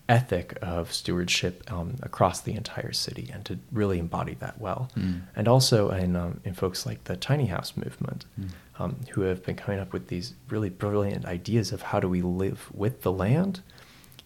ethic 0.08 0.58
of 0.60 0.92
stewardship 0.92 1.54
um, 1.72 1.94
across 2.02 2.40
the 2.40 2.54
entire 2.62 2.92
city 2.92 3.30
and 3.32 3.44
to 3.44 3.54
really 3.70 4.00
embody 4.00 4.34
that 4.40 4.60
well. 4.60 4.90
Mm. 4.96 5.20
And 5.36 5.46
also 5.46 5.90
in 5.90 6.16
um, 6.16 6.40
in 6.44 6.54
folks 6.54 6.84
like 6.84 7.04
the 7.04 7.16
tiny 7.16 7.46
house 7.46 7.76
movement 7.76 8.24
Mm. 8.40 8.48
um, 8.80 8.96
who 9.12 9.20
have 9.22 9.40
been 9.46 9.56
coming 9.64 9.80
up 9.84 9.92
with 9.92 10.08
these 10.08 10.34
really 10.48 10.70
brilliant 10.70 11.24
ideas 11.26 11.70
of 11.72 11.80
how 11.82 12.00
do 12.00 12.08
we 12.08 12.22
live 12.22 12.60
with 12.74 13.02
the 13.02 13.12
land 13.12 13.54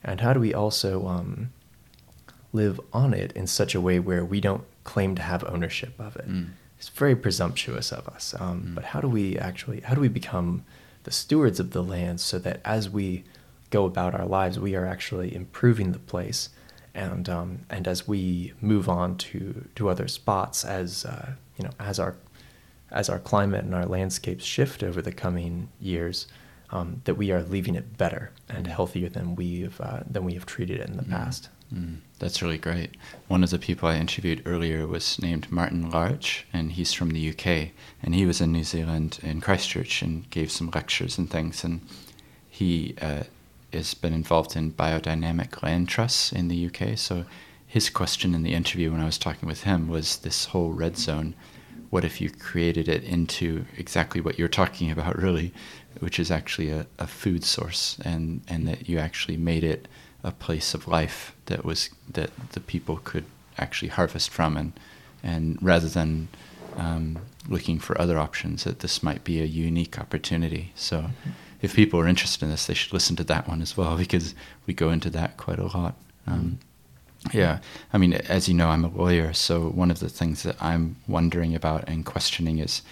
and 0.02 0.20
how 0.20 0.32
do 0.32 0.40
we 0.40 0.54
also 0.54 1.06
um, 1.16 1.50
live 2.54 2.80
on 2.92 3.12
it 3.12 3.30
in 3.32 3.46
such 3.46 3.74
a 3.74 3.80
way 3.80 3.98
where 3.98 4.24
we 4.24 4.40
don't 4.40 4.64
claim 4.84 5.14
to 5.16 5.22
have 5.22 5.42
ownership 5.54 5.94
of 5.98 6.16
it. 6.16 6.28
Mm. 6.28 6.48
It's 6.78 6.88
very 6.88 7.16
presumptuous 7.16 7.92
of 7.92 8.06
us. 8.08 8.34
Um, 8.38 8.62
Mm. 8.62 8.74
But 8.76 8.84
how 8.92 9.00
do 9.00 9.08
we 9.08 9.38
actually, 9.38 9.80
how 9.80 9.94
do 9.94 10.00
we 10.00 10.08
become 10.08 10.64
the 11.04 11.10
stewards 11.10 11.58
of 11.60 11.68
the 11.70 11.82
land 11.82 12.20
so 12.20 12.38
that 12.38 12.60
as 12.64 12.88
we 12.88 13.24
go 13.70 13.84
about 13.86 14.14
our 14.14 14.26
lives, 14.26 14.58
we 14.58 14.74
are 14.76 14.86
actually 14.86 15.34
improving 15.34 15.92
the 15.92 15.98
place, 15.98 16.48
and 16.94 17.28
um, 17.28 17.50
and 17.68 17.88
as 17.88 18.06
we 18.08 18.52
move 18.60 18.88
on 18.88 19.16
to 19.16 19.64
to 19.76 19.88
other 19.88 20.08
spots, 20.08 20.64
as 20.64 21.04
uh, 21.04 21.32
you 21.58 21.64
know, 21.64 21.72
as 21.80 21.98
our 21.98 22.14
as 22.90 23.08
our 23.08 23.18
climate 23.18 23.64
and 23.64 23.74
our 23.74 23.86
landscapes 23.86 24.44
shift 24.44 24.82
over 24.82 25.02
the 25.02 25.12
coming 25.12 25.68
years, 25.80 26.26
um, 26.70 27.00
that 27.04 27.16
we 27.16 27.32
are 27.32 27.42
leaving 27.42 27.74
it 27.74 27.86
better 27.98 28.30
and 28.48 28.66
healthier 28.66 29.08
than 29.08 29.34
we've 29.34 29.80
uh, 29.80 30.00
than 30.12 30.24
we 30.24 30.34
have 30.34 30.46
treated 30.46 30.78
it 30.80 30.88
in 30.88 30.96
the 30.96 31.02
Mm. 31.04 31.10
past. 31.10 31.48
Mm, 31.74 31.96
that's 32.18 32.40
really 32.40 32.58
great. 32.58 32.90
One 33.26 33.42
of 33.42 33.50
the 33.50 33.58
people 33.58 33.88
I 33.88 33.96
interviewed 33.96 34.42
earlier 34.46 34.86
was 34.86 35.18
named 35.20 35.50
Martin 35.50 35.90
Larch, 35.90 36.46
and 36.52 36.72
he's 36.72 36.92
from 36.92 37.10
the 37.10 37.30
UK. 37.30 37.70
And 38.02 38.14
he 38.14 38.26
was 38.26 38.40
in 38.40 38.52
New 38.52 38.64
Zealand 38.64 39.18
in 39.22 39.40
Christchurch 39.40 40.02
and 40.02 40.28
gave 40.30 40.50
some 40.52 40.70
lectures 40.72 41.18
and 41.18 41.28
things. 41.28 41.64
And 41.64 41.80
he 42.48 42.94
uh, 43.00 43.24
has 43.72 43.94
been 43.94 44.12
involved 44.12 44.54
in 44.54 44.72
biodynamic 44.72 45.62
land 45.62 45.88
trusts 45.88 46.32
in 46.32 46.48
the 46.48 46.66
UK. 46.66 46.96
So 46.96 47.24
his 47.66 47.90
question 47.90 48.34
in 48.34 48.44
the 48.44 48.54
interview 48.54 48.92
when 48.92 49.00
I 49.00 49.06
was 49.06 49.18
talking 49.18 49.48
with 49.48 49.64
him 49.64 49.88
was 49.88 50.18
this 50.18 50.46
whole 50.46 50.70
red 50.70 50.96
zone. 50.96 51.34
What 51.90 52.04
if 52.04 52.20
you 52.20 52.30
created 52.30 52.88
it 52.88 53.02
into 53.02 53.64
exactly 53.76 54.20
what 54.20 54.38
you're 54.38 54.48
talking 54.48 54.90
about, 54.90 55.18
really, 55.18 55.52
which 55.98 56.20
is 56.20 56.30
actually 56.30 56.70
a, 56.70 56.86
a 56.98 57.06
food 57.06 57.44
source, 57.44 57.98
and, 58.04 58.42
and 58.48 58.68
that 58.68 58.88
you 58.88 58.98
actually 58.98 59.36
made 59.36 59.64
it 59.64 59.88
a 60.24 60.32
place 60.32 60.74
of 60.74 60.88
life 60.88 61.36
that 61.46 61.64
was 61.64 61.90
that 62.10 62.30
the 62.52 62.60
people 62.60 62.98
could 63.04 63.26
actually 63.58 63.88
harvest 63.88 64.30
from, 64.30 64.56
and 64.56 64.72
and 65.22 65.58
rather 65.62 65.88
than 65.88 66.28
um, 66.76 67.18
looking 67.48 67.78
for 67.78 68.00
other 68.00 68.18
options, 68.18 68.64
that 68.64 68.80
this 68.80 69.02
might 69.02 69.22
be 69.22 69.40
a 69.40 69.44
unique 69.44 69.98
opportunity. 69.98 70.72
So, 70.74 71.10
if 71.62 71.76
people 71.76 72.00
are 72.00 72.08
interested 72.08 72.42
in 72.42 72.50
this, 72.50 72.66
they 72.66 72.74
should 72.74 72.92
listen 72.92 73.16
to 73.16 73.24
that 73.24 73.48
one 73.48 73.62
as 73.62 73.76
well 73.76 73.96
because 74.04 74.34
we 74.66 74.74
go 74.74 74.90
into 74.90 75.10
that 75.10 75.36
quite 75.36 75.58
a 75.58 75.66
lot. 75.76 75.94
Um, 76.26 76.58
yeah, 77.32 77.60
I 77.92 77.98
mean, 77.98 78.12
as 78.12 78.48
you 78.48 78.54
know, 78.54 78.68
I'm 78.68 78.84
a 78.84 78.88
lawyer, 78.88 79.32
so 79.32 79.68
one 79.68 79.90
of 79.90 80.00
the 80.00 80.10
things 80.10 80.42
that 80.42 80.62
I'm 80.62 80.96
wondering 81.08 81.54
about 81.54 81.88
and 81.88 82.04
questioning 82.04 82.58
is 82.58 82.82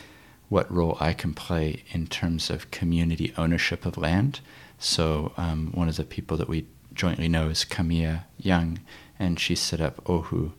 what 0.49 0.73
role 0.73 0.97
I 1.01 1.13
can 1.13 1.35
play 1.35 1.83
in 1.91 2.07
terms 2.07 2.49
of 2.51 2.71
community 2.71 3.33
ownership 3.37 3.85
of 3.85 3.99
land. 3.99 4.41
So, 4.79 5.33
um, 5.37 5.71
one 5.73 5.89
of 5.89 5.97
the 5.97 6.05
people 6.05 6.37
that 6.39 6.49
we 6.49 6.67
jointly 6.95 7.29
know 7.29 7.49
is 7.49 7.65
Camia 7.65 8.25
Young, 8.39 8.81
and 9.19 9.39
she 9.39 9.55
set 9.55 9.81
up 9.81 10.05
OHU, 10.05 10.53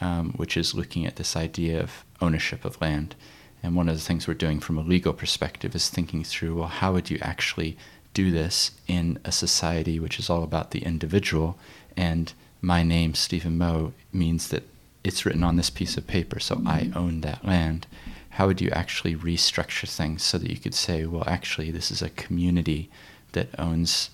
um, 0.00 0.32
which 0.32 0.56
is 0.56 0.74
looking 0.74 1.06
at 1.06 1.16
this 1.16 1.36
idea 1.36 1.80
of 1.80 2.04
ownership 2.20 2.64
of 2.64 2.80
land. 2.80 3.14
And 3.62 3.76
one 3.76 3.88
of 3.88 3.96
the 3.96 4.02
things 4.02 4.26
we're 4.26 4.34
doing 4.34 4.60
from 4.60 4.78
a 4.78 4.82
legal 4.82 5.12
perspective 5.12 5.74
is 5.74 5.88
thinking 5.88 6.24
through 6.24 6.54
well, 6.54 6.68
how 6.68 6.92
would 6.92 7.10
you 7.10 7.18
actually 7.20 7.76
do 8.14 8.30
this 8.30 8.72
in 8.86 9.18
a 9.24 9.32
society 9.32 10.00
which 10.00 10.18
is 10.18 10.30
all 10.30 10.42
about 10.42 10.70
the 10.70 10.82
individual? 10.82 11.58
And 11.96 12.32
my 12.60 12.82
name, 12.82 13.14
Stephen 13.14 13.58
Moe, 13.58 13.92
means 14.12 14.48
that 14.48 14.64
it's 15.02 15.24
written 15.24 15.44
on 15.44 15.56
this 15.56 15.70
piece 15.70 15.96
of 15.96 16.06
paper, 16.06 16.40
so 16.40 16.60
I 16.66 16.90
own 16.94 17.22
that 17.22 17.44
land. 17.44 17.86
How 18.30 18.46
would 18.46 18.60
you 18.60 18.70
actually 18.70 19.16
restructure 19.16 19.88
things 19.88 20.22
so 20.22 20.38
that 20.38 20.50
you 20.50 20.58
could 20.58 20.74
say, 20.74 21.04
well, 21.06 21.24
actually, 21.26 21.70
this 21.70 21.90
is 21.90 22.02
a 22.02 22.10
community 22.10 22.90
that 23.32 23.48
owns 23.58 24.10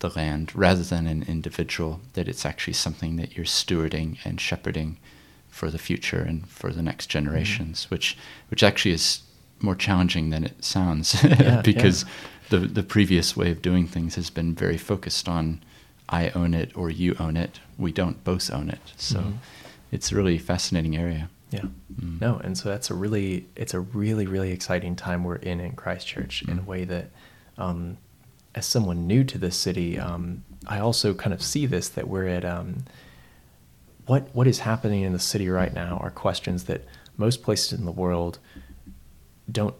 the 0.00 0.10
land 0.10 0.52
rather 0.54 0.82
than 0.82 1.06
an 1.06 1.24
individual, 1.28 2.00
that 2.14 2.28
it's 2.28 2.46
actually 2.46 2.74
something 2.74 3.16
that 3.16 3.36
you're 3.36 3.46
stewarding 3.46 4.18
and 4.24 4.40
shepherding 4.40 4.96
for 5.48 5.70
the 5.70 5.78
future 5.78 6.20
and 6.20 6.48
for 6.48 6.72
the 6.72 6.82
next 6.82 7.06
generations, 7.08 7.84
mm-hmm. 7.84 7.94
which 7.94 8.16
which 8.48 8.62
actually 8.62 8.92
is 8.92 9.22
more 9.60 9.74
challenging 9.74 10.30
than 10.30 10.44
it 10.44 10.64
sounds 10.64 11.22
Yeah, 11.24 11.62
because 11.64 12.04
yeah. 12.04 12.08
the 12.50 12.58
the 12.66 12.82
previous 12.82 13.36
way 13.36 13.50
of 13.50 13.60
doing 13.60 13.86
things 13.88 14.14
has 14.14 14.30
been 14.30 14.54
very 14.54 14.78
focused 14.78 15.28
on 15.28 15.60
I 16.08 16.30
own 16.30 16.54
it 16.54 16.70
or 16.76 16.88
you 16.90 17.16
own 17.18 17.36
it. 17.36 17.60
We 17.76 17.92
don't 17.92 18.22
both 18.24 18.50
own 18.52 18.70
it. 18.70 18.80
So 18.96 19.18
Mhm. 19.18 19.34
it's 19.90 20.12
a 20.12 20.16
really 20.16 20.38
fascinating 20.38 20.96
area. 20.96 21.28
Yeah. 21.50 21.64
Mm. 22.00 22.20
No, 22.20 22.36
and 22.44 22.56
so 22.56 22.68
that's 22.68 22.90
a 22.90 22.94
really 22.94 23.46
it's 23.56 23.74
a 23.74 23.80
really 23.80 24.26
really 24.26 24.52
exciting 24.52 24.94
time 24.96 25.24
we're 25.24 25.36
in 25.36 25.60
in 25.60 25.72
Christchurch 25.72 26.42
in 26.42 26.58
a 26.58 26.62
Mm. 26.62 26.66
way 26.66 26.84
that, 26.84 27.10
um, 27.58 27.96
as 28.58 28.66
someone 28.66 29.06
new 29.06 29.22
to 29.24 29.38
this 29.38 29.56
city, 29.56 29.98
um, 29.98 30.44
I 30.66 30.80
also 30.80 31.14
kind 31.14 31.32
of 31.32 31.40
see 31.40 31.64
this 31.64 31.88
that 31.90 32.08
we're 32.08 32.26
at. 32.26 32.44
Um, 32.44 32.84
what 34.06 34.28
what 34.34 34.46
is 34.46 34.58
happening 34.60 35.02
in 35.02 35.12
the 35.12 35.18
city 35.18 35.48
right 35.48 35.72
now 35.72 35.98
are 36.02 36.10
questions 36.10 36.64
that 36.64 36.84
most 37.16 37.42
places 37.42 37.78
in 37.78 37.84
the 37.84 37.92
world 37.92 38.38
don't 39.50 39.74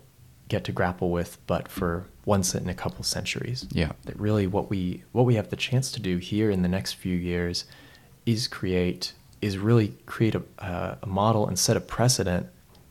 get 0.49 0.65
to 0.65 0.73
grapple 0.73 1.11
with, 1.11 1.39
but 1.47 1.69
for 1.69 2.07
once 2.25 2.55
in 2.55 2.69
a 2.69 2.75
couple 2.75 3.03
centuries. 3.05 3.67
Yeah. 3.73 3.93
That 4.05 4.19
really 4.21 4.47
what 4.47 4.71
we 4.71 5.03
what 5.13 5.25
we 5.27 5.35
have 5.35 5.49
the 5.51 5.57
chance 5.57 5.91
to 5.93 6.01
do 6.01 6.19
here 6.19 6.51
in 6.51 6.63
the 6.63 6.69
next 6.69 6.93
few 6.95 7.17
years 7.17 7.65
is 8.27 8.47
create 8.49 9.13
is 9.41 9.57
really 9.59 9.95
create 10.07 10.35
a, 10.37 10.43
uh, 10.59 10.97
a 11.03 11.07
model 11.07 11.47
and 11.49 11.59
set 11.59 11.77
a 11.77 11.81
precedent 11.81 12.47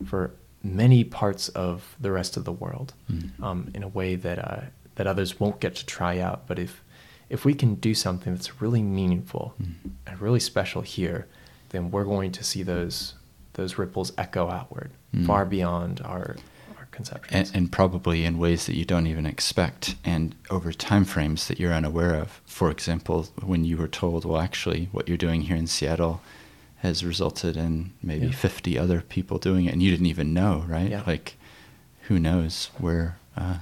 for 0.06 0.32
many 0.62 1.04
parts 1.04 1.48
of 1.50 1.96
the 2.00 2.10
rest 2.10 2.36
of 2.36 2.44
the 2.44 2.52
world 2.52 2.92
Mm. 3.10 3.42
um, 3.42 3.70
in 3.74 3.82
a 3.82 3.88
way 3.88 4.16
that 4.16 4.38
uh, 4.38 4.60
that 4.98 5.06
others 5.06 5.40
won't 5.40 5.60
get 5.60 5.74
to 5.76 5.86
try 5.86 6.18
out. 6.18 6.46
But 6.46 6.58
if 6.58 6.82
if 7.30 7.44
we 7.44 7.54
can 7.54 7.74
do 7.76 7.94
something 7.94 8.34
that's 8.34 8.60
really 8.60 8.82
meaningful 8.82 9.54
Mm. 9.62 9.90
and 10.06 10.20
really 10.20 10.40
special 10.40 10.82
here, 10.82 11.26
then 11.70 11.90
we're 11.90 12.04
going 12.04 12.32
to 12.32 12.44
see 12.44 12.62
those 12.62 13.14
those 13.54 13.78
ripples 13.78 14.12
echo 14.18 14.50
outward 14.50 14.90
Mm. 15.14 15.26
far 15.26 15.44
beyond 15.46 16.00
our 16.02 16.36
our 16.78 16.86
conceptions. 16.90 17.48
and, 17.50 17.56
and 17.56 17.72
probably 17.72 18.24
in 18.24 18.38
ways 18.38 18.66
that 18.66 18.76
you 18.76 18.84
don't 18.84 19.06
even 19.06 19.24
expect 19.26 19.94
and 20.04 20.34
over 20.50 20.72
time 20.72 21.04
frames 21.04 21.48
that 21.48 21.58
you're 21.60 21.72
unaware 21.72 22.14
of 22.14 22.40
for 22.44 22.70
example 22.70 23.26
when 23.42 23.64
you 23.64 23.76
were 23.76 23.88
told 23.88 24.24
well 24.24 24.40
actually 24.40 24.88
what 24.92 25.06
you're 25.08 25.16
doing 25.26 25.42
here 25.42 25.56
in 25.56 25.66
seattle 25.66 26.20
has 26.82 27.04
resulted 27.04 27.56
in 27.56 27.90
maybe 28.02 28.26
Yeah. 28.26 28.32
50 28.32 28.78
other 28.78 29.00
people 29.00 29.38
doing 29.38 29.64
it 29.66 29.72
and 29.72 29.82
you 29.82 29.90
didn't 29.90 30.06
even 30.14 30.32
know 30.34 30.64
right 30.68 30.90
Yeah. 30.90 31.02
like 31.06 31.36
who 32.08 32.18
knows 32.18 32.70
where 32.78 33.16
uh, 33.36 33.58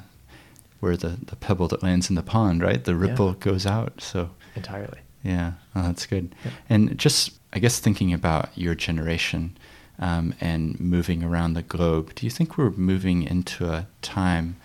where 0.81 0.97
the, 0.97 1.17
the 1.27 1.37
pebble 1.37 1.69
that 1.69 1.83
lands 1.83 2.09
in 2.11 2.17
the 2.17 2.23
pond 2.23 2.63
right 2.63 2.85
the 2.85 2.93
Yeah. 2.93 2.99
ripple 3.09 3.33
goes 3.35 3.67
out 3.67 4.01
so 4.01 4.31
entirely. 4.55 4.99
yeah, 5.23 5.53
oh, 5.75 5.83
that's 5.83 6.07
good. 6.07 6.35
Yeah. 6.45 6.51
And 6.69 6.99
just, 6.99 7.33
I 7.53 7.59
guess, 7.59 7.79
thinking 7.79 8.13
about 8.13 8.51
your 8.57 8.75
generation, 8.75 9.57
um, 9.99 10.35
and 10.41 10.79
moving 10.79 11.23
around 11.25 11.55
the 11.55 11.63
globe. 11.63 12.15
Do 12.15 12.27
you 12.27 12.31
think 12.31 12.59
we're 12.59 12.71
moving 12.71 13.23
into 13.23 13.67
a 13.67 13.87
time 14.03 14.57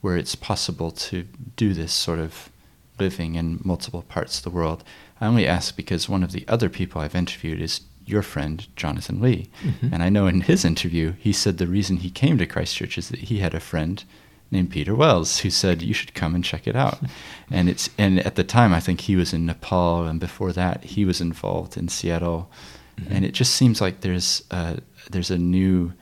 where 0.00 0.16
it's 0.16 0.34
possible 0.34 0.90
to 0.90 1.22
do 1.56 1.72
this 1.74 1.92
sort 1.92 2.18
of 2.18 2.50
living 2.98 3.36
in 3.36 3.60
multiple 3.62 4.02
parts 4.02 4.38
of 4.38 4.42
the 4.44 4.50
world? 4.50 4.82
I 5.20 5.26
only 5.26 5.46
ask 5.46 5.76
because 5.76 6.08
one 6.08 6.24
of 6.24 6.32
the 6.32 6.44
other 6.48 6.68
people 6.68 7.00
I've 7.00 7.14
interviewed 7.14 7.60
is 7.60 7.82
your 8.04 8.22
friend 8.22 8.66
Jonathan 8.74 9.20
Lee. 9.20 9.48
Mm-hmm. 9.62 9.94
And 9.94 10.02
I 10.02 10.08
know 10.08 10.26
in 10.26 10.40
his 10.40 10.64
interview, 10.64 11.12
he 11.18 11.32
said 11.32 11.58
the 11.58 11.66
reason 11.68 11.98
he 11.98 12.10
came 12.10 12.36
to 12.38 12.46
Christchurch 12.46 12.98
is 12.98 13.10
that 13.10 13.20
he 13.20 13.38
had 13.38 13.54
a 13.54 13.60
friend 13.60 14.02
named 14.50 14.70
Peter 14.70 14.94
Wells 14.94 15.38
who 15.40 15.50
said 15.50 15.82
you 15.82 15.94
should 15.94 16.14
come 16.14 16.34
and 16.34 16.44
check 16.44 16.66
it 16.66 16.76
out. 16.76 16.98
and 17.50 17.68
it's 17.68 17.90
and 17.98 18.20
at 18.20 18.34
the 18.36 18.44
time 18.44 18.72
I 18.72 18.80
think 18.80 19.02
he 19.02 19.16
was 19.16 19.32
in 19.32 19.46
Nepal 19.46 20.04
and 20.04 20.20
before 20.20 20.52
that 20.52 20.84
he 20.84 21.04
was 21.04 21.20
involved 21.20 21.76
in 21.76 21.88
Seattle. 21.88 22.50
Mm-hmm. 22.96 23.12
And 23.12 23.24
it 23.24 23.32
just 23.32 23.54
seems 23.54 23.80
like 23.80 24.00
there's 24.00 24.42
a, 24.50 24.78
there's 25.10 25.30
a 25.30 25.38
new 25.38 25.92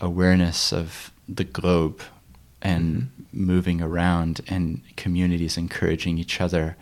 awareness 0.00 0.72
of 0.72 1.12
the 1.28 1.44
globe 1.44 2.02
and 2.60 3.02
mm-hmm. 3.02 3.44
moving 3.44 3.80
around 3.80 4.40
and 4.48 4.82
communities 4.96 5.56
encouraging 5.56 6.18
each 6.18 6.40
other 6.40 6.76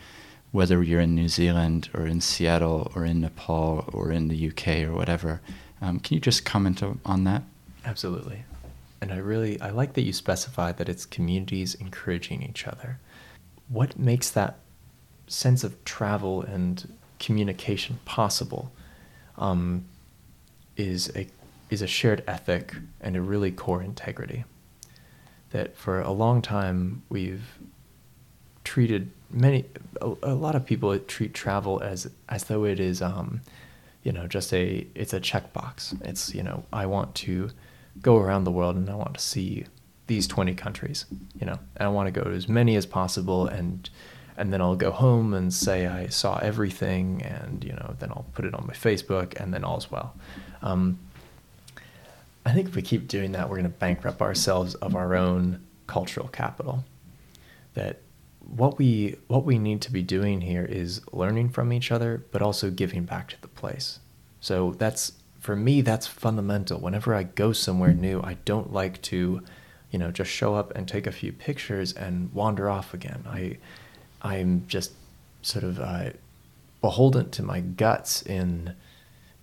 whether 0.52 0.82
you're 0.82 1.00
in 1.00 1.14
New 1.14 1.28
Zealand 1.28 1.88
or 1.94 2.06
in 2.06 2.20
Seattle 2.20 2.92
or 2.94 3.04
in 3.04 3.22
Nepal 3.22 3.88
or 3.92 4.12
in 4.12 4.28
the 4.28 4.48
UK 4.50 4.86
or 4.86 4.92
whatever. 4.92 5.40
Um, 5.80 5.98
can 5.98 6.14
you 6.14 6.20
just 6.20 6.44
comment 6.44 6.82
on 7.04 7.24
that? 7.24 7.42
Absolutely. 7.84 8.44
And 9.02 9.12
I 9.12 9.16
really 9.16 9.60
I 9.60 9.70
like 9.70 9.94
that 9.94 10.02
you 10.02 10.12
specify 10.12 10.70
that 10.70 10.88
it's 10.88 11.04
communities 11.04 11.74
encouraging 11.74 12.40
each 12.40 12.68
other. 12.68 13.00
What 13.68 13.98
makes 13.98 14.30
that 14.30 14.60
sense 15.26 15.64
of 15.64 15.84
travel 15.84 16.42
and 16.42 16.96
communication 17.18 17.98
possible 18.04 18.70
um, 19.36 19.86
is 20.76 21.10
a 21.16 21.26
is 21.68 21.82
a 21.82 21.88
shared 21.88 22.22
ethic 22.28 22.76
and 23.00 23.16
a 23.16 23.20
really 23.20 23.50
core 23.50 23.82
integrity. 23.82 24.44
That 25.50 25.76
for 25.76 26.00
a 26.00 26.12
long 26.12 26.40
time 26.40 27.02
we've 27.08 27.58
treated 28.62 29.10
many 29.28 29.64
a, 30.00 30.12
a, 30.22 30.34
lot 30.34 30.54
of 30.54 30.64
people 30.64 30.96
treat 31.00 31.34
travel 31.34 31.82
as 31.82 32.08
as 32.28 32.44
though 32.44 32.62
it 32.64 32.78
is 32.78 33.02
um, 33.02 33.40
you 34.04 34.12
know 34.12 34.28
just 34.28 34.54
a 34.54 34.86
it's 34.94 35.12
a 35.12 35.20
checkbox 35.20 36.00
it's 36.06 36.32
you 36.32 36.44
know 36.44 36.64
i 36.72 36.86
want 36.86 37.14
to 37.16 37.50
go 38.00 38.16
around 38.16 38.44
the 38.44 38.50
world 38.50 38.76
and 38.76 38.88
i 38.88 38.94
want 38.94 39.14
to 39.14 39.20
see 39.20 39.64
these 40.06 40.26
20 40.26 40.54
countries 40.54 41.06
you 41.38 41.46
know? 41.46 41.58
And 41.76 41.86
i 41.86 41.88
want 41.88 42.12
to 42.12 42.12
go 42.12 42.28
to 42.28 42.34
as 42.34 42.48
many 42.48 42.76
as 42.76 42.86
possible 42.86 43.46
and 43.46 43.88
and 44.36 44.52
then 44.52 44.60
i'll 44.60 44.76
go 44.76 44.90
home 44.90 45.34
and 45.34 45.52
say 45.52 45.86
i 45.86 46.06
saw 46.08 46.38
everything 46.38 47.22
and 47.22 47.62
you 47.64 47.72
know 47.72 47.94
then 47.98 48.10
i'll 48.10 48.26
put 48.34 48.44
it 48.44 48.54
on 48.54 48.66
my 48.66 48.74
facebook 48.74 49.38
and 49.40 49.52
then 49.52 49.64
all's 49.64 49.90
well. 49.90 50.14
Um, 50.62 50.98
i 52.46 52.52
think 52.52 52.68
if 52.68 52.74
we 52.74 52.82
keep 52.82 53.08
doing 53.08 53.32
that 53.32 53.48
we're 53.48 53.56
going 53.56 53.64
to 53.64 53.78
bankrupt 53.78 54.20
ourselves 54.20 54.74
of 54.76 54.96
our 54.96 55.14
own 55.14 55.60
cultural 55.92 56.28
capital. 56.28 56.84
That 57.74 58.00
what 58.40 58.78
we 58.78 59.16
what 59.28 59.44
we 59.44 59.58
need 59.58 59.82
to 59.82 59.92
be 59.92 60.02
doing 60.02 60.40
here 60.40 60.64
is 60.64 61.00
learning 61.12 61.50
from 61.50 61.72
each 61.72 61.92
other, 61.92 62.24
but 62.32 62.40
also 62.42 62.70
giving 62.70 63.04
back 63.04 63.28
to 63.28 63.40
the 63.40 63.48
place. 63.48 63.98
So 64.40 64.72
that's 64.78 65.12
for 65.42 65.56
me 65.56 65.80
that's 65.80 66.06
fundamental. 66.06 66.78
Whenever 66.78 67.16
I 67.16 67.24
go 67.24 67.52
somewhere 67.52 67.92
new, 67.92 68.22
I 68.22 68.34
don't 68.44 68.72
like 68.72 69.02
to, 69.02 69.42
you 69.90 69.98
know, 69.98 70.12
just 70.12 70.30
show 70.30 70.54
up 70.54 70.70
and 70.76 70.86
take 70.86 71.08
a 71.08 71.12
few 71.12 71.32
pictures 71.32 71.92
and 71.92 72.32
wander 72.32 72.70
off 72.70 72.94
again. 72.94 73.24
I 73.26 73.58
I'm 74.22 74.64
just 74.68 74.92
sort 75.42 75.64
of 75.64 75.80
uh, 75.80 76.10
beholden 76.80 77.30
to 77.30 77.42
my 77.42 77.58
guts 77.58 78.22
in 78.22 78.76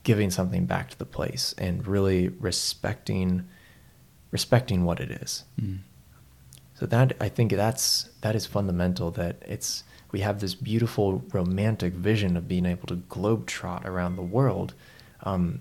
giving 0.04 0.32
something 0.32 0.66
back 0.66 0.90
to 0.92 0.98
the 0.98 1.06
place 1.06 1.54
and 1.58 1.86
really 1.86 2.30
respecting 2.30 3.46
respecting 4.32 4.86
what 4.86 5.02
it 5.02 5.12
is. 5.12 5.44
Mm. 5.62 5.80
So 6.76 6.86
that 6.86 7.18
I 7.20 7.28
think 7.28 7.52
that's 7.52 8.10
that 8.22 8.38
is 8.38 8.46
fundamental. 8.46 9.12
That 9.12 9.44
it's 9.46 9.84
we 10.14 10.22
have 10.22 10.40
this 10.40 10.56
beautiful 10.56 11.26
romantic 11.34 11.92
vision 11.92 12.38
of 12.38 12.48
being 12.48 12.66
able 12.66 12.88
to 12.88 12.96
globetrot 12.96 13.84
around 13.84 14.16
the 14.16 14.22
world, 14.22 14.74
um, 15.24 15.60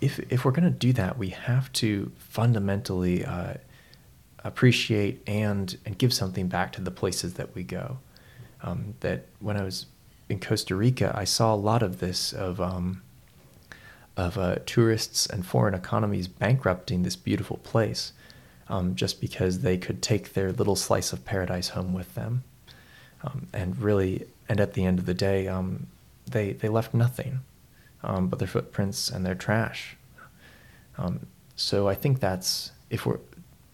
if 0.00 0.18
if 0.32 0.44
we're 0.44 0.52
going 0.52 0.70
to 0.72 0.78
do 0.78 0.92
that, 0.94 1.18
we 1.18 1.30
have 1.30 1.72
to 1.74 2.12
fundamentally 2.18 3.24
uh, 3.24 3.54
appreciate 4.44 5.22
and 5.26 5.76
and 5.84 5.98
give 5.98 6.12
something 6.12 6.48
back 6.48 6.72
to 6.72 6.80
the 6.80 6.90
places 6.90 7.34
that 7.34 7.54
we 7.54 7.62
go. 7.62 7.98
Um, 8.62 8.94
that 9.00 9.26
when 9.40 9.56
I 9.56 9.62
was 9.62 9.86
in 10.28 10.40
Costa 10.40 10.74
Rica, 10.74 11.12
I 11.16 11.24
saw 11.24 11.54
a 11.54 11.56
lot 11.56 11.82
of 11.82 12.00
this 12.00 12.32
of 12.32 12.60
um, 12.60 13.02
of 14.16 14.36
uh, 14.36 14.56
tourists 14.66 15.26
and 15.26 15.46
foreign 15.46 15.74
economies 15.74 16.26
bankrupting 16.28 17.02
this 17.02 17.16
beautiful 17.16 17.58
place 17.58 18.12
um, 18.68 18.94
just 18.94 19.20
because 19.20 19.60
they 19.60 19.78
could 19.78 20.02
take 20.02 20.32
their 20.32 20.52
little 20.52 20.76
slice 20.76 21.12
of 21.12 21.24
paradise 21.24 21.70
home 21.70 21.94
with 21.94 22.14
them. 22.14 22.42
Um, 23.22 23.46
and 23.52 23.80
really, 23.80 24.26
and 24.48 24.60
at 24.60 24.74
the 24.74 24.84
end 24.84 24.98
of 24.98 25.06
the 25.06 25.14
day, 25.14 25.48
um, 25.48 25.86
they, 26.26 26.52
they 26.52 26.68
left 26.68 26.94
nothing 26.94 27.40
um, 28.02 28.28
but 28.28 28.38
their 28.38 28.48
footprints 28.48 29.10
and 29.10 29.24
their 29.24 29.34
trash. 29.34 29.96
Um, 30.96 31.26
so 31.56 31.88
I 31.88 31.94
think 31.94 32.20
that's, 32.20 32.72
if 32.90 33.06
we're, 33.06 33.20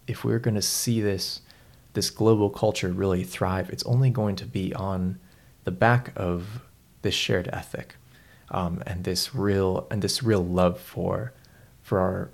if 0.07 0.23
we're 0.23 0.39
going 0.39 0.55
to 0.55 0.61
see 0.61 1.01
this, 1.01 1.41
this 1.93 2.09
global 2.09 2.49
culture 2.49 2.89
really 2.89 3.23
thrive, 3.23 3.69
it's 3.69 3.83
only 3.83 4.09
going 4.09 4.35
to 4.37 4.45
be 4.45 4.73
on 4.73 5.17
the 5.63 5.71
back 5.71 6.11
of 6.15 6.61
this 7.01 7.13
shared 7.15 7.49
ethic 7.53 7.95
um, 8.51 8.81
and 8.85 9.03
this 9.03 9.35
real 9.35 9.87
and 9.89 10.01
this 10.01 10.23
real 10.23 10.43
love 10.43 10.79
for 10.79 11.33
for 11.81 11.99
our 11.99 12.29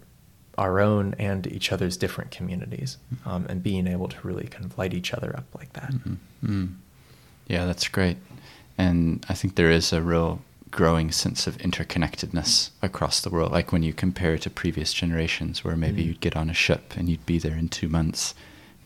our 0.58 0.80
own 0.80 1.16
and 1.18 1.48
each 1.48 1.72
other's 1.72 1.98
different 1.98 2.30
communities 2.30 2.98
um, 3.26 3.46
and 3.50 3.64
being 3.64 3.88
able 3.88 4.08
to 4.08 4.18
really 4.22 4.48
kind 4.48 4.66
of 4.66 4.78
light 4.78 4.94
each 4.94 5.14
other 5.14 5.34
up 5.36 5.46
like 5.58 5.72
that. 5.74 5.92
Mm-hmm. 5.92 6.64
Mm. 6.64 6.74
Yeah, 7.48 7.66
that's 7.66 7.88
great. 7.88 8.18
And 8.78 9.26
I 9.30 9.34
think 9.34 9.56
there 9.56 9.72
is 9.72 9.94
a 9.94 10.02
real 10.02 10.42
growing 10.72 11.12
sense 11.12 11.48
of 11.48 11.58
interconnectedness 11.58 12.72
across 12.82 13.20
the 13.20 13.30
world. 13.30 13.52
Like 13.52 13.72
when 13.72 13.84
you 13.84 13.94
compare 13.94 14.38
to 14.38 14.50
previous 14.50 14.94
generations 14.94 15.64
where 15.64 15.76
maybe 15.76 16.02
mm. 16.02 16.08
you'd 16.08 16.22
get 16.22 16.38
on 16.38 16.50
a 16.50 16.54
ship 16.54 16.94
and 16.96 17.10
you'd 17.10 17.26
be 17.26 17.38
there 17.38 17.56
in 17.56 17.68
two 17.70 17.90
months. 17.90 18.34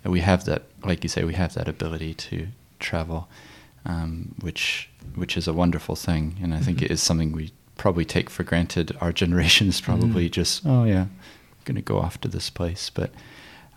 And 0.04 0.12
we 0.12 0.22
have 0.22 0.46
that, 0.46 0.64
like 0.84 1.04
you 1.04 1.10
say, 1.10 1.24
we 1.24 1.36
have 1.36 1.54
that 1.54 1.68
ability 1.68 2.14
to 2.16 2.48
travel, 2.80 3.30
um, 3.86 4.36
which 4.42 4.90
which 5.16 5.38
is 5.38 5.48
a 5.48 5.54
wonderful 5.54 5.96
thing. 5.96 6.38
And 6.42 6.54
I 6.54 6.60
think 6.60 6.78
mm-hmm. 6.78 6.86
it 6.86 6.92
is 6.92 7.02
something 7.02 7.32
we 7.32 7.52
probably 7.78 8.06
take 8.06 8.30
for 8.30 8.44
granted. 8.44 8.96
Our 9.00 9.12
generation 9.12 9.68
is 9.68 9.80
probably 9.82 10.28
mm. 10.28 10.32
just, 10.32 10.66
oh 10.66 10.84
yeah, 10.84 11.06
going 11.66 11.76
to 11.76 11.82
go 11.82 12.00
off 12.00 12.20
to 12.22 12.28
this 12.28 12.50
place. 12.50 12.90
But 12.90 13.12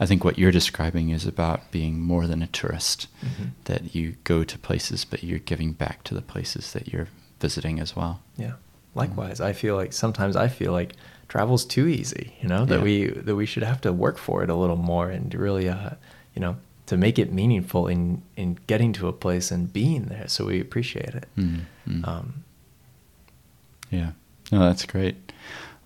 I 0.01 0.07
think 0.07 0.25
what 0.25 0.39
you're 0.39 0.53
describing 0.53 1.11
is 1.11 1.27
about 1.27 1.71
being 1.71 2.01
more 2.01 2.27
than 2.27 2.43
a 2.43 2.47
tourist, 2.47 3.09
mm-hmm. 3.23 3.49
that 3.65 3.95
you 3.95 4.17
go 4.25 4.45
to 4.45 4.59
places, 4.59 5.05
but 5.05 5.25
you're 5.25 5.39
giving 5.41 5.73
back 5.73 6.05
to 6.05 6.15
the 6.15 6.23
places 6.23 6.73
that 6.73 6.89
you're 6.89 7.09
visiting 7.41 7.81
as 7.81 7.95
well. 7.95 8.21
Yeah. 8.37 8.55
Likewise, 8.95 9.41
I 9.41 9.53
feel 9.53 9.77
like 9.77 9.93
sometimes 9.93 10.35
I 10.35 10.49
feel 10.49 10.73
like 10.73 10.95
travel's 11.29 11.65
too 11.65 11.87
easy, 11.87 12.35
you 12.41 12.49
know, 12.49 12.65
that 12.65 12.79
yeah. 12.79 12.85
we 12.85 13.07
that 13.09 13.37
we 13.37 13.47
should 13.47 13.63
have 13.63 13.81
to 13.83 13.93
work 13.93 14.19
for 14.19 14.43
it 14.43 14.51
a 14.51 14.55
little 14.55 14.77
more 14.77 15.11
and 15.11 15.33
really 15.35 15.69
uh, 15.69 15.91
you 16.35 16.41
know, 16.41 16.57
to 16.87 16.97
make 16.97 17.19
it 17.19 17.33
meaningful 17.33 17.87
in 17.87 18.23
in 18.37 18.59
getting 18.67 18.93
to 18.95 19.09
a 19.09 19.13
place 19.13 19.51
and 19.51 19.73
being 19.73 20.07
there 20.07 20.27
so 20.27 20.47
we 20.47 20.61
appreciate 20.61 21.15
it. 21.15 21.29
Mm-hmm. 21.37 22.05
Um, 22.05 22.45
yeah. 23.91 24.13
No, 24.51 24.61
that's 24.61 24.87
great. 24.87 25.17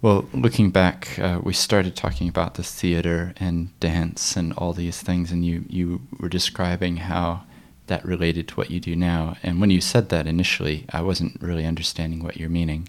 Well, 0.01 0.29
looking 0.35 0.71
back, 0.71 1.17
uh, 1.19 1.41
we 1.43 1.53
started 1.53 1.95
talking 1.95 2.29
about 2.29 2.55
the 2.55 2.65
theater 2.65 3.35
and 3.39 3.79
dance 3.79 4.37
and 4.37 4.53
all 4.55 4.73
these 4.73 5.01
things, 5.01 5.31
and 5.31 5.45
you, 5.45 5.65
you 5.69 6.01
were 6.19 6.29
describing 6.29 6.97
how 6.97 7.45
that 7.93 8.07
related 8.07 8.49
to 8.49 8.55
what 8.55 8.71
you 8.71 8.81
do 8.81 8.97
now. 8.97 9.37
And 9.43 9.61
when 9.61 9.69
you 9.69 9.83
said 9.83 10.09
that 10.09 10.27
initially, 10.27 10.87
I 10.91 11.03
wasn't 11.03 11.43
really 11.43 11.67
understanding 11.67 12.23
what 12.23 12.39
you're 12.39 12.49
meaning. 12.49 12.89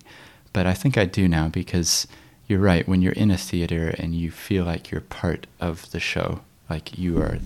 But 0.54 0.66
I 0.66 0.74
think 0.74 0.98
I 0.98 1.04
do 1.04 1.28
now 1.28 1.50
because 1.50 2.08
you're 2.48 2.62
right. 2.62 2.88
When 2.88 3.02
you're 3.02 3.12
in 3.12 3.30
a 3.30 3.38
theater 3.38 3.94
and 4.00 4.16
you 4.16 4.32
feel 4.32 4.64
like 4.64 4.92
you're 4.92 5.02
part 5.02 5.46
of 5.60 5.92
the 5.92 6.00
show, 6.00 6.40
like 6.70 6.98
you 6.98 7.22
are, 7.22 7.40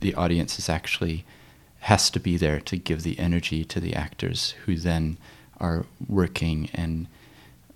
the 0.00 0.14
audience 0.14 0.58
is 0.58 0.70
actually 0.70 1.26
has 1.80 2.08
to 2.08 2.18
be 2.18 2.38
there 2.38 2.60
to 2.60 2.78
give 2.78 3.02
the 3.02 3.18
energy 3.18 3.62
to 3.62 3.78
the 3.78 3.94
actors 3.94 4.54
who 4.64 4.76
then 4.76 5.18
are 5.60 5.84
working 6.08 6.70
and 6.72 7.08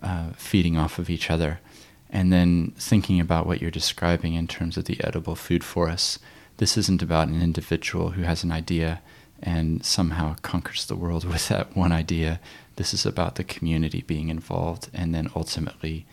uh, 0.02 0.30
feeding 0.38 0.78
off 0.78 0.98
of 0.98 1.10
each 1.10 1.30
other. 1.30 1.60
And 2.08 2.32
then 2.32 2.72
thinking 2.78 3.20
about 3.20 3.46
what 3.46 3.60
you're 3.60 3.70
describing 3.70 4.32
in 4.32 4.46
terms 4.46 4.78
of 4.78 4.86
the 4.86 5.04
edible 5.04 5.34
food 5.34 5.62
forest. 5.62 6.20
This 6.56 6.78
isn't 6.78 7.02
about 7.02 7.28
an 7.28 7.42
individual 7.42 8.12
who 8.12 8.22
has 8.22 8.42
an 8.42 8.50
idea 8.50 9.02
and 9.42 9.84
somehow 9.84 10.36
conquers 10.42 10.86
the 10.86 10.96
world 10.96 11.24
with 11.32 11.48
that 11.48 11.76
one 11.76 11.92
idea. 11.92 12.40
This 12.76 12.92
is 12.92 13.06
about 13.06 13.36
the 13.36 13.44
community 13.44 14.02
being 14.02 14.28
involved 14.28 14.88
and 14.92 15.14
then 15.14 15.30
ultimately 15.34 16.06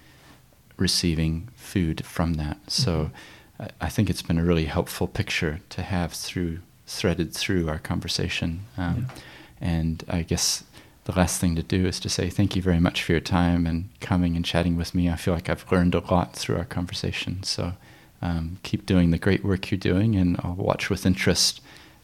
receiving 0.77 1.49
food 1.55 2.05
from 2.05 2.35
that. 2.35 2.57
So 2.67 3.11
mm-hmm. 3.59 3.67
I 3.79 3.89
think 3.89 4.09
it's 4.09 4.21
been 4.21 4.39
a 4.39 4.43
really 4.43 4.65
helpful 4.65 5.07
picture 5.07 5.61
to 5.69 5.81
have 5.81 6.13
through 6.13 6.59
threaded 6.85 7.33
through 7.33 7.69
our 7.69 7.79
conversation. 7.79 8.61
Um, 8.77 9.07
yeah. 9.07 9.21
And 9.61 10.03
I 10.09 10.23
guess 10.23 10.63
the 11.05 11.13
last 11.13 11.39
thing 11.39 11.55
to 11.55 11.63
do 11.63 11.85
is 11.85 11.99
to 12.01 12.09
say 12.09 12.29
thank 12.29 12.55
you 12.55 12.61
very 12.61 12.79
much 12.79 13.03
for 13.03 13.13
your 13.13 13.21
time 13.21 13.65
and 13.65 13.89
coming 13.99 14.35
and 14.35 14.43
chatting 14.43 14.75
with 14.75 14.93
me. 14.93 15.09
I 15.09 15.15
feel 15.15 15.33
like 15.33 15.49
I've 15.49 15.69
learned 15.71 15.95
a 15.95 15.99
lot 15.99 16.33
through 16.33 16.57
our 16.57 16.65
conversation. 16.65 17.43
So 17.43 17.73
um, 18.21 18.57
keep 18.63 18.85
doing 18.85 19.11
the 19.11 19.17
great 19.17 19.43
work 19.43 19.69
you're 19.69 19.77
doing, 19.77 20.15
and 20.15 20.39
I'll 20.43 20.53
watch 20.53 20.89
with 20.89 21.05
interest 21.05 21.61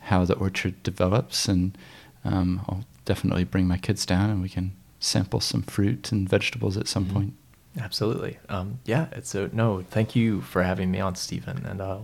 how 0.09 0.25
the 0.25 0.35
orchard 0.35 0.81
develops. 0.83 1.47
And 1.47 1.77
um, 2.25 2.65
I'll 2.67 2.85
definitely 3.05 3.43
bring 3.43 3.67
my 3.67 3.77
kids 3.77 4.05
down 4.05 4.29
and 4.29 4.41
we 4.41 4.49
can 4.49 4.73
sample 4.99 5.39
some 5.39 5.61
fruit 5.61 6.11
and 6.11 6.27
vegetables 6.27 6.77
at 6.77 6.87
some 6.87 7.05
mm-hmm. 7.05 7.13
point. 7.13 7.33
Absolutely. 7.79 8.37
Um, 8.49 8.79
yeah. 8.85 9.07
It's 9.11 9.35
a 9.35 9.49
no. 9.53 9.83
Thank 9.89 10.15
you 10.15 10.41
for 10.41 10.63
having 10.63 10.91
me 10.91 10.99
on, 10.99 11.15
Stephen. 11.15 11.65
And 11.65 11.79
uh, 11.79 11.99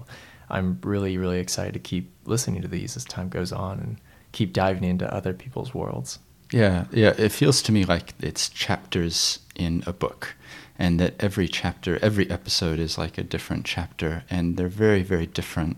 I'm 0.49 0.79
really, 0.83 1.17
really 1.17 1.39
excited 1.39 1.73
to 1.73 1.79
keep 1.79 2.11
listening 2.25 2.61
to 2.61 2.67
these 2.67 2.95
as 2.95 3.03
time 3.03 3.29
goes 3.29 3.51
on 3.51 3.79
and 3.79 3.97
keep 4.31 4.53
diving 4.53 4.83
into 4.83 5.11
other 5.13 5.33
people's 5.33 5.73
worlds. 5.73 6.19
Yeah, 6.51 6.85
yeah. 6.91 7.13
It 7.17 7.31
feels 7.31 7.61
to 7.63 7.71
me 7.71 7.85
like 7.85 8.13
it's 8.21 8.49
chapters 8.49 9.39
in 9.55 9.83
a 9.87 9.93
book, 9.93 10.35
and 10.77 10.99
that 10.99 11.15
every 11.19 11.47
chapter, 11.47 11.97
every 12.03 12.29
episode 12.29 12.79
is 12.79 12.97
like 12.97 13.17
a 13.17 13.23
different 13.23 13.65
chapter, 13.65 14.23
and 14.29 14.55
they're 14.55 14.67
very, 14.67 15.01
very 15.01 15.25
different. 15.25 15.77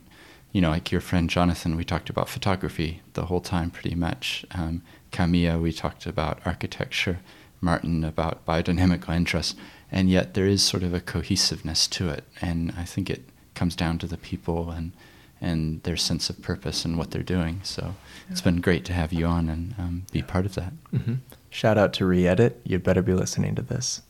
You 0.58 0.62
know, 0.62 0.72
like 0.72 0.92
your 0.92 1.02
friend 1.02 1.30
Jonathan, 1.30 1.76
we 1.76 1.84
talked 1.84 2.10
about 2.10 2.28
photography 2.28 3.02
the 3.14 3.26
whole 3.26 3.42
time, 3.42 3.70
pretty 3.70 3.94
much. 3.94 4.44
Um, 4.50 4.82
Camilla, 5.12 5.60
we 5.60 5.72
talked 5.72 6.08
about 6.08 6.40
architecture. 6.46 7.20
Martin 7.62 8.04
about 8.04 8.44
biodynamic 8.44 9.08
land 9.08 9.28
trust, 9.28 9.56
and 9.92 10.10
yet 10.10 10.34
there 10.34 10.48
is 10.48 10.64
sort 10.64 10.82
of 10.82 10.96
a 10.96 11.00
cohesiveness 11.00 11.86
to 11.90 12.10
it, 12.10 12.24
and 12.42 12.74
I 12.76 12.86
think 12.86 13.08
it 13.08 13.30
comes 13.54 13.76
down 13.76 14.00
to 14.00 14.08
the 14.08 14.18
people 14.18 14.72
and 14.72 14.94
and 15.40 15.84
their 15.84 15.96
sense 15.96 16.28
of 16.28 16.42
purpose 16.42 16.84
and 16.86 16.98
what 16.98 17.12
they're 17.12 17.22
doing. 17.22 17.60
So 17.62 17.84
yeah. 17.84 18.32
it's 18.32 18.42
been 18.42 18.60
great 18.60 18.84
to 18.86 18.94
have 18.94 19.14
you 19.14 19.28
on 19.28 19.50
and 19.50 19.76
um, 19.78 20.06
be 20.12 20.24
part 20.24 20.48
of 20.48 20.56
that. 20.56 20.74
Mm-hmm. 20.92 21.14
Shout 21.52 21.78
out 21.78 21.94
to 21.94 22.04
Reedit. 22.04 22.56
You'd 22.64 22.82
better 22.82 23.04
be 23.04 23.14
listening 23.14 23.54
to 23.54 23.62
this. 23.62 24.02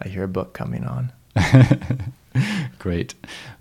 I 0.00 0.08
hear 0.08 0.24
a 0.24 0.28
book 0.28 0.52
coming 0.52 0.84
on. 0.84 1.12
great. 2.78 3.14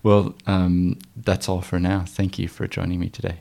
Well, 0.03 0.35
um, 0.47 0.97
that's 1.15 1.49
all 1.49 1.61
for 1.61 1.79
now. 1.79 2.05
Thank 2.07 2.39
you 2.39 2.47
for 2.47 2.67
joining 2.67 2.99
me 2.99 3.09
today. 3.09 3.39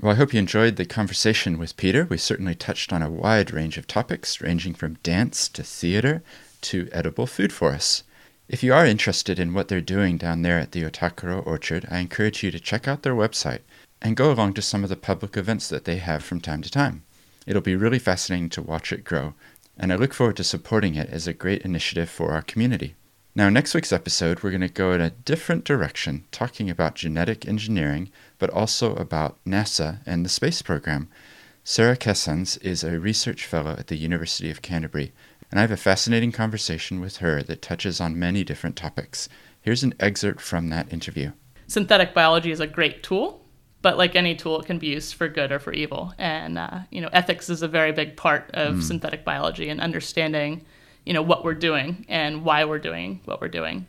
Well, 0.00 0.12
I 0.12 0.16
hope 0.16 0.34
you 0.34 0.38
enjoyed 0.38 0.76
the 0.76 0.84
conversation 0.84 1.58
with 1.58 1.76
Peter. 1.76 2.04
We 2.04 2.18
certainly 2.18 2.54
touched 2.54 2.92
on 2.92 3.02
a 3.02 3.10
wide 3.10 3.52
range 3.52 3.78
of 3.78 3.86
topics, 3.86 4.40
ranging 4.40 4.74
from 4.74 4.98
dance 5.02 5.48
to 5.48 5.62
theater 5.62 6.22
to 6.62 6.88
edible 6.92 7.26
food 7.26 7.52
forests. 7.52 8.02
If 8.48 8.62
you 8.62 8.74
are 8.74 8.84
interested 8.84 9.38
in 9.38 9.54
what 9.54 9.68
they're 9.68 9.80
doing 9.80 10.18
down 10.18 10.42
there 10.42 10.58
at 10.58 10.72
the 10.72 10.82
Otakaro 10.82 11.46
Orchard, 11.46 11.86
I 11.90 12.00
encourage 12.00 12.42
you 12.42 12.50
to 12.50 12.60
check 12.60 12.86
out 12.86 13.02
their 13.02 13.14
website 13.14 13.60
and 14.02 14.16
go 14.16 14.30
along 14.30 14.52
to 14.54 14.62
some 14.62 14.82
of 14.82 14.90
the 14.90 14.96
public 14.96 15.36
events 15.36 15.68
that 15.70 15.86
they 15.86 15.96
have 15.96 16.22
from 16.22 16.40
time 16.40 16.60
to 16.60 16.70
time. 16.70 17.04
It'll 17.46 17.62
be 17.62 17.76
really 17.76 17.98
fascinating 17.98 18.50
to 18.50 18.62
watch 18.62 18.92
it 18.92 19.04
grow, 19.04 19.32
and 19.78 19.92
I 19.92 19.96
look 19.96 20.12
forward 20.12 20.36
to 20.36 20.44
supporting 20.44 20.94
it 20.94 21.08
as 21.08 21.26
a 21.26 21.32
great 21.32 21.62
initiative 21.62 22.10
for 22.10 22.32
our 22.32 22.42
community. 22.42 22.94
Now, 23.36 23.48
next 23.48 23.74
week's 23.74 23.92
episode, 23.92 24.44
we're 24.44 24.52
going 24.52 24.60
to 24.60 24.68
go 24.68 24.92
in 24.92 25.00
a 25.00 25.10
different 25.10 25.64
direction, 25.64 26.24
talking 26.30 26.70
about 26.70 26.94
genetic 26.94 27.48
engineering, 27.48 28.12
but 28.38 28.48
also 28.48 28.94
about 28.94 29.38
NASA 29.44 29.98
and 30.06 30.24
the 30.24 30.28
space 30.28 30.62
program. 30.62 31.08
Sarah 31.64 31.96
Kessans 31.96 32.62
is 32.62 32.84
a 32.84 33.00
research 33.00 33.44
fellow 33.44 33.72
at 33.72 33.88
the 33.88 33.96
University 33.96 34.52
of 34.52 34.62
Canterbury, 34.62 35.12
and 35.50 35.58
I 35.58 35.62
have 35.62 35.72
a 35.72 35.76
fascinating 35.76 36.30
conversation 36.30 37.00
with 37.00 37.16
her 37.16 37.42
that 37.42 37.60
touches 37.60 38.00
on 38.00 38.16
many 38.16 38.44
different 38.44 38.76
topics. 38.76 39.28
Here's 39.62 39.82
an 39.82 39.94
excerpt 39.98 40.40
from 40.40 40.68
that 40.68 40.92
interview. 40.92 41.32
Synthetic 41.66 42.14
biology 42.14 42.52
is 42.52 42.60
a 42.60 42.68
great 42.68 43.02
tool, 43.02 43.44
but 43.82 43.98
like 43.98 44.14
any 44.14 44.36
tool, 44.36 44.60
it 44.60 44.66
can 44.66 44.78
be 44.78 44.86
used 44.86 45.14
for 45.14 45.26
good 45.26 45.50
or 45.50 45.58
for 45.58 45.72
evil. 45.72 46.14
And 46.18 46.56
uh, 46.56 46.82
you 46.88 47.00
know, 47.00 47.10
ethics 47.12 47.50
is 47.50 47.62
a 47.62 47.68
very 47.68 47.90
big 47.90 48.16
part 48.16 48.48
of 48.54 48.76
mm. 48.76 48.82
synthetic 48.84 49.24
biology 49.24 49.70
and 49.70 49.80
understanding, 49.80 50.64
you 51.04 51.12
know, 51.12 51.22
what 51.22 51.44
we're 51.44 51.54
doing 51.54 52.04
and 52.08 52.44
why 52.44 52.64
we're 52.64 52.78
doing 52.78 53.20
what 53.24 53.40
we're 53.40 53.48
doing. 53.48 53.86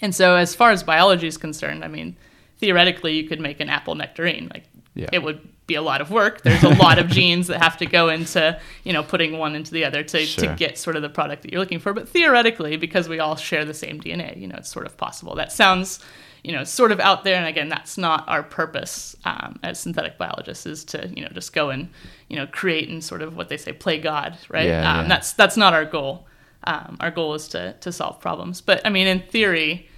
And 0.00 0.14
so, 0.14 0.36
as 0.36 0.54
far 0.54 0.70
as 0.70 0.82
biology 0.82 1.26
is 1.26 1.38
concerned, 1.38 1.84
I 1.84 1.88
mean, 1.88 2.16
theoretically, 2.58 3.14
you 3.14 3.28
could 3.28 3.40
make 3.40 3.60
an 3.60 3.68
apple 3.68 3.94
nectarine. 3.94 4.50
Like, 4.52 4.64
yeah. 4.94 5.08
it 5.12 5.22
would 5.22 5.40
be 5.66 5.74
a 5.74 5.82
lot 5.82 6.00
of 6.00 6.10
work. 6.10 6.42
There's 6.42 6.62
a 6.62 6.68
lot 6.68 6.98
of 6.98 7.08
genes 7.08 7.48
that 7.48 7.62
have 7.62 7.76
to 7.78 7.86
go 7.86 8.08
into, 8.08 8.58
you 8.84 8.92
know, 8.92 9.02
putting 9.02 9.38
one 9.38 9.54
into 9.54 9.72
the 9.72 9.84
other 9.84 10.02
to, 10.02 10.24
sure. 10.24 10.48
to 10.48 10.54
get 10.54 10.78
sort 10.78 10.96
of 10.96 11.02
the 11.02 11.08
product 11.08 11.42
that 11.42 11.52
you're 11.52 11.60
looking 11.60 11.80
for. 11.80 11.92
But 11.92 12.08
theoretically, 12.08 12.76
because 12.76 13.08
we 13.08 13.18
all 13.18 13.36
share 13.36 13.64
the 13.64 13.74
same 13.74 14.00
DNA, 14.00 14.40
you 14.40 14.46
know, 14.46 14.56
it's 14.58 14.70
sort 14.70 14.86
of 14.86 14.96
possible. 14.96 15.34
That 15.34 15.50
sounds, 15.50 15.98
you 16.44 16.52
know, 16.52 16.62
sort 16.62 16.92
of 16.92 17.00
out 17.00 17.24
there. 17.24 17.36
And 17.36 17.46
again, 17.46 17.68
that's 17.68 17.98
not 17.98 18.28
our 18.28 18.42
purpose 18.42 19.16
um, 19.24 19.58
as 19.62 19.80
synthetic 19.80 20.18
biologists 20.18 20.66
is 20.66 20.84
to, 20.86 21.08
you 21.08 21.22
know, 21.22 21.30
just 21.32 21.52
go 21.52 21.70
and, 21.70 21.88
you 22.28 22.36
know, 22.36 22.46
create 22.46 22.88
and 22.88 23.02
sort 23.02 23.22
of 23.22 23.36
what 23.36 23.48
they 23.48 23.56
say, 23.56 23.72
play 23.72 23.98
God, 23.98 24.38
right? 24.48 24.68
Yeah, 24.68 24.90
um, 24.90 25.02
yeah. 25.02 25.08
That's 25.08 25.32
that's 25.32 25.56
not 25.56 25.72
our 25.72 25.84
goal. 25.84 26.25
Um, 26.66 26.96
our 27.00 27.10
goal 27.10 27.34
is 27.34 27.48
to 27.48 27.74
to 27.80 27.92
solve 27.92 28.20
problems. 28.20 28.60
But 28.60 28.84
I 28.84 28.90
mean, 28.90 29.06
in 29.06 29.20
theory, 29.20 29.88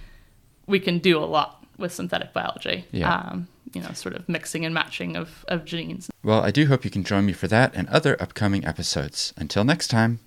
we 0.67 0.79
can 0.79 0.99
do 0.99 1.17
a 1.17 1.25
lot 1.25 1.65
with 1.77 1.93
synthetic 1.93 2.33
biology. 2.33 2.85
Yeah. 2.91 3.13
Um, 3.13 3.47
you 3.73 3.81
know, 3.81 3.91
sort 3.93 4.15
of 4.15 4.27
mixing 4.27 4.65
and 4.65 4.73
matching 4.73 5.15
of, 5.15 5.45
of 5.47 5.63
genes. 5.63 6.09
Well, 6.23 6.41
I 6.41 6.49
do 6.49 6.65
hope 6.65 6.83
you 6.83 6.89
can 6.89 7.03
join 7.03 7.25
me 7.25 7.33
for 7.33 7.47
that 7.47 7.71
and 7.75 7.87
other 7.89 8.19
upcoming 8.19 8.65
episodes. 8.65 9.31
Until 9.37 9.63
next 9.63 9.89
time. 9.89 10.19